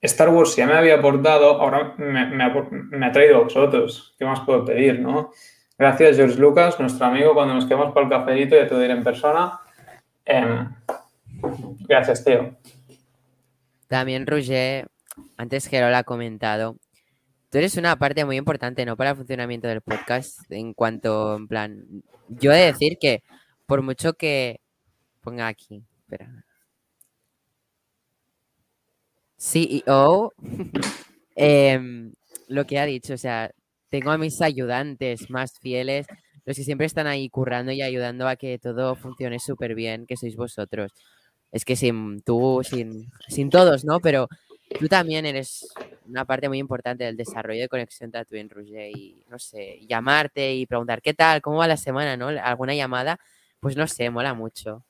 Star 0.00 0.28
Wars 0.28 0.54
ya 0.56 0.66
me 0.66 0.74
había 0.74 0.96
aportado, 0.96 1.60
ahora 1.60 1.94
me, 1.98 2.44
ha, 2.44 3.12
traído 3.12 3.36
a 3.36 3.44
vosotros. 3.44 4.14
¿Qué 4.18 4.24
más 4.24 4.40
puedo 4.40 4.64
pedir, 4.64 5.00
no? 5.00 5.32
Gracias, 5.76 6.16
George 6.16 6.38
Lucas, 6.38 6.78
nuestro 6.78 7.06
amigo, 7.06 7.34
cuando 7.34 7.54
nos 7.54 7.66
quedamos 7.66 7.92
para 7.92 8.06
el 8.06 8.12
cafecito, 8.12 8.56
ya 8.56 8.66
te 8.66 8.74
lo 8.74 8.80
diré 8.80 8.94
en 8.94 9.04
persona. 9.04 9.60
Em, 10.24 10.68
gracias, 11.88 12.24
tío. 12.24 12.56
También, 13.88 14.26
Roger, 14.26 14.86
antes 15.36 15.68
que 15.68 15.80
lo 15.80 15.94
ha 15.94 16.04
comentado, 16.04 16.76
tú 17.50 17.58
eres 17.58 17.76
una 17.76 17.96
parte 17.96 18.24
muy 18.24 18.36
importante, 18.36 18.84
¿no? 18.84 18.96
Para 18.96 19.10
el 19.10 19.16
funcionamiento 19.16 19.66
del 19.66 19.80
podcast, 19.80 20.40
en 20.50 20.74
cuanto, 20.74 21.36
en 21.36 21.48
plan, 21.48 21.84
yo 22.28 22.52
he 22.52 22.56
de 22.56 22.66
decir 22.66 22.98
que 23.00 23.22
por 23.68 23.82
mucho 23.82 24.14
que 24.14 24.62
ponga 25.20 25.46
aquí, 25.46 25.84
espera. 26.00 26.44
CEO, 29.36 30.32
em, 31.36 32.14
lo 32.48 32.64
que 32.64 32.78
ha 32.78 32.86
dicho, 32.86 33.12
o 33.12 33.18
sea, 33.18 33.50
tengo 33.90 34.10
a 34.10 34.16
mis 34.16 34.40
ayudantes 34.40 35.28
más 35.28 35.58
fieles, 35.60 36.06
los 36.46 36.56
que 36.56 36.64
siempre 36.64 36.86
están 36.86 37.06
ahí 37.06 37.28
currando 37.28 37.70
y 37.70 37.82
ayudando 37.82 38.26
a 38.26 38.36
que 38.36 38.58
todo 38.58 38.96
funcione 38.96 39.38
súper 39.38 39.74
bien, 39.74 40.06
que 40.06 40.16
sois 40.16 40.34
vosotros. 40.34 40.92
Es 41.52 41.66
que 41.66 41.76
sin 41.76 42.22
tú, 42.22 42.62
sin, 42.64 43.10
sin 43.28 43.50
todos, 43.50 43.84
¿no? 43.84 44.00
Pero 44.00 44.28
tú 44.80 44.88
también 44.88 45.26
eres 45.26 45.68
una 46.06 46.24
parte 46.24 46.48
muy 46.48 46.58
importante 46.58 47.04
del 47.04 47.18
desarrollo 47.18 47.60
de 47.60 47.68
Conexión 47.68 48.10
Tatooine, 48.10 48.48
Roger, 48.48 48.90
y 48.96 49.22
no 49.28 49.38
sé, 49.38 49.80
llamarte 49.86 50.54
y 50.54 50.64
preguntar, 50.64 51.02
¿qué 51.02 51.12
tal? 51.12 51.42
¿Cómo 51.42 51.58
va 51.58 51.68
la 51.68 51.76
semana? 51.76 52.16
¿No? 52.16 52.28
¿Alguna 52.28 52.74
llamada? 52.74 53.20
Pues 53.60 53.76
no 53.76 53.86
sé, 53.86 54.10
mola 54.10 54.34
mucho. 54.34 54.84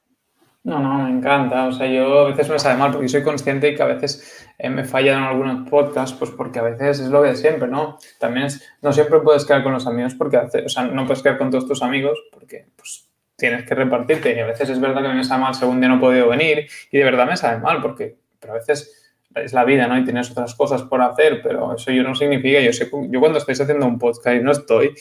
No, 0.64 0.80
no, 0.80 1.04
me 1.04 1.10
encanta. 1.10 1.66
O 1.66 1.72
sea, 1.72 1.86
yo 1.86 2.26
a 2.26 2.28
veces 2.30 2.48
me 2.50 2.58
sabe 2.58 2.76
mal 2.76 2.92
porque 2.92 3.08
soy 3.08 3.22
consciente 3.22 3.70
y 3.70 3.74
que 3.74 3.82
a 3.82 3.86
veces 3.86 4.46
eh, 4.58 4.68
me 4.68 4.84
fallan 4.84 5.18
en 5.18 5.24
algunos 5.24 5.68
podcasts, 5.70 6.16
pues 6.18 6.30
porque 6.32 6.58
a 6.58 6.62
veces 6.62 7.00
es 7.00 7.08
lo 7.08 7.22
de 7.22 7.36
siempre, 7.36 7.68
¿no? 7.68 7.98
También 8.18 8.46
es, 8.46 8.68
no 8.82 8.92
siempre 8.92 9.20
puedes 9.20 9.46
quedar 9.46 9.62
con 9.62 9.72
los 9.72 9.86
amigos 9.86 10.14
porque, 10.14 10.36
o 10.36 10.68
sea, 10.68 10.84
no 10.84 11.06
puedes 11.06 11.22
quedar 11.22 11.38
con 11.38 11.50
todos 11.50 11.66
tus 11.66 11.82
amigos 11.82 12.18
porque, 12.32 12.66
pues, 12.76 13.08
tienes 13.36 13.64
que 13.64 13.74
repartirte 13.74 14.34
y 14.34 14.40
a 14.40 14.46
veces 14.46 14.68
es 14.68 14.80
verdad 14.80 15.00
que 15.00 15.08
me 15.08 15.22
sabe 15.22 15.42
mal 15.42 15.54
según 15.54 15.80
día 15.80 15.88
no 15.88 15.96
he 15.96 16.00
podido 16.00 16.28
venir 16.28 16.68
y 16.90 16.98
de 16.98 17.04
verdad 17.04 17.24
me 17.24 17.36
sabe 17.36 17.60
mal 17.60 17.80
porque, 17.80 18.18
pero 18.40 18.54
a 18.54 18.56
veces 18.56 19.14
es 19.36 19.52
la 19.52 19.64
vida, 19.64 19.86
¿no? 19.86 19.96
Y 19.96 20.04
tienes 20.04 20.30
otras 20.30 20.54
cosas 20.54 20.82
por 20.82 21.00
hacer, 21.00 21.40
pero 21.42 21.74
eso 21.74 21.92
yo 21.92 22.02
no 22.02 22.14
significa, 22.14 22.60
yo 22.60 22.72
sé, 22.72 22.90
yo 22.90 23.20
cuando 23.20 23.38
estáis 23.38 23.60
haciendo 23.60 23.86
un 23.86 23.98
podcast 23.98 24.36
y 24.36 24.42
no 24.42 24.50
estoy, 24.50 24.92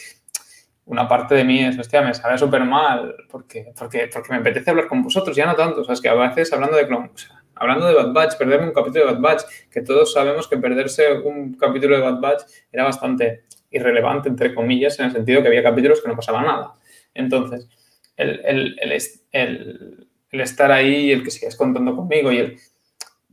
una 0.87 1.07
parte 1.07 1.35
de 1.35 1.43
mí 1.43 1.63
es, 1.63 1.77
hostia, 1.77 2.01
me 2.01 2.13
sabe 2.13 2.37
súper 2.37 2.63
mal 2.63 3.13
porque, 3.29 3.73
porque, 3.77 4.09
porque 4.11 4.31
me 4.31 4.37
apetece 4.37 4.69
hablar 4.69 4.87
con 4.87 5.03
vosotros, 5.03 5.35
ya 5.35 5.45
no 5.45 5.55
tanto, 5.55 5.81
o 5.81 5.83
sea, 5.83 5.93
es 5.93 6.01
que 6.01 6.09
a 6.09 6.13
veces 6.13 6.51
hablando 6.53 6.77
de 6.77 6.87
Clone, 6.87 7.11
o 7.13 7.17
sea, 7.17 7.43
hablando 7.55 7.87
de 7.87 7.93
Bad 7.93 8.13
Batch, 8.13 8.37
perderme 8.37 8.67
un 8.67 8.73
capítulo 8.73 9.05
de 9.05 9.11
Bad 9.13 9.21
Batch, 9.21 9.41
que 9.69 9.81
todos 9.81 10.13
sabemos 10.13 10.47
que 10.47 10.57
perderse 10.57 11.11
un 11.19 11.55
capítulo 11.55 11.97
de 11.97 12.03
Bad 12.03 12.19
Batch 12.21 12.43
era 12.71 12.85
bastante 12.85 13.43
irrelevante, 13.69 14.29
entre 14.29 14.55
comillas, 14.55 14.97
en 14.99 15.07
el 15.07 15.11
sentido 15.11 15.41
que 15.41 15.49
había 15.49 15.61
capítulos 15.61 16.01
que 16.01 16.07
no 16.07 16.15
pasaba 16.15 16.41
nada. 16.41 16.75
Entonces, 17.13 17.67
el, 18.15 18.41
el, 18.45 18.79
el, 18.79 20.07
el, 20.31 20.41
estar 20.41 20.71
ahí 20.71 21.07
y 21.07 21.11
el 21.11 21.23
que 21.23 21.31
sigas 21.31 21.57
contando 21.57 21.95
conmigo 21.95 22.31
y 22.31 22.37
el 22.37 22.59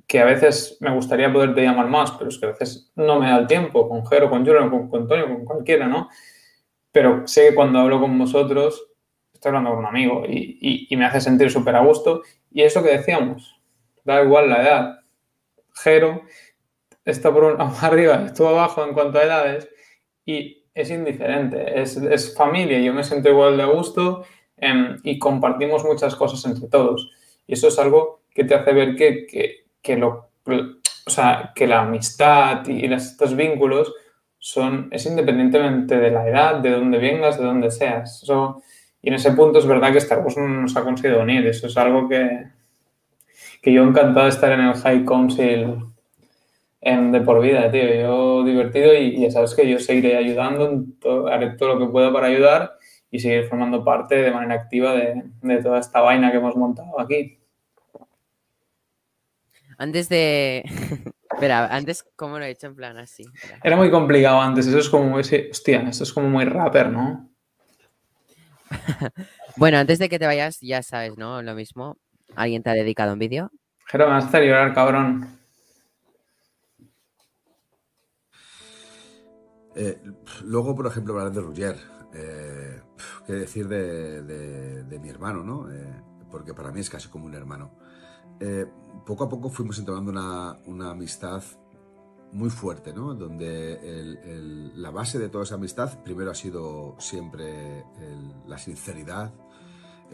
que 0.08 0.20
a 0.20 0.24
veces 0.24 0.76
me 0.80 0.92
gustaría 0.92 1.32
poderte 1.32 1.62
llamar 1.62 1.86
más, 1.86 2.10
pero 2.12 2.28
es 2.30 2.38
que 2.38 2.46
a 2.46 2.50
veces 2.50 2.90
no 2.96 3.20
me 3.20 3.28
da 3.28 3.38
el 3.38 3.46
tiempo, 3.46 3.88
con 3.88 4.04
Jero, 4.06 4.28
con 4.28 4.44
Julian, 4.44 4.70
con, 4.70 4.88
con 4.88 5.02
Antonio, 5.02 5.26
con 5.26 5.44
cualquiera, 5.44 5.86
¿no? 5.86 6.08
Pero 6.94 7.26
sé 7.26 7.48
que 7.48 7.54
cuando 7.56 7.80
hablo 7.80 8.00
con 8.00 8.16
vosotros, 8.16 8.86
estoy 9.32 9.48
hablando 9.48 9.70
con 9.70 9.80
un 9.80 9.86
amigo 9.86 10.22
y, 10.28 10.86
me 10.96 11.04
hace 11.04 11.20
sentir 11.20 11.50
súper 11.50 11.74
a 11.74 11.80
gusto. 11.80 12.22
Y 12.52 12.62
eso 12.62 12.84
que 12.84 12.96
decíamos, 12.96 13.60
da 14.04 14.22
igual 14.22 14.48
la 14.48 14.62
edad. 14.62 14.98
Jero 15.74 16.22
está 17.04 17.32
por 17.32 17.60
arriba, 17.82 18.22
estuvo 18.26 18.46
abajo 18.46 18.84
en 18.84 18.94
cuanto 18.94 19.18
a 19.18 19.24
edades 19.24 19.68
y 20.24 20.68
es 20.72 20.88
indiferente, 20.90 21.82
es, 21.82 21.96
es 21.96 22.32
familia, 22.36 22.78
yo 22.78 22.94
me 22.94 23.02
siento 23.02 23.28
igual 23.28 23.56
de 23.56 23.64
a 23.64 23.66
gusto 23.66 24.24
eh, 24.56 24.96
y 25.02 25.18
compartimos 25.18 25.84
muchas 25.84 26.14
cosas 26.14 26.44
entre 26.44 26.68
todos. 26.68 27.10
Y 27.48 27.54
eso 27.54 27.66
es 27.66 27.78
algo 27.80 28.22
que 28.30 28.44
te 28.44 28.54
hace 28.54 28.72
ver 28.72 28.94
que, 28.94 29.26
que, 29.26 29.66
que 29.82 29.96
lo, 29.96 30.30
o 30.46 31.10
sea, 31.10 31.50
que 31.56 31.66
la 31.66 31.80
amistad 31.80 32.64
y 32.68 32.84
estos 32.92 33.34
vínculos 33.34 33.92
son, 34.44 34.88
es 34.90 35.06
independientemente 35.06 35.96
de 35.96 36.10
la 36.10 36.28
edad, 36.28 36.56
de 36.56 36.70
dónde 36.70 36.98
vengas, 36.98 37.38
de 37.38 37.44
dónde 37.46 37.70
seas. 37.70 38.22
Y 39.00 39.08
en 39.08 39.14
ese 39.14 39.32
punto 39.32 39.58
es 39.58 39.64
verdad 39.64 39.90
que 39.90 39.96
Star 39.96 40.18
Wars 40.18 40.36
nos 40.36 40.76
ha 40.76 40.84
conseguido 40.84 41.22
unir. 41.22 41.46
Eso 41.46 41.66
es 41.66 41.74
algo 41.78 42.10
que, 42.10 42.48
que 43.62 43.72
yo 43.72 43.82
encantado 43.82 44.26
de 44.26 44.28
estar 44.28 44.52
en 44.52 44.60
el 44.60 44.74
High 44.74 45.06
Council 45.06 45.86
de 46.82 47.20
por 47.22 47.40
vida, 47.40 47.70
tío. 47.70 47.94
Yo 47.94 48.44
divertido 48.44 48.92
y, 48.92 49.18
ya 49.18 49.30
sabes 49.30 49.54
que 49.54 49.66
yo 49.66 49.78
seguiré 49.78 50.18
ayudando, 50.18 50.84
todo, 51.00 51.28
haré 51.28 51.56
todo 51.56 51.76
lo 51.76 51.78
que 51.78 51.90
pueda 51.90 52.12
para 52.12 52.26
ayudar 52.26 52.74
y 53.10 53.20
seguir 53.20 53.44
formando 53.44 53.82
parte 53.82 54.16
de 54.16 54.30
manera 54.30 54.60
activa 54.60 54.92
de, 54.92 55.22
de 55.40 55.62
toda 55.62 55.78
esta 55.78 56.02
vaina 56.02 56.30
que 56.30 56.36
hemos 56.36 56.54
montado 56.54 57.00
aquí. 57.00 57.38
Antes 59.78 60.10
de... 60.10 60.64
Espera, 61.34 61.66
antes, 61.66 62.04
¿cómo 62.16 62.38
lo 62.38 62.44
he 62.44 62.50
hecho 62.50 62.68
en 62.68 62.76
plan 62.76 62.96
así? 62.96 63.24
Espera. 63.34 63.60
Era 63.62 63.76
muy 63.76 63.90
complicado 63.90 64.40
antes, 64.40 64.66
eso 64.66 64.78
es 64.78 64.88
como 64.88 65.18
ese, 65.18 65.48
hostia, 65.50 65.80
esto 65.82 66.04
es 66.04 66.12
como 66.12 66.28
muy 66.28 66.44
rapper, 66.44 66.90
¿no? 66.90 67.28
bueno, 69.56 69.78
antes 69.78 69.98
de 69.98 70.08
que 70.08 70.18
te 70.18 70.26
vayas, 70.26 70.58
ya 70.60 70.82
sabes, 70.82 71.16
¿no? 71.16 71.42
Lo 71.42 71.54
mismo. 71.54 71.98
¿Alguien 72.36 72.62
te 72.62 72.70
ha 72.70 72.74
dedicado 72.74 73.12
un 73.12 73.18
vídeo? 73.18 73.50
Jero, 73.86 74.06
me 74.06 74.14
vas 74.14 74.24
a 74.24 74.28
hacer 74.28 74.44
llorar, 74.44 74.72
cabrón. 74.74 75.28
Eh, 79.76 80.00
luego, 80.44 80.74
por 80.74 80.86
ejemplo, 80.86 81.14
hablar 81.14 81.32
de 81.32 81.40
Roger. 81.40 81.76
Eh, 82.14 82.80
¿Qué 83.26 83.32
decir 83.32 83.66
de, 83.66 84.22
de, 84.22 84.84
de 84.84 84.98
mi 85.00 85.08
hermano, 85.08 85.42
no? 85.42 85.70
Eh, 85.70 86.00
porque 86.30 86.54
para 86.54 86.70
mí 86.70 86.80
es 86.80 86.90
casi 86.90 87.08
como 87.08 87.26
un 87.26 87.34
hermano. 87.34 87.76
Eh, 88.40 88.66
poco 89.06 89.24
a 89.24 89.28
poco 89.28 89.50
fuimos 89.50 89.78
entablando 89.78 90.10
una, 90.10 90.58
una, 90.66 90.90
amistad 90.90 91.42
muy 92.32 92.50
fuerte, 92.50 92.92
¿no? 92.92 93.14
Donde 93.14 93.74
el, 93.74 94.82
la 94.82 94.90
base 94.90 95.18
de 95.18 95.28
toda 95.28 95.44
esa 95.44 95.54
amistad 95.54 96.02
primero 96.02 96.30
ha 96.30 96.34
sido 96.34 96.96
siempre 96.98 97.84
la 98.46 98.58
sinceridad, 98.58 99.32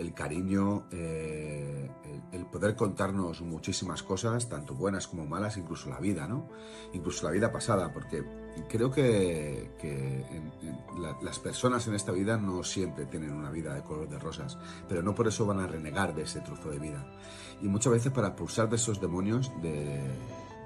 el 0.01 0.15
cariño, 0.15 0.87
eh, 0.91 1.91
el, 2.33 2.47
poder 2.47 2.75
contarnos 2.75 3.43
muchísimas 3.43 4.03
cosas, 4.03 4.49
tanto 4.49 4.75
buenas 4.75 5.07
como 5.07 5.27
malas, 5.27 5.59
incluso 5.59 5.91
la 5.91 6.01
vida, 6.01 6.27
¿no? 6.27 6.49
Incluso 6.95 7.27
la 7.27 7.31
vida 7.31 7.53
pasada, 7.53 7.93
porque 7.93 8.25
creo 8.69 8.91
que, 8.91 9.71
las 11.23 11.39
personas 11.39 11.87
en 11.87 11.95
esta 11.95 12.13
vida 12.13 12.39
no 12.39 12.63
siempre 12.63 13.07
tienen 13.07 13.33
una 13.33 13.51
vida 13.51 13.75
de 13.75 13.83
color 13.83 14.09
de 14.09 14.19
rosas, 14.19 14.59
pero 14.89 15.03
no 15.03 15.15
por 15.15 15.29
eso 15.29 15.45
van 15.47 15.61
a 15.61 15.67
renegar 15.67 16.15
de 16.15 16.23
ese 16.23 16.41
trozo 16.41 16.71
de 16.71 16.79
vida. 16.79 17.07
Y 17.61 17.69
muchas 17.69 17.93
veces 17.93 18.11
para 18.11 18.35
pulsar 18.35 18.71
de 18.71 18.77
esos 18.77 19.01
demonios 19.01 19.53
de, 19.61 20.01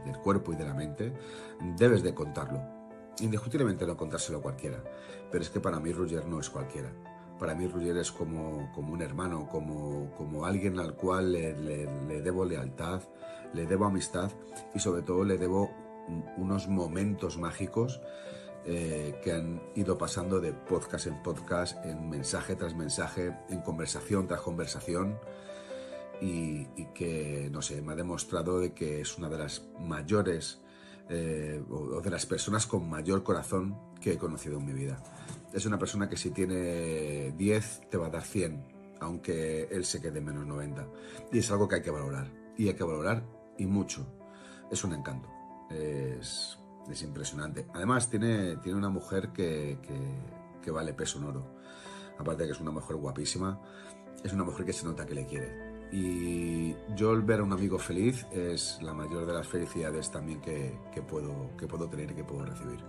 del 0.04 0.18
cuerpo 0.22 0.52
y 0.52 0.56
de 0.56 0.64
la 0.64 0.74
mente, 0.74 1.12
debes 1.76 2.04
de 2.04 2.14
contarlo. 2.14 2.62
Indiscutiblemente 3.20 3.84
no 3.84 3.96
contárselo 3.96 4.38
a 4.38 4.42
cualquiera, 4.42 4.82
pero 5.30 5.42
es 5.42 5.50
que 5.50 5.60
para 5.60 5.80
mí 5.80 5.92
Roger 5.92 6.24
no 6.26 6.38
es 6.38 6.50
cualquiera. 6.50 6.92
Para 7.44 7.56
mí 7.56 7.66
Roger 7.66 7.98
es 7.98 8.10
como, 8.10 8.72
como 8.72 8.94
un 8.94 9.02
hermano, 9.02 9.46
como, 9.46 10.10
como 10.16 10.46
alguien 10.46 10.78
al 10.78 10.94
cual 10.94 11.32
le, 11.32 11.54
le, 11.54 11.86
le 12.08 12.22
debo 12.22 12.46
lealtad, 12.46 13.02
le 13.52 13.66
debo 13.66 13.84
amistad 13.84 14.30
y 14.74 14.78
sobre 14.78 15.02
todo 15.02 15.24
le 15.24 15.36
debo 15.36 15.70
unos 16.38 16.68
momentos 16.68 17.36
mágicos 17.36 18.00
eh, 18.64 19.20
que 19.22 19.32
han 19.32 19.60
ido 19.74 19.98
pasando 19.98 20.40
de 20.40 20.54
podcast 20.54 21.06
en 21.06 21.22
podcast, 21.22 21.84
en 21.84 22.08
mensaje 22.08 22.56
tras 22.56 22.74
mensaje, 22.74 23.36
en 23.50 23.60
conversación 23.60 24.26
tras 24.26 24.40
conversación 24.40 25.18
y, 26.22 26.64
que, 26.94 27.50
no 27.52 27.60
sé, 27.60 27.82
me 27.82 27.92
ha 27.92 27.96
demostrado 27.96 28.58
de 28.58 28.72
que 28.72 29.02
es 29.02 29.18
una 29.18 29.28
de 29.28 29.36
las 29.36 29.66
mayores 29.80 30.62
eh, 31.10 31.62
o 31.68 32.00
de 32.00 32.08
las 32.08 32.24
personas 32.24 32.66
con 32.66 32.88
mayor 32.88 33.22
corazón 33.22 33.76
que 34.00 34.12
he 34.12 34.16
conocido 34.16 34.58
en 34.58 34.64
mi 34.64 34.72
vida. 34.72 34.96
Es 35.54 35.66
una 35.66 35.78
persona 35.78 36.08
que 36.08 36.16
si 36.16 36.32
tiene 36.32 37.30
10 37.30 37.82
te 37.88 37.96
va 37.96 38.08
a 38.08 38.10
dar 38.10 38.24
100, 38.24 38.96
aunque 39.00 39.68
él 39.70 39.84
se 39.84 40.00
quede 40.00 40.20
menos 40.20 40.44
90. 40.44 40.84
Y 41.30 41.38
es 41.38 41.50
algo 41.52 41.68
que 41.68 41.76
hay 41.76 41.82
que 41.82 41.92
valorar. 41.92 42.28
Y 42.58 42.66
hay 42.66 42.74
que 42.74 42.82
valorar 42.82 43.22
y 43.56 43.64
mucho. 43.66 44.04
Es 44.68 44.82
un 44.82 44.94
encanto. 44.94 45.28
Es, 45.70 46.58
es 46.90 47.02
impresionante. 47.02 47.66
Además, 47.72 48.10
tiene, 48.10 48.56
tiene 48.56 48.76
una 48.76 48.88
mujer 48.88 49.28
que, 49.32 49.78
que, 50.60 50.70
vale 50.72 50.92
peso 50.92 51.18
en 51.18 51.24
oro. 51.24 51.46
Aparte 52.18 52.42
de 52.42 52.48
que 52.48 52.54
es 52.54 52.60
una 52.60 52.72
mujer 52.72 52.96
guapísima, 52.96 53.60
es 54.24 54.32
una 54.32 54.42
mujer 54.42 54.66
que 54.66 54.72
se 54.72 54.84
nota 54.84 55.06
que 55.06 55.14
le 55.14 55.24
quiere. 55.24 55.88
Y 55.92 56.74
yo 56.96 57.12
el 57.12 57.22
ver 57.22 57.38
a 57.40 57.44
un 57.44 57.52
amigo 57.52 57.78
feliz 57.78 58.26
es 58.32 58.80
la 58.82 58.92
mayor 58.92 59.24
de 59.24 59.34
las 59.34 59.46
felicidades 59.46 60.10
también 60.10 60.40
que, 60.40 60.76
que 60.92 61.02
puedo, 61.02 61.56
que 61.56 61.68
puedo 61.68 61.88
tener 61.88 62.10
y 62.10 62.14
que 62.14 62.24
puedo 62.24 62.44
recibir. 62.44 62.80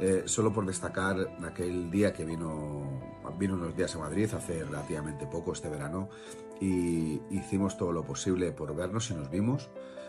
Eh, 0.00 0.22
solo 0.24 0.50
por 0.50 0.64
destacar 0.64 1.36
aquel 1.44 1.90
día 1.90 2.10
que 2.10 2.24
vino, 2.24 3.02
vino 3.38 3.52
unos 3.52 3.76
días 3.76 3.94
a 3.96 3.98
Madrid 3.98 4.32
hace 4.32 4.64
relativamente 4.64 5.26
poco, 5.26 5.52
este 5.52 5.68
verano, 5.68 6.08
y 6.58 7.20
hicimos 7.30 7.76
todo 7.76 7.92
lo 7.92 8.02
posible 8.02 8.50
por 8.52 8.74
vernos 8.74 9.10
y 9.10 9.14
nos 9.14 9.30
vimos 9.30 9.68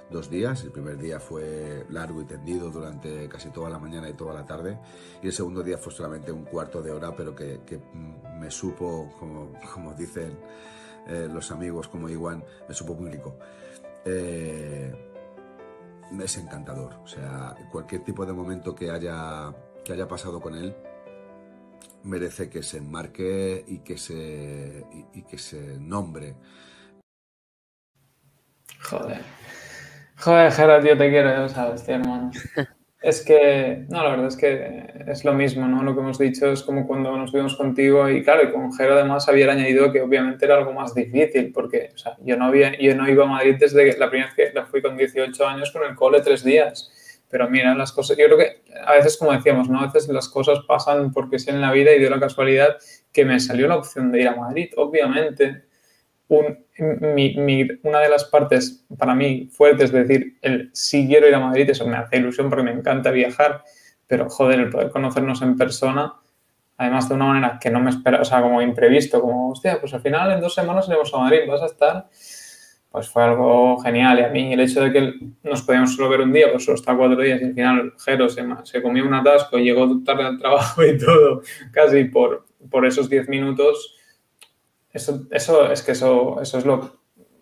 dos 0.10 0.30
días. 0.30 0.64
El 0.64 0.72
primer 0.72 0.98
día 0.98 1.20
fue 1.20 1.86
largo 1.90 2.22
y 2.22 2.26
tendido 2.26 2.70
durante 2.70 3.28
casi 3.28 3.50
toda 3.50 3.70
la 3.70 3.80
mañana 3.80 4.10
y 4.10 4.14
toda 4.14 4.34
la 4.34 4.46
tarde. 4.46 4.80
Y 5.22 5.28
el 5.28 5.34
segundo 5.34 5.62
día 5.62 5.78
fue 5.78 5.92
solamente 5.92 6.32
un 6.32 6.46
cuarto 6.46 6.82
de 6.82 6.92
hora, 6.92 7.14
pero 7.14 7.36
que, 7.36 7.60
me 8.40 8.50
supo, 8.50 9.14
como, 9.20 9.54
como 9.74 9.94
dicen 9.94 10.38
eh, 11.08 11.28
los 11.32 11.52
amigos, 11.52 11.90
como 11.90 12.08
Iguan, 12.08 12.44
me 12.68 12.74
supo 12.74 12.98
rico. 13.02 13.38
Eh, 14.06 14.94
es 16.20 16.38
encantador. 16.38 16.96
O 17.04 17.08
sea, 17.08 17.56
cualquier 17.72 18.04
tipo 18.04 18.26
de 18.26 18.34
momento 18.34 18.76
que 18.76 18.92
haya, 18.92 19.54
que 19.84 19.94
haya 19.94 20.08
pasado 20.08 20.42
con 20.42 20.56
él 20.56 20.76
merece 22.04 22.50
que 22.50 22.64
se 22.64 22.78
enmarque 22.78 23.64
y 23.68 23.80
que 23.80 23.98
se, 23.98 24.86
y 25.14 25.22
que 25.24 25.38
se 25.38 25.78
nombre. 25.80 26.36
Joder. 28.80 29.22
Joder, 30.18 30.52
Gerard, 30.52 30.86
yo 30.86 30.98
te 30.98 31.10
quiero, 31.10 31.30
ya 31.30 31.40
lo 31.40 31.50
sabes, 31.50 31.84
tío, 31.84 31.96
hermano. 31.96 32.32
Es 33.02 33.26
que, 33.26 33.84
no, 33.90 34.04
la 34.04 34.12
verdad 34.12 34.28
es 34.28 34.38
que 34.38 34.86
es 35.08 35.26
lo 35.26 35.34
mismo, 35.34 35.68
¿no? 35.68 35.82
Lo 35.82 35.96
que 35.96 36.02
hemos 36.02 36.20
dicho 36.20 36.52
es 36.52 36.62
como 36.62 36.86
cuando 36.86 37.18
nos 37.18 37.34
vimos 37.34 37.56
contigo 37.56 38.08
y 38.08 38.24
claro, 38.24 38.44
y 38.44 38.52
con 38.52 38.72
Jero 38.74 38.94
además 38.94 39.28
había 39.28 39.52
añadido 39.52 39.92
que 39.92 40.02
obviamente 40.02 40.46
era 40.46 40.58
algo 40.58 40.72
más 40.72 40.94
difícil 40.94 41.52
porque, 41.52 41.90
o 41.96 41.98
sea, 41.98 42.16
yo 42.20 42.38
no, 42.38 42.46
había, 42.46 42.78
yo 42.78 42.96
no 42.96 43.10
iba 43.10 43.24
a 43.24 43.28
Madrid 43.28 43.56
desde 43.60 43.98
la 43.98 44.08
primera 44.08 44.32
vez 44.32 44.36
que 44.36 44.54
la 44.54 44.68
fui 44.68 44.84
con 44.84 44.96
18 44.96 45.48
años 45.48 45.72
con 45.72 45.82
el 45.82 45.96
cole 45.96 46.22
tres 46.22 46.44
días. 46.44 46.92
Pero 47.32 47.50
mira, 47.50 47.74
las 47.74 47.92
cosas, 47.92 48.18
yo 48.18 48.26
creo 48.26 48.38
que 48.38 48.64
a 48.86 48.94
veces, 48.94 49.18
como 49.18 49.32
decíamos, 49.32 49.70
¿no? 49.70 49.80
A 49.80 49.86
veces 49.86 50.08
las 50.10 50.28
cosas 50.28 50.60
pasan 50.68 51.12
porque 51.12 51.40
sí 51.40 51.50
en 51.50 51.62
la 51.62 51.72
vida 51.72 51.92
y 51.94 52.00
dio 52.00 52.10
la 52.10 52.20
casualidad 52.20 52.78
que 53.14 53.26
me 53.26 53.40
salió 53.40 53.68
la 53.68 53.78
opción 53.78 54.12
de 54.12 54.22
ir 54.22 54.28
a 54.28 54.36
Madrid, 54.36 54.70
obviamente 54.76 55.64
una 57.84 58.00
de 58.00 58.10
las 58.10 58.26
partes 58.26 58.86
para 58.98 59.14
mí 59.14 59.50
fuertes 59.52 59.86
es 59.86 60.08
decir, 60.08 60.38
el 60.42 60.70
si 60.74 61.08
quiero 61.08 61.28
ir 61.28 61.36
a 61.36 61.40
Madrid, 61.40 61.70
eso 61.70 61.86
me 61.86 61.98
hace 61.98 62.18
ilusión 62.18 62.50
porque 62.50 62.64
me 62.64 62.72
encanta 62.72 63.12
viajar, 63.12 63.64
pero 64.08 64.30
joder, 64.30 64.60
el 64.60 64.70
poder 64.70 64.92
conocernos 64.92 65.42
en 65.42 65.58
persona, 65.58 66.14
además 66.78 67.10
de 67.10 67.16
una 67.16 67.26
manera 67.26 67.60
que 67.62 67.70
no 67.70 67.80
me 67.80 67.90
espera, 67.90 68.22
o 68.22 68.26
sea, 68.26 68.42
como 68.42 68.62
imprevisto, 68.62 69.22
como, 69.22 69.52
hostia, 69.52 69.80
pues 69.80 69.94
al 69.94 70.02
final 70.02 70.32
en 70.32 70.42
dos 70.42 70.54
semanas 70.54 70.88
iremos 70.88 71.14
a 71.14 71.18
Madrid, 71.18 71.40
vas 71.48 71.62
a 71.62 71.66
estar, 71.66 72.08
pues 72.92 73.10
fue 73.10 73.24
algo 73.24 73.80
genial. 73.80 74.20
Y 74.20 74.24
a 74.24 74.30
mí 74.30 74.54
el 74.54 74.60
hecho 74.60 74.82
de 74.82 74.92
que 74.92 75.14
nos 75.44 75.62
podíamos 75.62 75.96
solo 75.96 76.10
ver 76.10 76.22
un 76.22 76.34
día, 76.34 76.52
pues 76.52 76.66
solo 76.66 76.76
está 76.76 76.96
cuatro 76.96 77.22
días 77.22 77.42
y 77.42 77.46
al 77.46 77.54
final 77.54 77.94
Jero 78.04 78.30
se, 78.30 78.44
se 78.64 78.82
comió 78.82 79.06
un 79.06 79.14
atasco, 79.14 79.58
llegó 79.58 80.04
tarde 80.04 80.24
al 80.24 80.38
trabajo 80.38 80.84
y 80.84 80.98
todo, 80.98 81.42
casi 81.72 82.06
por, 82.06 82.46
por 82.70 82.86
esos 82.86 83.10
diez 83.10 83.28
minutos 83.30 83.98
eso, 84.94 85.26
eso 85.32 85.72
es 85.72 85.82
que 85.82 85.94
eso, 85.94 86.42
eso 86.42 86.58
es 86.58 86.66
lo 86.66 87.02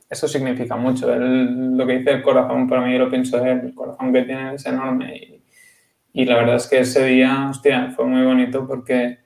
eso 0.09 0.27
significa 0.27 0.75
mucho. 0.75 1.07
lo 1.15 1.85
que 1.85 1.99
dice 1.99 2.11
el 2.11 2.23
corazón, 2.23 2.67
para 2.67 2.81
mí 2.81 2.93
yo 2.93 2.99
lo 2.99 3.09
pienso 3.11 3.39
de 3.39 3.51
él, 3.51 3.59
el 3.65 3.75
corazón 3.75 4.11
que 4.11 4.23
tiene 4.23 4.55
es 4.55 4.65
enorme. 4.65 5.15
Y, 5.15 5.43
y, 6.13 6.25
la 6.25 6.37
verdad 6.37 6.55
es 6.55 6.65
que 6.65 6.79
ese 6.79 7.05
día, 7.05 7.47
hostia, 7.51 7.91
fue 7.91 8.05
muy 8.05 8.25
bonito 8.25 8.67
porque 8.67 9.19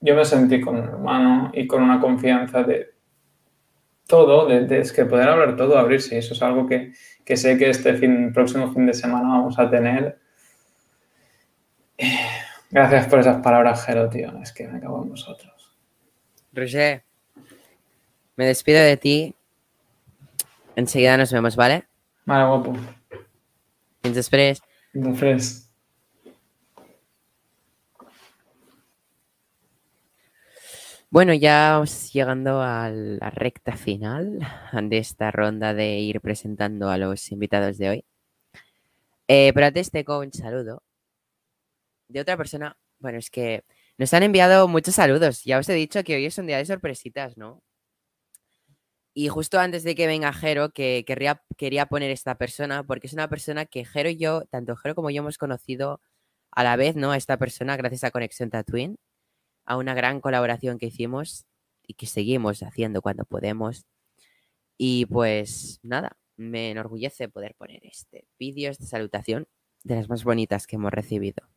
yo 0.00 0.14
me 0.14 0.24
sentí 0.24 0.58
con 0.60 0.76
un 0.78 0.84
hermano 0.84 1.50
y 1.52 1.66
con 1.66 1.82
una 1.82 2.00
confianza 2.00 2.62
de 2.62 2.89
todo, 4.10 4.46
de, 4.46 4.80
es 4.80 4.92
que 4.92 5.06
poder 5.06 5.28
hablar 5.28 5.56
todo, 5.56 5.78
abrirse. 5.78 6.18
Eso 6.18 6.34
es 6.34 6.42
algo 6.42 6.66
que, 6.66 6.92
que 7.24 7.36
sé 7.36 7.56
que 7.56 7.70
este 7.70 7.94
fin, 7.94 8.32
próximo 8.34 8.72
fin 8.72 8.86
de 8.86 8.94
semana 8.94 9.28
vamos 9.28 9.58
a 9.58 9.70
tener. 9.70 10.18
Gracias 12.70 13.06
por 13.06 13.20
esas 13.20 13.42
palabras, 13.42 13.84
Jero, 13.86 14.08
tío. 14.10 14.36
Es 14.42 14.52
que 14.52 14.68
me 14.68 14.80
cago 14.80 15.02
en 15.02 15.10
vosotros. 15.10 15.76
Roger, 16.52 17.04
me 18.36 18.46
despido 18.46 18.80
de 18.80 18.96
ti. 18.96 19.34
Enseguida 20.76 21.16
nos 21.16 21.32
vemos, 21.32 21.56
¿vale? 21.56 21.84
Vale, 22.26 22.46
guapo. 22.46 22.76
Fins 24.02 24.14
després. 24.16 24.62
Fins 24.92 25.69
Bueno, 31.12 31.34
ya 31.34 31.82
llegando 32.12 32.62
a 32.62 32.88
la 32.90 33.30
recta 33.30 33.76
final 33.76 34.38
de 34.88 34.98
esta 34.98 35.32
ronda 35.32 35.74
de 35.74 35.98
ir 35.98 36.20
presentando 36.20 36.88
a 36.88 36.98
los 36.98 37.32
invitados 37.32 37.78
de 37.78 37.88
hoy. 37.90 38.04
Eh, 39.28 39.52
pero 39.54 39.66
antes 39.66 39.90
tengo 39.90 40.18
un 40.18 40.32
saludo 40.32 40.82
de 42.08 42.20
otra 42.20 42.36
persona. 42.36 42.76
Bueno, 42.98 43.18
es 43.18 43.30
que 43.30 43.64
nos 43.98 44.12
han 44.14 44.22
enviado 44.22 44.68
muchos 44.68 44.94
saludos. 44.94 45.44
Ya 45.44 45.58
os 45.58 45.68
he 45.68 45.74
dicho 45.74 46.02
que 46.04 46.16
hoy 46.16 46.26
es 46.26 46.38
un 46.38 46.46
día 46.46 46.58
de 46.58 46.66
sorpresitas, 46.66 47.36
¿no? 47.36 47.62
Y 49.14 49.28
justo 49.28 49.58
antes 49.58 49.82
de 49.84 49.94
que 49.94 50.06
venga 50.06 50.32
Jero, 50.32 50.70
que 50.70 51.04
quería 51.56 51.86
poner 51.86 52.10
esta 52.10 52.36
persona, 52.36 52.84
porque 52.84 53.06
es 53.08 53.12
una 53.12 53.28
persona 53.28 53.66
que 53.66 53.84
Jero 53.84 54.08
y 54.08 54.16
yo, 54.16 54.44
tanto 54.50 54.76
Jero 54.76 54.94
como 54.94 55.10
yo 55.10 55.20
hemos 55.22 55.38
conocido 55.38 56.00
a 56.52 56.64
la 56.64 56.76
vez, 56.76 56.96
¿no? 56.96 57.12
A 57.12 57.16
esta 57.16 57.36
persona 57.36 57.76
gracias 57.76 58.04
a 58.04 58.10
Conexión 58.12 58.50
Tatooine, 58.50 58.96
a 59.70 59.76
una 59.76 59.94
gran 59.94 60.20
colaboración 60.20 60.78
que 60.78 60.86
hicimos 60.86 61.46
y 61.86 61.94
que 61.94 62.06
seguimos 62.06 62.64
haciendo 62.64 63.02
cuando 63.02 63.24
podemos. 63.24 63.86
Y 64.76 65.06
pues 65.06 65.78
nada, 65.84 66.18
me 66.36 66.72
enorgullece 66.72 67.28
poder 67.28 67.54
poner 67.54 67.78
este 67.84 68.26
vídeo, 68.36 68.72
esta 68.72 68.86
salutación, 68.86 69.46
de 69.84 69.94
las 69.94 70.08
más 70.08 70.24
bonitas 70.24 70.66
que 70.66 70.74
hemos 70.74 70.90
recibido. 70.90 71.48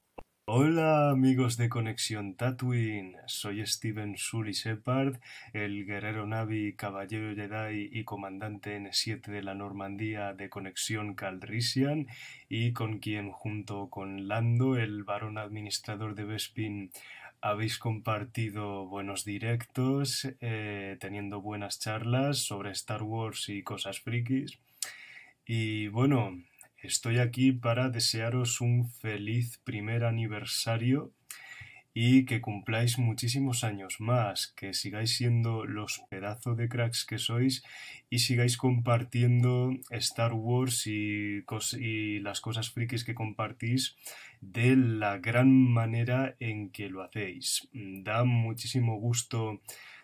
Hola 0.46 1.10
amigos 1.10 1.56
de 1.56 1.70
Conexión 1.70 2.36
Tatooine, 2.36 3.16
soy 3.28 3.66
Steven 3.66 4.18
Sully 4.18 4.52
Shepard, 4.52 5.16
el 5.54 5.86
guerrero 5.86 6.28
Navi, 6.28 6.76
caballero 6.76 7.34
Jedi 7.34 7.90
y 7.92 8.04
comandante 8.04 8.78
N7 8.78 9.32
de 9.32 9.42
la 9.42 9.56
Normandía 9.56 10.34
de 10.34 10.50
Conexión 10.50 11.16
Calrissian 11.16 12.08
y 12.50 12.74
con 12.74 13.00
quien 13.00 13.32
junto 13.32 13.90
con 13.90 14.28
Lando, 14.28 14.76
el 14.76 15.06
varón 15.06 15.38
administrador 15.38 16.14
de 16.14 16.26
Bespin, 16.26 16.92
habéis 17.44 17.78
compartido 17.78 18.88
buenos 18.88 19.26
directos, 19.26 20.28
eh, 20.40 20.98
teniendo 21.00 21.42
buenas 21.42 21.80
charlas 21.80 22.40
sobre 22.40 22.72
Star 22.72 23.04
Wars 23.04 23.50
y 23.50 23.62
cosas 23.62 24.00
frikis. 24.00 24.58
Y 25.46 25.90
bueno, 25.90 26.34
Estoy 26.84 27.20
aquí 27.20 27.54
para 27.54 27.88
desearos 27.88 28.60
un 28.60 28.90
feliz 28.90 29.58
primer 29.64 30.04
aniversario 30.04 31.14
y 31.94 32.26
que 32.26 32.42
cumpláis 32.42 33.00
muchísimos 33.00 33.64
años 33.64 34.02
más, 34.02 34.48
que 34.48 34.74
sigáis 34.74 35.16
siendo 35.16 35.64
los 35.64 36.02
pedazos 36.10 36.58
de 36.58 36.68
cracks 36.68 37.06
que 37.06 37.20
sois 37.20 37.64
y 38.10 38.20
sigáis 38.20 38.58
compartiendo 38.58 39.72
Star 39.92 40.34
Wars 40.34 40.86
y, 40.86 41.46
y, 41.80 42.20
las 42.20 42.42
cosas 42.42 42.70
frikis 42.70 43.06
que 43.06 43.16
compartís 43.16 43.96
de 44.52 44.76
la 44.76 45.20
gran 45.20 45.52
manera 45.52 46.36
en 46.40 46.70
que 46.70 46.90
lo 46.90 47.02
hacéis. 47.02 47.68
Da 47.72 48.24
muchísimo 48.24 49.00
gusto 49.00 49.62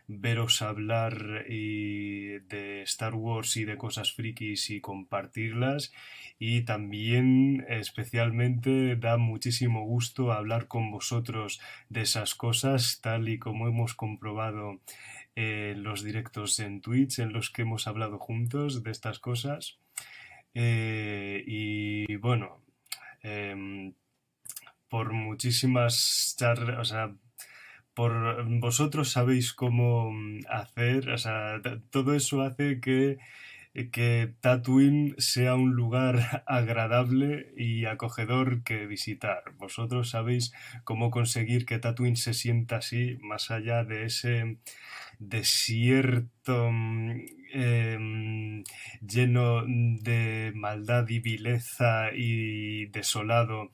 veros 0.08 0.64
hablar 0.64 1.46
de 1.46 2.82
Star 2.84 3.14
Wars 3.14 3.58
y 3.58 3.66
de 3.66 3.78
cosas 3.78 4.12
frikis 4.12 4.72
y 4.72 4.82
compartirlas 4.82 5.94
y 6.40 6.62
también 6.62 7.64
especialmente 7.70 8.96
da 8.96 9.18
muchísimo 9.18 9.86
gusto 9.86 10.32
hablar 10.32 10.68
con 10.68 10.90
vosotros 10.90 11.62
de 11.90 12.02
esas 12.02 12.34
cosas 12.34 13.02
tal 13.02 13.30
y 13.30 13.38
como 13.38 13.68
hemos 13.68 13.94
comprobado 13.94 14.80
en 15.36 15.84
los 15.84 16.04
directos 16.04 16.60
en 16.60 16.82
Twitch 16.82 17.20
en 17.20 17.32
los 17.32 17.52
que 17.52 17.62
hemos 17.62 17.86
hablado 17.86 18.18
juntos 18.18 18.82
de 18.82 18.90
estas 18.90 19.20
cosas 19.20 19.78
eh, 20.56 21.44
y 21.46 22.16
bueno 22.16 22.64
em, 23.22 23.94
por 24.90 25.14
muchísimas 25.14 26.36
charlas, 26.38 26.80
o 26.80 26.86
sea, 26.86 27.16
por 27.94 28.46
vosotros 28.60 29.12
sabéis 29.12 29.54
cómo 29.54 30.12
mm, 30.12 30.42
hacer, 30.50 31.10
o 31.10 31.18
sea, 31.18 31.62
todo 31.92 32.16
eso 32.16 32.42
hace 32.42 32.80
que 32.80 33.18
que 33.92 34.34
Tatooine 34.42 35.16
sea 35.18 35.56
un 35.56 35.72
lugar 35.72 36.44
agradable 36.48 37.54
y 37.56 37.86
acogedor 37.86 38.64
que 38.64 38.86
visitar. 38.88 39.44
Vosotros 39.58 40.10
sabéis 40.10 40.54
cómo 40.84 41.12
conseguir 41.12 41.66
que 41.66 41.80
Tatooine 41.80 42.18
se 42.18 42.34
sienta 42.34 42.78
así, 42.78 43.18
más 43.22 43.52
allá 43.52 43.84
de 43.84 44.06
ese 44.06 44.58
desierto 45.20 46.72
mm, 46.72 47.22
em, 47.54 48.64
lleno 49.02 49.64
de 49.66 50.52
maldad 50.56 51.08
y 51.10 51.20
vileza 51.20 52.10
y 52.14 52.88
desolado 52.88 53.72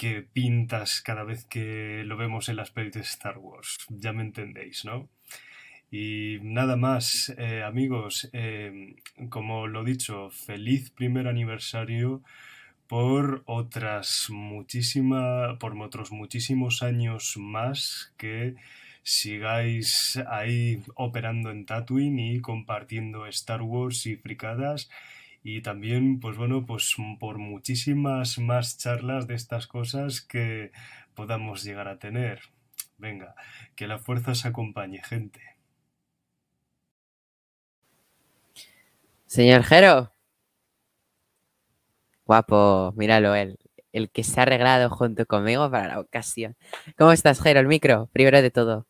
que 0.00 0.22
pintas 0.22 1.02
cada 1.02 1.24
vez 1.24 1.44
que 1.44 2.04
lo 2.06 2.16
vemos 2.16 2.48
en 2.48 2.56
las 2.56 2.70
pelis 2.70 2.94
de 2.94 3.00
Star 3.00 3.36
Wars. 3.36 3.76
Ya 3.90 4.14
me 4.14 4.22
entendéis, 4.22 4.86
¿no? 4.86 5.10
Y 5.90 6.38
nada 6.40 6.76
más, 6.76 7.34
eh, 7.36 7.62
amigos, 7.62 8.30
em, 8.32 8.96
como 9.28 9.66
lo 9.66 9.84
dicho, 9.84 10.30
feliz 10.30 10.88
primer 10.88 11.28
aniversario 11.28 12.22
por 12.86 13.42
otras 13.44 14.28
muchísimas, 14.30 15.58
por 15.58 15.78
otros 15.78 16.12
muchísimos 16.12 16.82
años 16.82 17.36
más 17.36 18.14
que 18.16 18.54
sigáis 19.02 20.18
ahí 20.30 20.82
operando 20.94 21.50
en 21.50 21.66
Tatooine 21.66 22.36
y 22.36 22.40
compartiendo 22.40 23.26
Star 23.26 23.60
Wars 23.60 24.06
y 24.06 24.16
fricadas 24.16 24.88
y 25.42 25.62
también, 25.62 26.20
pues 26.20 26.36
bueno, 26.36 26.66
pues 26.66 26.94
por 27.18 27.38
muchísimas 27.38 28.38
más 28.38 28.76
charlas 28.76 29.26
de 29.26 29.34
estas 29.34 29.66
cosas 29.66 30.20
que 30.20 30.70
podamos 31.14 31.64
llegar 31.64 31.88
a 31.88 31.98
tener. 31.98 32.40
Venga, 32.98 33.34
que 33.74 33.86
la 33.86 33.98
fuerza 33.98 34.32
os 34.32 34.44
acompañe, 34.44 35.02
gente. 35.02 35.40
Señor 39.26 39.62
Jero. 39.62 40.12
Guapo, 42.26 42.92
míralo, 42.96 43.34
él. 43.34 43.58
El 43.92 44.10
que 44.10 44.22
se 44.22 44.38
ha 44.38 44.42
arreglado 44.42 44.90
junto 44.90 45.24
conmigo 45.26 45.70
para 45.70 45.88
la 45.88 46.00
ocasión. 46.00 46.56
¿Cómo 46.98 47.12
estás, 47.12 47.40
Jero? 47.40 47.60
El 47.60 47.66
micro, 47.66 48.08
primero 48.12 48.42
de 48.42 48.50
todo. 48.50 48.86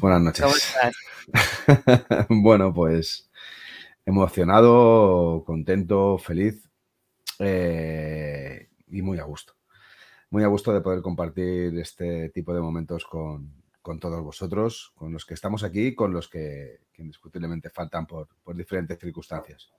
Buenas 0.00 0.22
noches. 0.22 0.42
¿Cómo 0.42 0.54
estás? 0.54 0.94
bueno, 2.28 2.72
pues 2.72 3.30
emocionado, 4.06 5.44
contento, 5.44 6.18
feliz 6.18 6.68
eh, 7.38 8.68
y 8.88 9.02
muy 9.02 9.18
a 9.18 9.24
gusto. 9.24 9.54
Muy 10.30 10.42
a 10.42 10.48
gusto 10.48 10.72
de 10.72 10.80
poder 10.80 11.00
compartir 11.02 11.78
este 11.78 12.28
tipo 12.30 12.52
de 12.54 12.60
momentos 12.60 13.04
con, 13.04 13.64
con 13.84 14.00
todos 14.00 14.22
vosotros, 14.22 14.92
con 14.94 15.12
los 15.12 15.26
que 15.26 15.34
estamos 15.34 15.62
aquí, 15.62 15.94
con 15.94 16.10
los 16.10 16.28
que, 16.30 16.80
indiscutiblemente 16.96 17.68
faltan 17.68 18.06
por, 18.06 18.28
diferentes 18.56 18.98
circunstancias. 18.98 19.70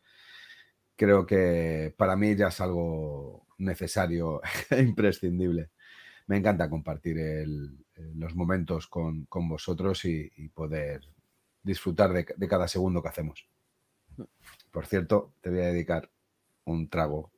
Creo 0.95 1.25
que 1.25 1.91
para 1.97 2.15
mí 2.15 2.35
ya 2.35 2.49
es 2.49 2.61
algo 2.61 3.47
necesario 3.57 4.41
e 4.69 4.83
imprescindible. 4.83 5.71
Me 6.27 6.37
encanta 6.37 6.69
compartir 6.69 7.17
los 8.15 8.35
momentos 8.35 8.85
con, 8.85 9.27
vosotros 9.27 10.05
y, 10.05 10.29
poder 10.49 11.01
disfrutar 11.65 12.13
de, 12.13 12.25
de 12.35 12.47
cada 12.47 12.67
segundo 12.67 13.01
que 13.01 13.09
hacemos. 13.09 13.45
Por 14.71 14.85
cierto, 14.85 15.33
te 15.41 15.49
voy 15.49 15.59
a 15.59 15.65
dedicar 15.67 16.09
un 16.65 16.89
trago 16.89 17.31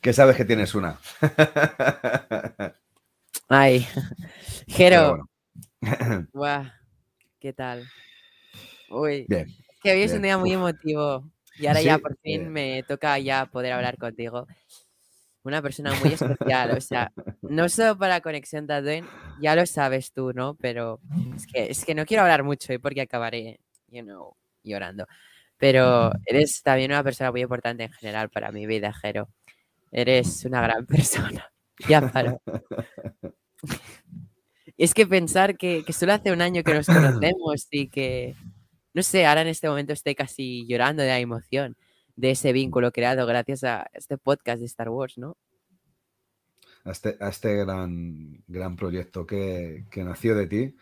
que 0.00 0.12
sabes 0.12 0.36
que 0.36 0.44
tienes 0.44 0.74
una. 0.74 0.98
Ay, 3.48 3.86
Jero. 4.66 5.28
¿Qué 7.38 7.52
tal? 7.52 7.84
Uy, 8.90 9.26
bien, 9.28 9.46
que 9.82 9.92
hoy 9.92 10.02
es 10.02 10.12
un 10.12 10.22
día 10.22 10.38
muy 10.38 10.52
emotivo 10.52 11.30
y 11.58 11.66
ahora 11.66 11.82
ya 11.82 11.98
por 11.98 12.16
fin 12.18 12.50
me 12.50 12.82
toca 12.82 13.18
ya 13.18 13.46
poder 13.46 13.72
hablar 13.72 13.98
contigo. 13.98 14.46
Una 15.46 15.62
persona 15.62 15.94
muy 16.02 16.12
especial, 16.12 16.76
o 16.76 16.80
sea, 16.80 17.12
no 17.42 17.68
solo 17.68 17.96
para 17.96 18.20
Conexión 18.20 18.66
Tatooine, 18.66 19.06
ya 19.40 19.54
lo 19.54 19.64
sabes 19.64 20.10
tú, 20.10 20.32
¿no? 20.32 20.56
Pero 20.56 20.98
es 21.36 21.46
que, 21.46 21.70
es 21.70 21.84
que 21.84 21.94
no 21.94 22.04
quiero 22.04 22.24
hablar 22.24 22.42
mucho 22.42 22.72
y 22.72 22.78
porque 22.78 23.02
acabaré, 23.02 23.60
you 23.86 24.02
know, 24.02 24.34
llorando. 24.64 25.06
Pero 25.56 26.10
eres 26.26 26.64
también 26.64 26.90
una 26.90 27.04
persona 27.04 27.30
muy 27.30 27.42
importante 27.42 27.84
en 27.84 27.92
general 27.92 28.28
para 28.28 28.50
mi 28.50 28.66
vida, 28.66 28.92
Jero. 28.92 29.28
Eres 29.92 30.44
una 30.44 30.62
gran 30.62 30.84
persona. 30.86 31.48
Ya 31.88 32.00
paro. 32.10 32.42
es 34.76 34.94
que 34.94 35.06
pensar 35.06 35.56
que, 35.56 35.84
solo 35.92 36.12
hace 36.12 36.32
un 36.32 36.42
año 36.42 36.64
que 36.64 36.74
nos 36.74 36.86
conocemos 36.86 37.68
y 37.70 37.88
que, 37.88 38.34
no 38.94 39.04
sé, 39.04 39.26
ahora 39.26 39.42
en 39.42 39.48
este 39.48 39.68
momento 39.68 39.92
estoy 39.92 40.16
casi 40.16 40.66
llorando 40.66 41.04
de 41.04 41.08
la 41.10 41.20
emoción 41.20 41.76
de 42.16 42.30
ese 42.30 42.52
vínculo 42.52 42.90
creado 42.92 43.26
gracias 43.26 43.64
a 43.64 43.86
este 43.92 44.18
podcast 44.18 44.60
de 44.60 44.66
Star 44.66 44.88
Wars, 44.88 45.18
¿no? 45.18 45.36
A 46.84 46.90
este, 46.90 47.16
a 47.20 47.28
este 47.28 47.54
gran, 47.56 48.42
gran 48.46 48.76
proyecto 48.76 49.26
que, 49.26 49.84
que 49.90 50.04
nació 50.04 50.34
de 50.34 50.46
ti 50.46 50.76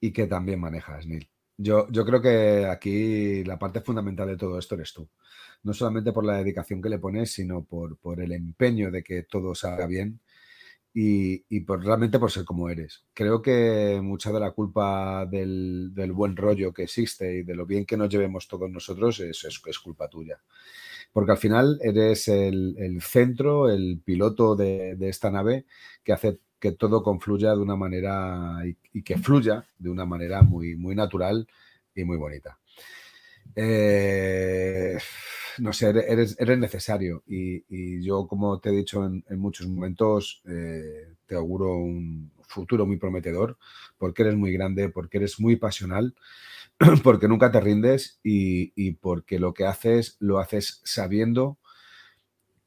y 0.00 0.12
que 0.12 0.26
también 0.26 0.60
manejas, 0.60 1.06
Neil. 1.06 1.30
Yo, 1.56 1.88
yo 1.90 2.04
creo 2.04 2.22
que 2.22 2.66
aquí 2.66 3.44
la 3.44 3.58
parte 3.58 3.80
fundamental 3.80 4.28
de 4.28 4.36
todo 4.36 4.58
esto 4.58 4.74
eres 4.76 4.92
tú. 4.92 5.08
No 5.64 5.74
solamente 5.74 6.12
por 6.12 6.24
la 6.24 6.36
dedicación 6.36 6.80
que 6.80 6.88
le 6.88 7.00
pones, 7.00 7.32
sino 7.32 7.64
por, 7.64 7.98
por 7.98 8.20
el 8.20 8.32
empeño 8.32 8.90
de 8.90 9.02
que 9.02 9.24
todo 9.24 9.54
salga 9.54 9.86
bien 9.86 10.20
y, 11.00 11.44
y 11.48 11.60
por, 11.60 11.84
realmente 11.84 12.18
por 12.18 12.32
ser 12.32 12.44
como 12.44 12.68
eres. 12.68 13.04
Creo 13.14 13.40
que 13.40 14.00
mucha 14.02 14.32
de 14.32 14.40
la 14.40 14.50
culpa 14.50 15.26
del, 15.26 15.92
buen 16.12 16.34
rollo 16.34 16.72
que 16.72 16.82
existe 16.82 17.36
y 17.36 17.42
de 17.44 17.54
lo 17.54 17.66
bien 17.66 17.86
que 17.86 17.96
nos 17.96 18.08
llevemos 18.08 18.48
todos 18.48 18.68
nosotros 18.68 19.20
es, 19.20 19.44
es, 19.44 19.78
culpa 19.78 20.08
tuya. 20.08 20.40
Porque 21.12 21.30
al 21.30 21.38
final 21.38 21.78
eres 21.82 22.26
el, 22.26 22.98
centro, 23.00 23.70
el 23.70 24.00
piloto 24.04 24.56
de, 24.56 24.96
esta 25.02 25.30
nave 25.30 25.66
que 26.02 26.12
hace 26.12 26.40
que 26.58 26.72
todo 26.72 27.04
confluya 27.04 27.52
de 27.52 27.60
una 27.60 27.76
manera 27.76 28.60
y, 28.92 29.02
que 29.04 29.18
fluya 29.18 29.68
de 29.78 29.90
una 29.90 30.04
manera 30.04 30.42
muy, 30.42 30.74
muy 30.74 30.96
natural 30.96 31.46
y 31.94 32.02
muy 32.02 32.16
bonita. 32.16 32.58
Eh, 33.56 34.98
no 35.58 35.72
sé, 35.72 35.88
eres, 35.88 36.36
necesario 36.38 37.24
y, 37.26 38.02
yo, 38.02 38.26
como 38.28 38.60
te 38.60 38.70
he 38.70 38.72
dicho 38.72 39.04
en, 39.04 39.24
muchos 39.38 39.66
momentos, 39.66 40.42
eh, 40.48 41.14
te 41.26 41.34
auguro 41.34 41.76
un 41.76 42.30
futuro 42.42 42.86
muy 42.86 42.96
prometedor 42.96 43.58
porque 43.98 44.22
eres 44.22 44.36
muy 44.36 44.52
grande, 44.52 44.88
porque 44.88 45.18
eres 45.18 45.40
muy 45.40 45.56
pasional, 45.56 46.14
porque 47.02 47.28
nunca 47.28 47.50
te 47.50 47.60
rindes 47.60 48.20
y 48.22 48.92
porque 48.92 49.38
lo 49.38 49.54
que 49.54 49.66
haces 49.66 50.16
lo 50.20 50.38
haces 50.38 50.80
sabiendo 50.84 51.58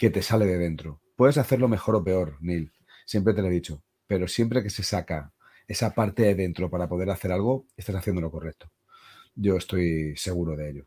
que 0.01 0.09
te 0.09 0.23
sale 0.23 0.47
de 0.47 0.57
dentro. 0.57 0.99
Puedes 1.15 1.37
hacerlo 1.37 1.67
mejor 1.67 1.95
o 1.95 2.03
peor, 2.03 2.37
Neil, 2.41 2.71
Siempre 3.05 3.35
te 3.35 3.43
lo 3.43 3.49
he 3.49 3.51
dicho, 3.51 3.83
pero 4.07 4.27
siempre 4.27 4.63
que 4.63 4.71
se 4.71 4.81
saca 4.81 5.31
esa 5.67 5.93
parte 5.93 6.23
de 6.23 6.33
dentro 6.33 6.71
para 6.71 6.89
poder 6.89 7.11
hacer 7.11 7.31
algo, 7.31 7.67
estás 7.77 7.95
haciendo 7.95 8.19
lo 8.19 8.31
correcto. 8.31 8.71
Yo 9.35 9.57
estoy 9.57 10.15
seguro 10.17 10.55
de 10.55 10.69
ello. 10.69 10.85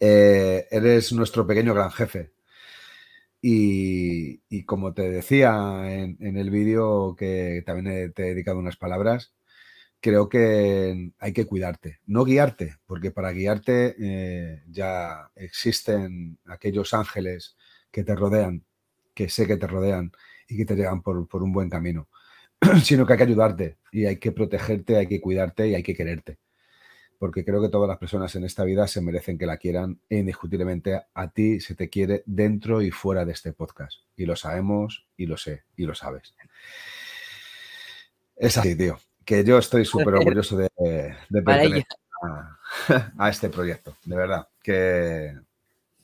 Eh, 0.00 0.66
eres 0.70 1.12
nuestro 1.12 1.46
pequeño 1.46 1.74
gran 1.74 1.90
jefe. 1.90 2.32
Y, 3.46 4.64
como 4.64 4.94
te 4.94 5.02
decía 5.10 5.82
en, 5.92 6.36
el 6.38 6.50
vídeo, 6.50 7.14
que 7.16 7.62
también 7.66 8.12
te 8.14 8.22
he 8.22 8.28
dedicado 8.30 8.58
unas 8.58 8.76
palabras, 8.76 9.34
creo 10.00 10.28
que 10.28 11.12
hay 11.18 11.32
que 11.32 11.46
cuidarte, 11.46 12.00
no 12.06 12.24
guiarte, 12.24 12.76
porque 12.86 13.10
para 13.10 13.32
guiarte 13.32 13.96
eh, 13.98 14.62
ya 14.68 15.30
existen 15.34 16.38
aquellos 16.46 16.94
ángeles 16.94 17.56
que 17.90 18.04
te 18.04 18.14
rodean, 18.14 18.64
que 19.14 19.28
sé 19.28 19.46
que 19.46 19.56
te 19.56 19.66
rodean 19.66 20.12
y 20.48 20.58
que 20.58 20.66
te 20.66 20.76
llegan 20.76 21.02
por, 21.02 21.26
un 21.42 21.52
buen 21.52 21.70
camino, 21.70 22.08
sino 22.82 23.06
que 23.06 23.14
hay 23.14 23.18
que 23.18 23.24
ayudarte 23.24 23.78
y 23.92 24.06
hay 24.06 24.18
que 24.18 24.32
protegerte, 24.32 24.96
hay 24.96 25.06
que 25.06 25.20
cuidarte 25.20 25.68
y 25.68 25.74
hay 25.74 25.82
que 25.82 25.94
quererte. 25.94 26.38
Porque 27.24 27.42
creo 27.42 27.62
que 27.62 27.70
todas 27.70 27.88
las 27.88 27.96
personas 27.96 28.36
en 28.36 28.44
esta 28.44 28.64
vida 28.64 28.86
se 28.86 29.00
merecen 29.00 29.38
que 29.38 29.46
la 29.46 29.56
quieran 29.56 29.98
e 30.10 30.18
indiscutiblemente 30.18 31.04
a 31.14 31.30
ti 31.30 31.58
se 31.58 31.74
te 31.74 31.88
quiere 31.88 32.22
dentro 32.26 32.82
y 32.82 32.90
fuera 32.90 33.24
de 33.24 33.32
este 33.32 33.54
podcast. 33.54 34.00
Y 34.14 34.26
lo 34.26 34.36
sabemos 34.36 35.06
y 35.16 35.24
lo 35.24 35.38
sé 35.38 35.64
y 35.74 35.86
lo 35.86 35.94
sabes. 35.94 36.34
Es 38.36 38.58
así, 38.58 38.76
tío. 38.76 38.98
Que 39.24 39.42
yo 39.42 39.56
estoy 39.56 39.86
súper 39.86 40.16
orgulloso 40.16 40.58
de, 40.58 40.68
de 40.76 41.42
pertenecer 41.42 41.86
a, 43.16 43.30
este 43.30 43.48
proyecto. 43.48 43.96
De 44.04 44.16
verdad. 44.16 44.46
Que, 44.62 45.34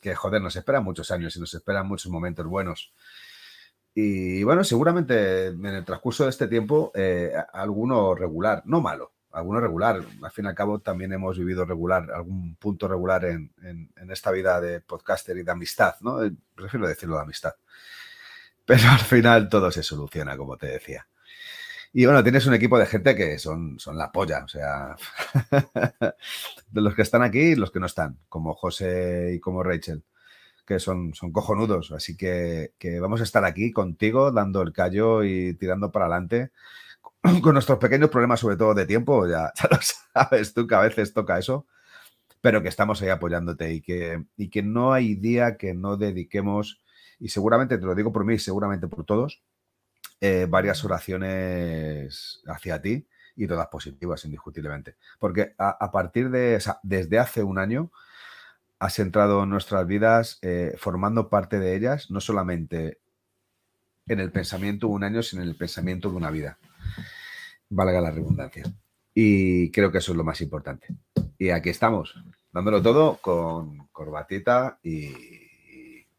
que, 0.00 0.14
joder, 0.14 0.40
nos 0.40 0.56
esperan 0.56 0.84
muchos 0.84 1.10
años 1.10 1.36
y 1.36 1.40
nos 1.40 1.52
esperan 1.52 1.86
muchos 1.86 2.10
momentos 2.10 2.46
buenos. 2.46 2.94
Y 3.94 4.42
bueno, 4.42 4.64
seguramente 4.64 5.48
en 5.48 5.66
el 5.66 5.84
transcurso 5.84 6.24
de 6.24 6.30
este 6.30 6.48
tiempo, 6.48 6.92
eh, 6.94 7.34
alguno 7.52 8.14
regular, 8.14 8.62
no 8.64 8.80
malo, 8.80 9.12
alguno 9.32 9.60
regular. 9.60 10.00
Al 10.22 10.30
fin 10.30 10.44
y 10.44 10.48
al 10.48 10.54
cabo, 10.54 10.80
también 10.80 11.12
hemos 11.12 11.38
vivido 11.38 11.64
regular, 11.64 12.10
algún 12.12 12.56
punto 12.56 12.88
regular 12.88 13.24
en, 13.24 13.52
esta 14.10 14.30
vida 14.30 14.60
de 14.60 14.80
podcaster 14.80 15.36
y 15.36 15.42
de 15.42 15.50
amistad, 15.50 15.94
¿no? 16.00 16.22
Eh, 16.24 16.32
prefiero 16.54 16.88
decirlo 16.88 17.16
de 17.16 17.22
amistad. 17.22 17.54
Pero 18.64 18.88
al 18.88 18.98
final 18.98 19.48
todo 19.48 19.70
se 19.70 19.82
soluciona, 19.82 20.36
como 20.36 20.56
te 20.56 20.66
decía. 20.66 21.06
Y 21.92 22.04
bueno, 22.04 22.22
tienes 22.22 22.46
un 22.46 22.54
equipo 22.54 22.78
de 22.78 22.86
gente 22.86 23.16
que 23.16 23.36
son, 23.38 23.78
son 23.80 23.98
la 23.98 24.12
polla, 24.12 24.44
o 24.44 24.48
sea, 24.48 24.94
de 26.70 26.80
los 26.80 26.94
que 26.94 27.02
están 27.02 27.22
aquí 27.22 27.40
y 27.40 27.54
los 27.56 27.72
que 27.72 27.80
no 27.80 27.86
están, 27.86 28.18
como 28.28 28.54
José 28.54 29.32
y 29.34 29.40
como 29.40 29.64
Rachel, 29.64 30.04
que 30.64 30.78
son, 30.78 31.14
son 31.14 31.32
cojonudos. 31.32 31.90
Así 31.90 32.16
que, 32.16 32.74
que 32.78 33.00
vamos 33.00 33.20
a 33.20 33.24
estar 33.24 33.44
aquí 33.44 33.72
contigo, 33.72 34.30
dando 34.30 34.62
el 34.62 34.72
callo 34.72 35.24
y 35.24 35.54
tirando 35.54 35.90
para 35.90 36.06
adelante 36.06 36.52
con 37.42 37.54
nuestros 37.54 37.78
pequeños 37.78 38.10
problemas, 38.10 38.40
sobre 38.40 38.56
todo 38.56 38.74
de 38.74 38.86
tiempo, 38.86 39.26
ya, 39.28 39.52
lo 39.70 39.78
sabes 40.12 40.54
tú 40.54 40.66
que 40.66 40.74
a 40.74 40.80
veces 40.80 41.12
toca 41.12 41.38
eso, 41.38 41.66
pero 42.40 42.62
que 42.62 42.68
estamos 42.68 43.02
ahí 43.02 43.10
apoyándote 43.10 43.72
y 43.72 43.80
que, 43.80 44.24
y 44.36 44.48
que 44.48 44.62
no 44.62 44.92
hay 44.92 45.14
día 45.14 45.56
que 45.56 45.74
no 45.74 45.96
dediquemos, 45.96 46.82
y 47.18 47.28
seguramente 47.28 47.78
te 47.78 47.84
lo 47.84 47.94
digo 47.94 48.12
por 48.12 48.24
mí, 48.24 48.38
seguramente 48.38 48.88
por 48.88 49.04
todos, 49.04 49.42
eh, 50.20 50.46
varias 50.48 50.84
oraciones 50.84 52.42
hacia 52.46 52.80
ti 52.80 53.06
y 53.36 53.46
todas 53.46 53.68
positivas, 53.68 54.24
indiscutiblemente. 54.24 54.96
Porque 55.18 55.54
a, 55.58 55.90
partir 55.92 56.30
de, 56.30 56.62
desde 56.82 57.18
hace 57.18 57.42
un 57.42 57.58
año, 57.58 57.90
has 58.78 58.98
entrado 58.98 59.42
en 59.42 59.50
nuestras 59.50 59.86
vidas 59.86 60.38
eh, 60.40 60.74
formando 60.78 61.28
parte 61.28 61.58
de 61.58 61.76
ellas, 61.76 62.10
no 62.10 62.20
solamente 62.20 62.98
en 64.06 64.20
el 64.20 64.32
pensamiento 64.32 64.86
de 64.86 64.94
un 64.94 65.04
año, 65.04 65.22
sino 65.22 65.42
en 65.42 65.48
el 65.48 65.56
pensamiento 65.56 66.10
de 66.10 66.16
una 66.16 66.30
vida 66.30 66.58
valga 67.70 68.00
la 68.00 68.10
redundancia. 68.10 68.64
Y 69.14 69.70
creo 69.70 69.90
que 69.90 69.98
eso 69.98 70.12
es 70.12 70.18
lo 70.18 70.24
más 70.24 70.40
importante. 70.40 70.88
Y 71.38 71.50
aquí 71.50 71.70
estamos, 71.70 72.14
dándolo 72.52 72.82
todo 72.82 73.18
con 73.20 73.88
corbatita 73.88 74.78
y, 74.82 75.08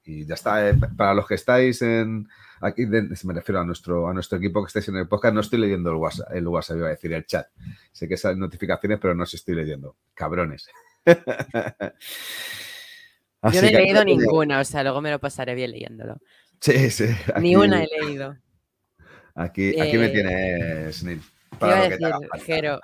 ya 0.04 0.34
está. 0.34 0.70
Eh, 0.70 0.74
para 0.98 1.14
los 1.14 1.28
que 1.28 1.36
estáis 1.36 1.82
en 1.84 2.28
aquí, 2.60 2.86
me 2.86 3.34
refiero 3.34 3.62
a 3.62 3.66
nuestro, 3.66 4.10
a 4.10 4.14
nuestro 4.14 4.38
equipo 4.38 4.62
que 4.64 4.68
estáis 4.68 4.90
en 4.90 4.98
el 4.98 5.08
podcast, 5.08 5.34
no 5.34 5.42
estoy 5.42 5.60
leyendo 5.60 5.90
el 5.90 5.96
WhatsApp, 5.98 6.32
el 6.34 6.48
WhatsApp 6.48 6.78
iba 6.78 6.88
a 6.88 6.92
decir 6.92 7.14
el 7.14 7.26
chat. 7.26 7.48
Sé 7.92 8.08
que 8.08 8.16
esas 8.16 8.36
notificaciones, 8.38 9.00
pero 9.00 9.16
no 9.16 9.24
os 9.24 9.34
estoy 9.34 9.56
leyendo. 9.56 9.96
Cabrones. 10.14 10.68
Yo 13.54 13.62
no 13.62 13.68
he 13.68 13.72
leído 13.72 14.04
ninguna, 14.06 14.60
o 14.60 14.66
sea, 14.66 14.84
luego 14.84 15.02
me 15.02 15.10
lo 15.10 15.20
pasaré 15.20 15.56
bien 15.56 15.72
leyéndolo. 15.72 16.20
Sí, 16.60 16.92
sí. 16.92 17.06
Ni 17.40 17.56
una 17.56 17.84
he 17.84 17.88
leído. 17.88 18.38
Aquí, 19.34 19.80
aquí 19.80 19.98
me 19.98 20.08
eh, 20.08 20.10
tienes, 20.10 21.04
Neil. 21.04 21.22
Para 21.62 21.90
decir, 21.90 22.10
Jero, 22.46 22.80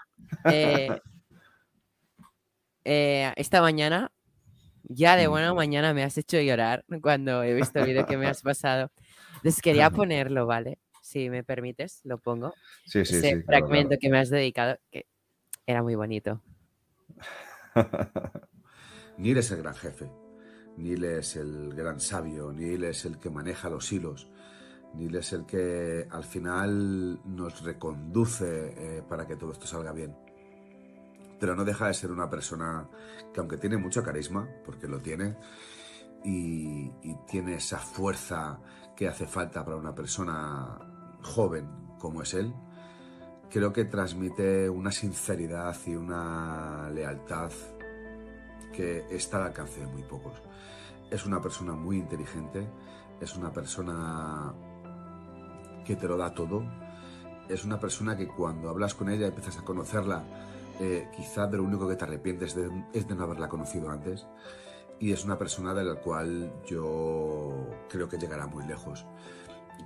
eh, 0.46 1.00
eh, 2.84 3.34
esta 3.36 3.62
mañana, 3.62 4.12
ya 4.84 5.16
de 5.16 5.28
buena 5.28 5.54
mañana 5.54 5.94
me 5.94 6.04
has 6.04 6.18
hecho 6.18 6.40
llorar 6.40 6.86
cuando 7.02 7.44
he 7.44 7.54
visto 7.54 7.80
el 7.80 7.88
vídeo 7.88 8.06
que 8.06 8.18
me 8.18 8.28
has 8.28 8.42
pasado. 8.44 8.92
Les 9.44 9.62
quería 9.62 9.90
ponerlo, 9.90 10.46
¿vale? 10.46 10.80
Si 11.02 11.30
me 11.30 11.44
permites, 11.44 12.02
lo 12.04 12.20
pongo. 12.20 12.54
Sí, 12.86 13.04
sí, 13.06 13.18
Ese 13.18 13.44
fragmento 13.44 13.96
que 14.00 14.10
me 14.10 14.20
has 14.20 14.30
dedicado, 14.30 14.78
que 14.92 15.08
era 15.66 15.82
muy 15.82 15.96
bonito. 15.96 16.42
Neil 19.18 19.38
es 19.38 19.52
el 19.52 19.58
gran 19.64 19.76
jefe. 19.76 20.10
Neil 20.78 21.04
es 21.04 21.36
el 21.36 21.74
gran 21.74 22.00
sabio. 22.00 22.52
Neil 22.54 22.84
es 22.84 23.06
el 23.06 23.18
que 23.18 23.30
maneja 23.30 23.70
los 23.70 23.92
hilos. 23.92 24.30
Neil 24.94 25.16
es 25.16 25.34
el 25.34 25.46
que 25.46 26.08
al 26.10 26.24
final 26.24 27.20
nos 27.26 27.64
reconduce 27.64 28.74
eh, 28.98 29.04
para 29.08 29.28
que 29.28 29.36
todo 29.36 29.52
esto 29.52 29.68
salga 29.68 29.92
bien. 29.92 30.16
Pero 31.40 31.56
no 31.56 31.64
deja 31.64 31.88
de 31.88 31.94
ser 31.94 32.12
una 32.12 32.30
persona 32.30 32.90
que 33.34 33.40
aunque 33.40 33.58
tiene 33.58 33.78
mucho 33.78 34.04
carisma, 34.04 34.48
porque 34.66 34.88
lo 34.88 35.00
tiene, 35.00 35.38
y, 36.24 36.90
tiene 37.28 37.56
esa 37.56 37.78
fuerza 37.78 38.60
que 38.96 39.08
hace 39.08 39.28
falta 39.28 39.64
para 39.64 39.78
una 39.78 39.94
persona 39.94 40.80
joven 41.22 41.70
como 42.00 42.22
es 42.22 42.34
él, 42.34 42.54
creo 43.50 43.72
que 43.72 43.86
transmite 43.86 44.70
una 44.70 44.92
sinceridad 44.92 45.76
y 45.86 45.96
una 45.96 46.90
lealtad 46.90 47.52
que 48.74 49.06
está 49.10 49.38
al 49.38 49.44
alcance 49.44 49.80
de 49.80 49.88
muy 49.88 50.04
pocos. 50.04 50.42
Es 51.10 51.26
una 51.26 51.42
persona 51.42 51.74
muy 51.74 51.98
inteligente, 51.98 52.68
es 53.22 53.36
una 53.36 53.52
persona 53.52 54.54
que 55.88 55.96
te 55.96 56.08
lo 56.08 56.18
da 56.18 56.34
todo. 56.34 56.64
Es 57.48 57.64
una 57.64 57.80
persona 57.80 58.18
que 58.18 58.28
cuando 58.28 58.70
hablas 58.70 58.94
con 58.94 59.10
ella 59.10 59.28
empiezas 59.28 59.58
a 59.58 59.64
conocerla, 59.64 60.24
eh, 60.82 61.08
quizá 61.16 61.48
de 61.48 61.58
lo 61.58 61.64
único 61.64 61.88
que 61.88 61.96
te 61.96 62.04
arrepientes 62.04 62.56
es 62.94 63.08
de 63.08 63.16
no 63.16 63.24
haberla 63.24 63.48
conocido 63.48 63.90
antes. 63.90 64.28
Y 65.00 65.14
es 65.14 65.24
una 65.24 65.38
persona 65.38 65.74
de 65.74 65.86
la 65.86 65.96
cual 65.96 66.52
yo 66.68 67.54
creo 67.90 68.10
que 68.10 68.18
llegará 68.18 68.48
muy 68.48 68.66
lejos. 68.66 69.06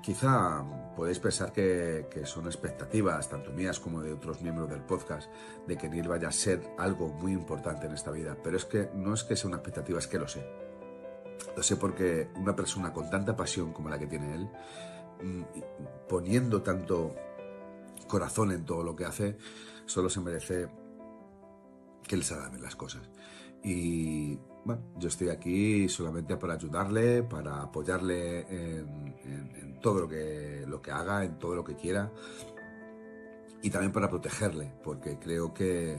Quizá 0.02 0.64
podéis 0.95 1.19
pensar 1.19 1.52
que, 1.52 2.07
que, 2.10 2.26
son 2.26 2.45
expectativas, 2.45 3.30
tanto 3.30 3.52
mías 3.52 3.80
como 3.80 4.02
de 4.02 4.14
otros 4.14 4.41
miembros 4.41 4.69
del 4.69 4.82
podcast, 4.82 5.30
de 5.68 5.78
que 5.78 5.90
Neil 5.90 6.07
vaya 6.07 6.30
a 6.30 6.32
ser 6.32 6.61
algo 6.80 7.10
muy 7.10 7.34
importante 7.34 7.86
en 7.86 7.94
esta 7.94 8.10
vida. 8.10 8.36
Pero 8.41 8.57
es 8.57 8.65
que 8.65 8.90
no 8.95 9.14
es 9.14 9.23
que 9.23 9.36
sea 9.36 9.49
una 9.49 9.57
expectativa, 9.57 9.99
es 9.99 10.07
que 10.07 10.18
lo 10.18 10.28
sé. 10.28 10.49
Lo 11.56 11.61
sé 11.61 11.76
porque 11.76 12.30
una 12.38 12.56
persona 12.56 12.94
con 12.94 13.10
tanta 13.10 13.36
pasión 13.36 13.73
como 13.73 13.90
la 13.90 13.99
que 13.99 14.07
tiene 14.07 14.34
él, 14.34 14.49
poniendo 16.07 16.61
tanto 16.61 17.15
corazón 18.07 18.52
en 18.52 18.65
todo 18.65 18.84
lo 18.84 18.95
que 18.95 19.06
hace, 19.06 19.38
solo 19.85 20.10
se 20.10 20.19
merece 20.19 20.68
que 22.03 22.15
él 22.15 22.23
se 22.23 22.34
haga 22.34 22.52
las 22.60 22.76
cosas. 22.76 23.10
Y 23.64 24.38
bueno, 24.65 24.81
yo 24.98 25.07
estoy 25.07 25.30
aquí 25.30 25.88
solamente 25.88 26.35
para 26.38 26.56
ayudarle, 26.56 27.23
para 27.23 27.61
apoyarle 27.61 28.41
en, 28.49 29.80
todo 29.81 30.02
lo 30.02 30.07
que, 30.07 30.65
lo 30.68 30.81
que 30.81 30.91
haga, 30.91 31.23
en 31.23 31.39
todo 31.39 31.56
lo 31.56 31.64
que 31.64 31.76
quiera. 31.76 32.11
Y 33.64 33.69
también 33.69 33.91
para 33.91 34.10
protegerle, 34.10 34.73
porque 34.84 35.18
creo 35.19 35.53
que, 35.53 35.98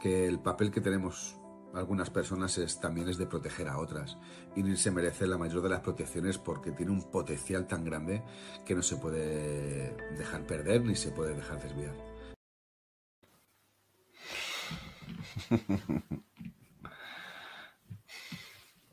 que 0.00 0.26
el 0.26 0.38
papel 0.38 0.70
que 0.70 0.80
tenemos 0.80 1.39
algunas 1.74 2.10
personas 2.10 2.58
es, 2.58 2.80
también 2.80 3.08
es 3.08 3.18
de 3.18 3.26
proteger 3.26 3.68
a 3.68 3.78
otras. 3.78 4.18
Y 4.56 4.76
se 4.76 4.90
merece 4.90 5.26
la 5.26 5.38
mayor 5.38 5.62
de 5.62 5.68
las 5.68 5.80
protecciones 5.80 6.38
porque 6.38 6.72
tiene 6.72 6.92
un 6.92 7.10
potencial 7.10 7.66
tan 7.66 7.84
grande 7.84 8.22
que 8.66 8.74
no 8.74 8.82
se 8.82 8.96
puede 8.96 9.94
dejar 10.16 10.46
perder 10.46 10.82
ni 10.82 10.96
se 10.96 11.10
puede 11.12 11.34
dejar 11.34 11.62
desviar. 11.62 11.94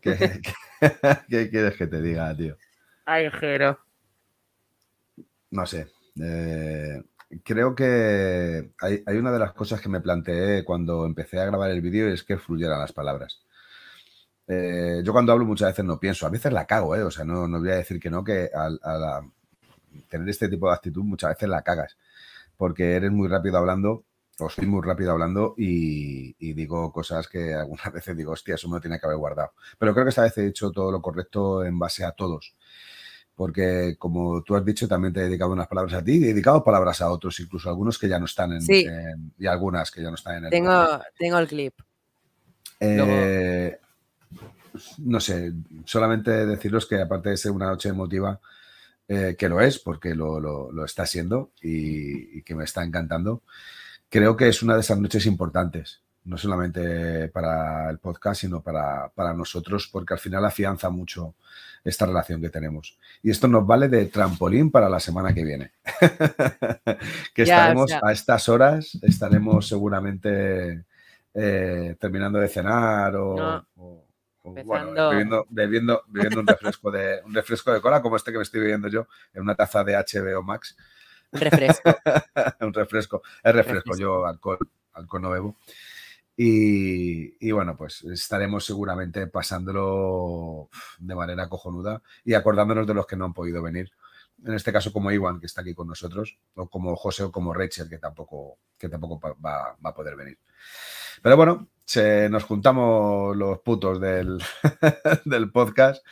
¿Qué, 0.01 1.49
quieres 1.49 1.75
que 1.75 1.87
te 1.87 2.01
diga, 2.01 2.35
tío? 2.35 2.57
Ay, 3.05 3.29
Jero. 3.31 3.79
No 5.51 5.65
sé. 5.65 5.87
Eh, 6.21 7.01
creo 7.43 7.75
que 7.75 8.71
hay, 8.79 9.17
una 9.17 9.31
de 9.31 9.39
las 9.39 9.53
cosas 9.53 9.81
que 9.81 9.89
me 9.89 10.01
planteé 10.01 10.63
cuando 10.63 11.05
empecé 11.05 11.39
a 11.39 11.45
grabar 11.45 11.71
el 11.71 11.81
vídeo 11.81 12.07
es 12.07 12.23
que 12.23 12.37
fluyeran 12.37 12.79
las 12.79 12.93
palabras. 12.93 13.41
Eh, 14.47 15.01
yo 15.03 15.11
cuando 15.11 15.33
hablo 15.33 15.45
muchas 15.45 15.69
veces 15.69 15.85
no 15.85 15.99
pienso, 15.99 16.25
a 16.25 16.29
veces 16.29 16.53
la 16.53 16.65
cago, 16.65 16.95
¿eh? 16.95 17.03
o 17.03 17.11
sea, 17.11 17.25
no, 17.25 17.47
voy 17.49 17.69
a 17.69 17.75
decir 17.75 17.99
que 17.99 18.09
no, 18.09 18.23
que 18.23 18.49
al, 18.53 18.79
tener 20.09 20.29
este 20.29 20.47
tipo 20.47 20.67
de 20.67 20.75
actitud 20.75 21.03
muchas 21.03 21.31
veces 21.31 21.49
la 21.49 21.63
cagas, 21.63 21.97
porque 22.55 22.95
eres 22.95 23.11
muy 23.11 23.27
rápido 23.27 23.57
hablando, 23.57 24.05
o 24.39 24.49
soy 24.49 24.67
muy 24.67 24.81
rápido 24.85 25.11
hablando 25.11 25.55
y, 25.57 26.35
y, 26.39 26.53
digo 26.53 26.93
cosas 26.93 27.27
que 27.27 27.53
algunas 27.53 27.91
veces 27.93 28.15
digo, 28.15 28.31
hostia, 28.33 28.55
eso 28.55 28.69
me 28.69 28.75
lo 28.75 28.81
tiene 28.81 28.99
que 28.99 29.05
haber 29.05 29.17
guardado. 29.17 29.51
Pero 29.77 29.93
creo 29.93 30.05
que 30.05 30.09
esta 30.09 30.23
vez 30.23 30.37
he 30.37 30.47
hecho 30.47 30.71
todo 30.71 30.91
lo 30.91 31.01
correcto 31.01 31.65
en 31.65 31.77
base 31.77 32.05
a 32.05 32.11
todos 32.11 32.55
porque 33.37 33.95
como 33.99 34.41
tú 34.41 34.55
has 34.55 34.65
dicho, 34.65 34.87
también 34.87 35.13
te 35.13 35.19
he 35.19 35.25
dedicado 35.25 35.51
unas 35.51 35.67
palabras 35.67 35.93
a 35.93 36.03
ti 36.03 36.13
y 36.13 36.23
he 36.23 36.27
dedicado 36.29 36.63
palabras 36.63 37.01
a 37.01 37.11
otros, 37.11 37.39
incluso 37.39 37.69
algunos 37.69 37.99
que 37.99 38.09
ya 38.09 38.17
no 38.17 38.25
están 38.25 38.53
en, 38.53 39.31
y 39.37 39.45
algunas 39.45 39.91
que 39.91 40.01
ya 40.01 40.09
no 40.09 40.15
están 40.15 40.37
en 40.37 40.45
el 40.45 40.49
tengo, 40.49 40.99
tengo 41.15 41.37
el 41.37 41.47
clip. 41.47 41.75
Eh, 42.79 43.79
no 44.97 45.19
sé, 45.19 45.53
solamente 45.85 46.47
deciros 46.47 46.87
que 46.87 46.99
aparte 46.99 47.29
de 47.29 47.37
ser 47.37 47.51
una 47.51 47.67
noche 47.67 47.89
emotiva, 47.89 48.39
eh, 49.07 49.35
que 49.37 49.49
lo 49.49 49.61
es, 49.61 49.77
porque 49.77 50.15
lo, 50.15 50.83
está 50.83 51.05
siendo 51.05 51.51
y, 51.61 52.41
que 52.41 52.55
me 52.55 52.63
está 52.63 52.83
encantando, 52.83 53.43
creo 54.09 54.35
que 54.35 54.47
es 54.47 54.63
una 54.63 54.73
de 54.73 54.81
esas 54.81 54.99
noches 54.99 55.27
importantes 55.27 56.01
no 56.27 56.37
solamente 56.37 57.29
para 57.29 57.89
el 57.89 57.99
podcast, 57.99 58.41
sino 58.41 58.61
para, 58.61 59.33
nosotros, 59.33 59.89
porque 59.91 60.13
al 60.13 60.19
final 60.19 60.43
afianza 60.45 60.89
mucho 60.89 61.35
esta 61.83 62.05
relación 62.05 62.41
que 62.41 62.49
tenemos. 62.49 62.97
Y 63.23 63.31
esto 63.31 63.47
nos 63.47 63.65
vale 63.65 63.87
de 63.87 64.05
trampolín 64.07 64.69
para 64.69 64.89
la 64.89 64.99
semana 64.99 65.33
que 65.33 65.45
viene. 65.45 65.71
que 67.33 67.43
estaremos 67.43 67.91
a 67.91 68.11
estas 68.11 68.49
horas, 68.49 68.97
estaremos 69.01 69.67
seguramente 69.67 70.83
eh, 71.33 71.95
terminando 71.97 72.39
de 72.39 72.49
cenar 72.49 73.15
o, 73.15 73.65
bueno, 74.43 75.45
bebiendo, 75.49 76.03
un, 76.07 76.47
refresco 76.47 76.91
de, 76.91 77.21
un 77.25 77.33
refresco 77.33 77.71
de 77.71 77.81
cola 77.81 78.01
como 78.01 78.17
este 78.17 78.31
que 78.31 78.37
me 78.37 78.43
estoy 78.43 78.61
bebiendo 78.61 78.89
yo 78.89 79.07
en 79.33 79.43
una 79.43 79.55
taza 79.55 79.83
de 79.83 79.95
HBO 79.95 80.43
Max. 80.43 80.75
Un 81.31 81.39
refresco. 81.39 81.95
un 82.61 82.73
refresco. 82.73 83.21
Es 83.41 83.55
refresco, 83.55 83.97
yo 83.97 84.25
alcohol 84.25 84.59
al 84.93 85.07
Conovevo. 85.07 85.55
Y, 86.39 87.51
bueno, 87.51 87.75
pues 87.75 88.03
estaremos 88.03 88.63
seguramente 88.63 89.25
pasándolo 89.25 90.69
de 90.99 91.15
manera 91.15 91.49
cojonuda 91.49 92.03
y 92.23 92.35
acordándonos 92.35 92.85
de 92.85 92.93
los 92.93 93.07
que 93.07 93.15
no 93.15 93.25
han 93.25 93.33
podido 93.33 93.63
venir. 93.63 93.91
En 94.45 94.53
este 94.53 94.71
caso 94.71 94.93
como 94.93 95.11
Iwan, 95.11 95.39
que 95.39 95.47
está 95.47 95.61
aquí 95.61 95.73
con 95.73 95.87
nosotros, 95.87 96.37
o 96.53 96.69
como 96.69 96.95
José 96.95 97.23
o 97.23 97.31
como 97.31 97.55
Rachel, 97.55 97.89
que 97.89 97.97
tampoco, 97.97 98.59
que 98.77 98.87
tampoco 98.87 99.19
va, 99.43 99.75
va 99.83 99.89
a 99.89 99.95
poder 99.95 100.15
venir. 100.15 100.37
Pero 101.23 101.35
bueno, 101.37 101.69
se, 101.83 102.29
nos 102.29 102.43
juntamos 102.43 103.35
los 103.35 103.59
putos 103.61 103.99
del, 103.99 104.37
del 105.25 105.51
podcast 105.51 106.05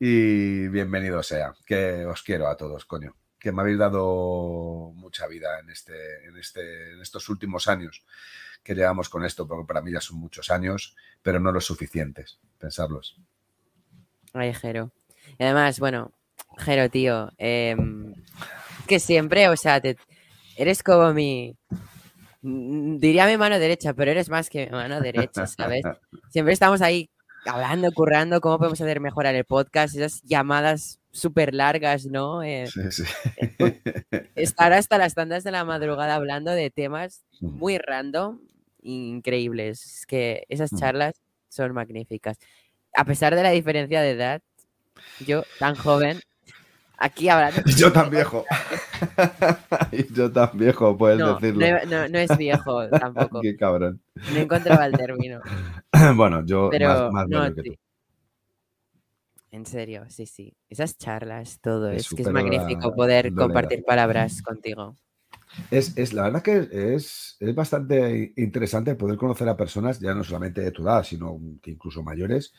y 0.00 0.66
bienvenido 0.66 1.22
sea, 1.22 1.54
que 1.64 2.04
os 2.06 2.24
quiero 2.24 2.48
a 2.48 2.56
todos, 2.56 2.84
coño 2.86 3.14
que 3.40 3.52
me 3.52 3.62
habéis 3.62 3.78
dado 3.78 4.92
mucha 4.94 5.26
vida 5.26 5.58
en, 5.60 5.70
este, 5.70 6.26
en, 6.26 6.36
este, 6.36 6.92
en 6.92 7.00
estos 7.00 7.26
últimos 7.30 7.68
años 7.68 8.04
que 8.62 8.74
llevamos 8.74 9.08
con 9.08 9.24
esto, 9.24 9.46
porque 9.46 9.66
para 9.66 9.82
mí 9.82 9.92
ya 9.92 10.00
son 10.00 10.18
muchos 10.18 10.50
años, 10.50 10.96
pero 11.22 11.40
no 11.40 11.52
los 11.52 11.64
suficientes, 11.64 12.38
pensarlos. 12.58 13.16
Ay, 14.32 14.54
Jero. 14.54 14.92
Y 15.38 15.44
además, 15.44 15.80
bueno, 15.80 16.12
Jero, 16.58 16.88
tío, 16.90 17.30
em, 17.38 18.14
que 18.86 19.00
siempre, 19.00 19.48
o 19.48 19.56
sea, 19.56 19.80
eres 20.56 20.82
como 20.82 21.12
mi, 21.12 21.56
diría 22.42 23.26
mi 23.26 23.36
mano 23.36 23.58
derecha, 23.58 23.94
pero 23.94 24.10
eres 24.10 24.28
más 24.28 24.48
que 24.48 24.66
mi 24.66 24.72
mano 24.72 25.00
derecha, 25.00 25.46
¿sabes? 25.46 25.82
Siempre 26.30 26.52
estamos 26.52 26.82
ahí 26.82 27.10
hablando, 27.46 27.90
currando, 27.92 28.40
cómo 28.40 28.58
podemos 28.58 28.80
hacer 28.80 29.00
mejorar 29.00 29.34
el 29.34 29.44
podcast, 29.44 29.96
esas 29.96 30.22
llamadas 30.22 31.00
súper 31.12 31.54
largas, 31.54 32.06
¿no? 32.06 32.42
Eh, 32.42 32.68
estar 34.34 34.72
hasta 34.72 34.98
las 34.98 35.14
tandas 35.14 35.44
de 35.44 35.50
la 35.50 35.64
madrugada 35.64 36.14
hablando 36.14 36.52
de 36.52 36.70
temas 36.70 37.24
muy 37.40 37.78
random, 37.78 38.40
increíbles. 38.82 39.84
Es 39.84 40.06
que 40.06 40.44
esas 40.48 40.70
charlas 40.70 41.20
son 41.48 41.72
magníficas. 41.72 42.38
A 42.94 43.04
pesar 43.04 43.34
de 43.34 43.42
la 43.42 43.50
diferencia 43.50 44.00
de 44.02 44.10
edad, 44.10 44.42
yo 45.26 45.44
tan 45.58 45.74
joven, 45.74 46.20
aquí 46.98 47.28
hablando... 47.28 47.62
Yo 47.76 47.92
tan 47.92 48.10
viejo. 48.10 48.44
yo 50.14 50.30
tan 50.30 50.50
viejo, 50.54 50.96
puedes 50.96 51.18
decirlo. 51.18 51.66
No, 51.86 52.08
no, 52.08 52.18
es 52.18 52.36
viejo 52.36 52.88
tampoco. 52.90 53.40
Qué 53.40 53.56
cabrón. 53.56 54.00
No 54.32 54.38
encontraba 54.38 54.86
el 54.86 54.92
término. 54.92 55.40
bueno, 56.14 56.44
yo 56.44 56.70
más, 57.10 57.28
más 57.28 57.54
que 57.54 57.62
tú. 57.62 57.76
En 59.52 59.66
serio, 59.66 60.04
sí, 60.08 60.26
sí. 60.26 60.54
Esas 60.68 60.96
charlas, 60.96 61.58
todo. 61.60 61.90
Es, 61.90 62.08
que 62.08 62.22
es 62.22 62.30
magnífico 62.30 62.94
poder 62.94 63.34
compartir 63.34 63.84
palabras 63.84 64.42
contigo. 64.42 64.96
Es, 65.70 65.96
es, 65.96 66.12
la 66.12 66.22
verdad 66.24 66.42
que 66.42 66.68
es, 66.94 67.36
es 67.40 67.54
bastante 67.54 68.32
interesante 68.36 68.94
poder 68.94 69.16
conocer 69.16 69.48
a 69.48 69.56
personas, 69.56 70.00
ya 70.00 70.14
no 70.14 70.24
solamente 70.24 70.60
de 70.60 70.70
tu 70.70 70.82
edad, 70.82 71.02
sino 71.02 71.40
que 71.62 71.72
incluso 71.72 72.02
mayores, 72.02 72.52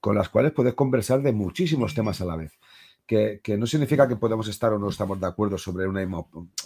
con 0.00 0.16
las 0.16 0.28
cuales 0.28 0.52
puedes 0.52 0.74
conversar 0.74 1.22
de 1.22 1.32
muchísimos 1.32 1.94
temas 1.94 2.20
a 2.20 2.24
la 2.24 2.36
vez. 2.36 2.52
Que, 3.06 3.40
que, 3.42 3.58
no 3.58 3.66
significa 3.66 4.08
que 4.08 4.16
podamos 4.16 4.48
estar 4.48 4.72
o 4.72 4.78
no 4.78 4.88
estamos 4.88 5.20
de 5.20 5.26
acuerdo 5.26 5.58
sobre 5.58 5.86
un 5.86 5.94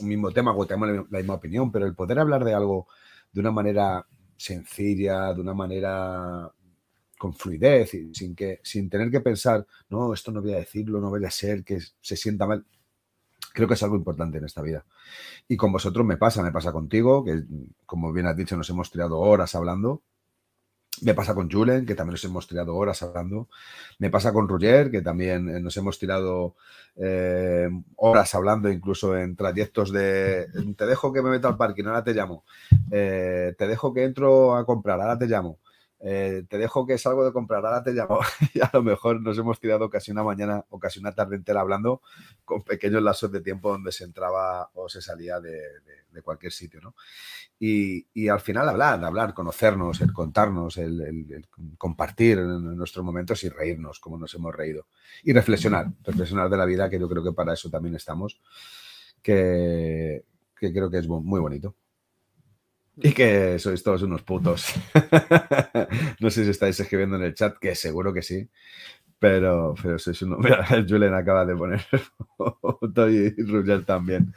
mismo 0.02 0.30
tema 0.32 0.54
o 0.54 0.66
tenemos 0.66 1.06
la 1.10 1.18
misma 1.18 1.34
opinión, 1.34 1.72
pero 1.72 1.86
el 1.86 1.94
poder 1.94 2.18
hablar 2.18 2.44
de 2.44 2.54
algo 2.54 2.86
de 3.32 3.40
una 3.40 3.50
manera 3.50 4.06
sencilla, 4.36 5.32
de 5.32 5.40
una 5.40 5.54
manera 5.54 6.50
con 7.18 7.32
fluidez 7.32 7.90
sin, 8.12 8.34
que, 8.34 8.60
sin 8.62 8.90
tener 8.90 9.10
que 9.10 9.20
pensar, 9.20 9.66
no, 9.88 10.12
esto 10.12 10.30
no 10.32 10.42
voy 10.42 10.52
a 10.52 10.58
decirlo, 10.58 11.00
no 11.00 11.10
voy 11.10 11.24
a 11.24 11.30
ser 11.30 11.64
que 11.64 11.78
se 12.00 12.16
sienta 12.16 12.46
mal. 12.46 12.64
Creo 13.56 13.66
que 13.66 13.72
es 13.72 13.82
algo 13.82 13.96
importante 13.96 14.36
en 14.36 14.44
esta 14.44 14.60
vida. 14.60 14.84
Y 15.48 15.56
con 15.56 15.72
vosotros 15.72 16.04
me 16.04 16.18
pasa, 16.18 16.42
me 16.42 16.52
pasa 16.52 16.72
contigo, 16.72 17.24
que 17.24 17.42
como 17.86 18.12
bien 18.12 18.26
has 18.26 18.36
dicho, 18.36 18.54
nos 18.54 18.68
hemos 18.68 18.90
tirado 18.90 19.18
horas 19.18 19.54
hablando. 19.54 20.02
Me 21.00 21.14
pasa 21.14 21.34
con 21.34 21.50
Julen, 21.50 21.86
que 21.86 21.94
también 21.94 22.12
nos 22.12 22.24
hemos 22.24 22.46
tirado 22.46 22.76
horas 22.76 23.02
hablando. 23.02 23.48
Me 23.98 24.10
pasa 24.10 24.30
con 24.34 24.46
Roger, 24.46 24.90
que 24.90 25.00
también 25.00 25.48
eh, 25.48 25.58
nos 25.58 25.74
hemos 25.78 25.98
tirado 25.98 26.56
eh, 26.96 27.70
horas 27.96 28.34
hablando, 28.34 28.68
incluso 28.70 29.16
en 29.16 29.36
trayectos 29.36 29.90
de 29.90 30.48
te 30.76 30.84
dejo 30.84 31.10
que 31.10 31.22
me 31.22 31.30
meta 31.30 31.48
al 31.48 31.56
parque, 31.56 31.82
ahora 31.82 32.04
te 32.04 32.12
llamo. 32.12 32.44
Eh, 32.90 33.54
te 33.56 33.66
dejo 33.66 33.94
que 33.94 34.04
entro 34.04 34.54
a 34.54 34.66
comprar, 34.66 35.00
ahora 35.00 35.18
te 35.18 35.28
llamo. 35.28 35.60
Eh, 36.00 36.44
te 36.48 36.58
dejo 36.58 36.86
que 36.86 36.98
salgo 36.98 37.24
de 37.24 37.32
comprar, 37.32 37.64
ahora 37.64 37.82
te 37.82 37.92
llamo. 37.92 38.20
y 38.54 38.60
a 38.60 38.70
lo 38.72 38.82
mejor 38.82 39.20
nos 39.20 39.38
hemos 39.38 39.58
tirado 39.60 39.88
casi 39.88 40.10
una 40.10 40.22
mañana 40.22 40.64
o 40.70 40.78
casi 40.78 41.00
una 41.00 41.14
tarde 41.14 41.36
entera 41.36 41.60
hablando 41.60 42.02
con 42.44 42.62
pequeños 42.62 43.02
lazos 43.02 43.32
de 43.32 43.40
tiempo 43.40 43.70
donde 43.70 43.92
se 43.92 44.04
entraba 44.04 44.70
o 44.74 44.88
se 44.88 45.00
salía 45.00 45.40
de, 45.40 45.62
cualquier 46.22 46.50
sitio, 46.50 46.80
¿no? 46.80 46.94
Y, 47.58 48.28
al 48.28 48.40
final 48.40 48.68
hablar, 48.70 49.04
hablar, 49.04 49.34
conocernos, 49.34 50.00
el 50.00 50.14
contarnos, 50.14 50.78
el, 50.78 51.46
compartir 51.76 52.38
nuestros 52.38 53.04
momentos 53.04 53.44
y 53.44 53.50
reírnos 53.50 54.00
como 54.00 54.16
nos 54.16 54.34
hemos 54.34 54.54
reído. 54.54 54.86
Y 55.24 55.34
reflexionar, 55.34 55.88
reflexionar 56.02 56.48
de 56.48 56.56
la 56.56 56.64
vida, 56.64 56.88
que 56.88 56.98
yo 56.98 57.06
creo 57.06 57.22
que 57.22 57.32
para 57.32 57.52
eso 57.52 57.68
también 57.68 57.96
estamos, 57.96 58.40
que 59.22 60.24
creo 60.54 60.90
que 60.90 60.98
es 60.98 61.06
muy 61.06 61.40
bonito. 61.40 61.74
Y 62.96 63.12
que 63.12 63.58
sois 63.58 63.82
todos 63.82 64.02
unos 64.02 64.22
putos. 64.22 64.72
no 66.20 66.30
sé 66.30 66.44
si 66.44 66.50
estáis 66.50 66.80
escribiendo 66.80 67.16
en 67.16 67.24
el 67.24 67.34
chat, 67.34 67.58
que 67.58 67.74
seguro 67.74 68.12
que 68.12 68.22
sí. 68.22 68.48
Pero, 69.18 69.74
sois 69.98 70.20
unos. 70.22 70.38
Mira, 70.42 70.66
Julen 70.88 71.14
acaba 71.14 71.44
de 71.44 71.56
poner 71.56 71.80
foto 72.36 73.10
y 73.10 73.30
Rugger 73.42 73.84
también. 73.84 74.34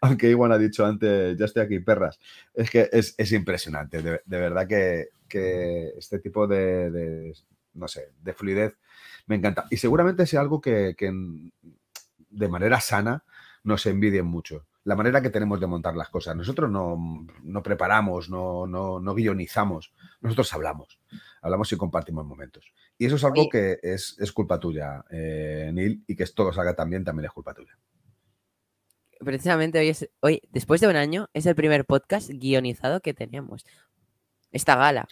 Aunque 0.00 0.30
Iwan 0.30 0.52
ha 0.52 0.58
dicho 0.58 0.86
antes, 0.86 1.36
ya 1.36 1.44
estoy 1.44 1.64
aquí, 1.64 1.80
perras. 1.80 2.20
Es 2.54 2.70
que 2.70 2.88
es, 2.92 3.32
impresionante. 3.32 4.00
De, 4.02 4.20
verdad 4.26 4.68
que, 4.68 5.08
este 5.96 6.20
tipo 6.20 6.46
de, 6.46 7.32
no 7.74 7.88
sé, 7.88 8.12
de 8.22 8.32
fluidez 8.32 8.76
me 9.26 9.36
encanta. 9.36 9.66
Y 9.70 9.76
seguramente 9.76 10.26
sea 10.26 10.40
algo 10.40 10.60
que 10.60 10.94
de 12.30 12.48
manera 12.48 12.80
sana 12.80 13.24
nos 13.64 13.86
envidien 13.86 14.26
mucho 14.26 14.66
la 14.84 14.96
manera 14.96 15.22
que 15.22 15.30
tenemos 15.30 15.60
de 15.60 15.66
montar 15.66 15.94
las 15.94 16.08
cosas. 16.08 16.36
Nosotros 16.36 16.70
no, 16.70 17.62
preparamos, 17.62 18.28
no, 18.28 18.66
no, 18.66 19.14
guionizamos, 19.14 19.92
nosotros 20.20 20.52
hablamos, 20.54 20.98
hablamos 21.40 21.72
y 21.72 21.76
compartimos 21.76 22.26
momentos. 22.26 22.72
Y 22.98 23.06
eso 23.06 23.16
es 23.16 23.24
algo 23.24 23.48
que 23.48 23.78
es, 23.82 24.16
culpa 24.32 24.58
tuya, 24.58 25.04
eh, 25.10 25.70
Neil, 25.72 26.04
y 26.06 26.16
que 26.16 26.26
todo 26.26 26.52
salga 26.52 26.74
también, 26.74 27.04
también 27.04 27.26
es 27.26 27.32
culpa 27.32 27.54
tuya. 27.54 27.78
Precisamente 29.20 29.78
hoy, 29.78 29.88
es, 29.88 30.10
hoy, 30.20 30.42
después 30.50 30.80
de 30.80 30.88
un 30.88 30.96
año, 30.96 31.28
es 31.32 31.46
el 31.46 31.54
primer 31.54 31.84
podcast 31.84 32.28
guionizado 32.30 33.00
que 33.00 33.14
tenemos. 33.14 33.64
Esta 34.50 34.74
gala. 34.74 35.06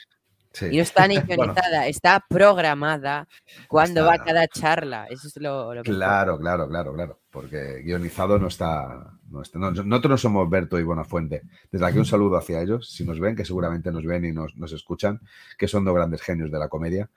Y 0.63 0.77
no 0.77 0.83
está 0.83 1.07
ni 1.07 1.17
guionizada, 1.21 1.87
está 1.87 2.25
programada 2.29 3.29
cuando 3.69 4.05
va 4.05 4.19
cada 4.19 4.49
charla. 4.49 5.07
Eso 5.09 5.29
es 5.29 5.37
lo, 5.37 5.75
lo 5.75 5.83
que 5.83 5.93
Claro, 5.93 6.39
claro, 6.39 6.69
claro, 6.69 6.93
claro. 6.93 7.19
Porque 7.31 7.83
guionizado 7.83 8.39
no 8.39 8.49
está. 8.49 9.13
nosotros 9.31 10.11
no 10.11 10.19
somos 10.19 10.51
Berto 10.51 10.79
y 10.79 10.83
Buenafuente. 10.83 11.43
Desde 11.71 11.87
aquí 11.87 11.99
un 11.99 12.05
saludo 12.05 12.37
hacia 12.37 12.61
ellos, 12.61 12.91
si 12.91 13.05
nos 13.05 13.21
ven, 13.21 13.37
que 13.37 13.45
seguramente 13.45 13.93
nos 13.93 14.05
ven 14.05 14.25
y 14.25 14.33
nos, 14.33 14.73
escuchan, 14.73 15.21
que 15.57 15.69
son 15.69 15.85
dos 15.85 15.95
grandes 15.95 16.21
genios 16.23 16.51
de 16.51 16.59
la 16.59 16.69
comedia. 16.69 17.09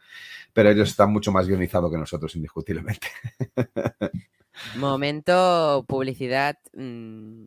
Pero 0.54 0.70
ellos 0.70 0.90
están 0.90 1.12
mucho 1.12 1.32
más 1.32 1.48
guionizados 1.48 1.92
que 1.92 1.98
nosotros, 1.98 2.36
indiscutiblemente. 2.36 3.08
Momento 4.76 5.84
publicidad. 5.88 6.60
Mm, 6.74 7.46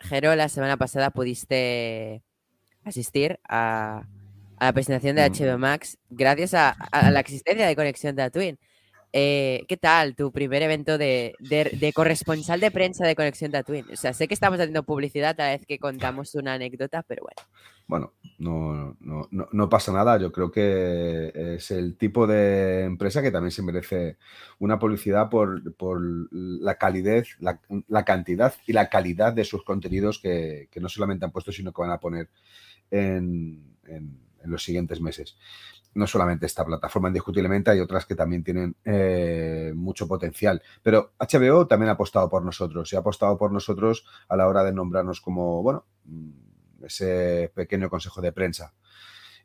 Jero, 0.00 0.36
la 0.36 0.50
semana 0.50 0.76
pasada 0.76 1.10
pudiste 1.10 2.22
asistir 2.84 3.40
a 3.48 4.06
a 4.58 4.66
la 4.66 4.72
presentación 4.72 5.16
de 5.16 5.28
HBO 5.28 5.58
mm. 5.58 5.60
Max 5.60 5.98
gracias 6.10 6.54
a, 6.54 6.76
la 7.10 7.20
existencia 7.20 7.66
de 7.66 7.76
Conexión 7.76 8.16
Tatooine. 8.16 8.58
Eh, 9.12 9.64
¿Qué 9.68 9.78
tal 9.78 10.14
tu 10.14 10.30
primer 10.30 10.62
evento 10.62 10.98
de, 10.98 11.32
corresponsal 11.94 12.60
de 12.60 12.70
prensa 12.70 13.06
de 13.06 13.16
Conexión 13.16 13.50
Tatooine? 13.50 13.86
O 13.92 13.96
sea, 13.96 14.12
sé 14.12 14.28
que 14.28 14.34
estamos 14.34 14.58
haciendo 14.58 14.82
publicidad 14.82 15.40
a 15.40 15.50
vez 15.50 15.64
que 15.64 15.78
contamos 15.78 16.34
una 16.34 16.54
anécdota, 16.54 17.02
pero 17.02 17.22
bueno. 17.22 17.36
Bueno, 17.88 18.12
no, 18.38 18.96
no, 19.52 19.68
pasa 19.68 19.92
nada. 19.92 20.18
Yo 20.18 20.32
creo 20.32 20.50
que 20.50 21.54
es 21.54 21.70
el 21.70 21.96
tipo 21.96 22.26
de 22.26 22.82
empresa 22.82 23.22
que 23.22 23.30
también 23.30 23.52
se 23.52 23.62
merece 23.62 24.16
una 24.58 24.78
publicidad 24.78 25.30
por, 25.30 25.62
la 26.32 26.74
calidez, 26.76 27.36
la, 27.38 28.04
cantidad 28.04 28.54
y 28.66 28.72
la 28.72 28.88
calidad 28.88 29.32
de 29.32 29.44
sus 29.44 29.62
contenidos 29.62 30.18
que, 30.18 30.68
no 30.80 30.88
solamente 30.88 31.24
han 31.24 31.30
puesto, 31.30 31.52
sino 31.52 31.72
que 31.72 31.80
van 31.80 31.92
a 31.92 32.00
poner 32.00 32.28
en 32.90 33.76
en 33.88 34.25
los 34.50 34.64
siguientes 34.64 35.00
meses. 35.00 35.36
No 35.94 36.06
solamente 36.06 36.46
esta 36.46 36.64
plataforma, 36.64 37.08
indiscutiblemente, 37.08 37.70
hay 37.70 37.80
otras 37.80 38.04
que 38.04 38.14
también 38.14 38.44
tienen 38.44 38.76
eh, 38.84 39.72
mucho 39.74 40.06
potencial. 40.06 40.62
Pero 40.82 41.12
HBO 41.18 41.66
también 41.66 41.88
ha 41.88 41.92
apostado 41.92 42.28
por 42.28 42.44
nosotros 42.44 42.92
y 42.92 42.96
ha 42.96 43.00
apostado 43.00 43.38
por 43.38 43.52
nosotros 43.52 44.04
a 44.28 44.36
la 44.36 44.46
hora 44.46 44.62
de 44.62 44.72
nombrarnos 44.72 45.20
como, 45.20 45.62
bueno, 45.62 45.86
mm, 46.04 46.84
ese 46.84 47.50
pequeño 47.54 47.88
consejo 47.88 48.20
de 48.20 48.32
prensa. 48.32 48.74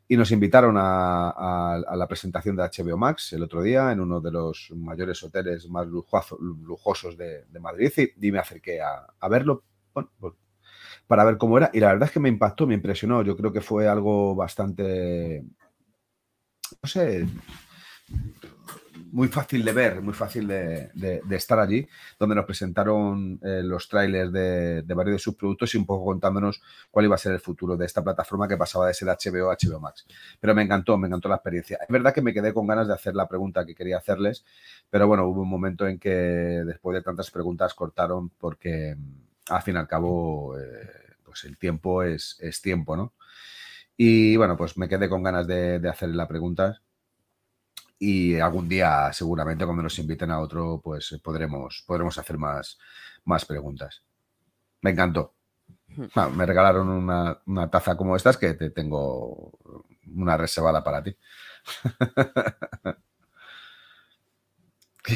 Y 0.08 0.16
nos 0.16 0.30
invitaron 0.30 0.76
a, 0.78 1.80
la 1.94 2.06
presentación 2.06 2.56
de 2.56 2.64
HBO 2.64 2.98
Max 2.98 3.32
el 3.32 3.44
otro 3.44 3.62
día 3.62 3.92
en 3.92 4.00
uno 4.00 4.20
de 4.20 4.30
los 4.30 4.70
mayores 4.74 5.22
hoteles 5.22 5.68
más 5.68 5.86
lujosos 5.86 7.16
de, 7.16 7.46
Madrid 7.60 7.92
y, 8.20 8.30
me 8.30 8.38
acerqué 8.38 8.80
a, 8.82 9.28
verlo. 9.28 9.64
Para 11.12 11.24
ver 11.24 11.36
cómo 11.36 11.58
era. 11.58 11.68
Y 11.74 11.80
la 11.80 11.88
verdad 11.88 12.08
es 12.08 12.10
que 12.10 12.20
me 12.20 12.30
impactó, 12.30 12.66
me 12.66 12.72
impresionó. 12.72 13.22
Yo 13.22 13.36
creo 13.36 13.52
que 13.52 13.60
fue 13.60 13.86
algo 13.86 14.34
bastante, 14.34 15.44
no 16.82 16.88
sé, 16.88 17.26
muy 19.10 19.28
fácil 19.28 19.62
de 19.62 19.72
ver, 19.74 20.00
muy 20.00 20.14
fácil 20.14 20.48
de, 20.48 21.20
estar 21.32 21.58
allí, 21.58 21.86
donde 22.18 22.34
nos 22.34 22.46
presentaron 22.46 23.38
eh, 23.42 23.60
los 23.62 23.90
trailers 23.90 24.32
de, 24.32 24.84
varios 24.94 25.16
de 25.16 25.18
sus 25.18 25.34
productos 25.34 25.74
y 25.74 25.76
un 25.76 25.84
poco 25.84 26.06
contándonos 26.06 26.62
cuál 26.90 27.04
iba 27.04 27.14
a 27.14 27.18
ser 27.18 27.32
el 27.32 27.40
futuro 27.40 27.76
de 27.76 27.84
esta 27.84 28.02
plataforma 28.02 28.48
que 28.48 28.56
pasaba 28.56 28.86
de 28.86 28.94
ser 28.94 29.08
HBO 29.08 29.50
a 29.50 29.56
HBO 29.62 29.80
Max. 29.80 30.06
Pero 30.40 30.54
me 30.54 30.62
encantó, 30.62 30.96
me 30.96 31.08
encantó 31.08 31.28
la 31.28 31.34
experiencia. 31.34 31.78
Es 31.82 31.88
verdad 31.90 32.14
que 32.14 32.22
me 32.22 32.32
quedé 32.32 32.54
con 32.54 32.66
ganas 32.66 32.88
de 32.88 32.94
hacer 32.94 33.14
la 33.14 33.28
pregunta 33.28 33.66
que 33.66 33.74
quería 33.74 33.98
hacerles, 33.98 34.46
pero 34.88 35.06
bueno, 35.06 35.26
hubo 35.26 35.42
un 35.42 35.50
momento 35.50 35.86
en 35.86 35.98
que 35.98 36.08
después 36.08 36.94
de 36.94 37.02
tantas 37.02 37.30
preguntas 37.30 37.74
cortaron 37.74 38.30
porque 38.30 38.96
al 39.50 39.62
fin 39.62 39.74
y 39.74 39.78
al 39.78 39.88
cabo, 39.88 40.58
eh, 40.58 41.01
pues 41.32 41.44
el 41.44 41.58
tiempo 41.58 42.02
es, 42.02 42.38
tiempo, 42.62 42.96
¿no? 42.96 43.14
Y 43.96 44.36
bueno, 44.36 44.56
pues 44.56 44.76
me 44.78 44.88
quedé 44.88 45.08
con 45.08 45.22
ganas 45.22 45.46
de, 45.46 45.78
de 45.78 45.88
hacer 45.88 46.10
la 46.10 46.28
pregunta 46.28 46.80
y 47.98 48.38
algún 48.40 48.68
día 48.68 49.12
seguramente 49.12 49.64
cuando 49.64 49.84
nos 49.84 49.98
inviten 49.98 50.30
a 50.32 50.40
otro 50.40 50.80
pues 50.82 51.18
podremos, 51.22 51.84
podremos 51.86 52.18
hacer 52.18 52.36
más, 52.36 52.78
más 53.24 53.44
preguntas. 53.44 54.02
Me 54.80 54.90
encantó. 54.90 55.34
Hmm. 55.96 56.36
me 56.36 56.46
regalaron 56.46 56.88
una, 56.88 57.70
taza 57.70 57.96
como 57.96 58.16
estas 58.16 58.36
que 58.36 58.54
te 58.54 58.70
tengo 58.70 59.52
una 60.16 60.36
reservada 60.36 60.82
para 60.82 61.02
ti. 61.02 61.16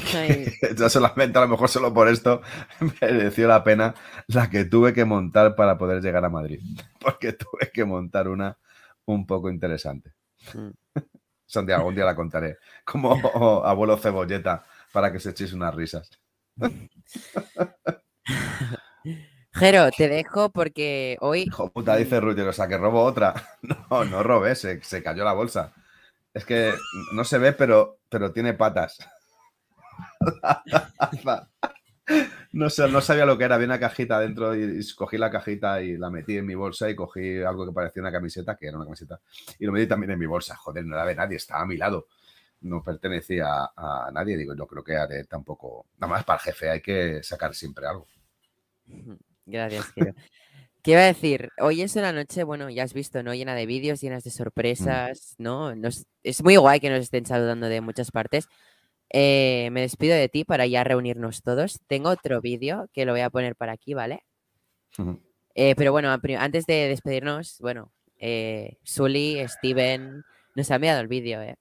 ya 0.77 0.89
solamente 0.89 1.39
a 1.39 1.43
lo 1.43 1.49
mejor 1.49 1.69
solo 1.69 1.93
por 1.93 2.09
esto 2.09 2.43
mereció 3.01 3.49
la 3.49 3.65
pena 3.65 3.95
la 4.29 4.51
que 4.51 4.65
tuve 4.65 4.93
que 4.93 5.05
montar 5.05 5.55
para 5.55 5.79
poder 5.79 6.03
llegar 6.03 6.25
a 6.25 6.31
Madrid. 6.31 6.61
Porque 7.01 7.33
tuve 7.33 7.71
que 7.73 7.85
montar 7.85 8.29
una 8.29 8.59
un 9.05 9.27
poco 9.27 9.51
interesante. 9.51 10.13
Hmm. 10.53 10.71
Santiago, 11.47 11.87
un 11.87 11.95
día 11.95 12.05
la 12.05 12.17
contaré. 12.17 12.59
Como 12.85 13.13
abuelo 13.65 13.97
cebolleta, 13.97 14.65
para 14.93 15.13
que 15.13 15.21
se 15.21 15.31
echéis 15.31 15.53
unas 15.53 15.73
risas. 15.75 16.11
Jero, 19.53 19.91
te 19.97 20.09
dejo 20.09 20.51
porque 20.51 21.17
hoy. 21.21 21.43
Hijo 21.43 21.71
puta, 21.71 21.97
dice 21.97 22.21
Ruger, 22.21 22.49
o 22.49 22.53
sea 22.53 22.67
que 22.67 22.77
robo 22.77 23.03
otra. 23.03 23.35
No, 23.91 24.05
no 24.05 24.23
robé, 24.25 24.57
se, 24.57 24.83
se, 24.83 25.03
cayó 25.03 25.25
la 25.25 25.33
bolsa. 25.33 25.73
Es 26.35 26.45
que 26.45 26.75
no 27.13 27.25
se 27.25 27.39
ve, 27.39 27.53
pero, 27.53 28.01
pero 28.09 28.33
tiene 28.33 28.53
patas. 28.53 28.99
No 32.53 32.71
sé, 32.71 32.89
no 32.89 33.01
sabía 33.01 33.27
lo 33.27 33.37
que 33.37 33.45
era. 33.45 33.57
Había 33.57 33.67
una 33.67 33.81
cajita 33.81 34.21
dentro 34.21 34.55
y, 34.55 34.81
cogí 34.95 35.19
la 35.19 35.31
cajita 35.31 35.83
y 35.83 35.97
la 35.97 36.09
metí 36.09 36.39
en 36.39 36.47
mi 36.47 36.55
bolsa 36.55 36.89
y 36.89 36.95
cogí 36.95 37.43
algo 37.43 37.67
que 37.67 37.73
parecía 37.73 38.01
una 38.01 38.13
camiseta, 38.13 38.57
que 38.57 38.69
era 38.69 38.77
una 38.77 38.87
camiseta, 38.87 39.21
y 39.59 39.67
lo 39.67 39.73
metí 39.73 39.87
también 39.87 40.13
en 40.13 40.19
mi 40.19 40.27
bolsa. 40.27 40.57
Joder, 40.57 40.85
no 40.87 40.97
la 40.97 41.05
ve 41.05 41.15
nadie, 41.15 41.37
estaba 41.37 41.63
a 41.63 41.67
mi 41.67 41.77
lado. 41.77 42.07
No 42.63 42.83
pertenecía 42.83 43.47
a, 43.77 44.11
nadie. 44.13 44.37
Digo, 44.37 44.55
no 44.55 44.67
creo 44.67 44.83
que 44.83 44.97
haré 44.97 45.25
tampoco. 45.25 45.87
Nada 45.99 46.15
más 46.15 46.25
para 46.25 46.39
el 46.39 46.45
jefe 46.45 46.71
hay 46.71 46.81
que 46.81 47.23
sacar 47.23 47.55
siempre 47.55 47.87
algo. 47.87 48.07
Gracias, 49.45 49.93
tío. 49.95 50.15
¿Qué 50.83 50.93
iba 50.93 51.01
a 51.01 51.07
decir? 51.07 51.51
Hoy 51.59 51.83
es 51.83 51.97
una 51.97 52.13
noche, 52.13 52.45
bueno, 52.45 52.71
ya 52.71 52.85
has 52.85 52.95
visto, 52.95 53.23
¿no? 53.25 53.35
Llena 53.35 53.55
de 53.57 53.67
vídeos, 53.67 54.01
llenas 54.01 54.23
de 54.23 54.31
mm. 54.31 54.33
sorpresas, 54.33 55.35
¿no? 55.37 55.73
es 56.23 56.43
muy 56.45 56.57
guay 56.57 56.79
que 56.79 56.91
nos 56.91 57.01
estén 57.01 57.27
saludando 57.27 57.67
de 57.67 57.81
muchas 57.81 58.13
partes. 58.13 58.49
Eh, 59.11 59.69
me 59.73 59.83
despido 59.83 60.15
de 60.15 60.29
ti 60.29 60.45
para 60.45 60.67
ya 60.67 60.85
reunirnos 60.85 61.43
todos. 61.43 61.81
Tengo 61.87 62.11
otro 62.11 62.41
vídeo 62.41 62.89
que 62.93 63.05
lo 63.05 63.13
voy 63.13 63.21
a 63.21 63.31
poner 63.31 63.57
para 63.57 63.73
aquí, 63.73 63.95
¿vale? 63.95 64.25
Eh, 65.55 65.75
pero 65.77 65.93
bueno, 65.93 66.11
antes 66.11 66.67
de 66.67 66.89
despedirnos, 66.89 67.59
bueno, 67.61 67.93
eh, 68.19 68.79
Sully, 68.83 69.47
Steven, 69.49 70.23
nos 70.55 70.71
ha 70.71 70.77
enviado 70.77 71.01
el 71.01 71.09
vídeo, 71.09 71.41
¿eh? 71.41 71.57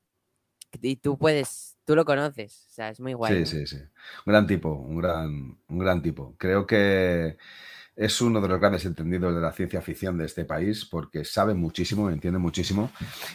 Y 0.81 0.97
tú 0.97 1.17
puedes, 1.17 1.77
tú 1.85 1.95
lo 1.95 2.03
conoces, 2.03 2.67
o 2.69 2.73
sea, 2.73 2.89
es 2.89 2.99
muy 2.99 3.13
guay. 3.13 3.45
Sí, 3.45 3.59
sí, 3.59 3.67
sí. 3.67 3.77
Un 3.77 4.31
gran 4.31 4.47
tipo, 4.47 4.73
un 4.73 4.97
gran, 4.97 5.57
un 5.67 5.79
gran 5.79 6.01
tipo. 6.01 6.35
Creo 6.37 6.67
que 6.67 7.37
es 7.95 8.19
uno 8.19 8.41
de 8.41 8.47
los 8.49 8.59
grandes 8.59 8.85
entendidos 8.85 9.33
de 9.33 9.41
la 9.41 9.53
ciencia 9.53 9.81
ficción 9.81 10.17
de 10.17 10.25
este 10.25 10.43
país 10.43 10.85
porque 10.85 11.23
sabe 11.23 11.53
muchísimo, 11.53 12.09
entiende 12.09 12.39
muchísimo. 12.39 12.91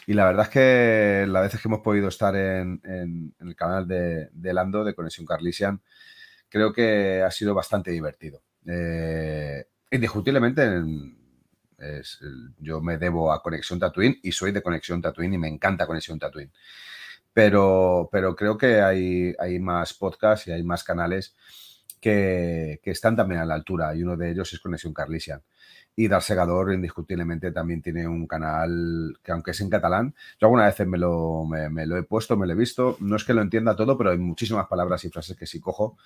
Y 0.06 0.12
la 0.12 0.26
verdad 0.26 0.46
es 0.46 0.50
que 0.50 1.26
las 1.26 1.44
veces 1.44 1.60
que 1.60 1.68
hemos 1.68 1.80
podido 1.80 2.08
estar 2.08 2.36
en, 2.36 3.34
el 3.38 3.56
canal 3.56 3.88
de, 3.88 4.28
Lando, 4.52 4.84
de 4.84 4.94
Conexión 4.94 5.26
Carlisian, 5.26 5.80
creo 6.48 6.72
que 6.72 7.22
ha 7.22 7.30
sido 7.30 7.54
bastante 7.54 7.90
divertido. 7.90 8.42
Eh, 8.66 9.64
indiscutiblemente, 9.90 10.82
yo 12.58 12.82
me 12.82 12.98
debo 12.98 13.32
a 13.32 13.42
Conexión 13.42 13.78
Tatooine 13.78 14.20
y 14.22 14.32
soy 14.32 14.52
de 14.52 14.62
Conexión 14.62 15.00
Tatooine 15.00 15.34
y 15.34 15.38
me 15.38 15.48
encanta 15.48 15.86
Conexión 15.86 16.18
Tatooine. 16.18 16.52
Pero, 17.32 18.10
pero 18.12 18.36
creo 18.36 18.58
que 18.58 18.82
hay, 18.82 19.34
hay 19.38 19.58
más 19.58 19.94
podcasts 19.94 20.48
y 20.48 20.52
hay 20.52 20.62
más 20.64 20.84
canales 20.84 21.34
que, 22.00 22.80
están 22.84 23.16
también 23.16 23.40
a 23.40 23.44
la 23.44 23.54
altura 23.54 23.94
y 23.94 24.02
uno 24.02 24.16
de 24.16 24.30
ellos 24.30 24.52
es 24.52 24.60
Conexión 24.60 24.94
Carlisian. 24.94 25.42
Y 25.94 26.08
Dar 26.08 26.22
Segador, 26.22 26.72
indiscutiblemente, 26.72 27.52
también 27.52 27.82
tiene 27.82 28.08
un 28.08 28.26
canal 28.26 29.18
que, 29.22 29.32
aunque 29.32 29.50
es 29.50 29.60
en 29.60 29.68
catalán, 29.68 30.14
yo 30.40 30.46
alguna 30.46 30.64
vez 30.64 30.86
me 30.86 30.96
lo, 30.96 31.46
he 31.54 32.02
puesto, 32.04 32.36
me 32.36 32.46
lo 32.46 32.52
he 32.54 32.56
visto. 32.56 32.96
No 33.00 33.16
es 33.16 33.24
que 33.24 33.34
lo 33.34 33.42
entienda 33.42 33.76
todo, 33.76 33.98
pero 33.98 34.10
hay 34.10 34.18
muchísimas 34.18 34.66
palabras 34.66 35.04
y 35.04 35.10
frases 35.10 35.36
que 35.36 35.46
sí 35.46 35.60
cojo. 35.60 35.98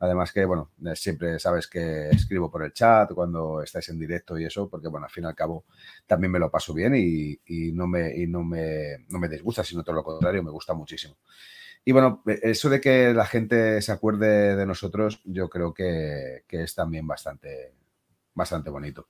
Además 0.00 0.32
que, 0.32 0.44
bueno, 0.44 0.70
eh, 0.84 0.96
siempre 0.96 1.38
sabes 1.38 1.66
que 1.68 2.08
escribo 2.10 2.50
por 2.50 2.64
el 2.64 2.72
chat 2.72 3.12
cuando 3.12 3.62
estáis 3.62 3.88
en 3.90 3.98
directo 3.98 4.38
y 4.38 4.44
eso, 4.46 4.68
porque, 4.68 4.88
bueno, 4.88 5.06
al 5.06 5.12
fin 5.12 5.24
y 5.24 5.26
al 5.26 5.34
cabo 5.34 5.64
también 6.06 6.32
me 6.32 6.38
lo 6.38 6.50
paso 6.50 6.74
bien 6.74 6.94
y, 6.96 7.38
no, 7.72 7.86
me, 7.86 8.14
y 8.16 8.26
no, 8.26 8.42
me, 8.42 9.04
no 9.08 9.18
me 9.18 9.28
disgusta, 9.28 9.62
sino 9.62 9.82
todo 9.82 9.96
lo 9.96 10.04
contrario, 10.04 10.42
me 10.42 10.50
gusta 10.50 10.74
muchísimo. 10.74 11.16
Y 11.84 11.92
bueno, 11.92 12.22
e, 12.26 12.40
eso 12.42 12.68
de 12.68 12.80
que 12.80 13.12
la 13.14 13.26
gente 13.26 13.80
se 13.82 13.92
acuerde 13.92 14.56
de 14.56 14.66
nosotros, 14.66 15.20
yo 15.24 15.48
creo 15.48 15.72
que, 15.74 16.44
es 16.48 16.74
también 16.74 17.06
bastante, 17.06 17.74
bastante 18.34 18.70
bonito. 18.70 19.08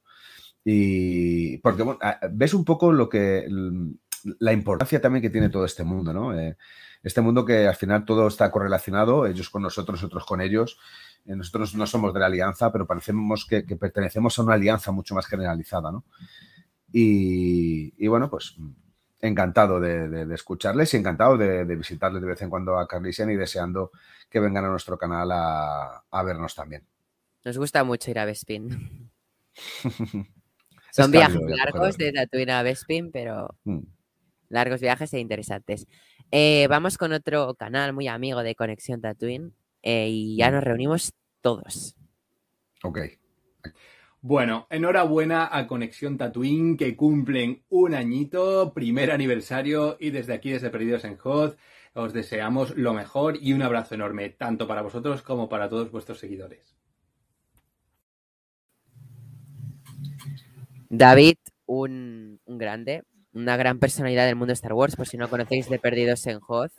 Y 0.65 1.59
porque 1.59 1.85
ves 2.33 2.55
un 2.55 2.65
poco 2.65 2.93
lo 2.93 3.09
que 3.09 3.47
la 4.39 4.53
importancia 4.53 5.01
también 5.01 5.23
que 5.23 5.31
tiene 5.31 5.49
todo 5.49 5.65
este 5.65 5.85
mundo, 5.85 6.13
¿no? 6.13 6.39
Eh, 6.39 6.57
este 7.03 7.23
mundo 7.23 7.47
que 7.47 7.67
al 7.67 7.77
final 7.77 8.05
todo 8.05 8.29
está 8.29 8.51
correlacionado, 8.51 9.27
ellos 9.27 9.49
con 9.49 9.63
nosotros, 9.63 10.03
nosotros 10.03 10.27
con 10.27 10.43
ellos. 10.43 10.79
Eh, 11.25 11.35
nosotros 11.35 11.75
no 11.75 11.87
somos 11.87 12.13
de 12.13 12.21
la 12.21 12.27
alianza, 12.27 12.71
pero 12.71 12.87
parecemos 12.87 13.47
que, 13.47 13.63
pertenecemos 13.63 14.39
a 14.39 14.43
una 14.43 14.55
alianza 14.55 14.93
mucho 14.93 15.15
más 15.15 15.27
generalizada, 15.27 15.91
¿no? 15.91 16.05
y 16.93 18.09
bueno, 18.09 18.29
pues 18.29 18.57
encantado 19.21 19.81
de, 19.81 20.27
escucharles 20.35 20.93
y 20.95 20.97
encantado 20.97 21.37
de, 21.37 21.65
visitarles 21.65 22.23
de 22.23 22.29
vez 22.29 22.43
en 22.43 22.51
cuando 22.51 22.79
a 22.79 22.89
Carlisian 22.89 23.31
y 23.31 23.37
deseando 23.37 23.93
que 24.29 24.41
vengan 24.41 24.65
a 24.65 24.69
nuestro 24.69 24.97
canal 24.99 25.31
a, 25.33 26.23
vernos 26.25 26.55
también. 26.55 26.85
Nos 27.45 27.59
gusta 27.59 27.85
mucho 27.85 28.11
ir 28.11 28.19
a 28.19 28.25
Bespin. 28.25 29.11
Son 30.93 31.11
viajes 31.11 31.41
largos 31.43 31.97
de 31.97 32.13
Tatooine 32.13 32.51
a 32.51 32.63
Bespin, 32.63 33.13
pero 33.13 33.57
mm. 33.65 33.81
largos 34.49 34.81
viajes 34.81 35.13
e 35.15 35.21
interesantes. 35.21 35.87
Eh, 36.31 36.67
vamos 36.69 36.99
con 36.99 37.13
otro 37.13 37.55
canal 37.55 37.93
muy 37.93 38.09
amigo 38.09 38.43
de 38.43 38.55
Conexión 38.55 39.01
Tatooine 39.01 39.53
eh, 39.83 40.09
y 40.09 40.37
ya 40.37 40.51
mm. 40.51 40.55
nos 40.55 40.65
reunimos 40.65 41.13
todos. 41.41 41.97
Ok. 42.83 42.99
Bueno, 44.23 44.67
enhorabuena 44.69 45.49
a 45.51 45.67
Conexión 45.67 46.19
Tatooine 46.19 46.77
que 46.77 46.95
cumplen 46.95 47.65
un 47.71 47.95
añito, 47.95 48.75
primer 48.75 49.11
aniversario 49.11 49.97
y 49.99 50.11
desde 50.11 50.35
aquí, 50.35 50.51
desde 50.51 50.69
Perdidos 50.69 51.05
en 51.05 51.17
Hot, 51.17 51.57
os 51.95 52.13
deseamos 52.13 52.77
lo 52.77 52.93
mejor 52.93 53.39
y 53.41 53.55
un 53.55 53.63
abrazo 53.63 53.95
enorme, 53.95 54.29
tanto 54.29 54.69
para 54.69 54.83
vosotros 54.83 55.23
como 55.23 55.49
para 55.49 55.71
todos 55.71 55.91
vuestros 55.91 56.19
seguidores. 56.19 56.77
David, 60.91 61.37
un, 61.65 62.41
grande, 62.47 63.05
una 63.33 63.57
gran 63.57 63.79
personalidad 63.79 64.27
del 64.27 64.37
mundo 64.37 64.51
de 64.51 64.55
Star 64.55 64.75
Wars, 64.75 64.97
por 64.97 65.09
si 65.09 65.17
no 65.17 65.31
conocéis 65.31 65.71
de 65.71 65.79
Perdidos 65.79 66.27
en 66.27 66.41
Hoth, 66.47 66.73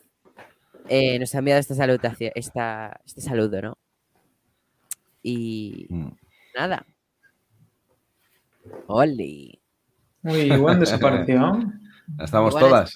eh, 0.89 1.17
nos 1.17 1.33
ha 1.33 1.39
enviado 1.39 1.59
esta 1.59 1.73
salutación, 1.73 2.31
esta, 2.35 3.01
este 3.03 3.21
saludo, 3.21 3.61
¿no? 3.61 3.77
Y 5.23 5.87
mm. 5.89 6.09
nada, 6.55 6.85
Oli. 8.87 9.61
Muy 10.21 10.49
buen 10.57 10.79
desaparición. 10.79 11.81
Estamos 12.19 12.57
todas. 12.57 12.93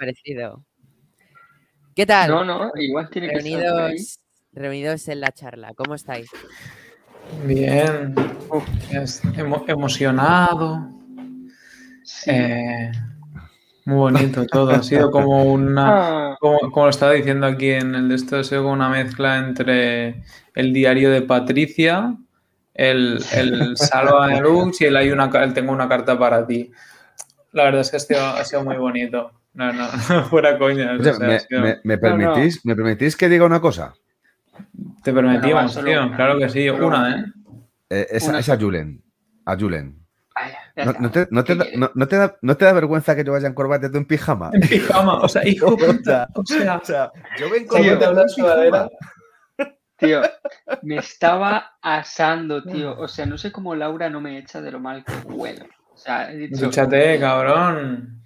¿Qué 1.96 2.06
tal? 2.06 2.30
No, 2.30 2.44
no, 2.44 2.72
igual 2.76 3.10
tiene 3.10 3.30
reunidos, 3.30 3.90
que 3.90 3.96
estar 3.96 4.26
Reunidos 4.52 5.08
en 5.08 5.22
la 5.22 5.32
charla, 5.32 5.74
¿cómo 5.74 5.96
estáis? 5.96 6.30
Bien, 7.46 8.14
emocionado. 9.68 10.90
Eh, 12.28 12.92
muy 13.86 13.96
bonito 13.96 14.46
todo. 14.46 14.72
Ha 14.72 14.84
sido 14.84 15.12
como 15.12 15.44
una. 15.44 15.86
Ah. 16.36 16.38
Como, 16.40 16.60
como, 16.60 16.86
lo 16.86 16.90
estaba 16.90 17.14
diciendo 17.14 17.48
aquí 17.48 17.72
en 17.72 17.96
el 17.96 18.10
de 18.10 18.16
esto, 18.16 18.38
ha 18.38 18.44
sido 18.44 18.64
como 18.64 18.74
una 18.74 18.90
mezcla 18.90 19.38
entre 19.38 20.22
el 20.54 20.74
diario 20.74 21.10
de 21.10 21.22
Patricia 21.22 22.18
el, 22.76 23.20
el 23.34 23.78
salva 23.78 24.26
a 24.26 24.40
Lux 24.40 24.80
y 24.82 24.86
él, 24.86 24.96
hay 24.98 25.10
una, 25.12 25.26
él 25.44 25.54
tengo 25.54 25.72
una 25.72 25.88
carta 25.90 26.18
para 26.20 26.46
ti. 26.46 26.72
La 27.54 27.64
verdad 27.64 27.82
es 27.82 27.90
que 27.90 27.98
ha 27.98 28.00
sido, 28.00 28.26
ha 28.26 28.44
sido 28.46 28.64
muy 28.64 28.76
bonito. 28.78 29.32
No, 29.54 29.72
no, 29.74 29.88
fuera 30.30 30.58
coña. 30.58 30.94
Me, 30.94 31.38
me- 31.62 31.80
me 31.84 31.98
permitís, 31.98 32.66
¿Me 32.66 32.76
permitís 32.76 33.16
que 33.16 33.30
diga 33.30 33.46
una 33.46 33.60
cosa? 33.62 33.94
Te 35.04 35.14
permitimos, 35.14 35.74
tío. 35.86 36.16
Claro 36.16 36.38
que 36.38 36.50
sí. 36.50 36.70
Una, 36.70 37.16
¿eh? 37.16 37.26
Eh, 37.90 38.08
es, 38.12 38.28
Una 38.28 38.40
es 38.40 38.50
a 38.50 38.58
Julen. 38.58 39.02
A 39.46 39.56
Julen. 39.58 40.02
¿No, 41.00 41.10
te, 41.12 41.28
no 41.32 41.44
te 41.46 41.56
da, 41.56 41.66
no- 41.78 41.92
no 41.96 42.08
te 42.10 42.18
da- 42.18 42.36
no 42.42 42.58
te 42.58 42.66
da 42.66 42.74
vergüenza 42.74 43.16
que 43.16 43.24
yo 43.24 43.32
vaya 43.32 43.48
en 43.48 43.54
corbata 43.54 43.90
tú 43.90 43.98
en 43.98 44.06
pijama? 44.06 44.50
En 44.52 44.60
pijama, 44.60 45.20
o 45.22 45.30
sea, 45.30 45.48
hijo 45.48 45.78
puta. 45.78 46.28
O 46.36 46.44
sea, 46.46 46.82
yo 47.40 47.50
vengo. 47.50 47.74
Tío, 49.98 50.22
me 50.82 50.98
estaba 50.98 51.78
asando, 51.82 52.62
tío. 52.64 52.98
O 53.00 53.08
sea, 53.08 53.26
no 53.26 53.38
sé 53.38 53.52
cómo 53.52 53.76
Laura 53.76 54.10
no 54.10 54.20
me 54.20 54.38
echa 54.38 54.62
de 54.62 54.72
lo 54.72 54.80
mal 54.80 55.04
que 55.06 55.14
huelo. 55.28 55.66
O 55.94 55.98
sea, 55.98 56.32
he 56.32 56.36
dicho. 56.38 56.66
Dúchate, 56.66 57.20
cabrón. 57.20 58.22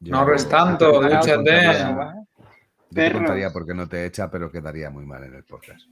No 0.00 0.18
ahorres 0.18 0.46
tanto, 0.48 1.00
dúchate. 1.00 1.28
Yo 1.30 1.42
te 1.42 2.94
Perros. 2.94 3.18
contaría 3.22 3.50
por 3.50 3.66
qué 3.66 3.74
no 3.74 3.88
te 3.88 4.04
echa, 4.04 4.30
pero 4.30 4.52
quedaría 4.52 4.90
muy 4.90 5.04
mal 5.06 5.24
en 5.24 5.34
el 5.34 5.44
podcast. 5.44 5.88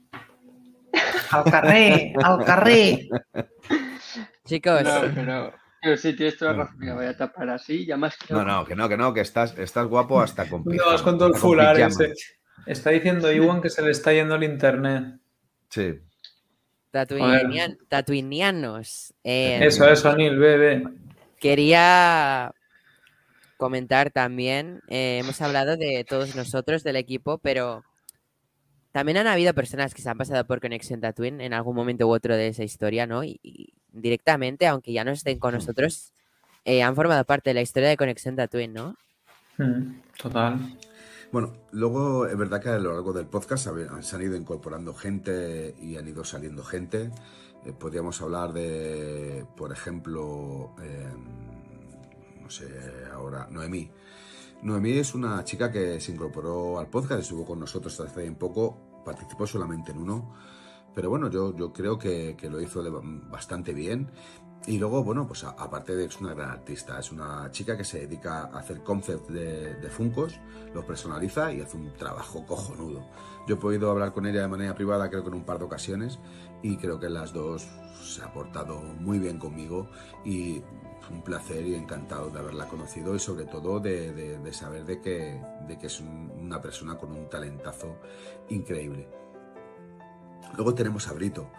Al 1.31 1.45
carré, 1.45 2.13
al 2.23 2.45
carré. 2.45 3.09
Chicos, 4.45 4.83
No, 4.85 5.01
pero. 5.15 5.53
Pero 5.81 5.97
sí, 5.97 6.15
tienes 6.15 6.39
toda 6.39 6.53
la 6.53 6.59
razón. 6.65 6.77
Mira, 6.79 6.95
voy 6.95 7.07
a 7.07 7.17
tapar 7.17 7.49
así. 7.51 7.85
Ya 7.87 7.97
más 7.97 8.17
que. 8.17 8.33
No, 8.33 8.45
no, 8.45 8.65
que 8.65 8.77
no, 8.77 8.89
que 8.89 8.97
no, 8.97 9.13
que 9.13 9.23
estás, 9.23 9.59
estás 9.59 9.87
guapo 9.87 10.21
hasta 10.21 10.49
con 10.49 10.63
¿Dónde 10.63 10.77
pijama. 10.79 10.93
vas 10.93 11.03
con 11.03 11.19
todo 11.19 11.29
el 11.29 11.35
fular 11.35 11.81
ese? 11.81 12.13
Está 12.67 12.91
diciendo 12.91 13.33
Iwan 13.33 13.61
que 13.61 13.71
se 13.71 13.83
le 13.83 13.91
está 13.91 14.13
yendo 14.13 14.35
el 14.37 14.45
internet. 14.45 15.19
Sí. 15.69 15.95
tatuinian- 16.93 17.79
tatuinianos. 17.89 19.15
eh, 19.25 19.59
Eso, 19.63 19.89
eso, 19.89 20.11
Anil, 20.11 20.39
ve, 20.39 20.57
ve. 20.59 20.85
Quería 21.41 22.53
comentar 23.57 24.11
también, 24.11 24.81
eh, 24.89 25.19
hemos 25.23 25.41
hablado 25.41 25.77
de 25.77 26.05
todos 26.09 26.35
nosotros 26.37 26.83
del 26.85 26.97
equipo, 26.97 27.39
pero 27.39 27.85
también 28.93 29.17
han 29.17 29.27
habido 29.27 29.55
personas 29.55 29.95
que 29.95 30.03
se 30.03 30.11
han 30.11 30.19
pasado 30.19 30.45
por 30.47 30.61
Conexión 30.61 31.01
Tatooine 31.01 31.41
en 31.41 31.55
algún 31.55 31.75
momento 31.75 32.07
u 32.07 32.11
otro 32.13 32.37
de 32.37 32.49
esa 32.49 32.65
historia, 32.65 33.07
¿no? 33.07 33.25
Y, 33.25 33.39
y 33.43 33.73
directamente, 33.91 34.67
aunque 34.67 34.93
ya 34.93 35.05
no 35.05 35.13
estén 35.13 35.39
con 35.39 35.55
nosotros, 35.55 36.13
eh, 36.65 36.83
han 36.83 36.95
formado 36.95 37.25
parte 37.25 37.51
de 37.51 37.55
la 37.55 37.63
historia 37.63 37.89
de 37.89 37.97
Conexión 37.97 38.37
Tatooine, 38.37 38.73
¿no? 38.75 38.97
Mm, 39.59 40.01
Total. 40.19 40.59
Bueno, 41.33 41.55
luego 41.71 42.27
es 42.27 42.37
verdad 42.37 42.61
que 42.61 42.69
a 42.69 42.79
lo 42.79 42.93
largo 42.93 43.15
del 43.15 43.27
podcast 43.27 43.67
se 44.01 44.17
han 44.17 44.23
ido 44.23 44.37
incorporando 44.37 44.93
gente 44.93 45.75
y 45.81 45.97
han 45.97 46.07
ido 46.07 46.25
saliendo 46.25 46.63
gente. 46.63 47.11
Eh, 47.65 47.73
podríamos 47.73 48.21
hablar 48.21 48.53
de, 48.53 49.47
por 49.57 49.73
ejemplo, 49.73 50.75
eh, 50.83 51.11
no 52.39 52.51
sé, 52.51 52.69
ahora, 53.11 53.49
Noemí. 53.51 53.91
Noemí 54.63 54.99
es 54.99 55.15
una 55.15 55.43
chica 55.43 55.73
que 55.73 56.01
se 56.01 56.13
incorporó 56.13 56.79
al 56.79 56.89
podcast, 56.89 57.23
estuvo 57.23 57.47
con 57.47 57.61
nosotros 57.61 57.99
hace 57.99 58.21
bien 58.21 58.35
poco, 58.35 59.03
participó 59.03 59.47
solamente 59.47 59.93
en 59.93 59.99
uno, 60.01 60.35
pero 60.95 61.09
bueno, 61.09 61.31
yo, 61.31 61.57
yo 61.57 61.73
creo 61.73 61.99
que, 61.99 62.37
que 62.37 62.51
lo 62.51 62.61
hizo 62.61 62.83
bastante 63.31 63.73
bien. 63.73 64.11
Y 64.67 64.79
luego, 64.79 65.03
bueno, 65.03 65.27
pues 65.27 65.43
aparte 65.43 65.97
de 65.97 66.07
que 66.07 66.15
es 66.15 66.21
una 66.21 66.35
gran 66.35 66.51
artista, 66.51 66.99
es 67.01 67.11
una 67.11 67.51
chica 67.51 67.77
que 67.77 67.83
se 67.85 68.07
dedica 68.07 68.43
a 68.45 68.59
hacer 68.61 68.83
concept 68.85 69.29
de, 69.29 69.75
de 69.75 69.91
Funcos, 69.91 70.39
los 70.73 70.85
personaliza 70.85 71.53
y 71.53 71.61
hace 71.61 71.77
un 71.77 71.93
trabajo 71.95 72.47
cojonudo. 72.47 73.05
Yo 73.49 73.57
he 73.57 73.59
podido 73.59 73.91
hablar 73.91 74.13
con 74.13 74.25
ella 74.25 74.43
de 74.43 74.49
manera 74.49 74.75
privada, 74.77 75.11
creo 75.11 75.23
que 75.25 75.31
en 75.31 75.35
un 75.35 75.45
par 75.45 75.59
de 75.59 75.65
ocasiones, 75.65 76.21
y 76.63 76.77
creo 76.77 77.01
que 77.01 77.11
las 77.11 77.33
dos 77.33 77.67
se 78.05 78.23
ha 78.23 78.33
portado 78.33 78.81
muy 78.81 79.19
bien 79.19 79.39
conmigo 79.39 79.89
y 80.25 80.63
un 81.11 81.23
placer 81.23 81.67
y 81.67 81.75
encantado 81.75 82.31
de 82.31 82.39
haberla 82.39 82.69
conocido 82.69 83.17
y 83.17 83.19
sobre 83.19 83.47
todo 83.47 83.81
de, 83.81 84.41
saber 84.53 84.85
de 84.85 85.01
que, 85.01 85.43
de 85.67 85.77
que 85.77 85.89
es 85.89 85.99
un- 86.01 86.31
una 86.41 86.63
persona 86.63 86.97
con 86.97 87.11
un 87.11 87.29
talentazo 87.29 87.97
increíble. 88.49 89.09
Luego 90.55 90.73
tenemos 90.73 91.09
a 91.09 91.13
Brito. 91.15 91.51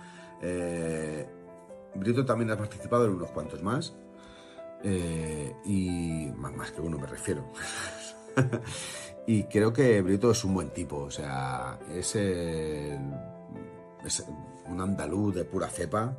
Eh, 0.41 1.27
Brito 1.95 2.26
también 2.26 2.52
ha 2.52 2.57
participado 2.57 3.06
en 3.06 3.11
unos 3.11 3.30
cuantos 3.32 3.61
más. 3.64 3.94
eh, 4.84 5.53
y 5.65 6.28
más, 6.36 6.72
que 6.72 6.82
uno 6.82 6.98
me 6.99 7.07
refiero. 7.07 7.52
y 9.28 9.44
creo 9.44 9.72
que 9.72 10.02
Brito 10.02 10.32
es 10.32 10.44
un 10.44 10.53
buen 10.53 10.70
tipo. 10.72 10.98
O 10.98 11.11
sea, 11.11 11.80
es, 11.94 12.15
un 14.68 14.82
andaluz 14.82 15.36
de 15.36 15.45
pura 15.45 15.68
cepa 15.70 16.18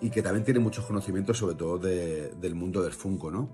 y 0.00 0.10
que 0.10 0.22
también 0.22 0.44
tiene 0.44 0.60
muchos 0.60 0.84
conocimientos 0.86 1.38
sobre 1.38 1.54
todo 1.54 1.78
de- 1.78 2.30
del 2.40 2.54
mundo 2.54 2.82
del 2.82 2.92
Funko, 2.92 3.30
¿no? 3.30 3.50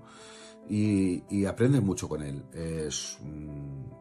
Y, 0.69 1.23
y 1.29 1.45
aprendes 1.45 1.81
mucho 1.81 2.09
con 2.09 2.21
él. 2.23 2.43
Es, 2.53 3.17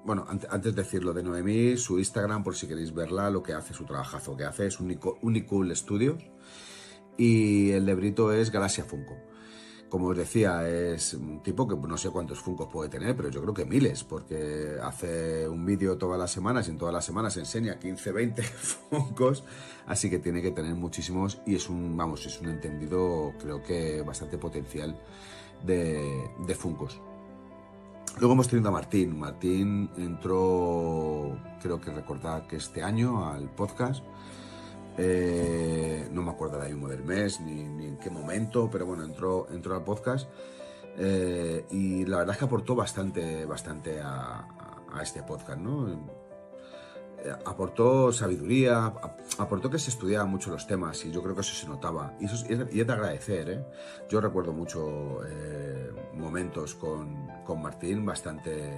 bueno, 0.05 0.25
ante- 0.29 0.49
antes 0.51 0.75
de 0.75 0.83
decirlo 0.83 1.13
de 1.13 1.23
Noemí, 1.23 1.77
su 1.77 1.99
Instagram, 1.99 2.43
por 2.43 2.57
si 2.57 2.67
queréis 2.67 2.93
verla, 2.95 3.31
lo 3.31 3.43
que 3.43 3.53
hace, 3.53 3.73
su 3.75 3.85
trabajazo 3.85 4.37
que 4.37 4.45
hace, 4.45 4.67
es 4.67 4.81
Unico- 4.81 5.19
Unicool 5.23 5.75
Studios. 5.77 6.17
Y 7.17 7.71
el 7.71 7.87
de 7.87 7.95
Brito 7.95 8.33
es 8.33 8.51
Galaxia 8.51 8.85
Funko. 8.85 9.17
Como 9.89 10.09
os 10.09 10.17
decía, 10.17 10.69
es 10.69 11.15
un 11.15 11.43
tipo 11.43 11.69
que 11.69 11.77
no 11.77 11.97
sé 11.97 12.11
cuántos 12.11 12.41
Funkos 12.41 12.69
puede 12.73 12.89
tener, 12.89 13.17
pero 13.17 13.29
yo 13.31 13.41
creo 13.41 13.55
que 13.55 13.65
miles, 13.65 14.03
porque 14.03 14.77
hace 14.83 15.49
un 15.49 15.65
vídeo 15.65 15.97
todas 15.97 16.19
las 16.19 16.33
semanas 16.33 16.67
y 16.67 16.73
en 16.73 16.79
todas 16.79 16.93
las 16.93 17.05
semanas 17.05 17.37
enseña 17.37 17.79
15, 17.79 18.11
20 18.13 18.43
Funkos, 18.91 19.45
así 19.87 20.11
que 20.11 20.19
tiene 20.19 20.43
que 20.43 20.51
tener 20.51 20.75
muchísimos 20.75 21.41
y 21.47 21.55
es 21.55 21.69
un, 21.69 21.97
vamos, 21.97 22.27
es 22.27 22.41
un 22.41 22.49
entendido, 22.49 23.33
creo 23.41 23.63
que 23.63 24.03
bastante 24.03 24.39
potencial 24.39 25.01
de, 25.65 26.31
de 26.45 26.55
Funkos. 26.57 27.01
Luego 28.19 28.33
hemos 28.33 28.49
tenido 28.49 28.71
a 28.71 28.73
Martín. 28.73 29.19
Martín 29.19 29.91
entró, 29.99 31.39
creo 31.61 31.81
que 31.81 31.91
recordar 31.91 32.47
que 32.47 32.57
este 32.57 32.83
año 32.83 33.29
al 33.29 33.51
podcast. 33.51 34.03
Eh, 34.99 36.09
no 36.11 36.23
me 36.23 36.31
acuerdo 36.31 36.57
ahora 36.57 36.69
mismo 36.69 36.89
del 36.89 37.05
mes 37.05 37.41
ni, 37.41 37.65
ni 37.65 37.87
en 37.87 37.99
qué 37.99 38.11
momento, 38.11 38.69
pero 38.71 38.87
bueno, 38.87 39.05
entró, 39.05 39.47
entró 39.51 39.75
al 39.75 39.85
podcast. 39.85 40.29
Eh, 40.99 41.67
y 41.71 42.07
la 42.07 42.19
verdad 42.19 42.35
es 42.35 42.39
que 42.39 42.45
aportó 42.47 42.75
bastante, 42.75 43.45
bastante 43.45 44.01
a, 44.01 44.49
este 45.03 45.23
podcast, 45.23 45.59
¿no? 45.59 45.91
Eh, 45.93 47.31
aportó 47.45 48.11
sabiduría, 48.13 48.87
ap- 48.87 49.21
aportó 49.39 49.69
que 49.69 49.79
se 49.79 49.91
estudiaban 49.91 50.31
mucho 50.31 50.51
los 50.51 50.67
temas 50.67 51.05
y 51.05 51.11
yo 51.11 51.23
creo 51.23 51.35
que 51.35 51.43
eso 51.43 51.55
se 51.55 51.67
notaba. 51.69 52.15
Y, 52.19 52.25
eso 52.25 52.37
es, 52.37 52.49
y 52.75 52.81
es- 52.81 52.87
de 52.87 52.93
agradecer. 52.93 53.67
Yo 54.09 54.23
recuerdo 54.23 54.55
mucho 54.55 55.21
momentos 56.15 56.75
con, 56.75 57.29
con 57.45 57.61
Martín 57.61 58.07
bastante, 58.07 58.73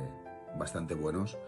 bastante 0.59 0.95
buenos 0.97 1.39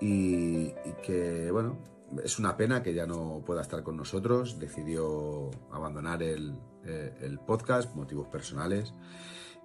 y 0.00 0.70
que, 1.04 1.50
bueno, 1.50 1.78
es 2.24 2.38
una 2.38 2.56
pena 2.56 2.82
que 2.82 2.94
ya 2.94 3.06
no 3.06 3.42
pueda 3.44 3.62
estar 3.62 3.82
con 3.82 3.96
nosotros. 3.96 4.58
Decidió 4.58 5.50
abandonar 5.72 6.22
el, 6.22 6.54
eh, 6.84 7.16
el 7.20 7.38
podcast, 7.38 7.94
motivos 7.94 8.28
personales. 8.28 8.94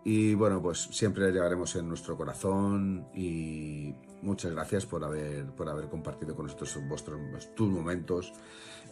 Y 0.04 0.34
bueno, 0.34 0.62
pues 0.62 0.80
siempre 0.92 1.26
le 1.26 1.32
llevaremos 1.32 1.76
en 1.76 1.88
nuestro 1.88 2.18
corazón 2.18 3.08
y 3.14 3.94
muchas 4.24 4.52
gracias 4.52 4.86
por 4.86 5.04
haber, 5.04 5.46
por 5.52 5.70
haber 5.70 5.90
compartido 5.90 6.36
con 6.36 6.46
nosotros 6.46 6.80
vuestros, 6.88 7.20
tus 7.56 7.70
momentos 7.70 8.34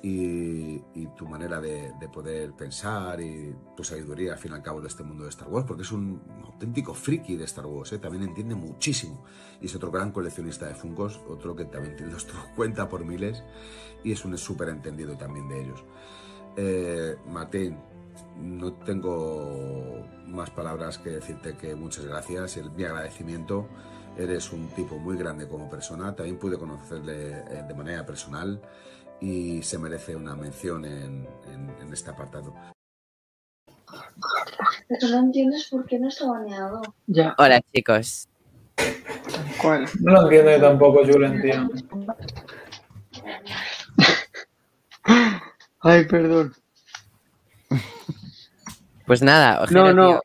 y, 0.03 0.81
y 0.94 1.07
tu 1.18 1.27
manera 1.27 1.60
de, 1.60 1.94
de 1.99 2.10
poder 2.10 2.53
pensar 2.53 3.19
y 3.22 3.56
tu 3.76 3.84
sabiduría 3.84 4.34
al 4.34 4.38
fin 4.40 4.52
y 4.52 4.56
al 4.56 4.61
cabo 4.61 4.81
de 4.81 4.88
este 4.88 5.03
mundo 5.03 5.23
de 5.23 5.30
Star 5.30 5.48
Wars, 5.49 5.65
porque 5.68 5.81
es 5.81 5.91
un 5.91 6.22
auténtico 6.44 6.94
friki 6.94 7.36
de 7.36 7.45
Star 7.45 7.65
Wars, 7.65 7.91
¿eh? 7.94 7.98
también 7.98 8.23
entiende 8.23 8.53
muchísimo 8.53 9.23
y 9.60 9.65
es 9.65 9.76
otro 9.76 9.90
gran 9.90 10.11
coleccionista 10.11 10.68
de 10.68 10.76
Funkos, 10.76 11.19
otro 11.27 11.56
que 11.56 11.65
también 11.65 11.95
tiene 11.95 12.11
los 12.11 12.26
cuenta 12.56 12.88
por 12.88 13.03
miles 13.03 13.44
y 14.03 14.11
es 14.11 14.23
un 14.26 14.38
súper 14.38 14.69
entendido 14.69 15.18
también 15.18 15.49
de 15.49 15.64
ellos. 15.64 15.84
Eh, 16.56 17.15
Martín, 17.27 17.77
no 18.38 18.74
tengo 18.74 20.06
más 20.28 20.50
palabras 20.50 20.98
que 20.98 21.10
decirte 21.12 21.56
que 21.56 21.76
muchas 21.76 22.06
gracias, 22.06 22.58
el, 22.58 22.72
mi 22.72 22.84
agradecimiento. 22.84 23.68
Eres 24.18 24.52
un 24.52 24.68
tipo 24.70 24.98
muy 24.98 25.18
grande 25.18 25.48
como 25.48 25.70
persona, 25.70 26.14
también 26.16 26.38
pude 26.38 26.58
conocerle 26.58 27.30
eh, 27.32 27.64
de 27.68 27.74
manera 27.74 28.06
personal 28.06 28.62
y 29.22 29.62
se 29.64 29.78
merece 29.78 30.16
una 30.16 30.36
mención 30.36 30.84
en, 30.86 31.28
en- 31.52 31.76
en 31.82 31.94
este 31.94 32.10
apartado. 32.12 32.54
Pero 34.88 35.08
no 35.10 35.20
entiendes 35.20 35.68
por 35.70 35.86
qué 35.86 36.00
no 36.00 36.10
está 36.10 36.28
baneado. 36.28 36.82
Ya. 37.08 37.34
Hola, 37.38 37.62
chicos. 37.74 38.28
¿Cuál? 39.62 39.86
No 40.02 40.14
lo 40.14 40.22
entiendo 40.24 40.52
yo 40.52 40.62
tampoco, 40.62 41.06
Julen, 41.06 41.41
tío. 41.41 41.70
Ay, 45.82 46.06
perdón. 46.06 46.54
Pues 49.10 49.23
nada, 49.23 49.56
No, 49.56 49.64
Ojero, 49.64 49.94
no. 49.94 50.07
tío, 50.10 50.22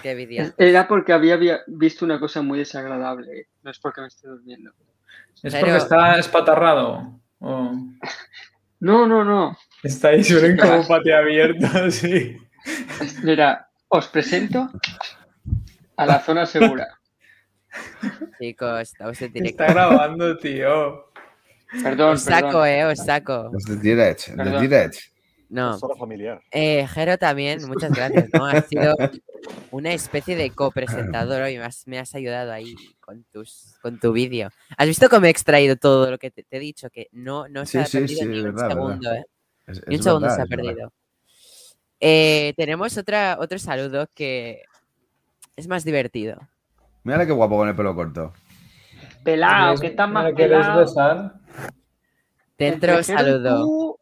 Qué 0.00 0.10
envidia. 0.12 0.54
Era 0.56 0.86
porque 0.86 1.12
había 1.12 1.60
visto 1.66 2.04
una 2.04 2.20
cosa 2.20 2.40
muy 2.40 2.56
desagradable. 2.58 3.48
No 3.64 3.70
es 3.72 3.80
porque 3.80 4.00
me 4.00 4.06
esté 4.06 4.28
durmiendo. 4.28 4.70
¿Es 5.42 5.52
porque 5.56 5.76
está 5.76 6.18
espatarrado? 6.18 7.18
No, 8.80 9.06
no, 9.06 9.24
no. 9.24 9.56
Está 9.84 10.08
ahí, 10.08 10.24
suelen 10.24 10.56
como 10.56 10.86
patio 10.86 11.16
abierto, 11.16 11.90
sí. 11.90 12.36
Mira, 13.22 13.68
os 13.88 14.08
presento 14.08 14.68
a 15.96 16.04
la 16.06 16.18
zona 16.20 16.46
segura. 16.46 16.88
Chicos, 18.40 18.80
estamos 18.80 19.22
en 19.22 19.32
directo. 19.32 19.62
Está 19.62 19.72
grabando, 19.72 20.36
tío. 20.38 21.12
Perdón, 21.80 22.14
Os 22.14 22.22
saco, 22.22 22.46
perdón. 22.62 22.66
eh, 22.68 22.84
os 22.86 22.98
saco. 22.98 23.50
Es 23.56 23.64
de 23.66 23.76
direct, 23.76 24.26
de 24.28 24.36
Perdón. 24.36 24.60
direct. 24.62 24.96
No. 25.52 25.78
Solo 25.78 25.94
familiar. 25.96 26.40
Eh, 26.50 26.86
Jero 26.88 27.18
también, 27.18 27.60
muchas 27.68 27.92
gracias, 27.94 28.30
¿no? 28.32 28.46
Has 28.46 28.66
sido 28.68 28.96
una 29.70 29.92
especie 29.92 30.34
de 30.34 30.50
copresentador 30.50 31.48
y 31.50 31.58
me 31.58 31.64
has, 31.64 31.86
me 31.86 31.98
has 31.98 32.14
ayudado 32.14 32.52
ahí 32.52 32.74
con, 33.00 33.22
tus, 33.24 33.74
con 33.82 34.00
tu 34.00 34.12
vídeo. 34.12 34.48
¿Has 34.78 34.86
visto 34.88 35.10
cómo 35.10 35.26
he 35.26 35.30
extraído 35.30 35.76
todo 35.76 36.10
lo 36.10 36.16
que 36.18 36.30
te, 36.30 36.42
te 36.42 36.56
he 36.56 36.60
dicho? 36.60 36.88
Que 36.88 37.08
no, 37.12 37.48
no 37.48 37.66
se 37.66 37.78
Sí, 37.78 37.78
ha 37.78 37.86
sí, 37.86 37.98
perdido 37.98 38.20
sí, 38.22 38.26
ni 38.28 38.38
un 38.40 38.44
verdad, 38.54 38.68
segundo, 38.68 39.10
verdad. 39.10 39.16
¿eh? 39.16 39.24
Es- 39.66 39.86
Ni 39.86 39.96
un 39.96 40.02
segundo 40.02 40.26
verdad, 40.28 40.36
se 40.36 40.42
ha 40.42 40.46
perdido. 40.46 40.92
Eh, 42.00 42.54
tenemos 42.56 42.96
otra, 42.96 43.36
otro 43.38 43.58
saludo 43.58 44.08
que 44.14 44.62
es 45.54 45.68
más 45.68 45.84
divertido. 45.84 46.40
Mira 47.04 47.26
qué 47.26 47.32
guapo 47.32 47.58
con 47.58 47.68
el 47.68 47.76
pelo 47.76 47.94
corto. 47.94 48.32
Pelao, 49.22 49.76
que 49.78 49.88
está 49.88 50.06
más 50.06 50.24
¿Me 50.24 50.34
quieres 50.34 50.66
besar? 50.74 51.34
Dentro 52.58 53.02
saludo. 53.02 53.64
tú, 53.64 53.98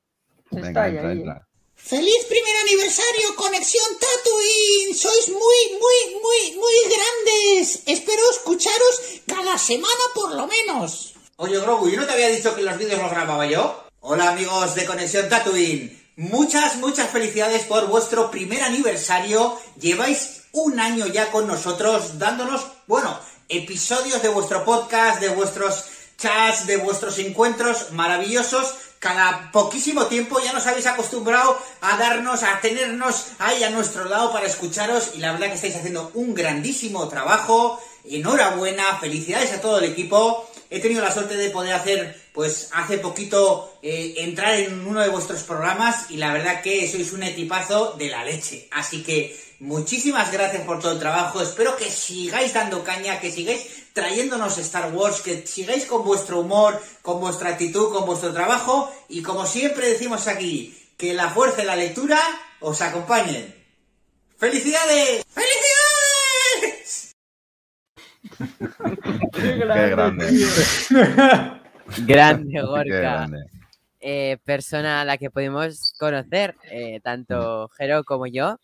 Venga, 0.50 0.84
ahí, 0.84 0.90
entra, 0.90 1.08
ahí. 1.10 1.18
entra. 1.18 1.46
¡Feliz 1.76 2.24
primer 2.28 2.56
aniversario, 2.62 3.34
Conexión 3.36 3.84
Tatooine! 3.98 4.94
¡Sois 4.94 5.28
muy, 5.28 5.78
muy, 5.78 6.20
muy, 6.20 6.56
muy 6.58 6.74
grandes! 6.84 7.82
Espero 7.86 8.22
escucharos 8.30 9.22
cada 9.26 9.56
semana 9.56 10.04
por 10.14 10.34
lo 10.34 10.46
menos. 10.46 11.14
Oye, 11.36 11.58
Grogu, 11.58 11.88
¿yo 11.88 12.00
no 12.00 12.06
te 12.06 12.12
había 12.12 12.28
dicho 12.28 12.54
que 12.54 12.62
los 12.62 12.76
vídeos 12.76 13.00
los 13.00 13.10
grababa 13.10 13.46
yo? 13.46 13.84
Hola, 14.00 14.30
amigos 14.30 14.74
de 14.74 14.84
Conexión 14.84 15.28
Tatooine. 15.28 15.98
Muchas, 16.16 16.76
muchas 16.76 17.10
felicidades 17.10 17.64
por 17.64 17.86
vuestro 17.86 18.30
primer 18.30 18.62
aniversario. 18.62 19.58
Lleváis 19.80 20.42
un 20.52 20.78
año 20.78 21.06
ya 21.06 21.30
con 21.30 21.46
nosotros, 21.46 22.18
dándonos, 22.18 22.66
bueno, 22.86 23.18
episodios 23.48 24.20
de 24.22 24.28
vuestro 24.28 24.64
podcast, 24.64 25.20
de 25.20 25.30
vuestros 25.30 25.86
chats, 26.18 26.66
de 26.66 26.76
vuestros 26.76 27.18
encuentros 27.18 27.92
maravillosos. 27.92 28.74
Cada 29.00 29.50
poquísimo 29.50 30.08
tiempo 30.08 30.40
ya 30.44 30.52
nos 30.52 30.66
habéis 30.66 30.86
acostumbrado 30.86 31.58
a 31.80 31.96
darnos, 31.96 32.42
a 32.42 32.60
tenernos 32.60 33.28
ahí 33.38 33.64
a 33.64 33.70
nuestro 33.70 34.04
lado 34.04 34.30
para 34.30 34.44
escucharos 34.44 35.12
y 35.14 35.20
la 35.20 35.32
verdad 35.32 35.46
que 35.46 35.54
estáis 35.54 35.74
haciendo 35.74 36.10
un 36.12 36.34
grandísimo 36.34 37.08
trabajo. 37.08 37.80
Enhorabuena, 38.04 38.98
felicidades 38.98 39.54
a 39.54 39.60
todo 39.62 39.78
el 39.78 39.86
equipo. 39.86 40.46
He 40.68 40.80
tenido 40.80 41.00
la 41.00 41.14
suerte 41.14 41.38
de 41.38 41.48
poder 41.48 41.72
hacer, 41.72 42.14
pues 42.34 42.68
hace 42.74 42.98
poquito, 42.98 43.72
eh, 43.80 44.16
entrar 44.18 44.54
en 44.56 44.86
uno 44.86 45.00
de 45.00 45.08
vuestros 45.08 45.44
programas 45.44 46.10
y 46.10 46.18
la 46.18 46.34
verdad 46.34 46.60
que 46.60 46.86
sois 46.86 47.10
un 47.14 47.22
equipazo 47.22 47.94
de 47.94 48.10
la 48.10 48.22
leche. 48.22 48.68
Así 48.70 49.02
que 49.02 49.34
muchísimas 49.60 50.32
gracias 50.32 50.64
por 50.64 50.80
todo 50.80 50.92
el 50.92 50.98
trabajo. 50.98 51.40
Espero 51.40 51.76
que 51.76 51.90
sigáis 51.90 52.52
dando 52.54 52.82
caña, 52.84 53.20
que 53.20 53.30
sigáis 53.30 53.90
trayéndonos 53.92 54.58
Star 54.58 54.92
Wars, 54.92 55.20
que 55.20 55.46
sigáis 55.46 55.84
con 55.86 56.04
vuestro 56.04 56.40
humor, 56.40 56.80
con 57.02 57.20
vuestra 57.20 57.50
actitud, 57.50 57.92
con 57.92 58.04
vuestro 58.06 58.32
trabajo 58.32 58.92
y 59.08 59.22
como 59.22 59.46
siempre 59.46 59.88
decimos 59.88 60.26
aquí, 60.28 60.76
que 60.96 61.14
la 61.14 61.28
fuerza 61.30 61.62
y 61.62 61.66
la 61.66 61.76
lectura 61.76 62.18
os 62.60 62.80
acompañen. 62.82 63.54
¡Felicidades! 64.38 65.24
¡Felicidades! 65.28 67.12
Qué 69.32 69.56
grande. 69.56 70.26
Grande, 72.06 72.52
Qué 72.52 72.60
Gorka. 72.62 72.84
grande. 73.00 73.38
eh, 73.98 74.38
persona 74.44 75.00
a 75.00 75.04
la 75.04 75.18
que 75.18 75.28
pudimos 75.30 75.92
conocer, 75.98 76.54
eh, 76.70 77.00
tanto 77.02 77.68
Jero 77.76 78.04
como 78.04 78.26
yo, 78.28 78.58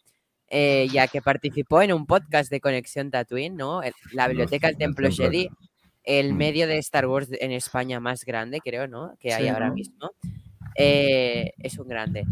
eh, 0.49 0.89
ya 0.93 1.09
que 1.09 1.21
participó 1.23 1.83
en 1.83 1.93
un 1.93 2.07
podcast 2.07 2.51
de 2.51 2.61
Conexión 2.61 3.11
Tatooine, 3.11 3.57
¿no? 3.57 3.83
El- 3.83 3.95
la 4.13 4.29
biblioteca 4.29 4.69
del 4.69 4.75
el 4.75 4.79
Templo 4.79 5.11
Jedi, 5.11 5.49
el 6.05 6.33
Mm. 6.33 6.37
medio 6.37 6.67
de 6.67 6.79
Star 6.79 7.07
Wars 7.07 7.29
en 7.33 7.53
España 7.53 7.99
más 8.01 8.25
grande, 8.25 8.61
creo, 8.61 8.87
¿no? 8.87 9.17
Que 9.19 9.33
hay 9.35 9.45
Sí, 9.45 9.49
ahora 9.49 9.69
¿no? 9.69 9.75
mismo. 9.75 10.11
Eh, 10.77 11.53
es 11.59 11.79
un 11.79 11.89
grande. 11.89 12.25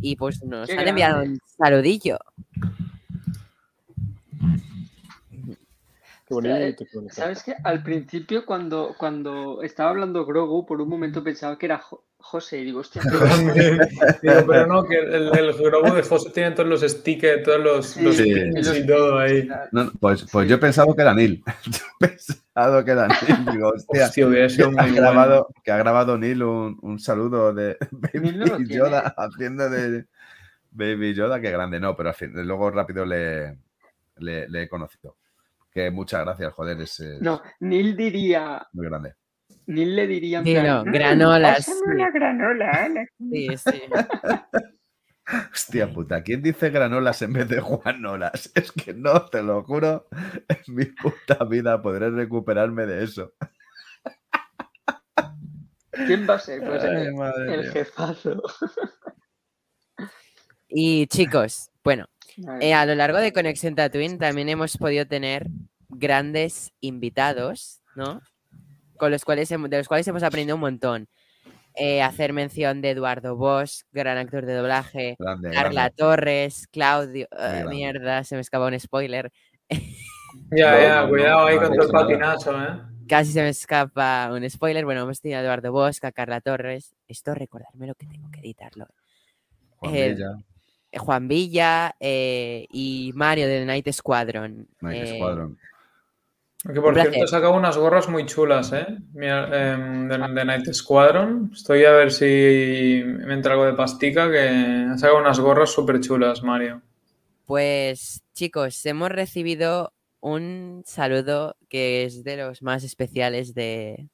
Y 0.00 0.16
pues 0.16 0.42
nos 0.42 0.68
Qué 0.68 0.76
han 0.78 0.88
enviado 0.88 1.22
un 1.22 1.38
saludillo. 1.58 2.18
Qué 6.26 6.34
bonito, 6.34 6.84
qué 6.84 6.90
bonito. 6.94 7.14
¿Sabes 7.14 7.42
qué? 7.42 7.54
Al 7.64 7.82
principio, 7.82 8.46
cuando, 8.46 8.94
cuando 8.96 9.62
estaba 9.62 9.90
hablando 9.90 10.24
Grogu, 10.24 10.64
por 10.64 10.80
un 10.80 10.88
momento 10.88 11.24
pensaba 11.24 11.58
que 11.58 11.66
era 11.66 11.82
José 12.22 12.58
y 12.60 12.64
digo, 12.66 12.80
hostia, 12.80 13.02
Yo. 13.12 13.18
Digo, 14.22 14.46
pero 14.46 14.66
no, 14.66 14.84
que 14.84 14.98
el, 14.98 15.30
el 15.36 15.52
Grogu 15.54 15.94
de 15.94 16.02
José 16.02 16.30
tiene 16.30 16.52
todos 16.52 16.68
los 16.68 16.80
stickers, 16.82 17.42
todos 17.42 17.60
los, 17.60 17.96
los 17.96 18.16
Sí. 18.16 18.32
y 18.32 18.86
todo 18.86 19.18
ahí. 19.18 19.48
No, 19.72 19.84
no, 19.84 19.92
pues 20.00 20.26
pues 20.30 20.48
yo 20.48 20.56
he 20.56 20.58
pensado 20.58 20.94
que 20.94 21.02
era 21.02 21.14
Neil. 21.14 21.42
Yo 21.66 22.06
he 22.06 22.08
pensado 22.08 22.84
que 22.84 22.90
era 22.90 23.08
Neil. 23.08 23.44
Digo, 23.52 23.68
hostia, 23.74 24.06
Hostia, 24.06 24.26
hubiera 24.26 24.48
sido 24.48 24.70
que 24.70 24.78
ha 24.78 24.82
muy 24.82 24.90
bueno. 24.92 25.02
grabado, 25.10 25.48
que 25.64 25.72
ha 25.72 25.76
grabado 25.78 26.18
Neil 26.18 26.42
un, 26.42 26.78
un 26.82 26.98
saludo 26.98 27.52
de 27.52 27.76
no 27.90 27.98
Baby 28.12 28.30
tiene. 28.30 28.64
Yoda 28.68 29.14
haciendo 29.16 29.68
de 29.70 30.06
Baby 30.70 31.14
Yoda, 31.14 31.40
que 31.40 31.50
grande. 31.50 31.80
No, 31.80 31.96
pero 31.96 32.10
al 32.10 32.14
fin, 32.14 32.32
luego 32.34 32.70
rápido 32.70 33.04
le, 33.04 33.58
le, 34.18 34.48
le 34.48 34.62
he 34.62 34.68
conocido. 34.68 35.16
Que 35.72 35.90
muchas 35.90 36.24
gracias, 36.24 36.52
joder, 36.52 36.80
es 36.80 37.00
No, 37.20 37.40
Neil 37.60 37.96
diría, 37.96 38.66
muy 38.72 38.86
grande. 38.86 39.14
Neil 39.70 39.96
le 39.96 40.06
diría 40.06 40.38
en 40.38 40.44
Dilo, 40.44 40.60
plan, 40.60 40.88
"Mm, 40.88 40.92
granolas, 40.92 41.64
sí. 41.64 41.72
una 41.86 42.10
granola, 42.10 42.70
Ana". 42.84 43.06
Sí, 43.18 43.48
sí. 43.56 43.82
Hostia 45.52 45.92
puta, 45.92 46.22
¿quién 46.24 46.42
dice 46.42 46.70
granolas 46.70 47.22
en 47.22 47.32
vez 47.32 47.48
de 47.48 47.60
Juanolas? 47.60 48.50
Es 48.56 48.72
que 48.72 48.92
no, 48.94 49.26
te 49.26 49.42
lo 49.42 49.62
juro, 49.62 50.08
en 50.48 50.74
mi 50.74 50.86
puta 50.86 51.44
vida 51.44 51.80
podré 51.80 52.10
recuperarme 52.10 52.84
de 52.86 53.04
eso. 53.04 53.32
¿Quién 55.92 56.26
va 56.28 56.34
a 56.34 56.38
ser? 56.38 56.64
Pues 56.64 56.82
Ay, 56.82 57.06
el, 57.06 57.14
madre 57.14 57.54
el 57.54 57.60
mía. 57.62 57.72
jefazo. 57.72 58.42
Y 60.68 61.06
chicos, 61.08 61.70
bueno, 61.82 62.06
eh, 62.60 62.74
a 62.74 62.86
lo 62.86 62.94
largo 62.94 63.18
de 63.18 63.32
Conexión 63.32 63.74
Tatooine 63.74 64.18
también 64.18 64.48
hemos 64.48 64.76
podido 64.76 65.06
tener 65.06 65.46
grandes 65.88 66.72
invitados, 66.80 67.82
¿no? 67.96 68.20
Con 69.00 69.10
los 69.10 69.24
cuales 69.24 69.50
hemos, 69.50 69.70
de 69.70 69.78
los 69.78 69.88
cuales 69.88 70.06
hemos 70.08 70.22
aprendido 70.22 70.56
un 70.56 70.60
montón. 70.60 71.08
Eh, 71.74 72.02
hacer 72.02 72.34
mención 72.34 72.82
de 72.82 72.90
Eduardo 72.90 73.34
Bosch, 73.34 73.84
gran 73.92 74.18
actor 74.18 74.44
de 74.44 74.52
doblaje, 74.54 75.16
Grande, 75.18 75.50
Carla 75.52 75.70
grande. 75.84 75.94
Torres, 75.96 76.66
Claudio, 76.66 77.26
grande. 77.30 77.64
mierda, 77.74 78.24
se 78.24 78.34
me 78.34 78.42
escapa 78.42 78.66
un 78.66 78.78
spoiler. 78.78 79.32
Ya, 80.52 80.80
ya, 80.80 81.02
no, 81.02 81.08
cuidado 81.08 81.40
no, 81.40 81.46
ahí 81.46 81.56
no 81.56 81.62
con 81.62 81.76
todo 81.76 81.86
el 81.86 81.92
patinazo, 81.92 82.62
¿eh? 82.62 82.80
Casi 83.08 83.32
se 83.32 83.42
me 83.42 83.48
escapa 83.48 84.30
un 84.32 84.48
spoiler. 84.48 84.84
Bueno, 84.84 85.00
hemos 85.02 85.20
tenido 85.20 85.40
a 85.40 85.42
Eduardo 85.42 85.72
Bosch, 85.72 86.04
a 86.04 86.12
Carla 86.12 86.40
Torres. 86.40 86.94
Esto 87.08 87.34
recordarme 87.34 87.88
lo 87.88 87.96
que 87.96 88.06
tengo 88.06 88.30
que 88.30 88.38
editarlo. 88.38 88.86
Juan 89.78 89.94
Eh, 89.96 90.08
Villa, 90.10 90.36
eh, 90.92 90.98
Juan 90.98 91.26
Villa 91.28 91.96
eh, 91.98 92.66
y 92.70 93.10
Mario 93.16 93.48
de 93.48 93.58
The 93.60 93.64
Night 93.66 93.90
Squadron. 93.92 94.68
Night 94.82 95.02
Eh, 95.04 95.14
Squadron. 95.16 95.58
Que 96.62 96.80
por 96.80 96.94
cierto, 96.94 97.24
he 97.24 97.26
sacado 97.26 97.54
unas 97.54 97.78
gorras 97.78 98.08
muy 98.08 98.26
chulas, 98.26 98.72
¿eh? 98.72 98.86
Em, 99.16 100.08
de, 100.08 100.18
de 100.18 100.44
Night 100.44 100.70
Squadron. 100.72 101.50
Estoy 101.54 101.84
a 101.86 101.92
ver 101.92 102.12
si 102.12 103.02
me 103.04 103.32
entra 103.32 103.52
algo 103.52 103.64
de 103.64 103.72
pastica, 103.72 104.30
que 104.30 104.86
ha 104.92 104.98
sacado 104.98 105.20
unas 105.20 105.40
gorras 105.40 105.70
súper 105.70 106.00
chulas, 106.00 106.42
Mario. 106.42 106.82
Pues 107.46 108.22
chicos, 108.34 108.84
hemos 108.84 109.08
recibido 109.08 109.94
un 110.20 110.82
saludo 110.84 111.56
que 111.70 112.04
es 112.04 112.24
de 112.24 112.36
los 112.36 112.62
más 112.62 112.84
especiales 112.84 113.54
de, 113.54 114.08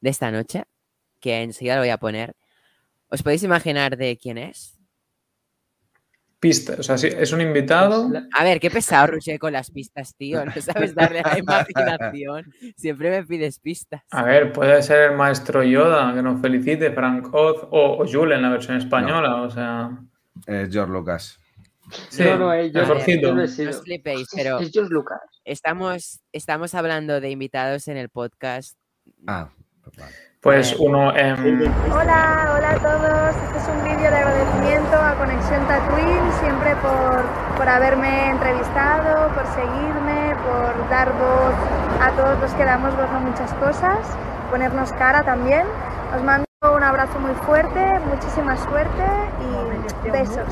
de 0.00 0.10
esta 0.10 0.30
noche, 0.30 0.64
que 1.18 1.42
enseguida 1.42 1.74
lo 1.74 1.82
voy 1.82 1.90
a 1.90 1.98
poner. 1.98 2.36
¿Os 3.08 3.24
podéis 3.24 3.42
imaginar 3.42 3.96
de 3.96 4.16
quién 4.16 4.38
es? 4.38 4.78
Pista, 6.42 6.74
o 6.76 6.82
sea, 6.82 6.98
sí, 6.98 7.06
es 7.06 7.30
un 7.32 7.40
invitado. 7.40 8.10
A 8.36 8.42
ver, 8.42 8.58
qué 8.58 8.68
pesado 8.68 9.06
Roger 9.12 9.38
con 9.38 9.52
las 9.52 9.70
pistas, 9.70 10.16
tío. 10.16 10.44
No 10.44 10.50
sabes 10.60 10.92
darle 10.92 11.20
a 11.20 11.28
la 11.34 11.38
imaginación. 11.38 12.52
Siempre 12.76 13.10
me 13.10 13.24
pides 13.24 13.60
pistas. 13.60 14.02
A 14.10 14.24
ver, 14.24 14.52
puede 14.52 14.82
ser 14.82 15.12
el 15.12 15.16
maestro 15.16 15.62
Yoda, 15.62 16.12
que 16.12 16.20
nos 16.20 16.40
felicite, 16.40 16.90
Frank 16.90 17.32
Oz, 17.32 17.62
o, 17.70 17.98
o 18.02 18.06
Julen 18.10 18.38
en 18.38 18.42
la 18.42 18.48
versión 18.50 18.76
española, 18.76 19.36
o 19.42 19.50
sea... 19.50 19.90
Eh, 20.48 20.66
George 20.68 20.92
Lucas. 20.92 21.38
Sí, 22.08 22.24
no, 22.24 22.36
no, 22.38 22.52
eh, 22.54 22.72
yo, 22.72 22.86
no 22.86 22.94
he 22.94 22.98
No 23.32 23.46
sido. 23.46 23.70
os 23.70 23.82
flipéis, 23.84 24.22
Es- 24.22 24.28
pero 24.34 24.58
Es 24.58 24.72
George 24.72 24.92
Lucas. 24.92 25.20
estamos, 25.44 26.22
estamos 26.32 26.74
hablando 26.74 27.20
de 27.20 27.30
invitados 27.30 27.86
en 27.86 27.96
el 27.98 28.08
podcast. 28.08 28.76
Ah, 29.28 29.48
pues 29.84 29.96
vale. 29.96 30.12
Pues 30.42 30.74
uno... 30.80 31.14
em, 31.14 31.62
Hola, 31.92 32.54
hola 32.56 32.70
a 32.70 32.78
todos. 32.78 33.36
Este 33.44 33.58
es 33.58 33.68
un 33.68 33.84
vídeo 33.84 34.10
de 34.10 34.16
agradecimiento 34.16 34.96
a 34.96 35.14
Conexión 35.14 35.64
Tatooine, 35.68 36.32
siempre 36.40 36.74
por, 36.82 37.22
por 37.56 37.68
haberme 37.68 38.30
entrevistado, 38.30 39.28
por 39.34 39.46
seguirme, 39.54 40.34
por 40.42 40.88
dar 40.90 41.12
voz 41.12 41.54
a 42.02 42.10
todos 42.16 42.40
los 42.40 42.52
que 42.54 42.64
damos 42.64 42.90
voz 42.96 43.08
a 43.08 43.20
muchas 43.20 43.54
cosas, 43.54 43.98
ponernos 44.50 44.92
cara 44.94 45.22
también. 45.22 45.64
Os 46.16 46.24
mando 46.24 46.44
un 46.64 46.72
un 46.76 46.82
abrazo 46.82 47.20
muy 47.20 47.34
fuerte, 47.46 48.00
muchísima 48.08 48.56
suerte 48.56 49.04
y 50.04 50.10
besos. 50.10 50.44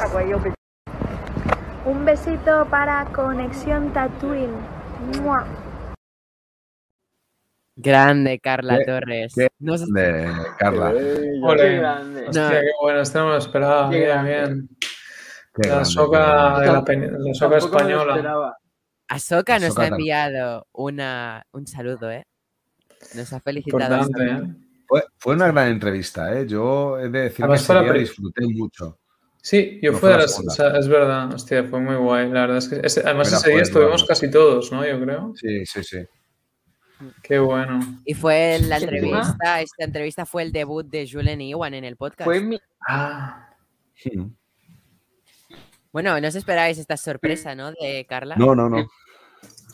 Un 1.84 2.04
besito 2.04 2.64
para 2.66 3.06
Conexión 3.06 3.92
Tatooine. 3.92 4.54
¡Mua! 5.20 5.44
Grande, 7.82 8.38
Carla 8.40 8.78
Qué- 8.78 8.84
Torres. 8.84 9.32
qué 9.34 9.48
No 9.58 9.76
sé- 9.78 9.86
De 9.88 10.28
Carla. 10.58 10.90
Ole. 11.42 11.76
grande. 11.78 12.26
Hostia, 12.28 12.60
qué 12.60 12.70
bueno, 12.82 13.02
no 13.14 13.24
me 13.24 13.30
lo 13.30 13.36
esperaba. 13.38 13.90
Qué 13.90 13.98
Bien, 13.98 14.24
bien. 14.24 14.68
Qué 15.54 15.62
La 15.68 15.68
grande, 15.68 15.84
soca, 15.90 16.54
qué 16.56 16.60
de 16.60 16.66
la, 17.10 17.18
la 17.18 17.34
soca 17.34 17.56
española. 17.58 18.54
Ahsoka 19.08 19.54
nos 19.58 19.64
Ahsoka 19.70 19.82
ha 19.82 19.86
enviado 19.88 20.66
una, 20.72 21.44
un 21.52 21.66
saludo, 21.66 22.10
¿eh? 22.10 22.24
Nos 23.16 23.32
ha 23.32 23.40
felicitado. 23.40 23.96
¿eh? 24.20 24.42
Fue, 24.86 25.02
fue 25.18 25.34
una 25.34 25.48
gran 25.50 25.68
entrevista, 25.68 26.38
¿eh? 26.38 26.46
Yo 26.46 26.98
he 26.98 27.08
de 27.08 27.20
decir 27.22 27.44
Además 27.44 27.66
que 27.66 27.74
la 27.74 27.92
disfruté 27.92 28.42
mucho. 28.46 28.98
Sí, 29.42 29.80
yo 29.82 29.92
No 29.92 29.98
fui 29.98 30.10
la 30.10 30.18
las. 30.18 30.32
segunda. 30.32 30.52
o 30.52 30.56
sea, 30.56 30.68
es 30.78 30.86
verdad, 30.88 31.32
hostia, 31.34 31.64
fue 31.64 31.80
muy 31.80 31.96
guay. 31.96 32.30
La 32.30 32.42
verdad 32.42 32.58
es 32.58 32.68
que. 32.68 32.80
ese- 32.84 33.00
además, 33.04 33.28
Era 33.28 33.38
ese 33.38 33.50
día 33.50 33.62
estuvimos 33.62 34.04
casi 34.04 34.30
todos, 34.30 34.70
¿no? 34.70 34.86
Yo 34.86 35.00
creo. 35.00 35.32
Sí, 35.34 35.64
sí, 35.64 35.82
sí. 35.82 35.98
Qué 37.22 37.38
bueno. 37.38 37.80
Y 38.04 38.14
fue 38.14 38.58
la 38.60 38.78
entrevista, 38.78 39.60
esta 39.60 39.84
entrevista 39.84 40.26
fue 40.26 40.42
el 40.42 40.52
debut 40.52 40.86
de 40.86 41.08
Julen 41.10 41.40
Iwan 41.40 41.74
en 41.74 41.84
el 41.84 41.96
podcast. 41.96 42.24
Fue 42.24 42.40
mi... 42.40 42.58
Ah. 42.88 43.48
Bueno, 45.92 46.20
no 46.20 46.28
os 46.28 46.34
esperáis 46.34 46.78
esta 46.78 46.96
sorpresa, 46.96 47.54
¿no? 47.54 47.72
De 47.72 48.06
Carla. 48.08 48.36
No, 48.36 48.54
no, 48.54 48.68
no. 48.68 48.88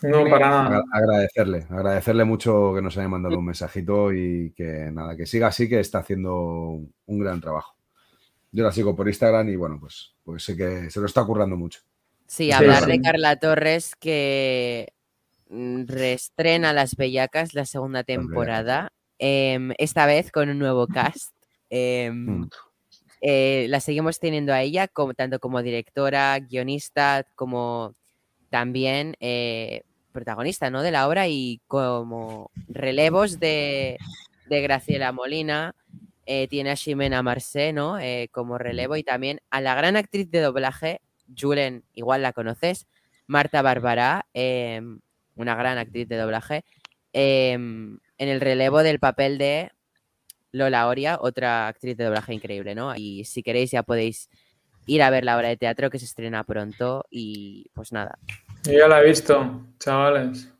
no, 0.03 0.24
para 0.31 0.51
nada. 0.51 0.82
Agradecerle, 0.93 1.66
agradecerle 1.69 2.24
mucho 2.24 2.73
que 2.74 2.82
nos 2.82 2.97
haya 2.97 3.09
mandado 3.09 3.39
un 3.39 3.47
mensajito 3.47 4.12
y 4.12 4.53
que 4.57 4.90
nada, 4.93 5.16
que 5.16 5.27
siga 5.27 5.48
así, 5.48 5.69
que 5.69 5.81
está 5.81 5.98
haciendo 5.98 6.32
un 6.32 7.19
gran 7.19 7.40
trabajo. 7.40 7.77
Yo 8.53 8.65
la 8.65 8.73
sigo 8.73 8.97
por 8.97 9.09
Instagram 9.09 9.48
y 9.51 9.57
bueno, 9.57 9.78
pues, 9.78 10.15
pues 10.24 10.43
sé 10.43 10.57
que 10.57 10.90
se 10.90 11.01
lo 11.01 11.07
está 11.07 11.24
currando 11.24 11.57
mucho. 11.57 11.81
Sí, 12.27 12.51
hablar 12.51 12.85
sí. 12.85 12.93
de 12.93 13.01
Carla 13.01 13.36
Torres 13.36 13.94
que 13.94 14.94
reestrena 15.51 16.73
Las 16.73 16.97
Bellacas 16.97 17.55
la 17.55 17.64
segunda 17.66 18.02
temporada, 18.05 18.93
em, 19.18 19.73
esta 19.78 20.06
vez 20.06 20.31
con 20.32 20.48
un 20.48 20.59
nuevo 20.59 20.86
cast. 20.86 21.32
em, 21.70 22.27
Mm. 22.43 22.48
eh, 23.23 23.66
la 23.68 23.81
seguimos 23.81 24.20
teniendo 24.20 24.52
a 24.52 24.62
ella 24.62 24.86
como, 24.89 25.14
tanto 25.14 25.40
como 25.40 25.62
directora, 25.62 26.39
guionista, 26.39 27.27
como 27.35 27.94
también 28.51 29.16
eh, 29.20 29.82
protagonista 30.12 30.70
¿no? 30.70 30.82
de 30.82 30.90
la 30.93 31.09
obra 31.09 31.27
y 31.28 31.60
como 31.66 32.51
relevos 32.68 33.40
de, 33.40 33.98
de 34.48 34.60
Graciela 34.62 35.10
Molina. 35.12 35.74
eh, 36.28 36.48
tiene 36.48 36.70
a 36.70 36.77
Ximena 36.77 37.23
Marcé 37.23 37.73
¿no? 37.73 37.98
Como 38.32 38.59
relevo 38.59 38.97
y 38.97 39.02
también 39.05 39.40
a 39.51 39.60
la 39.60 39.74
gran 39.77 39.94
actriz 39.97 40.28
de 40.31 40.40
doblaje, 40.40 41.01
Julen, 41.36 41.85
igual 41.94 42.23
la 42.23 42.32
conoces, 42.32 42.86
Marta 43.28 43.62
Barbará, 43.62 44.27
em, 44.35 44.98
una 45.37 45.55
gran 45.55 45.79
actriz 45.79 46.09
de 46.09 46.17
doblaje, 46.17 46.65
em, 47.13 47.99
en 48.19 48.29
el 48.29 48.41
relevo 48.41 48.83
del 48.83 48.99
papel 48.99 49.39
de 49.39 49.71
Lola 50.53 50.89
Oria, 50.89 51.19
otra 51.21 51.69
actriz 51.69 51.97
de 51.97 52.05
doblaje 52.05 52.35
increíble, 52.35 52.75
¿no? 52.75 52.95
Y 52.97 53.25
si 53.25 53.43
queréis 53.43 53.71
ya 53.71 53.83
podéis 53.83 54.29
ir 54.87 55.03
a 55.03 55.11
ver 55.11 55.25
la 55.25 55.37
obra 55.37 55.49
de 55.49 55.57
teatro 55.57 55.91
que 55.91 55.99
se 55.99 56.05
estrena 56.07 56.45
pronto 56.45 57.05
y 57.11 57.67
pues 57.75 57.93
nada. 57.93 58.19
Yo 58.65 58.73
ya 58.73 58.89
la 58.89 59.01
he 59.01 59.07
visto, 59.07 59.67
chavales. 59.79 60.53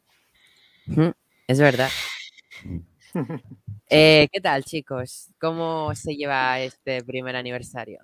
Es 1.47 1.61
verdad. 1.61 1.90
Eh, 3.89 4.27
¿Qué 4.32 4.40
tal, 4.40 4.65
chicos? 4.65 5.31
¿Cómo 5.40 5.94
se 5.94 6.16
lleva 6.16 6.59
este 6.59 7.05
primer 7.05 7.36
aniversario? 7.36 8.01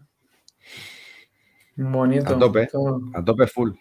Bonito. 1.74 2.36
A 2.36 2.39
tope, 2.39 2.69
a 3.15 3.24
tope 3.24 3.47
full. 3.49 3.73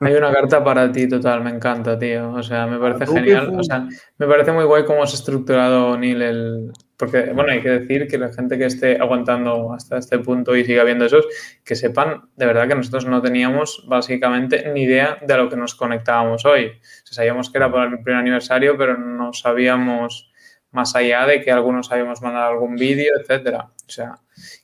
Hay 0.00 0.14
una 0.14 0.32
carta 0.32 0.62
para 0.62 0.90
ti 0.90 1.08
total, 1.08 1.42
me 1.42 1.50
encanta, 1.50 1.98
tío. 1.98 2.32
O 2.32 2.42
sea, 2.42 2.66
me 2.66 2.78
parece 2.78 3.06
tope 3.06 3.20
genial. 3.20 3.54
O 3.58 3.62
sea, 3.62 3.86
me 4.18 4.26
parece 4.26 4.52
muy 4.52 4.64
guay 4.64 4.84
cómo 4.84 5.02
has 5.02 5.14
estructurado, 5.14 5.96
Neil, 5.96 6.22
el... 6.22 6.72
Porque, 6.96 7.32
bueno, 7.32 7.52
hay 7.52 7.60
que 7.60 7.70
decir 7.70 8.06
que 8.06 8.18
la 8.18 8.32
gente 8.32 8.56
que 8.56 8.66
esté 8.66 8.98
aguantando 9.00 9.72
hasta 9.72 9.98
este 9.98 10.18
punto 10.18 10.54
y 10.54 10.64
siga 10.64 10.84
viendo 10.84 11.04
esos, 11.04 11.26
que 11.64 11.74
sepan 11.74 12.28
de 12.36 12.46
verdad 12.46 12.68
que 12.68 12.74
nosotros 12.74 13.06
no 13.06 13.20
teníamos 13.20 13.84
básicamente 13.88 14.70
ni 14.72 14.82
idea 14.82 15.18
de 15.20 15.34
a 15.34 15.38
lo 15.38 15.48
que 15.48 15.56
nos 15.56 15.74
conectábamos 15.74 16.44
hoy. 16.44 16.66
O 16.66 17.06
sea, 17.06 17.14
sabíamos 17.14 17.50
que 17.50 17.58
era 17.58 17.70
por 17.70 17.82
el 17.82 18.02
primer 18.02 18.20
aniversario, 18.20 18.76
pero 18.76 18.96
no 18.96 19.32
sabíamos 19.32 20.32
más 20.70 20.94
allá 20.96 21.26
de 21.26 21.40
que 21.40 21.50
algunos 21.50 21.90
habíamos 21.90 22.20
mandado 22.20 22.52
algún 22.52 22.76
vídeo, 22.76 23.12
etcétera. 23.20 23.70
O 23.86 23.90
sea, 23.90 24.18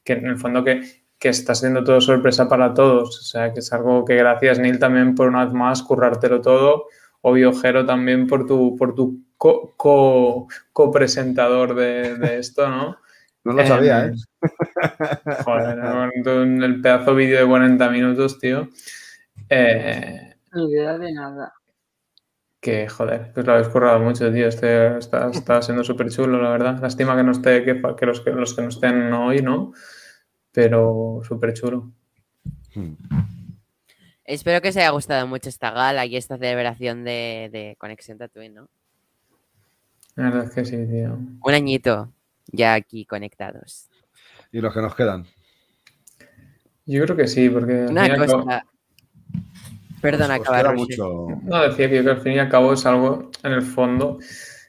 que 0.04 0.14
en 0.14 0.26
el 0.26 0.38
fondo 0.38 0.62
que, 0.64 0.82
que 1.20 1.28
está 1.28 1.54
siendo 1.54 1.84
todo 1.84 2.00
sorpresa 2.00 2.48
para 2.48 2.74
todos. 2.74 3.20
O 3.20 3.22
sea, 3.22 3.52
que 3.52 3.60
es 3.60 3.72
algo 3.72 4.04
que 4.04 4.16
gracias, 4.16 4.58
Neil, 4.58 4.78
también 4.80 5.14
por 5.14 5.28
una 5.28 5.44
vez 5.44 5.52
más 5.54 5.82
currártelo 5.82 6.40
todo. 6.40 6.86
Obvio, 7.20 7.52
Jero, 7.52 7.84
también 7.86 8.26
por 8.26 8.46
tu, 8.46 8.74
por 8.76 8.94
tu 8.94 9.20
co- 9.36 9.74
co- 9.76 10.48
copresentador 10.72 11.74
de, 11.74 12.16
de 12.16 12.38
esto, 12.40 12.66
¿no? 12.68 12.96
No 13.44 13.52
lo 13.52 13.66
sabía, 13.66 14.06
¿eh? 14.06 14.12
Joder, 15.44 15.78
el 16.62 16.80
pedazo 16.80 17.14
vídeo 17.14 17.40
de 17.40 17.46
40 17.46 17.88
minutos, 17.90 18.38
tío. 18.38 18.68
Eh, 19.48 20.34
Ni 20.52 20.70
idea 20.70 20.98
de 20.98 21.12
nada. 21.12 21.52
que, 22.60 22.88
joder, 22.88 23.32
pues 23.34 23.46
lo 23.46 23.52
habéis 23.54 23.68
currado 23.68 23.98
mucho, 24.00 24.30
tío. 24.32 24.46
Este 24.48 24.98
está, 24.98 25.30
está 25.30 25.62
siendo 25.62 25.84
súper 25.84 26.10
chulo, 26.10 26.40
la 26.42 26.50
verdad. 26.50 26.78
Lástima 26.80 27.16
que 27.16 27.22
no 27.22 27.32
esté, 27.32 27.64
que, 27.64 27.80
que 27.98 28.06
los 28.06 28.20
que 28.20 28.30
los 28.32 28.54
que 28.54 28.62
no 28.62 28.68
estén 28.68 29.12
hoy, 29.12 29.40
¿no? 29.42 29.72
Pero 30.52 31.20
súper 31.26 31.52
chulo. 31.54 31.90
Hmm. 32.74 32.94
Espero 34.24 34.60
que 34.60 34.68
os 34.68 34.76
haya 34.76 34.90
gustado 34.90 35.26
mucho 35.26 35.48
esta 35.48 35.70
gala 35.72 36.06
y 36.06 36.16
esta 36.16 36.38
celebración 36.38 37.04
de, 37.04 37.48
de 37.52 37.76
Conexión 37.78 38.18
Tatooine, 38.18 38.54
¿no? 38.54 38.68
La 40.16 40.24
verdad 40.24 40.44
es 40.44 40.50
que 40.52 40.64
sí, 40.64 40.76
tío. 40.86 41.18
Un 41.42 41.54
añito 41.54 42.12
ya 42.46 42.74
aquí 42.74 43.04
conectados. 43.06 43.88
Y 44.52 44.60
los 44.60 44.72
que 44.74 44.80
nos 44.82 44.94
quedan. 44.94 45.26
Yo 46.86 47.02
creo 47.04 47.16
que 47.16 47.26
sí, 47.28 47.48
porque 47.48 47.86
Una 47.88 48.04
al 48.04 48.16
cosa. 48.16 48.64
Perdona, 50.00 50.34
Os- 50.34 50.40
os 50.40 50.46
acaba 50.48 50.58
queda 50.58 50.72
Roger. 50.72 50.78
mucho. 50.98 51.26
No, 51.42 51.62
decía 51.62 51.88
que, 51.90 52.02
que 52.02 52.10
al 52.10 52.20
fin 52.20 52.32
y 52.32 52.38
al 52.38 52.48
cabo 52.48 52.72
es 52.72 52.84
algo, 52.86 53.30
en 53.42 53.52
el 53.52 53.62
fondo, 53.62 54.18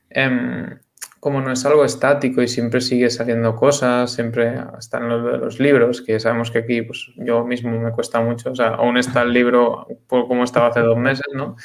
em, 0.10 0.78
como 1.22 1.40
no 1.40 1.52
es 1.52 1.64
algo 1.66 1.86
estático 1.86 2.42
y 2.42 2.48
siempre 2.48 2.82
sigue 2.82 3.12
saliendo 3.12 3.56
cosas, 3.56 4.12
siempre 4.12 4.56
están 4.80 5.08
los, 5.08 5.40
los 5.40 5.60
libros, 5.60 6.02
que 6.02 6.20
sabemos 6.20 6.50
que 6.50 6.58
aquí, 6.58 6.82
pues 6.82 7.12
yo 7.16 7.46
mismo 7.46 7.80
me 7.80 7.92
cuesta 7.92 8.20
mucho, 8.20 8.50
o 8.50 8.56
sea, 8.56 8.70
aún 8.70 8.98
está 8.98 9.22
el 9.22 9.32
libro 9.32 9.86
como 10.08 10.44
estaba 10.44 10.70
hace 10.70 10.80
dos 10.80 10.98
meses, 10.98 11.28
¿no? 11.36 11.56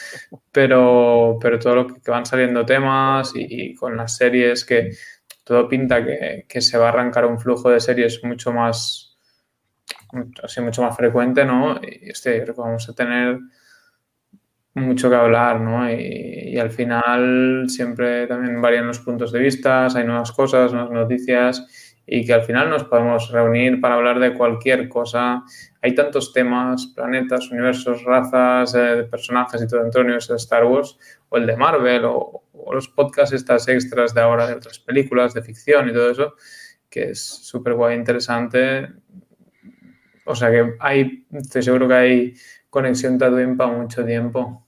Pero, 0.53 1.39
pero 1.41 1.59
todo 1.59 1.75
lo 1.75 1.87
que, 1.87 2.11
van 2.11 2.27
saliendo 2.27 2.67
temas 2.67 3.33
y, 3.35 3.75
con 3.77 3.97
las 3.97 4.15
series 4.17 4.67
que 4.67 4.91
todo 5.43 5.67
pinta 5.71 6.05
que, 6.05 6.45
que 6.47 6.61
se 6.61 6.77
va 6.77 6.87
a 6.87 6.89
arrancar 6.91 7.25
un 7.25 7.41
flujo 7.41 7.71
de 7.71 7.81
series 7.81 8.23
mucho 8.25 8.53
más, 8.53 9.17
así, 10.43 10.61
mucho 10.61 10.83
más 10.83 10.95
frecuente, 10.95 11.47
¿no? 11.47 11.81
Y 11.81 12.11
este, 12.11 12.45
vamos 12.53 12.91
a 12.91 12.95
tener 12.95 13.39
mucho 14.77 15.11
que 15.11 15.17
hablar, 15.17 15.61
¿no? 15.61 15.91
Y, 15.91 16.51
y 16.55 16.59
al 16.59 16.71
final 16.71 17.67
siempre 17.69 18.27
también 18.27 18.61
varían 18.63 18.87
los 18.87 19.01
puntos 19.01 19.33
de 19.33 19.41
vista, 19.41 19.87
hay 19.87 20.05
nuevas 20.05 20.33
cosas, 20.33 20.73
nuevas 20.73 20.91
noticias 20.91 21.67
y 22.07 22.25
que 22.25 22.33
al 22.33 22.43
final 22.43 22.71
nos 22.71 22.85
podemos 22.85 23.31
reunir 23.33 23.81
para 23.81 23.97
hablar 23.97 24.21
de 24.21 24.33
cualquier 24.33 24.89
cosa. 24.89 25.43
Hay 25.83 25.95
tantos 25.95 26.33
temas, 26.33 26.93
planetas, 26.95 27.51
universos, 27.51 28.05
razas, 28.05 28.75
eh, 28.77 29.09
personajes 29.11 29.61
y 29.61 29.67
todo 29.67 29.83
dentro 29.83 30.05
del 30.05 30.13
de 30.13 30.37
Star 30.37 30.65
Wars 30.65 30.97
o 31.29 31.37
el 31.37 31.47
de 31.47 31.57
Marvel 31.57 32.05
o, 32.05 32.45
o 32.53 32.75
los 32.75 32.89
podcasts 32.89 33.35
estas 33.35 33.67
extras 33.69 34.15
de 34.15 34.21
ahora 34.21 34.47
de 34.47 34.55
otras 34.55 34.79
películas 34.79 35.35
de 35.35 35.43
ficción 35.43 35.89
y 35.89 35.93
todo 35.93 36.11
eso, 36.11 36.35
que 36.89 37.11
es 37.11 37.21
súper 37.21 37.75
guay, 37.75 37.97
interesante. 37.97 38.89
O 40.25 40.35
sea 40.35 40.51
que 40.51 40.75
hay, 40.79 41.27
estoy 41.33 41.63
seguro 41.63 41.89
que 41.89 41.95
hay 41.95 42.35
conexión 42.71 43.19
Tatooine 43.19 43.57
para 43.57 43.73
mucho 43.73 44.05
tiempo. 44.05 44.66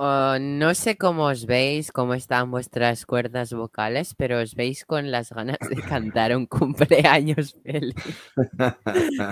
Oh, 0.00 0.36
no 0.40 0.74
sé 0.74 0.96
cómo 0.96 1.24
os 1.24 1.44
veis, 1.44 1.90
cómo 1.90 2.14
están 2.14 2.52
vuestras 2.52 3.04
cuerdas 3.04 3.52
vocales, 3.52 4.14
pero 4.14 4.38
os 4.40 4.54
veis 4.54 4.84
con 4.84 5.10
las 5.10 5.32
ganas 5.32 5.58
de 5.68 5.74
cantar 5.82 6.36
un 6.36 6.46
cumpleaños 6.46 7.56
feliz. 7.64 7.94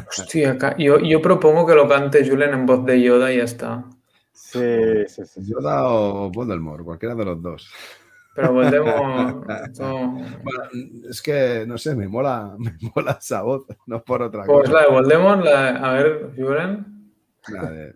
Hostia, 0.09 0.57
yo, 0.77 0.99
yo 0.99 1.23
propongo 1.23 1.67
que 1.67 1.75
lo 1.75 1.89
cante 1.89 2.29
Julen 2.29 2.53
en 2.53 2.67
voz 2.67 2.85
de 2.85 3.01
Yoda 3.01 3.33
y 3.33 3.37
ya 3.39 3.45
está. 3.45 3.85
Sí, 4.33 5.07
sí, 5.07 5.23
sí. 5.25 5.41
Yoda 5.47 5.89
o 5.89 6.31
Voldemort, 6.31 6.85
cualquiera 6.85 7.15
de 7.15 7.25
los 7.25 7.41
dos. 7.43 7.71
Pero 8.35 8.53
Voldemort, 8.53 9.47
Bueno, 9.79 10.69
es 11.09 11.23
que, 11.23 11.65
no 11.67 11.79
sé, 11.79 11.95
me 11.95 12.09
mola, 12.09 12.55
me 12.59 12.73
mola 12.95 13.19
esa 13.21 13.43
voz, 13.43 13.67
no 13.87 14.03
por 14.03 14.23
otra 14.23 14.45
Pues 14.45 14.69
cosa. 14.69 14.73
la 14.73 14.81
de 14.83 14.89
Voldemort, 14.93 15.45
la 15.45 15.63
de- 15.73 15.79
a 15.79 15.93
ver, 15.93 16.31
Julen. 16.37 17.13
La 17.49 17.71
de- 17.71 17.95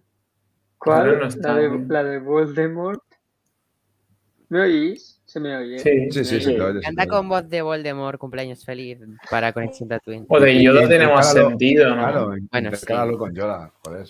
Julen 0.81 1.05
no 1.07 1.19
¿Cuál? 1.19 1.29
está, 1.29 1.49
La 1.55 1.59
de, 1.61 1.69
tío. 1.69 1.87
la 1.89 2.05
de 2.05 2.19
Voldemort. 2.19 3.03
¿Me 4.49 4.61
oís? 4.63 5.21
¿Se 5.25 5.39
me 5.39 5.57
oye? 5.57 5.79
Sí. 5.79 6.11
Sí, 6.11 6.25
sí, 6.25 6.41
sí, 6.41 6.57
Canta 6.83 7.07
con 7.07 7.29
voz 7.29 7.49
de 7.49 7.63
Voldemort, 7.63 8.19
cumpleaños 8.19 8.65
feliz 8.65 8.99
para 9.31 9.53
Conexión 9.53 9.89
Tatooine. 9.89 10.27
O 10.29 10.41
de 10.41 10.61
Yoda 10.63 10.89
tiene 10.89 11.07
más 11.07 11.29
Intercálalo, 11.29 11.49
sentido, 11.51 11.89
¿no? 11.91 11.95
Claro, 11.97 12.35
Bueno, 12.51 12.71
sí. 12.75 12.87
con 13.17 13.35
Yoda, 13.35 13.73
joder. 13.85 14.09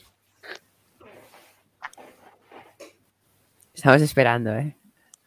Estamos 3.74 4.02
esperando, 4.02 4.54
¿eh? 4.56 4.76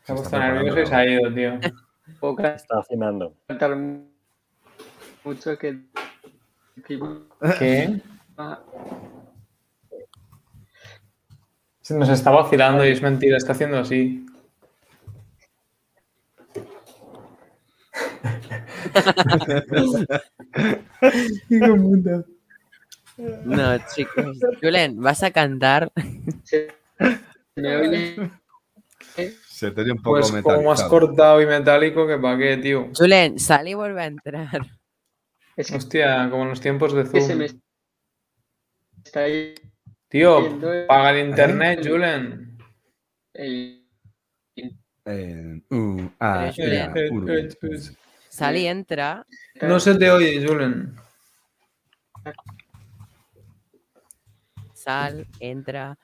Se 0.03 0.11
ha 0.11 0.15
puesto 0.15 0.37
nervioso 0.39 0.79
y 0.81 0.85
se 0.85 0.95
ha 0.95 1.05
ido, 1.05 1.33
tío. 1.33 1.59
Puedo 2.19 2.39
Está 2.39 2.79
afinando. 2.79 3.35
cantar 3.47 3.77
mucho 5.23 5.57
que... 5.57 5.79
¿Qué? 7.59 8.01
Se 11.83 11.93
nos 11.97 12.07
está 12.07 12.31
vacilando 12.31 12.85
y 12.85 12.91
es 12.91 13.01
mentira, 13.01 13.35
está 13.35 13.51
haciendo 13.51 13.77
así. 13.77 14.25
No, 23.43 23.77
chicos. 23.93 24.37
Julen, 24.61 25.01
¿vas 25.01 25.23
a 25.23 25.31
cantar? 25.31 25.91
Se 26.45 26.69
te 29.71 29.81
oye 29.81 29.91
un 29.91 30.01
poco 30.01 30.21
Pues 30.21 30.41
como 30.41 30.63
más 30.63 30.83
cortado 30.85 31.41
y 31.41 31.45
metálico 31.45 32.07
que 32.07 32.17
pa' 32.17 32.37
qué, 32.37 32.55
tío. 32.57 32.91
Julen, 32.95 33.37
sal 33.39 33.67
y 33.67 33.73
vuelve 33.73 34.03
a 34.03 34.05
entrar. 34.05 34.65
Hostia, 35.57 36.29
como 36.31 36.43
en 36.43 36.49
los 36.49 36.61
tiempos 36.61 36.93
de 36.93 37.05
se 37.05 37.21
Zoom. 37.21 37.39
me 37.39 37.47
está 39.03 39.19
ahí 39.19 39.53
Tío, 40.13 40.59
paga 40.87 41.09
el 41.09 41.29
internet, 41.29 41.79
Julen. 41.83 42.55
el... 43.33 43.83
Eh, 45.05 45.59
uh, 45.71 46.09
ah, 46.19 46.51
Julen. 46.55 47.49
Sal 48.29 48.57
y 48.57 48.67
entra. 48.67 49.25
No 49.59 49.79
se 49.79 49.95
te 49.95 50.11
oye, 50.11 50.45
Julen. 50.45 50.95
Sal, 54.75 55.25
entra. 55.39 55.97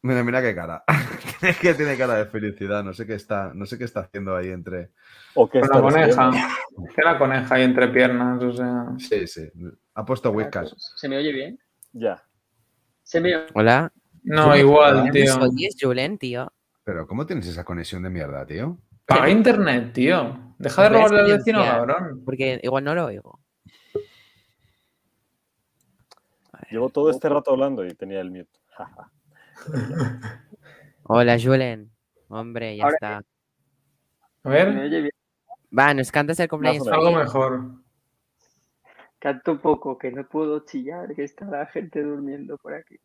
Mira, 0.00 0.24
mira 0.24 0.40
qué 0.40 0.54
cara. 0.54 0.82
Es 1.42 1.58
que 1.58 1.74
tiene 1.74 1.96
cara 1.96 2.14
de 2.14 2.26
felicidad. 2.26 2.82
No 2.82 2.92
sé 2.92 3.06
qué 3.06 3.14
está, 3.14 3.52
no 3.54 3.66
sé 3.66 3.78
qué 3.78 3.84
está 3.84 4.00
haciendo 4.00 4.36
ahí 4.36 4.48
entre. 4.48 4.90
¿O 5.34 5.48
qué 5.48 5.60
Con 5.60 5.68
la 5.70 5.80
coneja. 5.80 6.30
Que 6.94 7.02
la 7.02 7.18
coneja 7.18 7.54
ahí 7.54 7.62
entre 7.62 7.88
piernas, 7.88 8.42
o 8.42 8.52
sea. 8.52 8.86
Sí, 8.98 9.26
sí. 9.26 9.48
Ha 9.94 10.04
puesto 10.04 10.30
Whiskas. 10.30 10.74
¿Se 10.96 11.08
me 11.08 11.16
oye 11.16 11.32
bien? 11.32 11.58
Ya. 11.92 12.22
¿Se 13.02 13.20
me 13.20 13.36
oye? 13.36 13.46
Hola. 13.54 13.92
No, 14.22 14.54
igual, 14.56 15.06
¿No 15.06 15.12
tío. 15.12 15.38
oyes, 15.38 15.76
Julen, 15.80 16.18
tío? 16.18 16.52
Pero 16.84 17.06
¿cómo 17.06 17.26
tienes 17.26 17.46
esa 17.46 17.64
conexión 17.64 18.02
de 18.02 18.10
mierda, 18.10 18.44
tío? 18.44 18.78
Paga 19.06 19.30
internet, 19.30 19.92
tío. 19.92 20.54
Deja 20.58 20.82
de 20.82 20.88
robarle 20.90 21.20
al 21.20 21.38
vecino, 21.38 21.62
cabrón. 21.64 22.22
Porque 22.24 22.60
igual 22.62 22.84
no 22.84 22.94
lo 22.94 23.06
oigo. 23.06 23.40
Llevo 26.70 26.90
todo 26.90 27.10
este 27.10 27.28
rato 27.28 27.50
hablando 27.50 27.84
y 27.84 27.94
tenía 27.94 28.20
el 28.20 28.30
mute. 28.30 28.60
Hola, 31.12 31.36
Julen. 31.42 31.90
Hombre, 32.28 32.76
ya 32.76 32.84
Ahora 32.84 32.94
está. 32.94 33.16
A 34.44 34.44
¿Me 34.44 34.50
ver, 34.54 34.68
oye 34.78 35.00
bien? 35.00 35.10
Va, 35.76 35.92
nos 35.92 36.12
cantas 36.12 36.38
el 36.38 36.48
cumpleaños. 36.48 36.86
Más 36.86 36.96
o 36.96 37.00
algo 37.00 37.18
mejor. 37.18 37.64
Canto 39.18 39.60
poco, 39.60 39.98
que 39.98 40.12
no 40.12 40.28
puedo 40.28 40.64
chillar, 40.64 41.12
que 41.16 41.24
está 41.24 41.46
la 41.46 41.66
gente 41.66 42.00
durmiendo 42.00 42.56
por 42.58 42.74
aquí. 42.74 42.96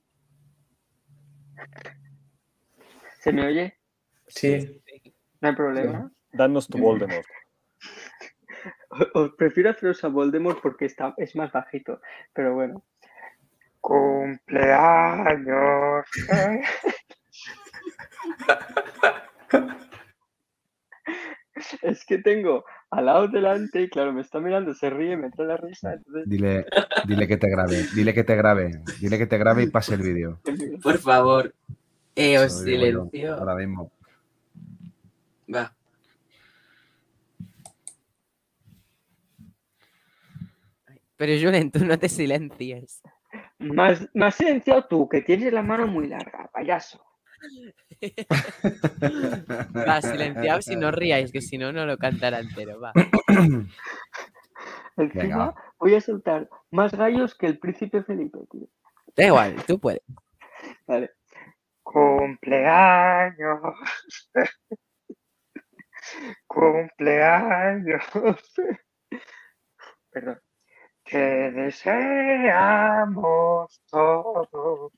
¿Se 3.22 3.34
me 3.34 3.48
oye? 3.48 3.76
Sí. 4.27 4.84
No 5.41 5.49
hay 5.49 5.56
problema. 5.56 6.11
Danos 6.32 6.68
tu 6.68 6.77
Voldemort. 6.77 7.26
O- 9.15 9.19
Os 9.22 9.32
prefiero 9.34 9.72
haceros 9.72 10.03
a 10.03 10.10
Voldemort 10.10 10.61
porque 10.61 10.86
está, 10.86 11.15
es 11.18 11.36
más 11.36 11.52
bajito, 11.52 11.99
pero 12.34 12.53
bueno. 12.53 12.86
Cumpleaños. 13.82 16.06
es 21.82 22.06
que 22.06 22.18
tengo 22.20 22.66
al 22.92 23.06
lado 23.06 23.28
delante 23.28 23.82
y 23.82 23.90
claro, 23.90 24.14
me 24.14 24.22
está 24.22 24.40
mirando, 24.40 24.74
se 24.74 24.90
ríe, 24.90 25.18
me 25.18 25.28
entra 25.28 25.46
la 25.46 25.58
risa. 25.58 25.94
Entonces, 25.94 26.30
Dile, 26.30 26.66
dile 27.08 27.28
que 27.28 27.38
te 27.38 27.50
grabe. 27.50 27.86
Dile 27.96 28.14
que 28.14 28.24
te 28.24 28.36
grabe. 28.36 28.82
Dile 29.00 29.18
que 29.18 29.28
te 29.28 29.38
grabe 29.38 29.64
y 29.64 29.68
pase 29.68 29.96
el 29.96 30.02
vídeo. 30.02 30.40
Por 30.82 30.98
favor. 30.98 31.54
Eh, 32.16 32.38
os 32.40 32.62
silencio. 32.62 33.36
Ahora 33.36 33.56
mismo. 33.56 33.92
Va. 35.54 35.74
Pero 41.18 41.34
Julen, 41.42 41.72
tú 41.72 41.86
no 41.86 41.98
te 41.98 42.10
silencies. 42.10 43.02
más, 43.60 44.08
más 44.14 44.36
silenciado 44.36 44.86
tú, 44.86 45.08
que 45.08 45.22
tienes 45.22 45.52
la 45.54 45.62
mano 45.62 45.88
muy 45.88 46.08
larga, 46.08 46.50
payaso. 46.54 47.02
Va, 49.88 50.02
silenciaos 50.02 50.68
y 50.68 50.76
no 50.76 50.91
ríais, 50.91 51.32
que 51.32 51.41
si 51.41 51.57
no, 51.57 51.72
no 51.72 51.86
lo 51.86 51.98
cantará 51.98 52.40
entero. 52.40 52.80
Va. 52.80 52.91
Encima 54.98 55.24
Venga. 55.24 55.56
voy 55.78 55.95
a 55.95 56.02
soltar 56.02 56.49
más 56.72 56.94
gallos 56.94 57.36
que 57.36 57.48
el 57.48 57.60
príncipe 57.60 58.03
Felipe, 58.03 58.40
tío. 58.49 58.68
Da 59.16 59.26
igual, 59.26 59.56
tú 59.66 59.80
puedes. 59.80 60.02
Vale. 60.88 61.12
Cumpleaños. 61.84 63.60
Cumpleaños. 66.48 68.03
Perdón. 70.12 70.40
Te 71.03 71.52
deseamos 71.52 72.62
todos. 73.90 74.91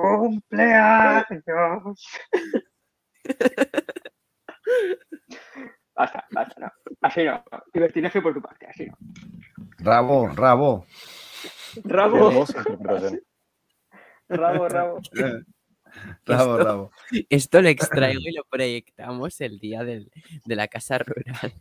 Cumpleaños. 0.00 1.24
Basta, 5.94 6.24
basta, 6.30 6.54
no. 6.60 6.70
Así 7.02 7.24
no. 7.24 7.44
Libertinaje 7.74 8.22
por 8.22 8.32
tu 8.32 8.40
parte, 8.40 8.66
así 8.66 8.86
no. 8.86 8.96
Rabo, 9.78 10.28
rabo. 10.28 10.86
Rabo. 11.84 12.30
Rabo, 14.28 14.68
rabo. 14.68 15.00
Rabo, 16.24 16.24
Esto- 16.24 16.58
rabo. 16.64 16.90
Esto 17.28 17.60
lo 17.62 17.68
extraigo 17.68 18.20
y 18.24 18.32
lo 18.32 18.44
proyectamos 18.44 19.40
el 19.40 19.58
día 19.58 19.82
del- 19.84 20.10
de 20.46 20.56
la 20.56 20.68
casa 20.68 20.98
rural. 20.98 21.52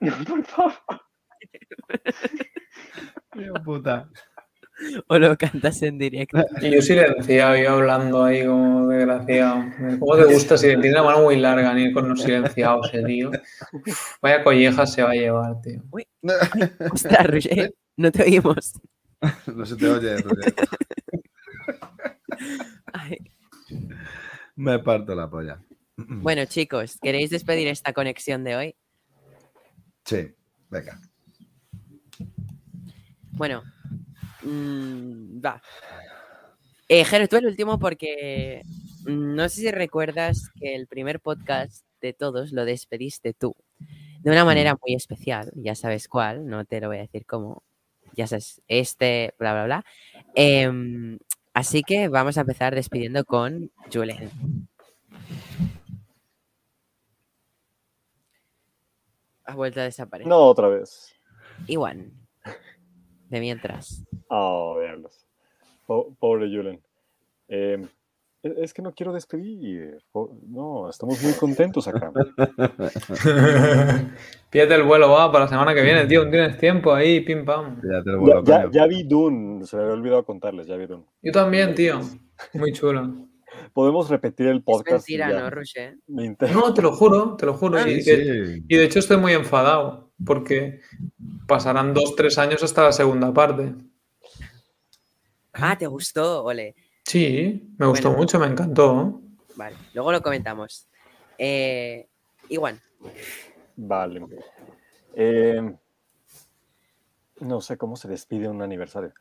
No, 0.00 0.12
por 0.26 0.44
favor. 0.46 0.74
Tío 3.32 3.54
puta. 3.64 4.08
O 5.08 5.18
lo 5.18 5.36
cantas 5.36 5.82
en 5.82 5.98
directo. 5.98 6.44
Y 6.62 6.70
yo 6.70 6.82
silenciado, 6.82 7.56
yo 7.56 7.70
hablando 7.72 8.24
ahí 8.24 8.46
como 8.46 8.88
desgraciado. 8.88 9.64
¿Cómo 9.98 10.16
te 10.16 10.24
gusta 10.24 10.56
si 10.56 10.68
tiene 10.68 10.92
la 10.92 11.02
mano 11.02 11.22
muy 11.22 11.36
larga 11.36 11.74
ni 11.74 11.92
con 11.92 12.08
los 12.08 12.22
silenciados, 12.22 12.88
ese 12.92 13.04
tío? 13.04 13.30
Uf, 13.72 14.16
vaya 14.22 14.42
colleja 14.42 14.86
se 14.86 15.02
va 15.02 15.10
a 15.10 15.14
llevar, 15.14 15.60
tío. 15.60 15.82
Ostras, 16.92 17.26
Roger, 17.26 17.74
no 17.96 18.10
te 18.10 18.22
oímos. 18.22 18.74
No 19.54 19.66
se 19.66 19.76
te 19.76 19.86
oye, 19.86 20.16
Roger. 20.16 20.54
Ay. 22.94 23.18
Me 24.56 24.78
parto 24.78 25.14
la 25.14 25.28
polla. 25.28 25.62
Bueno, 25.96 26.46
chicos, 26.46 26.98
¿queréis 27.02 27.28
despedir 27.28 27.68
esta 27.68 27.92
conexión 27.92 28.44
de 28.44 28.56
hoy? 28.56 28.76
Sí, 30.06 30.34
venga. 30.70 30.98
Bueno, 33.32 33.62
mm, 34.42 35.44
va. 35.44 35.62
Eh, 36.88 37.04
Jero, 37.04 37.28
tú 37.28 37.36
el 37.36 37.46
último 37.46 37.78
porque 37.78 38.62
no 39.06 39.48
sé 39.48 39.60
si 39.60 39.70
recuerdas 39.70 40.50
que 40.58 40.74
el 40.74 40.86
primer 40.88 41.20
podcast 41.20 41.84
de 42.00 42.12
todos 42.12 42.52
lo 42.52 42.64
despediste 42.64 43.32
tú. 43.32 43.54
De 44.22 44.30
una 44.30 44.44
manera 44.44 44.76
muy 44.80 44.94
especial, 44.94 45.50
ya 45.54 45.74
sabes 45.74 46.08
cuál, 46.08 46.46
no 46.46 46.64
te 46.64 46.80
lo 46.80 46.88
voy 46.88 46.98
a 46.98 47.02
decir 47.02 47.24
cómo. 47.26 47.62
Ya 48.14 48.26
sabes, 48.26 48.60
este, 48.66 49.34
bla, 49.38 49.52
bla, 49.52 49.64
bla. 49.64 49.84
Em, 50.34 51.18
así 51.54 51.82
que 51.82 52.08
vamos 52.08 52.36
a 52.36 52.42
empezar 52.42 52.74
despidiendo 52.74 53.24
con 53.24 53.70
Julen. 53.92 54.30
Ha 59.44 59.54
vuelto 59.54 59.80
a 59.80 59.84
desaparecer. 59.84 60.28
No, 60.28 60.40
otra 60.40 60.68
vez. 60.68 61.14
Iwan. 61.66 62.12
De 63.30 63.40
mientras. 63.40 64.04
Oh, 64.28 64.76
diablos. 64.80 65.26
Po- 65.86 66.14
Pobre 66.18 66.46
Julen. 66.54 66.80
Eh, 67.48 67.86
E- 68.42 68.54
Es 68.62 68.72
que 68.72 68.80
no 68.80 68.94
quiero 68.94 69.12
despedir. 69.12 69.98
No, 70.48 70.88
estamos 70.88 71.22
muy 71.22 71.34
contentos 71.34 71.86
acá. 71.88 72.10
Pídete 74.50 74.74
el 74.74 74.82
vuelo, 74.84 75.10
va, 75.10 75.30
para 75.30 75.44
la 75.44 75.48
semana 75.50 75.74
que 75.74 75.82
viene, 75.82 76.06
tío. 76.06 76.28
Tienes 76.30 76.56
tiempo 76.58 76.92
ahí, 76.94 77.20
pim 77.20 77.44
pam. 77.44 77.76
Ya 77.82 78.02
te 78.02 78.10
Ya, 78.46 78.62
ya- 78.64 78.70
ya 78.70 78.86
vi 78.86 79.02
Dune, 79.04 79.64
se 79.66 79.76
me 79.76 79.82
había 79.82 79.94
olvidado 79.94 80.24
contarles, 80.24 80.66
ya 80.66 80.76
vi 80.76 80.86
Dune. 80.86 81.04
Yo 81.22 81.32
también, 81.32 81.74
tío. 81.74 82.00
Muy 82.54 82.72
chulo. 82.72 83.26
Podemos 83.74 84.08
repetir 84.08 84.46
el 84.46 84.62
podcast. 84.62 85.06
mentira. 85.08 85.28
¿no, 85.40 85.50
Roger? 85.50 85.98
Te 86.74 86.82
lo 86.82 86.92
juro, 86.92 87.36
te 87.36 87.46
lo 87.46 87.54
juro. 87.54 87.78
Ah, 87.78 87.88
y, 87.88 88.00
sí, 88.00 88.10
de, 88.10 88.46
sí. 88.46 88.64
y 88.68 88.76
de 88.76 88.84
hecho 88.84 89.00
estoy 89.00 89.16
muy 89.18 89.32
enfadado 89.32 90.09
porque 90.24 90.80
pasarán 91.46 91.94
dos, 91.94 92.14
tres 92.16 92.38
años 92.38 92.62
hasta 92.62 92.84
la 92.84 92.92
segunda 92.92 93.32
parte. 93.32 93.74
Ah, 95.52 95.76
¿te 95.76 95.86
gustó? 95.86 96.44
Ole. 96.44 96.74
Sí, 97.04 97.74
me 97.78 97.86
gustó 97.86 98.08
Bueno. 98.08 98.22
mucho, 98.22 98.38
me 98.38 98.46
encantó. 98.46 99.20
Vale, 99.56 99.76
luego 99.94 100.12
lo 100.12 100.22
comentamos. 100.22 100.86
Eh, 101.38 102.06
Igual. 102.48 102.80
Vale. 103.76 104.26
Eh, 105.14 105.76
no 107.40 107.60
sé 107.60 107.76
cómo 107.76 107.96
se 107.96 108.08
despide 108.08 108.48
un 108.48 108.60
aniversario. 108.60 109.12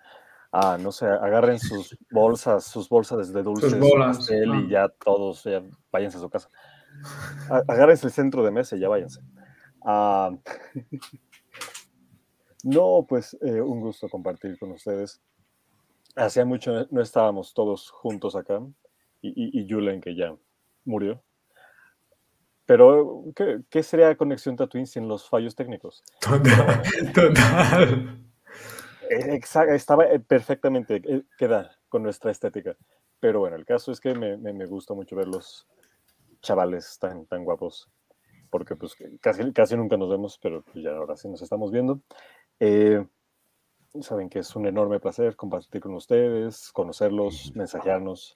Ah, 0.51 0.77
no 0.79 0.91
sé, 0.91 1.05
agarren 1.05 1.59
sus 1.59 1.95
bolsas, 2.09 2.65
sus 2.65 2.89
bolsas 2.89 3.31
de 3.31 3.43
dulces, 3.43 3.69
su 3.71 3.77
bolas, 3.77 4.17
pastel 4.17 4.65
y 4.65 4.69
ya 4.69 4.89
todos, 4.89 5.43
ya 5.43 5.61
váyanse 5.91 6.17
a 6.17 6.21
su 6.21 6.29
casa. 6.29 6.49
Agárrense 7.67 8.07
el 8.07 8.11
centro 8.13 8.43
de 8.43 8.49
mesa 8.51 8.75
y 8.75 8.79
ya 8.79 8.89
váyanse. 8.89 9.21
Ah, 9.91 10.29
no, 12.63 13.05
pues 13.09 13.35
eh, 13.41 13.59
un 13.59 13.81
gusto 13.81 14.07
compartir 14.07 14.55
con 14.59 14.71
ustedes. 14.71 15.19
Hacía 16.15 16.45
mucho 16.45 16.85
no 16.91 17.01
estábamos 17.01 17.55
todos 17.55 17.89
juntos 17.89 18.35
acá 18.35 18.61
y, 19.19 19.29
y, 19.29 19.59
y 19.59 19.67
Julen 19.67 19.99
que 19.99 20.15
ya 20.15 20.35
murió. 20.85 21.23
Pero, 22.67 23.23
¿qué, 23.35 23.61
qué 23.67 23.81
sería 23.81 24.15
Conexión 24.15 24.55
Tatooine 24.55 24.85
sin 24.85 25.07
los 25.07 25.27
fallos 25.27 25.55
técnicos? 25.55 26.03
Total, 26.21 26.83
total. 27.15 28.23
Exacto, 29.09 29.73
estaba 29.73 30.05
eh, 30.05 30.19
perfectamente, 30.19 31.01
eh, 31.03 31.23
queda 31.35 31.79
con 31.87 32.03
nuestra 32.03 32.29
estética. 32.29 32.77
Pero 33.19 33.39
bueno, 33.39 33.55
el 33.55 33.65
caso 33.65 33.91
es 33.91 33.99
que 33.99 34.13
me, 34.13 34.37
me, 34.37 34.53
me 34.53 34.67
gusta 34.67 34.93
mucho 34.93 35.15
ver 35.15 35.27
los 35.27 35.67
chavales 36.41 36.99
tan, 36.99 37.25
tan 37.25 37.43
guapos, 37.43 37.89
porque 38.49 38.75
pues 38.75 38.95
casi, 39.21 39.51
casi 39.53 39.75
nunca 39.77 39.97
nos 39.97 40.09
vemos, 40.09 40.39
pero 40.41 40.63
pues, 40.63 40.83
ya 40.83 40.91
ahora 40.91 41.15
sí 41.17 41.27
nos 41.29 41.41
estamos 41.41 41.71
viendo. 41.71 42.01
Eh, 42.59 43.05
saben 44.01 44.29
que 44.29 44.39
es 44.39 44.55
un 44.55 44.67
enorme 44.67 44.99
placer 44.99 45.35
compartir 45.35 45.81
con 45.81 45.93
ustedes, 45.95 46.71
conocerlos, 46.71 47.51
mensajearnos, 47.55 48.35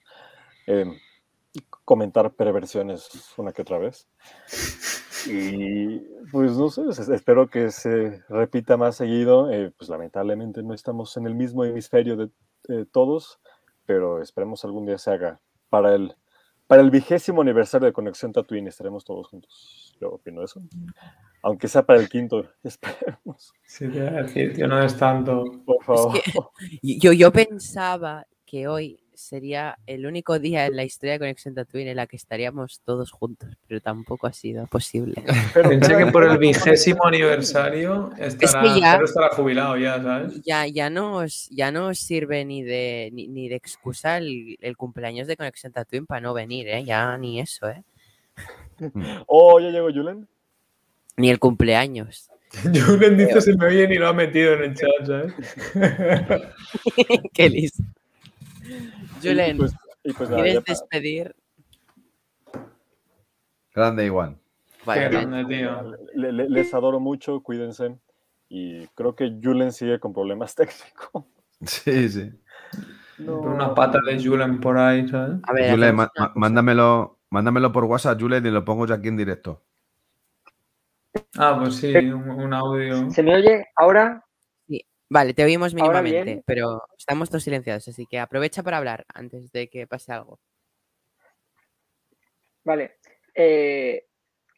eh, 0.66 0.86
comentar 1.84 2.32
perversiones 2.32 3.08
una 3.36 3.52
que 3.52 3.62
otra 3.62 3.78
vez. 3.78 4.08
Y 5.26 6.00
pues 6.30 6.52
no 6.58 6.68
sé, 6.68 6.82
es- 6.90 7.08
espero 7.08 7.48
que 7.48 7.70
se 7.70 8.22
repita 8.28 8.76
más 8.76 8.96
seguido. 8.96 9.50
Eh, 9.50 9.72
pues 9.78 9.88
lamentablemente 9.88 10.62
no 10.62 10.74
estamos 10.74 11.16
en 11.16 11.26
el 11.26 11.34
mismo 11.34 11.64
hemisferio 11.64 12.14
de 12.16 12.30
eh, 12.68 12.84
todos, 12.92 13.40
pero 13.86 14.20
esperemos 14.20 14.66
algún 14.66 14.84
día 14.84 14.98
se 14.98 15.12
haga 15.12 15.40
para 15.70 15.94
el, 15.94 16.14
para 16.74 16.82
el 16.82 16.90
vigésimo 16.90 17.40
aniversario 17.40 17.86
de 17.86 17.92
Conexión 17.92 18.32
Tatooine. 18.32 18.66
Estaremos 18.66 19.04
todos 19.04 19.28
juntos. 19.28 19.94
Yo 20.00 20.10
opino 20.10 20.42
eso. 20.42 20.60
Aunque 21.40 21.68
sea 21.68 21.86
para 21.86 22.00
el 22.00 22.08
quinto, 22.08 22.44
esperemos. 22.64 23.54
Sí, 23.64 23.86
te 23.88 23.98
iba 23.98 24.08
a 24.08 24.22
decir, 24.24 24.54
tío, 24.54 24.66
no 24.66 24.82
es 24.82 24.96
tanto. 24.96 25.44
Por 25.64 25.84
favor. 25.84 26.18
Yo, 26.82 27.12
yo 27.12 27.30
pensaba 27.30 28.26
que 28.44 28.66
hoy 28.66 28.98
sería 29.14 29.78
el 29.86 30.06
único 30.06 30.38
día 30.38 30.66
en 30.66 30.76
la 30.76 30.84
historia 30.84 31.12
de 31.14 31.18
Conexión 31.20 31.54
Tatooine 31.54 31.88
en 31.90 31.96
la 31.96 32.06
que 32.06 32.16
estaríamos 32.16 32.80
todos 32.84 33.10
juntos, 33.10 33.48
pero 33.68 33.80
tampoco 33.80 34.26
ha 34.26 34.32
sido 34.32 34.66
posible. 34.66 35.14
Pensé 35.54 35.96
que 35.96 36.06
por 36.06 36.24
el 36.24 36.38
vigésimo 36.38 37.06
aniversario 37.06 38.10
estará, 38.18 38.64
ya- 38.78 38.92
Pedro 38.92 39.04
estará 39.06 39.28
jubilado 39.30 39.76
ya, 39.76 40.02
¿sabes? 40.02 40.42
Ya, 40.44 40.66
ya, 40.66 40.90
no 40.90 41.16
os, 41.18 41.48
ya 41.50 41.70
no 41.70 41.86
os 41.88 41.98
sirve 41.98 42.44
ni 42.44 42.62
de, 42.62 43.10
ni, 43.12 43.28
ni 43.28 43.48
de 43.48 43.56
excusa 43.56 44.18
el, 44.18 44.56
el 44.60 44.76
cumpleaños 44.76 45.26
de 45.28 45.36
Conexión 45.36 45.72
Tatooine 45.72 46.06
para 46.06 46.20
no 46.20 46.34
venir, 46.34 46.68
¿eh? 46.68 46.84
Ya 46.84 47.16
ni 47.18 47.40
eso, 47.40 47.68
¿eh? 47.68 47.82
Oh, 49.26 49.60
ya 49.60 49.70
llegó 49.70 49.90
Julen. 49.92 50.26
Ni 51.16 51.30
el 51.30 51.38
cumpleaños. 51.38 52.28
Julen 52.62 53.16
dice 53.16 53.40
se 53.40 53.56
me 53.56 53.66
oye 53.66 53.86
ni 53.88 53.96
lo 53.96 54.08
ha 54.08 54.12
metido 54.12 54.54
en 54.54 54.62
el 54.62 54.74
chat, 54.74 55.06
¿sabes? 55.06 55.32
Qué 57.32 57.48
listo. 57.48 57.82
Y 59.24 59.28
Julen, 59.30 59.56
pues- 59.56 59.74
pues 60.16 60.30
¿quieres 60.30 60.62
despedir? 60.64 61.34
Grande 63.74 64.04
igual. 64.04 64.38
Vale, 64.84 65.02
Qué 65.02 65.08
grande, 65.08 65.44
tío. 65.46 65.96
Le- 66.14 66.32
le- 66.32 66.48
les 66.48 66.74
adoro 66.74 67.00
mucho, 67.00 67.40
cuídense. 67.42 67.98
Y 68.48 68.86
creo 68.88 69.16
que 69.16 69.38
Julen 69.42 69.72
sigue 69.72 69.98
con 69.98 70.12
problemas 70.12 70.54
técnicos. 70.56 71.24
Sí, 71.64 72.08
sí. 72.10 72.30
Una 73.18 73.74
pata 73.74 73.98
de 74.06 74.22
Julen 74.22 74.60
por 74.60 74.76
ahí, 74.76 75.08
¿sabes? 75.08 75.38
A 75.44 75.52
ver, 75.52 75.70
Jule, 75.70 75.86
hacemos 75.86 76.06
ma- 76.06 76.10
una 76.16 76.26
ma- 76.28 76.32
mándamelo, 76.36 77.18
mándamelo 77.30 77.72
por 77.72 77.84
WhatsApp, 77.84 78.20
Jule, 78.20 78.38
y 78.38 78.40
lo 78.42 78.64
pongo 78.64 78.86
yo 78.86 78.94
aquí 78.94 79.08
en 79.08 79.16
directo. 79.16 79.62
Ah, 81.38 81.56
pues 81.60 81.76
sí, 81.76 81.94
un, 81.94 82.28
un 82.28 82.52
audio. 82.52 83.10
¿Se 83.10 83.22
me 83.22 83.34
oye 83.36 83.66
ahora? 83.76 84.23
Vale, 85.08 85.34
te 85.34 85.44
oímos 85.44 85.74
mínimamente, 85.74 86.24
bien. 86.24 86.42
pero 86.46 86.82
estamos 86.96 87.28
todos 87.28 87.44
silenciados, 87.44 87.86
así 87.88 88.06
que 88.06 88.18
aprovecha 88.18 88.62
para 88.62 88.78
hablar 88.78 89.04
antes 89.12 89.52
de 89.52 89.68
que 89.68 89.86
pase 89.86 90.12
algo. 90.12 90.40
Vale. 92.64 92.96
Eh, 93.34 94.06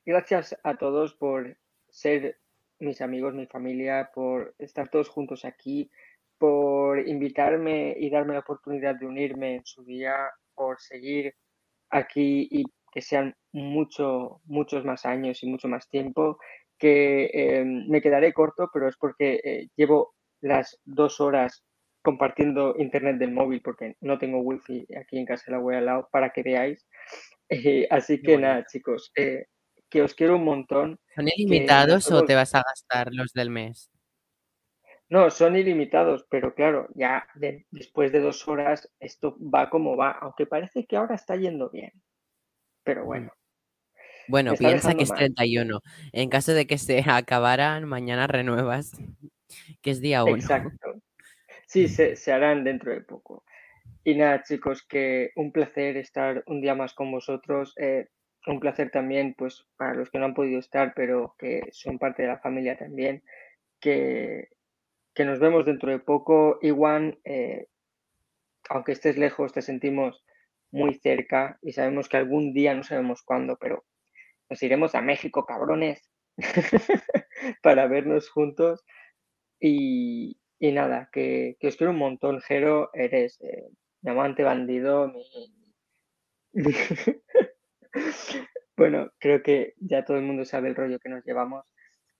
gracias 0.05 0.57
a 0.63 0.77
todos 0.77 1.15
por 1.15 1.57
ser 1.89 2.39
mis 2.79 3.01
amigos, 3.01 3.35
mi 3.35 3.47
familia, 3.47 4.11
por 4.15 4.55
estar 4.59 4.89
todos 4.89 5.09
juntos 5.09 5.45
aquí, 5.45 5.91
por 6.39 7.09
invitarme 7.09 7.97
y 7.99 8.11
darme 8.11 8.35
la 8.35 8.41
oportunidad 8.41 8.95
de 8.97 9.07
unirme 9.07 9.57
en 9.57 9.65
su 9.65 9.85
día, 9.85 10.15
por 10.55 10.81
seguir 10.81 11.35
aquí 11.91 12.47
y 12.51 12.65
que 12.93 13.03
sean 13.03 13.35
mucho, 13.53 14.41
muchos 14.45 14.85
más 14.85 15.05
años 15.07 15.43
y 15.43 15.49
mucho 15.49 15.69
más 15.69 15.89
tiempo, 15.89 16.39
que 16.79 17.31
eh, 17.33 17.65
me 17.65 18.01
quedaré 18.03 18.33
corto, 18.33 18.71
pero 18.73 18.89
es 18.89 18.97
porque 18.97 19.41
eh, 19.43 19.69
llevo 19.77 20.16
las 20.47 20.81
dos 20.85 21.21
horas 21.21 21.65
compartiendo 22.03 22.75
internet 22.79 23.17
del 23.19 23.33
móvil 23.33 23.61
porque 23.63 23.97
no 24.01 24.19
tengo 24.19 24.39
wifi 24.41 24.87
aquí 24.97 25.19
en 25.19 25.27
casa 25.27 25.45
de 25.47 25.53
la 25.53 25.59
web 25.59 25.79
al 25.79 25.87
lado 25.87 26.09
para 26.13 26.31
que 26.31 26.43
veáis. 26.43 26.87
Eh, 27.49 27.87
así 27.91 28.21
que 28.23 28.39
nada, 28.39 28.65
chicos, 28.67 29.11
eh, 29.17 29.47
que 29.89 30.03
os 30.03 30.15
quiero 30.15 30.37
un 30.37 30.45
montón. 30.45 30.99
¿Son 31.15 31.27
que 31.27 31.33
ilimitados 31.37 32.11
o 32.11 32.25
te 32.25 32.35
vas 32.35 32.55
a 32.55 32.63
gastar 32.63 33.13
los 33.13 33.33
del 33.33 33.51
mes? 33.51 33.91
No, 35.09 35.31
son 35.31 35.57
ilimitados, 35.57 36.27
pero 36.29 36.55
claro, 36.55 36.89
ya 36.95 37.27
de- 37.35 37.67
después 37.71 38.11
de 38.11 38.21
dos 38.21 38.47
horas 38.49 38.91
esto 38.99 39.37
va 39.39 39.71
como 39.71 39.97
va, 39.97 40.11
aunque 40.11 40.47
parece 40.47 40.85
que 40.87 40.97
ahora 40.97 41.15
está 41.15 41.37
yendo 41.37 41.71
bien. 41.71 41.93
Pero 42.83 43.05
bueno, 43.05 43.31
Bueno, 44.29 44.53
está 44.53 44.65
piensa 44.65 44.95
que 44.95 45.05
es 45.05 45.09
mal. 45.11 45.19
31. 45.19 45.81
En 46.13 46.29
caso 46.29 46.53
de 46.53 46.67
que 46.67 46.79
se 46.79 46.99
acabaran, 47.07 47.85
mañana 47.85 48.27
renuevas, 48.27 48.93
que 49.83 49.91
es 49.91 50.01
día 50.01 50.25
1. 50.25 50.37
exacto. 50.37 50.95
Sí, 51.67 51.89
se, 51.89 52.33
harán 52.33 52.65
dentro 52.65 52.93
de 52.93 53.01
poco. 53.01 53.45
Y 54.05 54.15
nada, 54.15 54.43
chicos, 54.43 54.87
que 54.87 55.31
un 55.35 55.53
placer 55.53 55.97
estar 55.97 56.45
un 56.47 56.61
día 56.61 56.75
más 56.75 56.95
con 56.95 57.11
vosotros. 57.11 57.75
eh, 57.77 58.09
un 58.47 58.61
placer 58.61 58.93
también, 58.93 59.35
pues, 59.37 59.67
para 59.77 59.95
los 59.95 60.09
que 60.09 60.19
no 60.19 60.27
han 60.27 60.35
podido 60.35 60.61
estar, 60.61 60.93
pero 60.95 61.35
que 61.37 61.63
son 61.73 61.99
parte 61.99 62.23
de 62.23 62.29
la 62.29 62.39
familia 62.39 62.79
también. 62.79 63.25
Que, 63.81 64.49
que 65.15 65.25
nos 65.25 65.41
vemos 65.41 65.67
dentro 65.67 65.91
de 65.91 65.99
poco. 65.99 66.59
Igual, 66.63 67.19
eh, 67.25 67.67
aunque 68.69 68.93
estés 68.93 69.19
lejos, 69.19 69.53
te 69.53 69.63
sentimos 69.63 70.25
muy 70.71 70.95
cerca 70.95 71.59
y 71.63 71.73
sabemos 71.73 72.09
que 72.09 72.17
algún 72.17 72.53
día, 72.53 72.75
no 72.75 72.83
sabemos 72.83 73.23
cuándo, 73.23 73.57
pero 73.61 73.85
nos 74.49 74.63
iremos 74.63 74.95
a 74.95 75.03
México, 75.03 75.45
cabrones, 75.47 76.11
para 77.63 77.87
vernos 77.87 78.29
juntos. 78.29 78.85
Y, 79.61 80.37
nada, 80.61 81.09
que, 81.13 81.57
que 81.61 81.69
os 81.69 81.77
quiero 81.77 81.93
un 81.93 81.99
montón, 81.99 82.41
Jero, 82.41 82.91
eres 82.95 83.41
eh, 83.41 83.69
mi 84.03 84.11
amante 84.11 84.43
bandido, 84.43 85.13
Bueno, 88.77 89.11
creo 89.19 89.43
que 89.43 89.75
ya 89.79 90.05
todo 90.05 90.19
el 90.19 90.25
mundo 90.25 90.45
sabe 90.45 90.69
el 90.69 90.75
rollo 90.75 90.99
que 90.99 91.09
nos 91.09 91.25
llevamos. 91.25 91.65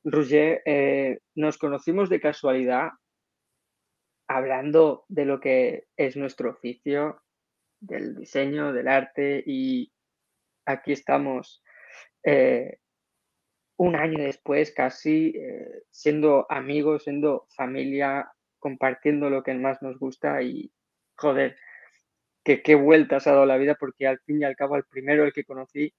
Roger, 0.05 0.63
eh, 0.65 1.19
nos 1.35 1.59
conocimos 1.59 2.09
de 2.09 2.21
casualidad 2.21 2.91
hablando 4.29 5.05
de 5.09 5.25
lo 5.27 5.39
que 5.41 5.85
es 5.97 6.17
nuestro 6.17 6.51
oficio, 6.51 7.23
del 7.81 8.17
diseño, 8.17 8.73
del 8.73 8.89
arte, 8.89 9.43
y 9.47 9.93
aquí 10.65 10.93
estamos 10.93 11.63
eh, 12.25 12.79
un 13.77 13.97
año 13.97 14.23
después 14.23 14.73
casi, 14.73 15.35
eh, 15.37 15.83
siendo 15.91 16.47
amigos, 16.51 17.05
siendo 17.05 17.47
familia, 17.51 18.33
compartiendo 18.59 19.31
lo 19.31 19.43
que 19.43 19.55
más 19.55 19.83
nos 19.83 19.99
gusta 19.99 20.43
y, 20.43 20.73
joder, 21.17 21.57
que 22.43 22.63
qué 22.63 22.75
vueltas 22.75 23.27
ha 23.27 23.33
dado 23.33 23.47
la 23.47 23.59
vida, 23.59 23.77
porque 23.79 24.07
al 24.07 24.21
fin 24.21 24.41
y 24.41 24.45
al 24.45 24.57
cabo, 24.57 24.77
el 24.77 24.85
primero 24.85 25.25
el 25.25 25.33
que 25.33 25.45
conocí 25.45 25.93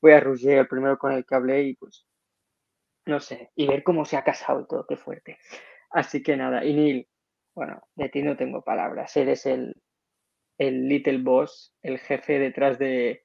fue 0.00 0.14
a 0.14 0.20
Roger, 0.20 0.58
el 0.58 0.68
primero 0.68 0.98
con 0.98 1.12
el 1.12 1.26
que 1.26 1.34
hablé, 1.34 1.62
y 1.64 1.74
pues, 1.74 2.06
no 3.06 3.20
sé, 3.20 3.50
y 3.54 3.66
ver 3.66 3.82
cómo 3.82 4.04
se 4.04 4.16
ha 4.16 4.24
casado 4.24 4.60
y 4.60 4.66
todo, 4.66 4.86
qué 4.86 4.96
fuerte. 4.96 5.38
Así 5.90 6.22
que 6.22 6.36
nada, 6.36 6.64
y 6.64 6.74
Neil, 6.74 7.08
bueno, 7.54 7.82
de 7.94 8.08
ti 8.08 8.22
no 8.22 8.36
tengo 8.36 8.62
palabras, 8.62 9.16
eres 9.16 9.44
el, 9.46 9.74
el 10.58 10.88
Little 10.88 11.18
Boss, 11.18 11.74
el 11.82 11.98
jefe 11.98 12.38
detrás 12.38 12.78
de, 12.78 13.24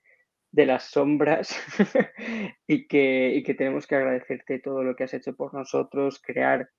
de 0.53 0.67
las 0.67 0.83
sombras 0.83 1.49
y, 2.67 2.87
que, 2.87 3.33
y 3.35 3.43
que 3.43 3.55
tenemos 3.55 3.87
que 3.87 3.95
agradecerte 3.95 4.59
todo 4.59 4.83
lo 4.83 4.95
que 4.95 5.03
has 5.03 5.13
hecho 5.13 5.35
por 5.35 5.53
nosotros, 5.53 6.21
crear 6.21 6.69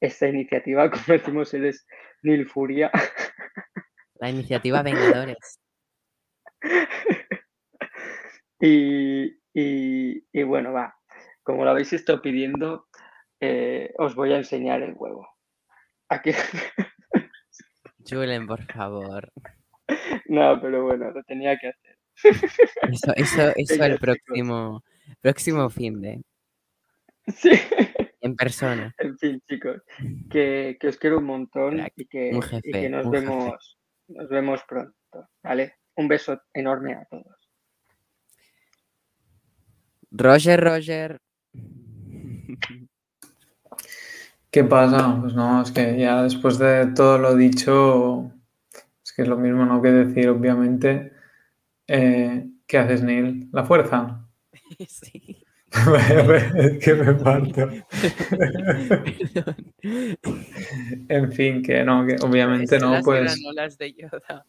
esta 0.00 0.28
iniciativa, 0.28 0.88
como 0.90 1.04
decimos, 1.08 1.52
eres 1.52 1.86
Neil 2.22 2.48
Furia. 2.48 2.90
La 4.14 4.30
iniciativa 4.30 4.82
Vengadores. 4.82 5.60
y, 8.60 9.24
y, 9.52 10.24
y, 10.32 10.42
bueno, 10.44 10.72
va, 10.72 10.96
como 11.42 11.64
lo 11.64 11.70
habéis 11.70 11.92
estado 11.92 12.22
pidiendo, 12.22 12.86
eh, 13.40 13.92
os 13.98 14.14
voy 14.14 14.32
a 14.32 14.36
enseñar 14.36 14.80
el 14.82 14.94
huevo. 14.96 15.28
Aquí. 16.08 16.30
Julen, 18.08 18.46
por 18.46 18.62
favor. 18.72 19.32
No, 20.26 20.60
pero 20.60 20.84
bueno, 20.84 21.10
lo 21.10 21.22
tenía 21.24 21.58
que 21.58 21.68
hacer. 21.68 21.83
Eso, 22.22 23.12
eso, 23.16 23.52
eso 23.56 23.84
el 23.84 23.98
próximo, 23.98 24.82
próximo 25.20 25.68
fin 25.70 26.00
de. 26.00 26.22
Sí. 27.28 27.50
En 28.20 28.36
persona. 28.36 28.94
En 28.98 29.18
fin, 29.18 29.42
chicos, 29.46 29.82
que, 30.30 30.76
que 30.80 30.88
os 30.88 30.96
quiero 30.96 31.18
un 31.18 31.24
montón 31.24 31.80
y 31.94 32.06
que, 32.06 32.30
un 32.32 32.42
y 32.62 32.72
que 32.72 32.88
nos 32.88 33.06
un 33.06 33.12
vemos, 33.12 33.78
nos 34.08 34.28
vemos 34.28 34.62
pronto, 34.66 35.28
¿vale? 35.42 35.76
Un 35.96 36.08
beso 36.08 36.40
enorme 36.52 36.94
a 36.94 37.04
todos. 37.04 37.36
Roger, 40.10 40.60
Roger. 40.62 41.18
¿Qué 44.50 44.62
pasa? 44.62 45.18
Pues 45.20 45.34
no, 45.34 45.62
es 45.62 45.72
que 45.72 45.98
ya 45.98 46.22
después 46.22 46.58
de 46.58 46.86
todo 46.94 47.18
lo 47.18 47.34
dicho, 47.34 48.30
es 49.02 49.12
que 49.12 49.22
es 49.22 49.28
lo 49.28 49.36
mismo 49.36 49.66
no 49.66 49.82
que 49.82 49.90
decir, 49.90 50.28
obviamente. 50.28 51.13
Eh, 51.88 52.46
¿Qué 52.66 52.78
haces, 52.78 53.02
Neil? 53.02 53.48
¿La 53.52 53.64
fuerza? 53.64 54.20
Sí. 54.88 55.42
es 56.56 56.84
que 56.84 56.94
me 56.94 57.14
parto. 57.14 57.68
en 61.08 61.32
fin, 61.32 61.62
que 61.62 61.82
no, 61.84 62.06
que 62.06 62.16
obviamente 62.22 62.78
no, 62.78 62.92
Las 62.92 63.04
pues 63.04 63.78
de 63.78 63.92
Yoda. 63.94 64.44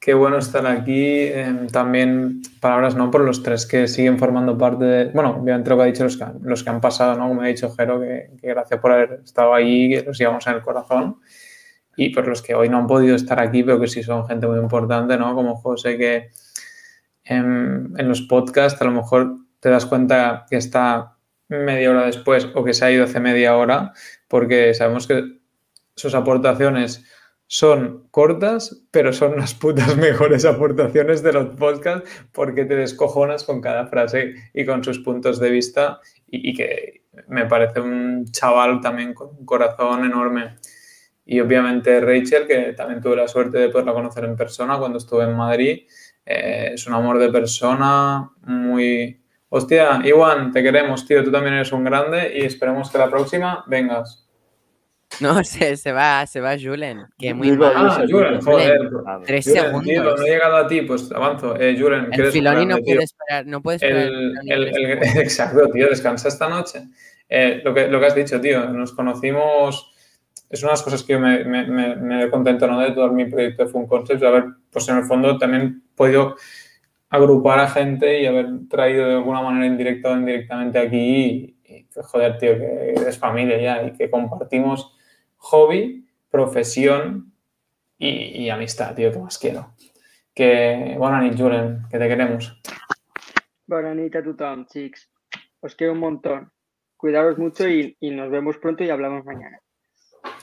qué 0.00 0.14
bueno 0.14 0.38
estar 0.38 0.66
aquí. 0.66 1.04
eh, 1.04 1.66
también 1.72 2.42
palabras, 2.60 2.94
¿no? 2.96 3.10
Por 3.10 3.22
los 3.22 3.42
tres 3.42 3.66
que 3.66 3.86
siguen 3.88 4.18
formando 4.18 4.56
parte 4.58 4.84
de. 4.84 5.04
Bueno, 5.12 5.38
obviamente 5.40 5.70
lo 5.70 5.76
que 5.76 5.82
ha 5.82 5.86
dicho 5.86 6.04
los 6.04 6.16
que, 6.16 6.24
han- 6.24 6.38
los 6.42 6.62
que 6.64 6.70
han 6.70 6.80
pasado, 6.80 7.16
¿no? 7.16 7.28
Como 7.28 7.42
ha 7.42 7.46
dicho 7.46 7.70
Jero, 7.74 8.00
que, 8.00 8.30
que 8.40 8.48
gracias 8.48 8.80
por 8.80 8.92
haber 8.92 9.20
estado 9.24 9.54
ahí, 9.54 9.88
que 9.90 10.02
los 10.02 10.18
llevamos 10.18 10.46
en 10.46 10.54
el 10.54 10.62
corazón. 10.62 11.16
Y 12.00 12.10
por 12.10 12.28
los 12.28 12.42
que 12.42 12.54
hoy 12.54 12.68
no 12.68 12.78
han 12.78 12.86
podido 12.86 13.16
estar 13.16 13.40
aquí, 13.40 13.64
pero 13.64 13.80
que 13.80 13.88
sí 13.88 14.04
son 14.04 14.24
gente 14.28 14.46
muy 14.46 14.60
importante, 14.60 15.18
¿no? 15.18 15.34
Como 15.34 15.56
José, 15.56 15.98
que 15.98 16.28
en, 17.24 17.92
los 17.98 18.22
podcasts 18.22 18.80
a 18.80 18.84
lo 18.84 18.92
mejor 18.92 19.34
te 19.58 19.68
das 19.68 19.84
cuenta 19.84 20.46
que 20.48 20.56
está 20.56 21.16
media 21.48 21.90
hora 21.90 22.06
después 22.06 22.46
o 22.54 22.62
que 22.62 22.72
se 22.72 22.84
ha 22.84 22.92
ido 22.92 23.02
hace 23.02 23.18
media 23.18 23.56
hora, 23.56 23.92
porque 24.28 24.74
sabemos 24.74 25.08
que 25.08 25.40
sus 25.96 26.14
aportaciones 26.14 27.04
son 27.48 28.06
cortas, 28.12 28.84
pero 28.92 29.12
son 29.12 29.36
las 29.36 29.54
putas 29.54 29.96
mejores 29.98 30.44
aportaciones 30.44 31.24
de 31.24 31.32
los 31.32 31.56
podcasts 31.56 32.08
porque 32.30 32.64
te 32.64 32.76
descojonas 32.76 33.42
con 33.42 33.60
cada 33.60 33.88
frase 33.88 34.34
y 34.54 34.64
con 34.64 34.84
sus 34.84 35.00
puntos 35.00 35.40
de 35.40 35.50
vista 35.50 35.98
y 36.28 36.54
que 36.54 37.02
me 37.26 37.46
parece 37.46 37.80
un 37.80 38.26
chaval 38.26 38.80
también 38.80 39.14
con 39.14 39.30
un 39.36 39.44
corazón 39.44 40.04
enorme. 40.04 40.54
Y 41.30 41.40
obviamente 41.40 42.00
Rachel, 42.00 42.46
que 42.46 42.72
también 42.72 43.02
tuve 43.02 43.14
la 43.16 43.28
suerte 43.28 43.58
de 43.58 43.68
poderla 43.68 43.92
conocer 43.92 44.24
en 44.24 44.34
persona 44.34 44.78
cuando 44.78 44.96
estuve 44.96 45.24
en 45.24 45.36
Madrid. 45.36 45.80
Eh, 46.24 46.70
es 46.72 46.86
un 46.86 46.94
amor 46.94 47.18
de 47.18 47.28
persona, 47.30 48.30
muy... 48.42 49.20
Hostia, 49.50 50.00
Iwan, 50.04 50.52
te 50.52 50.62
queremos, 50.62 51.06
tío, 51.06 51.22
tú 51.22 51.30
también 51.30 51.54
eres 51.54 51.70
un 51.72 51.84
grande 51.84 52.32
y 52.34 52.44
esperemos 52.46 52.90
que 52.90 52.96
la 52.98 53.10
próxima 53.10 53.62
vengas. 53.66 54.26
No, 55.20 55.44
se, 55.44 55.76
se 55.76 55.92
va, 55.92 56.26
se 56.26 56.40
va 56.40 56.56
Julen. 56.58 57.04
Que 57.18 57.34
muy 57.34 57.52
mal. 57.52 57.72
ah, 57.76 58.04
Julen, 58.08 58.40
joder. 58.40 58.78
Tres 59.26 59.46
Julen, 59.46 59.62
segundos. 59.64 59.84
tío, 59.84 60.02
no 60.16 60.22
he 60.22 60.30
llegado 60.30 60.56
a 60.56 60.66
ti, 60.66 60.80
pues 60.82 61.12
avanzo. 61.12 61.60
Eh, 61.60 61.76
Julen, 61.78 62.08
El 62.10 62.32
Filoni 62.32 62.64
no 62.64 62.78
puede 62.78 63.04
esperar, 63.04 63.46
no 63.46 63.60
puede 63.62 63.76
esperar. 63.76 64.06
El- 64.06 64.34
el- 64.46 64.68
exacto, 65.18 65.68
tío, 65.74 65.88
descansa 65.90 66.28
esta 66.28 66.48
noche. 66.48 66.84
Eh, 67.28 67.60
lo, 67.64 67.74
que, 67.74 67.88
lo 67.88 68.00
que 68.00 68.06
has 68.06 68.14
dicho, 68.14 68.40
tío, 68.40 68.66
nos 68.70 68.92
conocimos, 68.92 69.94
es 70.50 70.62
una 70.62 70.70
de 70.70 70.74
las 70.74 70.82
cosas 70.82 71.02
que 71.02 71.12
yo 71.12 71.20
me, 71.20 71.44
me, 71.44 72.30
contento 72.30 72.66
¿no? 72.66 72.80
de 72.80 72.92
todo 72.92 73.12
mi 73.12 73.26
proyecto 73.26 73.64
de 73.64 73.70
Fun 73.70 73.86
Concepts, 73.86 74.20
de 74.20 74.26
haber, 74.26 74.44
pues 74.70 74.88
en 74.88 74.96
el 74.96 75.04
fondo 75.04 75.36
también 75.36 75.82
podido 75.94 76.36
agrupar 77.10 77.60
a 77.60 77.68
gente 77.68 78.22
y 78.22 78.26
haber 78.26 78.46
traído 78.68 79.08
de 79.08 79.14
alguna 79.14 79.42
manera 79.42 79.66
indirecta 79.66 80.10
o 80.10 80.16
indirectamente 80.16 80.78
aquí 80.78 81.56
y, 81.64 81.88
joder, 81.94 82.38
tío, 82.38 82.56
que 82.56 82.92
es 83.06 83.18
familia 83.18 83.60
ya 83.60 83.82
y 83.82 83.92
que 83.92 84.10
compartimos 84.10 84.96
hobby, 85.36 86.06
profesión 86.30 87.32
y, 87.98 88.48
amistad, 88.48 88.94
tío, 88.94 89.12
que 89.12 89.18
más 89.18 89.38
quiero. 89.38 89.74
Que, 90.34 90.94
bueno, 90.96 91.20
nit, 91.20 91.36
Julen, 91.36 91.82
que 91.90 91.98
te 91.98 92.08
queremos. 92.08 92.60
Bona 93.66 93.92
nit 93.94 94.14
a 94.16 94.22
tothom, 94.22 94.66
xics. 94.66 95.10
Os 95.60 95.74
quiero 95.74 95.92
un 95.92 95.98
montón. 95.98 96.52
Cuidaros 96.96 97.38
mucho 97.38 97.68
y, 97.68 97.96
y 98.00 98.10
nos 98.10 98.30
vemos 98.30 98.56
pronto 98.58 98.84
y 98.84 98.90
hablamos 98.90 99.24
mañana. 99.24 99.58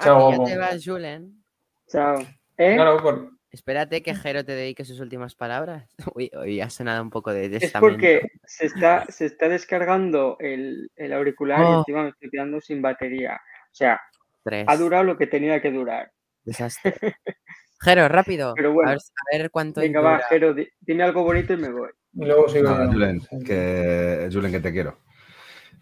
Chao, 0.03 0.27
Ah, 0.27 0.31
ya 0.31 0.37
guapo. 0.37 0.43
te 0.45 0.57
vas, 0.57 0.83
Julen. 0.85 1.43
Chao. 1.87 2.19
¿Eh? 2.57 2.75
Claro, 2.75 3.01
por- 3.01 3.31
Espérate 3.51 4.01
que 4.01 4.13
Jero 4.13 4.43
te 4.43 4.51
dedique 4.51 4.83
sus 4.83 4.99
últimas 4.99 5.33
palabras. 5.35 5.89
Uy, 6.15 6.29
hoy 6.35 6.59
ha 6.59 6.69
sonado 6.69 7.01
un 7.01 7.09
poco 7.09 7.31
de 7.31 7.45
Es 7.45 7.59
testamento. 7.59 7.93
porque 7.93 8.21
se 8.43 8.65
está, 8.65 9.05
se 9.07 9.25
está 9.27 9.47
descargando 9.47 10.35
el, 10.39 10.89
el 10.95 11.13
auricular 11.13 11.59
y 11.61 11.63
Oh. 11.63 11.79
encima 11.79 12.03
me 12.03 12.09
estoy 12.09 12.29
quedando 12.29 12.59
sin 12.59 12.81
batería. 12.81 13.35
O 13.35 13.75
sea, 13.75 14.01
Tres. 14.43 14.65
ha 14.67 14.75
durado 14.77 15.03
lo 15.05 15.17
que 15.17 15.27
tenía 15.27 15.61
que 15.61 15.71
durar. 15.71 16.11
Desastre. 16.43 16.95
Jero, 17.81 18.07
rápido. 18.09 18.53
Pero 18.55 18.73
bueno. 18.73 18.91
A 18.91 18.93
ver, 18.93 18.99
a 19.01 19.37
ver 19.37 19.51
cuánto 19.51 19.81
Venga, 19.81 20.01
va, 20.01 20.13
dura. 20.15 20.25
Jero, 20.29 20.53
di- 20.53 20.69
dime 20.81 21.03
algo 21.03 21.23
bonito 21.23 21.53
y 21.53 21.57
me 21.57 21.69
voy. 21.69 21.89
Y 22.13 22.25
luego 22.25 22.47
sigo 22.49 22.69
yo. 22.69 22.87
Julen, 22.91 23.21
que, 23.45 24.29
Julen, 24.31 24.51
que 24.51 24.59
te 24.59 24.71
quiero. 24.71 24.99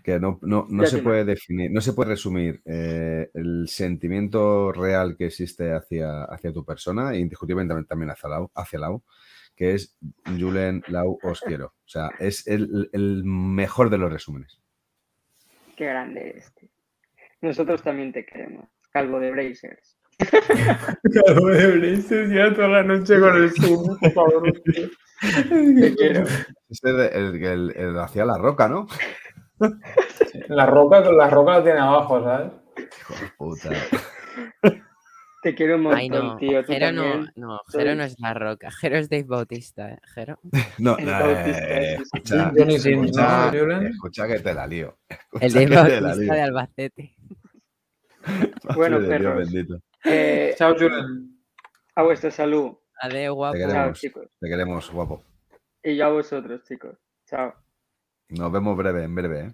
Que 0.04 0.20
no, 0.20 0.38
no, 0.42 0.66
no 0.70 0.86
se 0.86 0.98
puede 0.98 1.24
definir, 1.24 1.72
no 1.72 1.80
se 1.80 1.94
puede 1.94 2.10
resumir 2.10 2.62
eh, 2.66 3.30
el 3.34 3.70
sentimiento 3.70 4.72
real 4.74 5.16
que 5.18 5.28
existe 5.28 5.72
hacia, 5.74 6.26
hacia 6.26 6.52
tu 6.52 6.66
persona 6.66 7.14
e 7.14 7.20
indiscutiblemente 7.20 7.86
también- 7.88 8.10
hacia 8.12 8.30
Lau, 8.30 8.52
hacia 8.54 8.80
Lau, 8.80 9.02
que 9.56 9.76
es 9.76 9.96
Julen, 10.26 10.84
Lau, 10.90 11.18
os 11.24 11.40
quiero. 11.40 11.68
O 11.68 11.88
sea, 11.88 12.10
es 12.20 12.46
el, 12.48 12.90
el 12.92 13.24
mejor 13.24 13.90
de 13.90 13.98
los 13.98 14.12
resúmenes. 14.12 14.60
Qué 15.78 15.86
grande 15.86 16.30
eres. 16.32 16.54
tío. 16.54 16.70
Nosotros 17.42 17.82
también 17.82 18.12
te 18.12 18.26
queremos. 18.26 18.68
Calvo 18.92 19.20
de 19.20 19.32
Brazers. 19.32 19.98
Calvo 20.20 21.48
de 21.48 21.72
Blazers 21.78 22.30
ya 22.32 22.54
toda 22.54 22.68
la 22.68 22.84
noche 22.84 23.20
con 23.20 23.36
el 23.36 23.50
Zoom, 23.52 23.98
por 24.00 24.12
favor. 24.12 24.52
Te 25.24 25.96
quiero. 25.96 26.24
Este 26.70 26.90
es 26.90 27.16
el, 27.16 27.44
el, 27.44 27.74
el 27.78 27.98
hacia 28.00 28.26
la 28.26 28.38
roca, 28.38 28.68
¿no? 28.68 28.88
La 30.50 30.66
roca, 30.66 31.00
la 31.12 31.30
roca 31.30 31.52
la 31.60 31.64
tiene 31.64 31.80
abajo, 31.80 32.24
¿sabes? 32.24 32.52
Hijo 32.78 33.14
de 33.14 33.32
puta. 33.38 33.70
Te 35.44 35.54
quiero 35.56 35.76
un 35.76 35.82
montón, 35.84 36.00
Ay, 36.00 36.10
no. 36.10 36.38
tío. 36.38 36.64
Jero 36.64 36.92
no, 36.94 37.60
Jero 37.72 37.96
no 37.96 38.04
es 38.04 38.16
la 38.20 38.34
roca. 38.34 38.72
Jero 38.72 38.98
es 38.98 39.10
Dave 39.10 39.26
Bautista, 39.28 39.92
¿eh? 39.92 40.00
Jero. 40.16 40.40
No, 40.78 40.98
El 40.98 41.06
no, 41.06 41.30
eh, 41.30 41.98
escucha, 42.02 42.54
que 44.28 44.40
te 44.40 44.54
la 44.54 44.66
lío. 44.66 44.98
El 45.42 45.52
Dave 45.52 45.68
Bautista 45.76 46.16
lío. 46.16 46.34
de 46.34 46.42
Albacete. 46.42 47.16
Bueno, 48.76 49.00
bendito. 49.02 49.80
Eh, 50.06 50.56
Chao, 50.58 50.74
Julen. 50.76 51.38
a 51.96 52.04
vuestra 52.04 52.32
salud. 52.32 52.78
Adeu, 53.02 53.34
guapo. 53.36 53.58
Te 53.58 53.68
Chao, 53.68 53.92
chicos. 53.94 54.28
te 54.40 54.48
queremos, 54.48 54.90
guapo. 54.92 55.24
Y 55.84 55.98
yo 55.98 56.06
a 56.06 56.10
vosotros, 56.10 56.64
chicos. 56.64 56.98
Chao. 57.28 57.54
Nos 58.38 58.52
vemos 58.52 58.76
breve, 58.78 59.04
en 59.04 59.16
breve, 59.16 59.40
¿eh? 59.42 59.54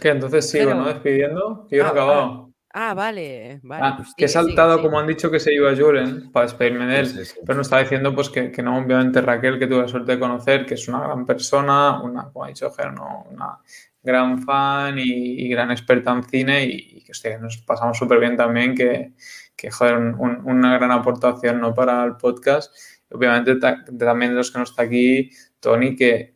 Que 0.00 0.08
entonces 0.10 0.50
sigo, 0.50 0.66
Pero- 0.70 0.76
¿no? 0.80 0.86
Despidiendo. 0.86 1.66
Que 1.68 1.76
yo 1.76 1.82
no 1.82 1.88
he 1.88 1.90
Ah, 1.90 1.92
acabado. 1.92 2.50
Ah, 2.78 2.92
vale, 2.92 3.60
vale. 3.62 3.82
Ah, 3.86 3.94
pues 3.96 4.12
que 4.16 4.26
he 4.26 4.28
sigue, 4.28 4.42
saltado, 4.44 4.74
sigue. 4.74 4.82
como 4.84 4.98
han 5.00 5.06
dicho 5.06 5.30
que 5.30 5.40
se 5.40 5.54
iba 5.54 5.74
Julen, 5.74 6.30
para 6.30 6.44
despedirme 6.46 6.86
de 6.86 6.98
él. 7.00 7.06
Sí, 7.06 7.18
sí, 7.18 7.24
sí. 7.24 7.40
Pero 7.46 7.56
nos 7.56 7.66
estaba 7.68 7.80
diciendo 7.82 8.14
pues 8.14 8.28
que, 8.28 8.50
que 8.50 8.62
no, 8.62 8.76
obviamente 8.78 9.20
Raquel, 9.22 9.58
que 9.58 9.66
tuve 9.66 9.82
la 9.82 9.88
suerte 9.88 10.12
de 10.12 10.18
conocer, 10.18 10.66
que 10.66 10.74
es 10.74 10.86
una 10.88 11.00
gran 11.00 11.24
persona, 11.24 12.02
una, 12.02 12.24
como 12.30 12.44
ha 12.44 12.48
dicho 12.48 12.70
Ger, 12.70 12.92
¿no? 12.92 13.24
una 13.30 13.58
gran 14.02 14.42
fan 14.42 14.98
y, 14.98 15.02
y 15.02 15.48
gran 15.48 15.70
experta 15.70 16.12
en 16.12 16.22
cine 16.24 16.64
y, 16.66 16.98
y 16.98 17.02
que 17.02 17.12
hostia, 17.12 17.38
nos 17.38 17.56
pasamos 17.58 17.96
súper 17.96 18.20
bien 18.20 18.36
también, 18.36 18.74
que, 18.74 19.14
que 19.56 19.70
joder, 19.70 19.96
un- 19.96 20.42
una 20.44 20.76
gran 20.76 20.90
aportación 20.92 21.60
¿no? 21.60 21.74
para 21.74 22.04
el 22.04 22.16
podcast. 22.16 22.74
Obviamente 23.10 23.56
ta- 23.56 23.84
también 23.98 24.32
de 24.32 24.36
los 24.36 24.50
que 24.50 24.58
no 24.58 24.64
está 24.64 24.82
aquí, 24.82 25.30
Tony, 25.60 25.96
que 25.96 26.35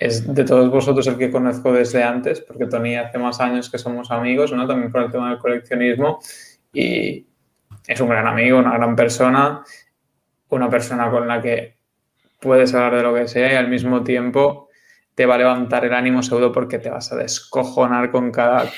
es 0.00 0.32
de 0.34 0.44
todos 0.44 0.70
vosotros 0.70 1.06
el 1.08 1.18
que 1.18 1.30
conozco 1.30 1.74
desde 1.74 2.02
antes, 2.02 2.40
porque 2.40 2.64
Tony 2.64 2.96
hace 2.96 3.18
más 3.18 3.38
años 3.38 3.68
que 3.68 3.76
somos 3.76 4.10
amigos, 4.10 4.50
¿no? 4.50 4.66
También 4.66 4.90
por 4.90 5.02
el 5.02 5.10
tema 5.10 5.28
del 5.28 5.38
coleccionismo 5.38 6.18
y 6.72 7.26
es 7.86 8.00
un 8.00 8.08
gran 8.08 8.26
amigo, 8.26 8.58
una 8.58 8.72
gran 8.78 8.96
persona, 8.96 9.62
una 10.48 10.70
persona 10.70 11.10
con 11.10 11.28
la 11.28 11.42
que 11.42 11.76
puedes 12.40 12.72
hablar 12.72 12.96
de 12.96 13.02
lo 13.02 13.14
que 13.14 13.28
sea 13.28 13.52
y 13.52 13.56
al 13.56 13.68
mismo 13.68 14.02
tiempo 14.02 14.70
te 15.14 15.26
va 15.26 15.34
a 15.34 15.38
levantar 15.38 15.84
el 15.84 15.92
ánimo 15.92 16.22
seguro 16.22 16.50
porque 16.50 16.78
te 16.78 16.88
vas 16.88 17.12
a 17.12 17.16
descojonar 17.16 18.10
con 18.10 18.32
cada 18.32 18.70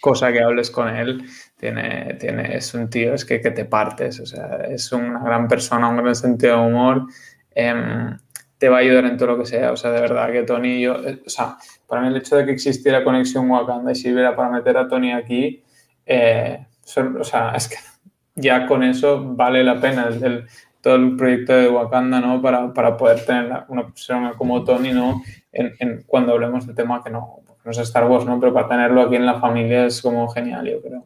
cosa 0.00 0.30
que 0.32 0.40
hables 0.40 0.70
con 0.70 0.94
él. 0.94 1.24
Tiene, 1.56 2.14
tiene, 2.20 2.56
es 2.56 2.72
un 2.72 2.88
tío, 2.88 3.14
es 3.14 3.24
que, 3.24 3.40
que 3.40 3.50
te 3.50 3.64
partes, 3.64 4.20
o 4.20 4.26
sea, 4.26 4.58
es 4.70 4.92
una 4.92 5.18
gran 5.24 5.48
persona, 5.48 5.88
un 5.88 5.96
gran 5.96 6.14
sentido 6.14 6.60
de 6.60 6.66
humor. 6.68 7.06
em, 7.52 8.16
te 8.58 8.68
va 8.68 8.78
a 8.78 8.80
ayudar 8.80 9.04
en 9.06 9.16
todo 9.16 9.28
lo 9.30 9.38
que 9.38 9.46
sea. 9.46 9.72
O 9.72 9.76
sea, 9.76 9.90
de 9.92 10.00
verdad 10.00 10.32
que 10.32 10.42
Tony 10.42 10.68
y 10.78 10.80
yo, 10.82 10.96
eh, 11.06 11.22
o 11.26 11.30
sea, 11.30 11.56
para 11.86 12.02
mí 12.02 12.08
el 12.08 12.16
hecho 12.16 12.36
de 12.36 12.44
que 12.46 12.52
existiera 12.52 13.04
Conexión 13.04 13.50
Wakanda 13.50 13.92
y 13.92 13.94
sirviera 13.94 14.34
para 14.36 14.50
meter 14.50 14.76
a 14.76 14.88
Tony 14.88 15.12
aquí, 15.12 15.62
eh, 16.06 16.66
son- 16.84 17.20
o 17.20 17.24
sea, 17.24 17.52
es 17.54 17.68
que 17.68 17.76
ya 18.34 18.66
con 18.66 18.82
eso 18.82 19.22
vale 19.34 19.62
la 19.64 19.80
pena 19.80 20.08
el, 20.08 20.22
el- 20.24 20.44
todo 20.80 20.94
el 20.96 21.16
proyecto 21.16 21.52
de 21.54 21.68
Wakanda, 21.68 22.20
¿no? 22.20 22.40
Para, 22.40 22.72
para 22.72 22.96
poder 22.96 23.24
tener 23.24 23.64
una 23.68 23.86
persona 23.88 24.32
como 24.36 24.62
Tony, 24.64 24.92
¿no? 24.92 25.22
En, 25.52 25.72
en- 25.80 26.02
cuando 26.06 26.32
hablemos 26.32 26.66
del 26.66 26.76
tema 26.76 27.02
que 27.02 27.10
no, 27.10 27.40
no 27.64 27.70
es 27.70 27.78
Star 27.78 28.04
Wars, 28.08 28.24
¿no? 28.26 28.38
Pero 28.40 28.52
para 28.54 28.68
tenerlo 28.68 29.02
aquí 29.02 29.16
en 29.16 29.26
la 29.26 29.40
familia 29.40 29.86
es 29.86 30.00
como 30.00 30.28
genial, 30.28 30.66
yo 30.70 30.80
creo. 30.80 31.04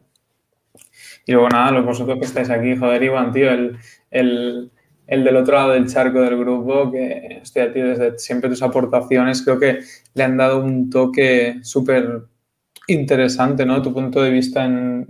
Y 1.25 1.31
luego 1.31 1.49
nada, 1.49 1.71
los 1.71 1.85
vosotros 1.85 2.19
que 2.19 2.25
estáis 2.25 2.49
aquí, 2.49 2.75
joder, 2.75 3.01
Iván, 3.03 3.31
tío, 3.31 3.49
el, 3.51 3.77
el, 4.11 4.71
el 5.07 5.23
del 5.23 5.35
otro 5.37 5.55
lado 5.55 5.71
del 5.71 5.87
charco 5.87 6.21
del 6.21 6.37
grupo, 6.37 6.91
que 6.91 7.39
estoy 7.41 7.63
a 7.63 7.73
ti 7.73 7.81
desde 7.81 8.17
siempre 8.19 8.49
tus 8.49 8.63
aportaciones, 8.63 9.41
creo 9.43 9.59
que 9.59 9.79
le 10.13 10.23
han 10.23 10.37
dado 10.37 10.63
un 10.63 10.89
toque 10.89 11.59
súper 11.63 12.23
interesante, 12.87 13.65
¿no? 13.65 13.81
Tu 13.81 13.93
punto 13.93 14.21
de 14.21 14.29
vista 14.29 14.65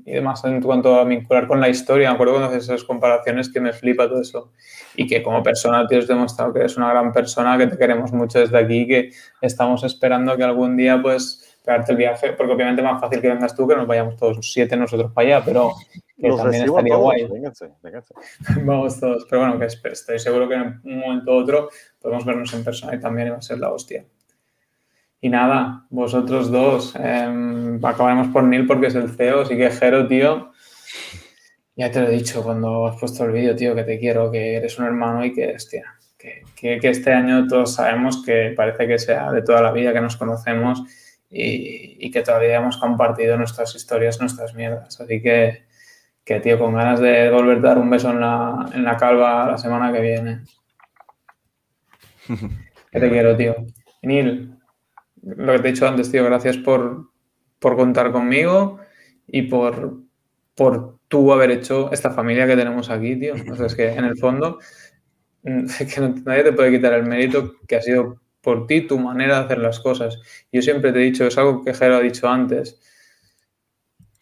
y 0.06 0.12
demás 0.12 0.44
en 0.46 0.62
cuanto 0.62 0.96
a 0.96 1.04
vincular 1.06 1.48
con 1.48 1.60
la 1.60 1.70
historia. 1.70 2.10
Me 2.10 2.16
acuerdo 2.16 2.34
cuando 2.34 2.50
haces 2.50 2.66
esas 2.66 2.84
comparaciones 2.84 3.52
que 3.52 3.60
me 3.60 3.74
flipa 3.74 4.08
todo 4.08 4.22
eso. 4.22 4.52
Y 4.96 5.08
que 5.08 5.24
como 5.24 5.42
persona, 5.42 5.88
has 5.90 6.08
demostrado 6.08 6.54
que 6.54 6.60
eres 6.60 6.78
una 6.78 6.90
gran 6.90 7.12
persona, 7.12 7.58
que 7.58 7.68
te 7.68 7.78
queremos 7.78 8.14
mucho 8.14 8.40
desde 8.40 8.58
aquí, 8.58 8.88
que 8.88 9.12
estamos 9.42 9.84
esperando 9.84 10.38
que 10.38 10.44
algún 10.44 10.78
día, 10.78 11.02
pues, 11.02 11.53
pegarte 11.64 11.92
el 11.94 11.98
viaje, 11.98 12.34
porque 12.34 12.54
obviamente 12.54 12.82
es 12.82 12.88
más 12.92 13.00
fácil 13.00 13.22
que 13.22 13.30
vengas 13.30 13.56
tú 13.56 13.68
que 13.68 13.76
nos 13.76 13.88
vayamos 13.88 14.18
todos 14.18 14.38
siete 14.42 14.76
nosotros 14.76 15.12
para 15.14 15.28
allá, 15.38 15.46
pero 15.46 15.74
que 16.18 16.28
Los 16.28 16.38
también 16.38 16.64
estaría 16.66 16.94
todos, 16.94 17.04
guay. 17.04 17.28
vénganse, 17.28 17.70
vénganse. 17.82 18.14
Vamos 18.64 19.00
todos. 19.00 19.26
Pero 19.30 19.42
bueno, 19.44 19.60
que 19.60 19.66
estoy 19.66 20.20
seguro 20.20 20.48
que 20.50 20.56
en 20.56 20.82
un 20.84 21.00
momento 21.00 21.32
u 21.32 21.36
otro 21.36 21.70
podemos 22.02 22.26
vernos 22.26 22.54
en 22.54 22.64
persona 22.64 22.96
y 22.96 23.00
también 23.00 23.28
iba 23.28 23.38
a 23.38 23.42
ser 23.42 23.60
la 23.60 23.72
hostia. 23.72 24.06
Y 25.22 25.30
nada, 25.30 25.86
vosotros 25.90 26.52
dos, 26.52 26.96
eh, 27.00 27.80
acabaremos 27.82 28.28
por 28.28 28.44
Neil 28.44 28.68
porque 28.68 28.88
es 28.88 28.96
el 28.96 29.10
CEO, 29.10 29.42
así 29.42 29.56
que 29.56 29.70
Jero, 29.72 30.06
tío, 30.06 30.52
ya 31.78 31.90
te 31.90 32.02
lo 32.02 32.08
he 32.08 32.12
dicho 32.12 32.44
cuando 32.44 32.86
has 32.88 32.98
puesto 33.00 33.24
el 33.24 33.32
vídeo, 33.32 33.56
tío, 33.56 33.74
que 33.74 33.84
te 33.84 33.98
quiero, 34.00 34.30
que 34.30 34.58
eres 34.58 34.78
un 34.80 34.86
hermano 34.86 35.24
y 35.26 35.34
que, 35.34 35.56
hostia, 35.56 35.96
que, 36.18 36.44
que- 36.56 36.78
que 36.80 36.90
este 36.90 37.14
año 37.14 37.48
todos 37.48 37.74
sabemos 37.74 38.22
que 38.24 38.54
parece 38.56 38.86
que 38.86 39.00
sea 39.00 39.32
de 39.32 39.42
toda 39.42 39.62
la 39.62 39.72
vida 39.72 39.94
que 39.94 40.02
nos 40.02 40.18
conocemos 40.18 40.84
y, 41.34 41.98
y 42.00 42.12
que 42.12 42.22
todavía 42.22 42.58
hemos 42.58 42.78
compartido 42.78 43.36
nuestras 43.38 43.76
historias, 43.76 44.22
nuestras 44.22 44.54
mierdas. 44.54 45.02
Así 45.02 45.22
que, 45.22 45.64
que 46.24 46.40
tío, 46.40 46.60
con 46.60 46.76
ganas 46.76 47.00
de 47.00 47.32
volverte 47.32 47.66
a 47.66 47.70
dar 47.72 47.80
un 47.80 47.90
beso 47.90 48.12
en 48.12 48.20
la, 48.20 48.70
en 48.74 48.84
la 48.84 48.98
calva 48.98 49.48
la 49.48 49.58
semana 49.58 49.92
que 49.92 50.02
viene. 50.02 50.42
Que 52.92 53.00
te 53.00 53.10
quiero, 53.10 53.36
tío. 53.36 53.56
Y 54.04 54.08
Neil, 54.08 54.56
lo 55.24 55.54
que 55.54 55.60
te 55.60 55.68
he 55.68 55.72
dicho 55.72 55.88
antes, 55.88 56.12
tío, 56.12 56.24
gracias 56.26 56.58
por, 56.58 57.10
por 57.58 57.76
contar 57.76 58.12
conmigo 58.12 58.80
y 59.26 59.42
por, 59.42 60.04
por 60.54 61.00
tú 61.08 61.34
haber 61.34 61.50
hecho 61.50 61.92
esta 61.92 62.12
familia 62.12 62.46
que 62.46 62.56
tenemos 62.56 62.92
aquí, 62.92 63.20
tío. 63.20 63.34
O 63.52 63.56
sea, 63.56 63.66
es 63.66 63.74
que 63.74 63.94
en 63.94 64.06
el 64.06 64.16
fondo 64.16 64.60
que 65.44 66.14
nadie 66.24 66.44
te 66.44 66.54
puede 66.54 66.72
quitar 66.72 66.94
el 66.94 67.08
mérito 67.08 67.56
que 67.68 67.78
ha 67.78 67.82
sido 67.82 68.22
por 68.44 68.68
ti, 68.68 68.82
tu 68.82 69.00
manera 69.00 69.40
de 69.40 69.46
hacer 69.46 69.58
las 69.60 69.80
cosas. 69.80 70.20
Yo 70.52 70.62
siempre 70.62 70.92
te 70.92 71.00
he 71.00 71.04
dicho, 71.04 71.26
es 71.26 71.38
algo 71.38 71.64
que 71.64 71.74
Jero 71.74 71.96
ha 71.96 72.02
dicho 72.02 72.28
antes, 72.28 72.80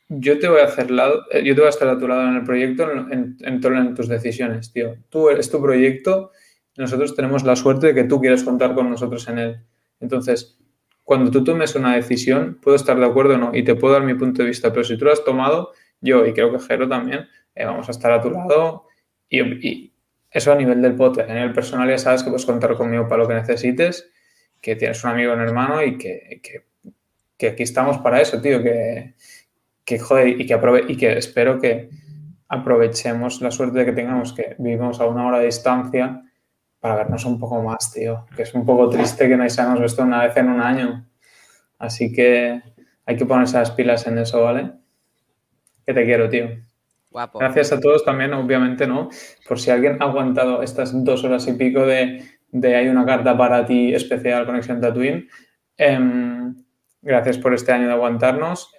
yo 0.07 0.37
te 0.37 0.47
voy 0.47 0.59
a 0.59 0.65
hacer 0.65 0.91
lado, 0.91 1.23
eh, 1.31 1.43
yo 1.43 1.55
te 1.55 1.61
voy 1.61 1.67
a 1.67 1.69
estar 1.71 1.87
a 1.87 1.97
tu 1.97 2.07
lado 2.07 2.27
en 2.27 2.35
el 2.35 2.43
proyecto, 2.43 2.89
en, 2.91 3.37
en, 3.41 3.63
en 3.63 3.95
tus 3.95 4.07
decisiones, 4.07 4.71
tío. 4.71 4.95
Tú 5.09 5.29
eres 5.29 5.49
tu 5.49 5.59
proyecto, 5.59 6.31
nosotros 6.77 7.15
tenemos 7.15 7.43
la 7.43 7.55
suerte 7.55 7.87
de 7.87 7.95
que 7.95 8.03
tú 8.03 8.21
quieras 8.21 8.43
contar 8.43 8.75
con 8.75 8.89
nosotros 8.89 9.27
en 9.27 9.39
él. 9.39 9.61
Entonces, 9.99 10.59
cuando 11.03 11.31
tú 11.31 11.43
tomes 11.43 11.75
una 11.75 11.95
decisión, 11.95 12.59
puedo 12.61 12.75
estar 12.75 12.99
de 12.99 13.05
acuerdo 13.05 13.35
o 13.35 13.37
no, 13.37 13.51
y 13.55 13.63
te 13.63 13.73
puedo 13.73 13.95
dar 13.95 14.03
mi 14.03 14.13
punto 14.13 14.43
de 14.43 14.49
vista, 14.49 14.71
pero 14.71 14.83
si 14.83 14.97
tú 14.97 15.05
lo 15.05 15.13
has 15.13 15.23
tomado, 15.23 15.71
yo 15.99 16.25
y 16.27 16.33
creo 16.33 16.51
que 16.51 16.59
Jero 16.59 16.87
también, 16.87 17.27
eh, 17.55 17.65
vamos 17.65 17.87
a 17.87 17.91
estar 17.91 18.11
a 18.11 18.21
tu 18.21 18.29
lado 18.29 18.85
y, 19.29 19.41
y 19.67 19.93
eso 20.29 20.51
a 20.51 20.55
nivel 20.55 20.81
del 20.81 20.95
podcast. 20.95 21.29
A 21.29 21.33
nivel 21.33 21.53
personal 21.53 21.89
ya 21.89 21.97
sabes 21.97 22.21
que 22.21 22.29
puedes 22.29 22.45
contar 22.45 22.75
conmigo 22.75 23.07
para 23.07 23.23
lo 23.23 23.27
que 23.27 23.35
necesites, 23.35 24.10
que 24.61 24.75
tienes 24.75 25.03
un 25.03 25.09
amigo, 25.09 25.33
un 25.33 25.41
hermano 25.41 25.83
y 25.83 25.97
que, 25.97 26.39
que, 26.43 26.65
que 27.37 27.47
aquí 27.47 27.63
estamos 27.63 27.97
para 27.97 28.21
eso, 28.21 28.39
tío, 28.39 28.61
que, 28.61 29.15
que 29.83 29.99
joder, 29.99 30.39
y 30.39 30.45
que, 30.45 30.53
aprove 30.53 30.85
y 30.87 30.95
que 30.95 31.17
espero 31.17 31.59
que 31.59 31.89
aprovechemos 32.47 33.41
la 33.41 33.49
suerte 33.49 33.79
de 33.79 33.85
que 33.85 33.93
tengamos 33.93 34.33
que 34.33 34.55
vivimos 34.59 34.99
a 34.99 35.05
una 35.07 35.25
hora 35.25 35.39
de 35.39 35.45
distancia 35.45 36.21
para 36.79 36.95
vernos 36.95 37.25
un 37.25 37.39
poco 37.39 37.61
más, 37.61 37.91
tío. 37.91 38.25
Que 38.35 38.43
es 38.43 38.53
un 38.53 38.65
poco 38.65 38.89
triste 38.89 39.27
que 39.27 39.37
no 39.37 39.43
hayamos 39.43 39.81
visto 39.81 40.03
una 40.03 40.27
vez 40.27 40.35
en 40.37 40.49
un 40.49 40.59
año. 40.59 41.07
Así 41.79 42.11
que 42.11 42.61
hay 43.05 43.15
que 43.15 43.25
ponerse 43.25 43.57
las 43.57 43.71
pilas 43.71 44.05
en 44.05 44.17
eso, 44.17 44.41
¿vale? 44.41 44.71
Que 45.85 45.93
te 45.93 46.05
quiero, 46.05 46.29
tío. 46.29 46.47
Guapo. 47.09 47.39
Gracias 47.39 47.71
a 47.71 47.79
todos 47.79 48.05
también, 48.05 48.33
obviamente, 48.33 48.87
¿no? 48.87 49.09
Por 49.47 49.59
si 49.59 49.71
alguien 49.71 49.97
ha 50.01 50.05
aguantado 50.05 50.61
estas 50.61 50.91
dos 51.03 51.23
horas 51.23 51.47
y 51.47 51.53
pico 51.53 51.85
de, 51.85 52.23
de 52.51 52.75
hay 52.75 52.87
una 52.87 53.05
carta 53.05 53.37
para 53.37 53.65
ti 53.65 53.93
especial 53.93 54.45
Conexión 54.45 54.81
Tatooine. 54.81 55.27
Em, 55.77 56.55
gracias 57.01 57.37
por 57.37 57.53
este 57.53 57.71
año 57.71 57.87
de 57.87 57.93
aguantarnos. 57.93 58.71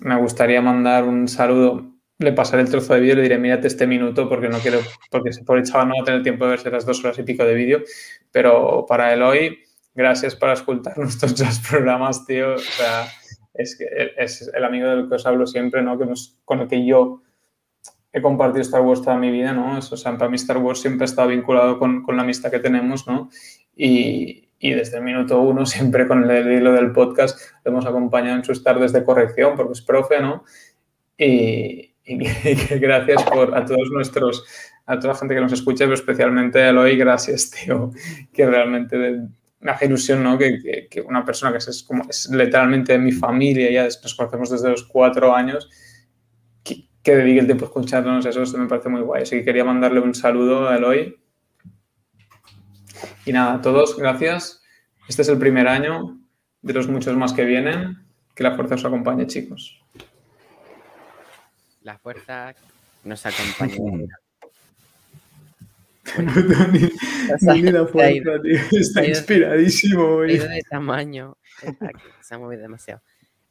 Me 0.00 0.16
gustaría 0.18 0.60
mandar 0.60 1.04
un 1.04 1.28
saludo. 1.28 1.88
Le 2.18 2.32
pasaré 2.32 2.62
el 2.62 2.70
trozo 2.70 2.94
de 2.94 3.00
vídeo 3.00 3.14
y 3.14 3.16
le 3.16 3.22
diré, 3.22 3.38
mírate 3.38 3.66
este 3.66 3.86
minuto 3.86 4.28
porque 4.28 4.48
no 4.48 4.58
quiero, 4.58 4.78
porque 5.10 5.30
por 5.44 5.58
el 5.58 5.64
chaval 5.64 5.88
no 5.88 5.94
va 5.96 6.02
a 6.02 6.04
tener 6.04 6.22
tiempo 6.22 6.44
de 6.44 6.50
verse 6.52 6.70
las 6.70 6.86
dos 6.86 7.04
horas 7.04 7.18
y 7.18 7.22
pico 7.24 7.44
de 7.44 7.54
vídeo. 7.54 7.82
Pero 8.30 8.84
para 8.88 9.12
él 9.12 9.22
hoy, 9.22 9.58
gracias 9.94 10.36
por 10.36 10.50
escuchar 10.50 10.96
nuestros 10.98 11.36
dos 11.38 11.58
programas, 11.68 12.24
tío. 12.26 12.54
O 12.54 12.58
sea, 12.58 13.06
es, 13.54 13.76
que 13.76 13.86
es 14.16 14.50
el 14.54 14.64
amigo 14.64 14.88
del 14.88 15.08
que 15.08 15.14
os 15.16 15.26
hablo 15.26 15.46
siempre, 15.46 15.82
¿no? 15.82 15.98
Que 15.98 16.06
nos- 16.06 16.38
con 16.44 16.60
el 16.60 16.68
que 16.68 16.84
yo 16.86 17.21
he 18.12 18.20
compartido 18.20 18.62
Star 18.62 18.82
Wars 18.82 19.00
toda 19.02 19.16
mi 19.16 19.30
vida, 19.30 19.52
¿no? 19.52 19.78
O 19.78 19.82
sea, 19.82 20.16
para 20.18 20.28
mí 20.30 20.36
Star 20.36 20.58
Wars 20.58 20.80
siempre 20.80 21.04
estado 21.06 21.28
vinculado 21.28 21.78
con, 21.78 22.02
con 22.02 22.16
la 22.16 22.22
amistad 22.22 22.50
que 22.50 22.58
tenemos, 22.58 23.06
¿no? 23.06 23.30
Y, 23.74 24.48
y 24.58 24.70
desde 24.72 24.98
el 24.98 25.02
minuto 25.04 25.40
uno, 25.40 25.64
siempre 25.74 26.06
con 26.06 26.30
el 26.30 26.52
hilo 26.52 26.72
del 26.72 26.92
podcast, 26.92 27.38
lo 27.64 27.72
hemos 27.72 27.86
acompañado 27.86 28.36
en 28.36 28.44
sus 28.44 28.62
tardes 28.62 28.92
de 28.92 29.04
corrección, 29.04 29.54
porque 29.56 29.72
es 29.72 29.82
profe, 29.82 30.20
¿no? 30.20 30.44
Y, 31.16 31.94
y 32.04 32.18
que 32.68 32.78
gracias 32.78 33.22
por 33.24 33.56
a 33.56 33.64
todos 33.64 33.90
nuestros, 33.90 34.44
a 34.86 34.98
toda 34.98 35.14
la 35.14 35.18
gente 35.18 35.34
que 35.34 35.40
nos 35.40 35.52
escucha, 35.52 35.84
pero 35.84 35.94
especialmente 35.94 36.60
a 36.62 36.70
Eloy, 36.70 36.96
gracias, 36.96 37.50
tío, 37.64 37.90
que 38.32 38.46
realmente 38.46 39.20
me 39.60 39.70
hace 39.70 39.86
ilusión, 39.86 40.22
¿no? 40.22 40.36
Que, 40.36 40.58
que- 40.60 40.88
que 40.90 41.00
una 41.00 41.24
persona 41.24 41.52
que 41.52 41.58
es, 41.58 41.68
es 41.68 41.82
como, 41.84 42.04
es 42.08 42.28
literalmente 42.30 42.98
mi 42.98 43.12
familia, 43.12 43.70
ya 43.70 43.84
nos 43.84 44.14
conocemos 44.16 44.50
desde 44.50 44.68
los 44.70 44.82
cuatro 44.84 45.34
años, 45.34 45.70
que, 47.02 47.10
que 47.10 47.16
dedique 47.16 47.40
el 47.40 47.46
tiempo 47.46 47.64
a 47.64 47.68
escucharnos, 47.68 48.24
eso, 48.26 48.58
me 48.58 48.66
parece 48.68 48.88
muy 48.88 49.00
guay. 49.02 49.22
Así 49.22 49.36
que 49.36 49.44
quería 49.44 49.64
mandarle 49.64 50.00
un 50.00 50.14
saludo 50.14 50.68
a 50.68 50.76
Eloy. 50.76 51.16
Y 53.26 53.32
nada, 53.32 53.54
a 53.54 53.60
todos, 53.60 53.96
gracias. 53.96 54.62
Este 55.08 55.22
es 55.22 55.28
el 55.28 55.38
primer 55.38 55.68
año 55.68 56.18
de 56.62 56.72
los 56.72 56.88
muchos 56.88 57.16
más 57.16 57.32
que 57.32 57.44
vienen. 57.44 57.98
Que 58.34 58.42
la 58.42 58.54
fuerza 58.56 58.76
os 58.76 58.84
acompañe, 58.84 59.26
chicos. 59.26 59.80
La 61.82 61.98
fuerza 61.98 62.54
nos 63.04 63.26
acompaña. 63.26 63.76
Ni 67.40 67.62
la 67.62 67.86
fuerza, 67.86 68.42
tío. 68.42 68.58
Está 68.72 69.04
inspiradísimo, 69.06 70.24
ido 70.24 70.48
de 70.48 70.62
tamaño. 70.68 71.36
Está- 71.62 71.90
Se 72.20 72.34
ha 72.34 72.38
movido 72.38 72.62
demasiado. 72.62 73.02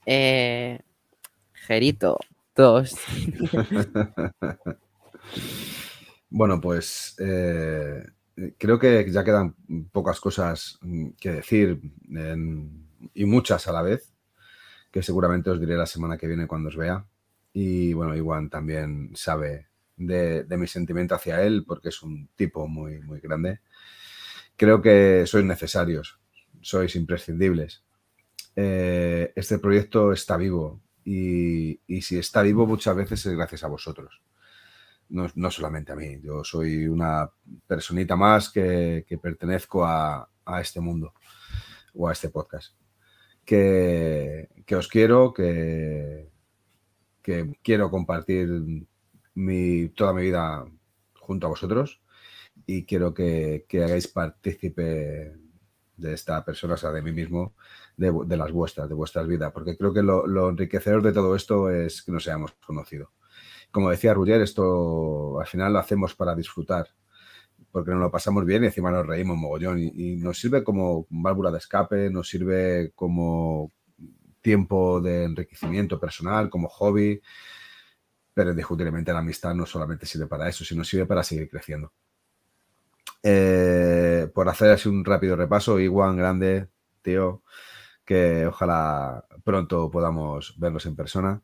Eh, 0.06 0.80
Gerito, 1.54 2.18
dos. 2.56 2.96
Bueno, 6.34 6.62
pues 6.62 7.14
eh, 7.20 8.06
creo 8.58 8.80
que 8.80 9.06
ya 9.12 9.24
quedan 9.24 9.54
pocas 9.92 10.20
cosas 10.22 10.80
mm, 10.82 11.10
que 11.20 11.32
decir 11.32 11.82
y 13.14 13.26
muchas 13.26 13.68
a 13.68 13.74
la 13.74 13.82
vez, 13.82 14.14
que 14.92 15.04
seguramente 15.04 15.50
os 15.50 15.60
diré 15.60 15.76
la 15.76 15.86
semana 15.86 16.18
que 16.18 16.28
viene 16.28 16.48
cuando 16.48 16.70
os 16.70 16.78
vea. 16.78 17.06
Y 17.54 17.92
bueno, 17.92 18.16
Iwan 18.16 18.50
también 18.50 19.12
sabe 19.14 19.68
de, 19.98 20.46
de 20.46 20.58
mi 20.58 20.68
sentimiento 20.68 21.16
hacia 21.16 21.44
él, 21.44 21.66
porque 21.68 21.90
es 21.90 22.02
un 22.02 22.30
tipo 22.36 22.66
muy, 22.66 23.00
muy 23.02 23.20
grande. 23.20 23.60
Creo 24.56 24.82
que 24.82 25.26
sois 25.28 25.44
necesarios, 25.44 26.18
sois 26.62 26.96
imprescindibles. 26.96 27.84
Eh, 28.56 29.34
este 29.36 29.60
proyecto 29.60 30.14
está 30.14 30.38
vivo 30.38 30.80
y, 31.14 32.02
si 32.02 32.18
está 32.18 32.42
vivo 32.42 32.66
muchas 32.66 32.96
veces 32.96 33.26
es 33.26 33.34
gracias 33.36 33.64
a 33.64 33.68
vosotros 33.68 34.22
no, 35.10 35.28
no, 35.36 35.52
solamente 35.52 35.92
a 35.92 35.96
mí, 35.96 36.22
yo 36.22 36.44
soy 36.44 36.88
una 36.88 37.30
personita 37.68 38.16
más 38.16 38.50
que, 38.50 39.04
que 39.06 39.18
pertenezco 39.18 39.84
a, 39.84 40.30
a, 40.46 40.62
este 40.62 40.80
mundo 40.80 41.14
o 41.94 42.08
a 42.08 42.14
este 42.14 42.30
podcast. 42.30 42.74
Que, 43.44 44.48
que 44.66 44.76
os 44.78 44.88
quiero, 44.88 45.34
que, 45.34 46.30
que, 47.22 47.58
quiero 47.62 47.92
compartir 47.92 48.48
mi, 49.34 49.90
toda 49.90 50.14
mi 50.14 50.22
vida 50.22 50.66
junto 51.16 51.48
a 51.48 51.50
vosotros 51.50 52.02
y 52.66 52.86
quiero 52.86 53.14
que, 53.14 53.66
que 53.68 53.84
hagáis 53.84 54.08
partícipe 54.08 55.36
de 55.98 56.14
esta 56.14 56.44
persona, 56.44 56.76
o 56.76 56.78
sea, 56.78 56.92
de 56.92 57.02
mí 57.02 57.12
mismo, 57.12 57.56
de, 57.98 58.38
las 58.38 58.52
vuestras, 58.52 58.90
de 58.90 58.96
vuestras 58.96 59.28
vidas, 59.28 59.52
porque 59.54 59.78
creo 59.78 59.94
que 59.94 60.02
lo, 60.02 60.26
lo 60.28 60.50
enriquecedor 60.50 61.02
de 61.04 61.14
todo 61.14 61.36
esto 61.36 61.70
es 61.70 62.02
que 62.02 62.12
nos 62.12 62.28
hayamos 62.28 62.54
conocido 62.66 63.12
como 63.72 63.90
decía 63.90 64.14
Rugger, 64.14 64.42
esto 64.42 65.40
al 65.40 65.48
final 65.48 65.74
lo 65.74 65.80
hacemos 65.80 66.14
para 66.16 66.36
disfrutar, 66.36 66.88
porque 67.72 67.92
nos 67.92 68.02
lo 68.02 68.12
pasamos 68.12 68.46
bien 68.46 68.64
y 68.64 68.68
encima 68.68 68.92
nos 68.92 69.08
reímos 69.08 69.38
mogollón 69.38 69.80
y, 69.80 69.92
y 69.96 70.16
nos 70.18 70.40
sirve 70.40 70.64
como 70.64 71.08
válvula 71.10 71.52
de 71.52 71.58
escape, 71.58 72.10
nos 72.10 72.30
sirve 72.30 72.92
como 72.96 73.72
tiempo 74.42 75.02
de 75.02 75.24
enriquecimiento 75.26 76.00
personal, 76.00 76.50
como 76.50 76.68
hobby, 76.68 77.22
pero 78.34 78.52
indiscutiblemente 78.52 79.14
la 79.14 79.20
amistad 79.20 79.56
no 79.56 79.66
solamente 79.66 80.06
sirve 80.06 80.28
para 80.28 80.50
eso, 80.50 80.66
sino 80.66 80.84
sirve 80.84 81.06
para 81.06 81.24
seguir 81.24 81.50
creciendo. 81.50 81.94
Eh, 83.24 84.28
por 84.34 84.50
hacer 84.50 84.72
así 84.72 84.90
un 84.90 85.06
rápido 85.06 85.36
repaso, 85.36 85.80
Iguan, 85.80 86.18
grande, 86.18 86.68
tío, 87.02 87.44
que 88.06 88.46
ojalá 88.48 89.26
pronto 89.44 89.92
podamos 89.92 90.56
vernos 90.58 90.86
en 90.86 90.96
persona. 90.96 91.42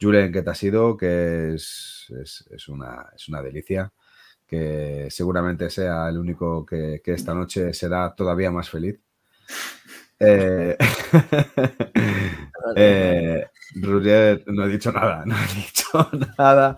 Julen, 0.00 0.32
¿qué 0.32 0.42
te 0.42 0.50
ha 0.50 0.54
sido? 0.54 0.96
Que 0.96 1.54
es, 1.54 2.12
es, 2.20 2.44
es, 2.50 2.68
una, 2.68 3.06
es 3.14 3.28
una 3.28 3.42
delicia. 3.42 3.92
Que 4.46 5.08
seguramente 5.10 5.70
sea 5.70 6.08
el 6.08 6.18
único 6.18 6.66
que, 6.66 7.00
que 7.02 7.14
esta 7.14 7.34
noche 7.34 7.72
será 7.72 8.14
todavía 8.14 8.50
más 8.50 8.68
feliz. 8.68 9.00
Eh, 10.20 10.76
eh, 12.76 13.46
Roger, 13.76 14.44
no 14.46 14.64
he 14.64 14.68
dicho 14.68 14.92
nada, 14.92 15.22
no 15.26 15.34
he 15.36 15.54
dicho 15.54 16.10
nada. 16.38 16.76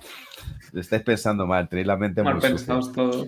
Estáis 0.73 1.03
pensando 1.03 1.47
mal, 1.47 1.69
tenéis 1.69 1.87
la 1.87 1.97
mente 1.97 2.23
mal 2.23 2.35
muy 2.35 2.43
pensados 2.43 2.93
todos. 2.93 3.27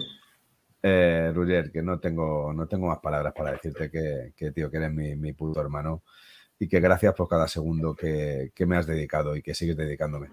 Eh, 0.83 1.33
que 1.73 1.83
no 1.83 1.99
tengo, 1.99 2.53
no 2.53 2.67
tengo 2.67 2.87
más 2.87 2.99
palabras 2.99 3.33
para 3.37 3.53
decirte 3.53 3.91
que, 3.91 4.51
tío, 4.53 4.71
que 4.71 4.77
eres 4.77 4.93
mi, 4.93 5.33
puto 5.33 5.61
hermano 5.61 6.03
y 6.61 6.69
que 6.69 6.81
gracias 6.81 7.15
por 7.15 7.29
cada 7.29 7.47
segundo 7.47 7.95
que, 7.95 8.51
que, 8.55 8.67
me 8.67 8.77
has 8.77 8.87
dedicado 8.87 9.37
y 9.37 9.43
que 9.43 9.55
sigues 9.55 9.77
dedicándome. 9.77 10.29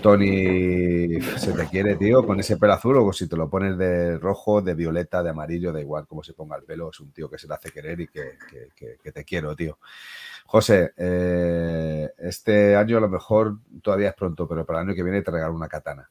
Tony, 0.00 1.20
se 1.20 1.52
te 1.52 1.66
quiere, 1.68 1.96
tío, 1.96 2.26
con 2.26 2.40
ese 2.40 2.56
pelo 2.56 2.72
azul 2.72 2.96
o 2.96 3.12
si 3.12 3.28
te 3.28 3.36
lo 3.36 3.48
pones 3.48 3.78
de 3.78 4.18
rojo, 4.18 4.60
de 4.60 4.74
violeta, 4.74 5.22
de 5.22 5.30
amarillo, 5.30 5.72
da 5.72 5.80
igual 5.80 6.06
cómo 6.06 6.22
se 6.22 6.32
ponga 6.32 6.56
el 6.56 6.64
pelo, 6.64 6.90
es 6.90 7.00
un 7.00 7.12
tío 7.12 7.30
que 7.30 7.38
se 7.38 7.46
le 7.46 7.54
hace 7.54 7.70
querer 7.70 8.00
y 8.00 8.08
que, 8.08 8.38
que, 8.74 8.98
que 9.02 9.12
te 9.12 9.24
quiero, 9.24 9.54
tío. 9.54 9.78
José, 10.46 10.92
eh, 10.98 12.10
este 12.18 12.76
año 12.76 12.98
a 12.98 13.00
lo 13.00 13.08
mejor 13.08 13.56
todavía 13.82 14.10
es 14.10 14.14
pronto, 14.14 14.46
pero 14.46 14.66
para 14.66 14.80
el 14.80 14.88
año 14.88 14.94
que 14.94 15.02
viene 15.02 15.22
te 15.22 15.30
regalo 15.30 15.54
una 15.54 15.68
katana. 15.68 16.10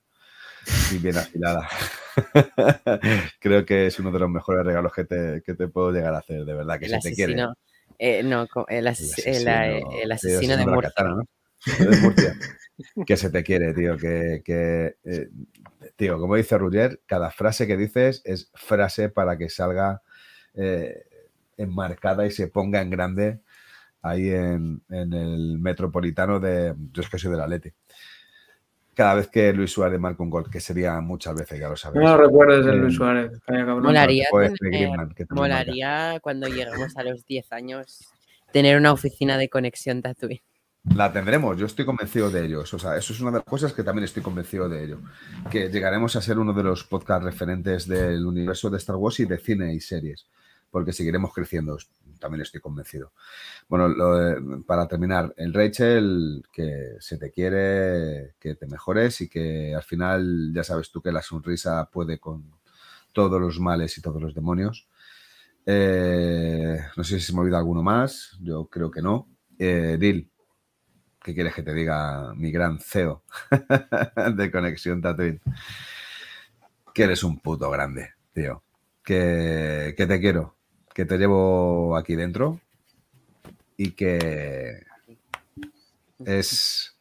Y 0.92 0.98
bien 0.98 1.18
afilada. 1.18 1.68
Creo 3.40 3.66
que 3.66 3.88
es 3.88 4.00
uno 4.00 4.12
de 4.12 4.20
los 4.20 4.30
mejores 4.30 4.66
regalos 4.66 4.94
que 4.94 5.06
te, 5.06 5.42
que 5.46 5.54
te 5.54 5.68
puedo 5.68 5.92
llegar 5.92 6.14
a 6.14 6.20
hacer, 6.20 6.46
de 6.46 6.54
verdad, 6.54 6.80
que 6.80 6.86
el 6.86 6.92
se 6.92 6.98
asesino, 6.98 7.28
te 7.28 7.34
quiere. 7.34 7.54
Eh, 8.00 8.24
no, 8.24 8.48
el, 8.68 8.88
ases 8.88 9.26
el, 9.26 9.48
asesino, 9.48 9.92
el, 10.02 10.12
asesino, 10.12 10.58
de, 10.58 10.66
Murcia. 10.66 10.92
Katana, 10.96 11.16
¿no? 11.16 11.86
de 11.86 11.98
Murcia. 11.98 12.36
que 13.06 13.18
se 13.18 13.30
te 13.30 13.44
quiere, 13.44 13.74
tío. 13.74 13.98
Que, 13.98 14.42
que 14.44 14.96
eh, 15.04 15.30
tío, 15.96 16.20
como 16.20 16.36
dice 16.36 16.58
Rugger, 16.58 17.02
cada 17.06 17.32
frase 17.32 17.68
que 17.68 17.78
dices 17.78 18.22
es 18.26 18.52
frase 18.56 19.10
para 19.10 19.38
que 19.38 19.50
salga 19.50 20.02
eh, 20.54 21.04
enmarcada 21.58 22.26
y 22.26 22.32
se 22.32 22.48
ponga 22.48 22.82
en 22.82 22.90
grande 22.90 23.42
ahí 24.02 24.30
en, 24.30 24.82
en, 24.90 25.14
el 25.14 25.60
metropolitano 25.60 26.40
de. 26.40 26.76
Yo 26.92 27.02
es 27.02 27.10
que 27.10 27.20
soy 27.20 27.32
de 27.32 27.38
la 27.38 27.48
Leti. 27.48 27.72
Cada 28.94 29.16
vez 29.16 29.28
que 29.30 29.54
Luis 29.54 29.72
Suárez 29.72 30.00
marca 30.00 30.22
un 30.22 30.30
gol, 30.30 30.50
que 30.50 30.60
sería 30.60 31.00
muchas 31.00 31.36
veces, 31.36 31.60
ya 31.60 31.70
lo 31.70 31.78
sabes. 31.78 32.02
No 32.02 32.18
recuerdes 32.18 32.66
el 32.66 32.80
Luis 32.80 32.96
Suárez. 32.96 33.32
Molaría, 33.48 34.28
tener, 34.32 34.54
Griezmann, 34.60 35.16
molaría 35.30 36.20
cuando 36.22 36.48
lleguemos 36.48 36.98
a 36.98 37.04
los 37.04 37.26
10 37.26 37.52
años 37.54 38.12
tener 38.52 38.78
una 38.78 38.92
oficina 38.92 39.38
de 39.38 39.50
conexión 39.50 40.02
Tatooine. 40.02 40.42
La 40.96 41.14
tendremos, 41.14 41.58
yo 41.58 41.68
estoy 41.68 41.86
convencido 41.86 42.32
de 42.32 42.46
ello. 42.46 42.62
O 42.62 42.66
sea, 42.66 42.98
eso 42.98 43.14
es 43.14 43.22
una 43.22 43.32
de 43.32 43.38
las 43.38 43.46
cosas 43.46 43.72
que 43.72 43.84
también 43.84 44.04
estoy 44.04 44.24
convencido 44.24 44.68
de 44.68 44.84
ello. 44.84 45.00
Que 45.50 45.70
llegaremos 45.70 46.16
a 46.16 46.22
ser 46.22 46.40
uno 46.40 46.54
de 46.54 46.64
los 46.64 46.84
podcast 46.84 47.24
referentes 47.24 47.88
del 47.88 48.26
universo 48.26 48.70
de 48.70 48.78
Star 48.78 48.96
Wars 48.96 49.20
y 49.20 49.26
de 49.26 49.38
cine 49.38 49.74
y 49.74 49.80
series. 49.80 50.26
Porque 50.72 50.94
seguiremos 50.94 51.34
creciendo, 51.34 51.78
también 52.20 52.42
estoy 52.42 52.62
convencido. 52.62 53.12
Bueno, 53.68 53.90
lo, 53.90 54.64
para 54.64 54.88
terminar, 54.88 55.34
el 55.38 55.54
Rachel, 55.54 56.44
que 56.52 56.96
se 57.00 57.18
te 57.18 57.30
quiere, 57.30 58.36
que 58.40 58.56
te 58.56 58.68
mejores 58.68 59.20
y 59.22 59.28
que 59.30 59.76
al 59.76 59.84
final 59.84 60.52
ya 60.54 60.64
sabes 60.64 60.90
tú 60.90 61.02
que 61.02 61.12
la 61.12 61.22
sonrisa 61.22 61.90
puede 61.92 62.20
con 62.20 62.50
todos 63.12 63.42
los 63.42 63.60
males 63.60 63.98
y 63.98 64.02
todos 64.02 64.22
los 64.22 64.34
demonios. 64.34 64.88
Eh, 65.66 66.80
no 66.96 67.04
sé 67.04 67.20
si 67.20 67.26
se 67.28 67.34
me 67.34 67.42
olvida 67.42 67.58
alguno 67.58 67.84
más, 67.84 68.38
yo 68.42 68.66
creo 68.68 68.90
que 68.90 69.02
no. 69.02 69.28
Eh, 69.60 69.98
Dil, 70.00 70.32
¿qué 71.24 71.34
quieres 71.34 71.54
que 71.54 71.64
te 71.64 71.74
diga 71.74 72.34
mi 72.36 72.52
gran 72.52 72.80
CEO 72.80 73.24
de 74.36 74.52
Conexión 74.52 75.02
Tatooine? 75.02 75.42
Que 76.94 77.04
eres 77.04 77.24
un 77.24 77.40
puto 77.40 77.70
grande, 77.70 78.12
tío. 78.34 78.64
Que, 79.04 79.94
que 79.98 80.06
te 80.06 80.20
quiero, 80.20 80.56
que 80.94 81.06
te 81.06 81.18
llevo 81.18 81.96
aquí 81.98 82.16
dentro 82.16 82.60
y 83.78 83.92
que 83.92 84.86
es 86.26 86.98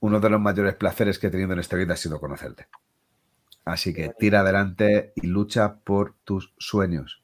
uno 0.00 0.20
de 0.20 0.30
los 0.30 0.40
mayores 0.40 0.74
placeres 0.74 1.18
que 1.18 1.26
he 1.26 1.30
tenido 1.30 1.52
en 1.52 1.58
esta 1.58 1.76
vida 1.76 1.94
ha 1.94 1.96
sido 1.96 2.20
conocerte. 2.20 2.66
Así 3.64 3.92
que 3.92 4.12
tira 4.18 4.40
adelante 4.40 5.12
y 5.16 5.26
lucha 5.26 5.76
por 5.76 6.14
tus 6.24 6.54
sueños, 6.58 7.22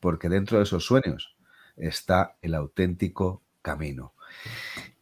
porque 0.00 0.28
dentro 0.28 0.58
de 0.58 0.64
esos 0.64 0.84
sueños 0.84 1.36
está 1.76 2.36
el 2.40 2.54
auténtico 2.54 3.42
camino. 3.60 4.14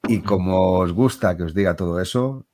Y 0.08 0.20
como 0.20 0.78
os 0.78 0.92
gusta 0.92 1.36
que 1.36 1.44
os 1.44 1.54
diga 1.54 1.76
todo 1.76 2.00
eso, 2.00 2.46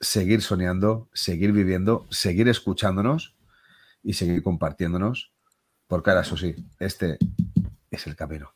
seguir 0.00 0.42
soñando, 0.42 1.08
seguir 1.12 1.52
viviendo, 1.52 2.06
seguir 2.10 2.48
escuchándonos 2.48 3.36
y 4.02 4.14
seguir 4.14 4.42
compartiéndonos, 4.42 5.32
porque 5.90 6.10
ahora 6.10 6.22
eso 6.22 6.36
sí, 6.36 6.54
este 6.78 7.18
es 7.90 8.06
el 8.06 8.14
camino. 8.14 8.54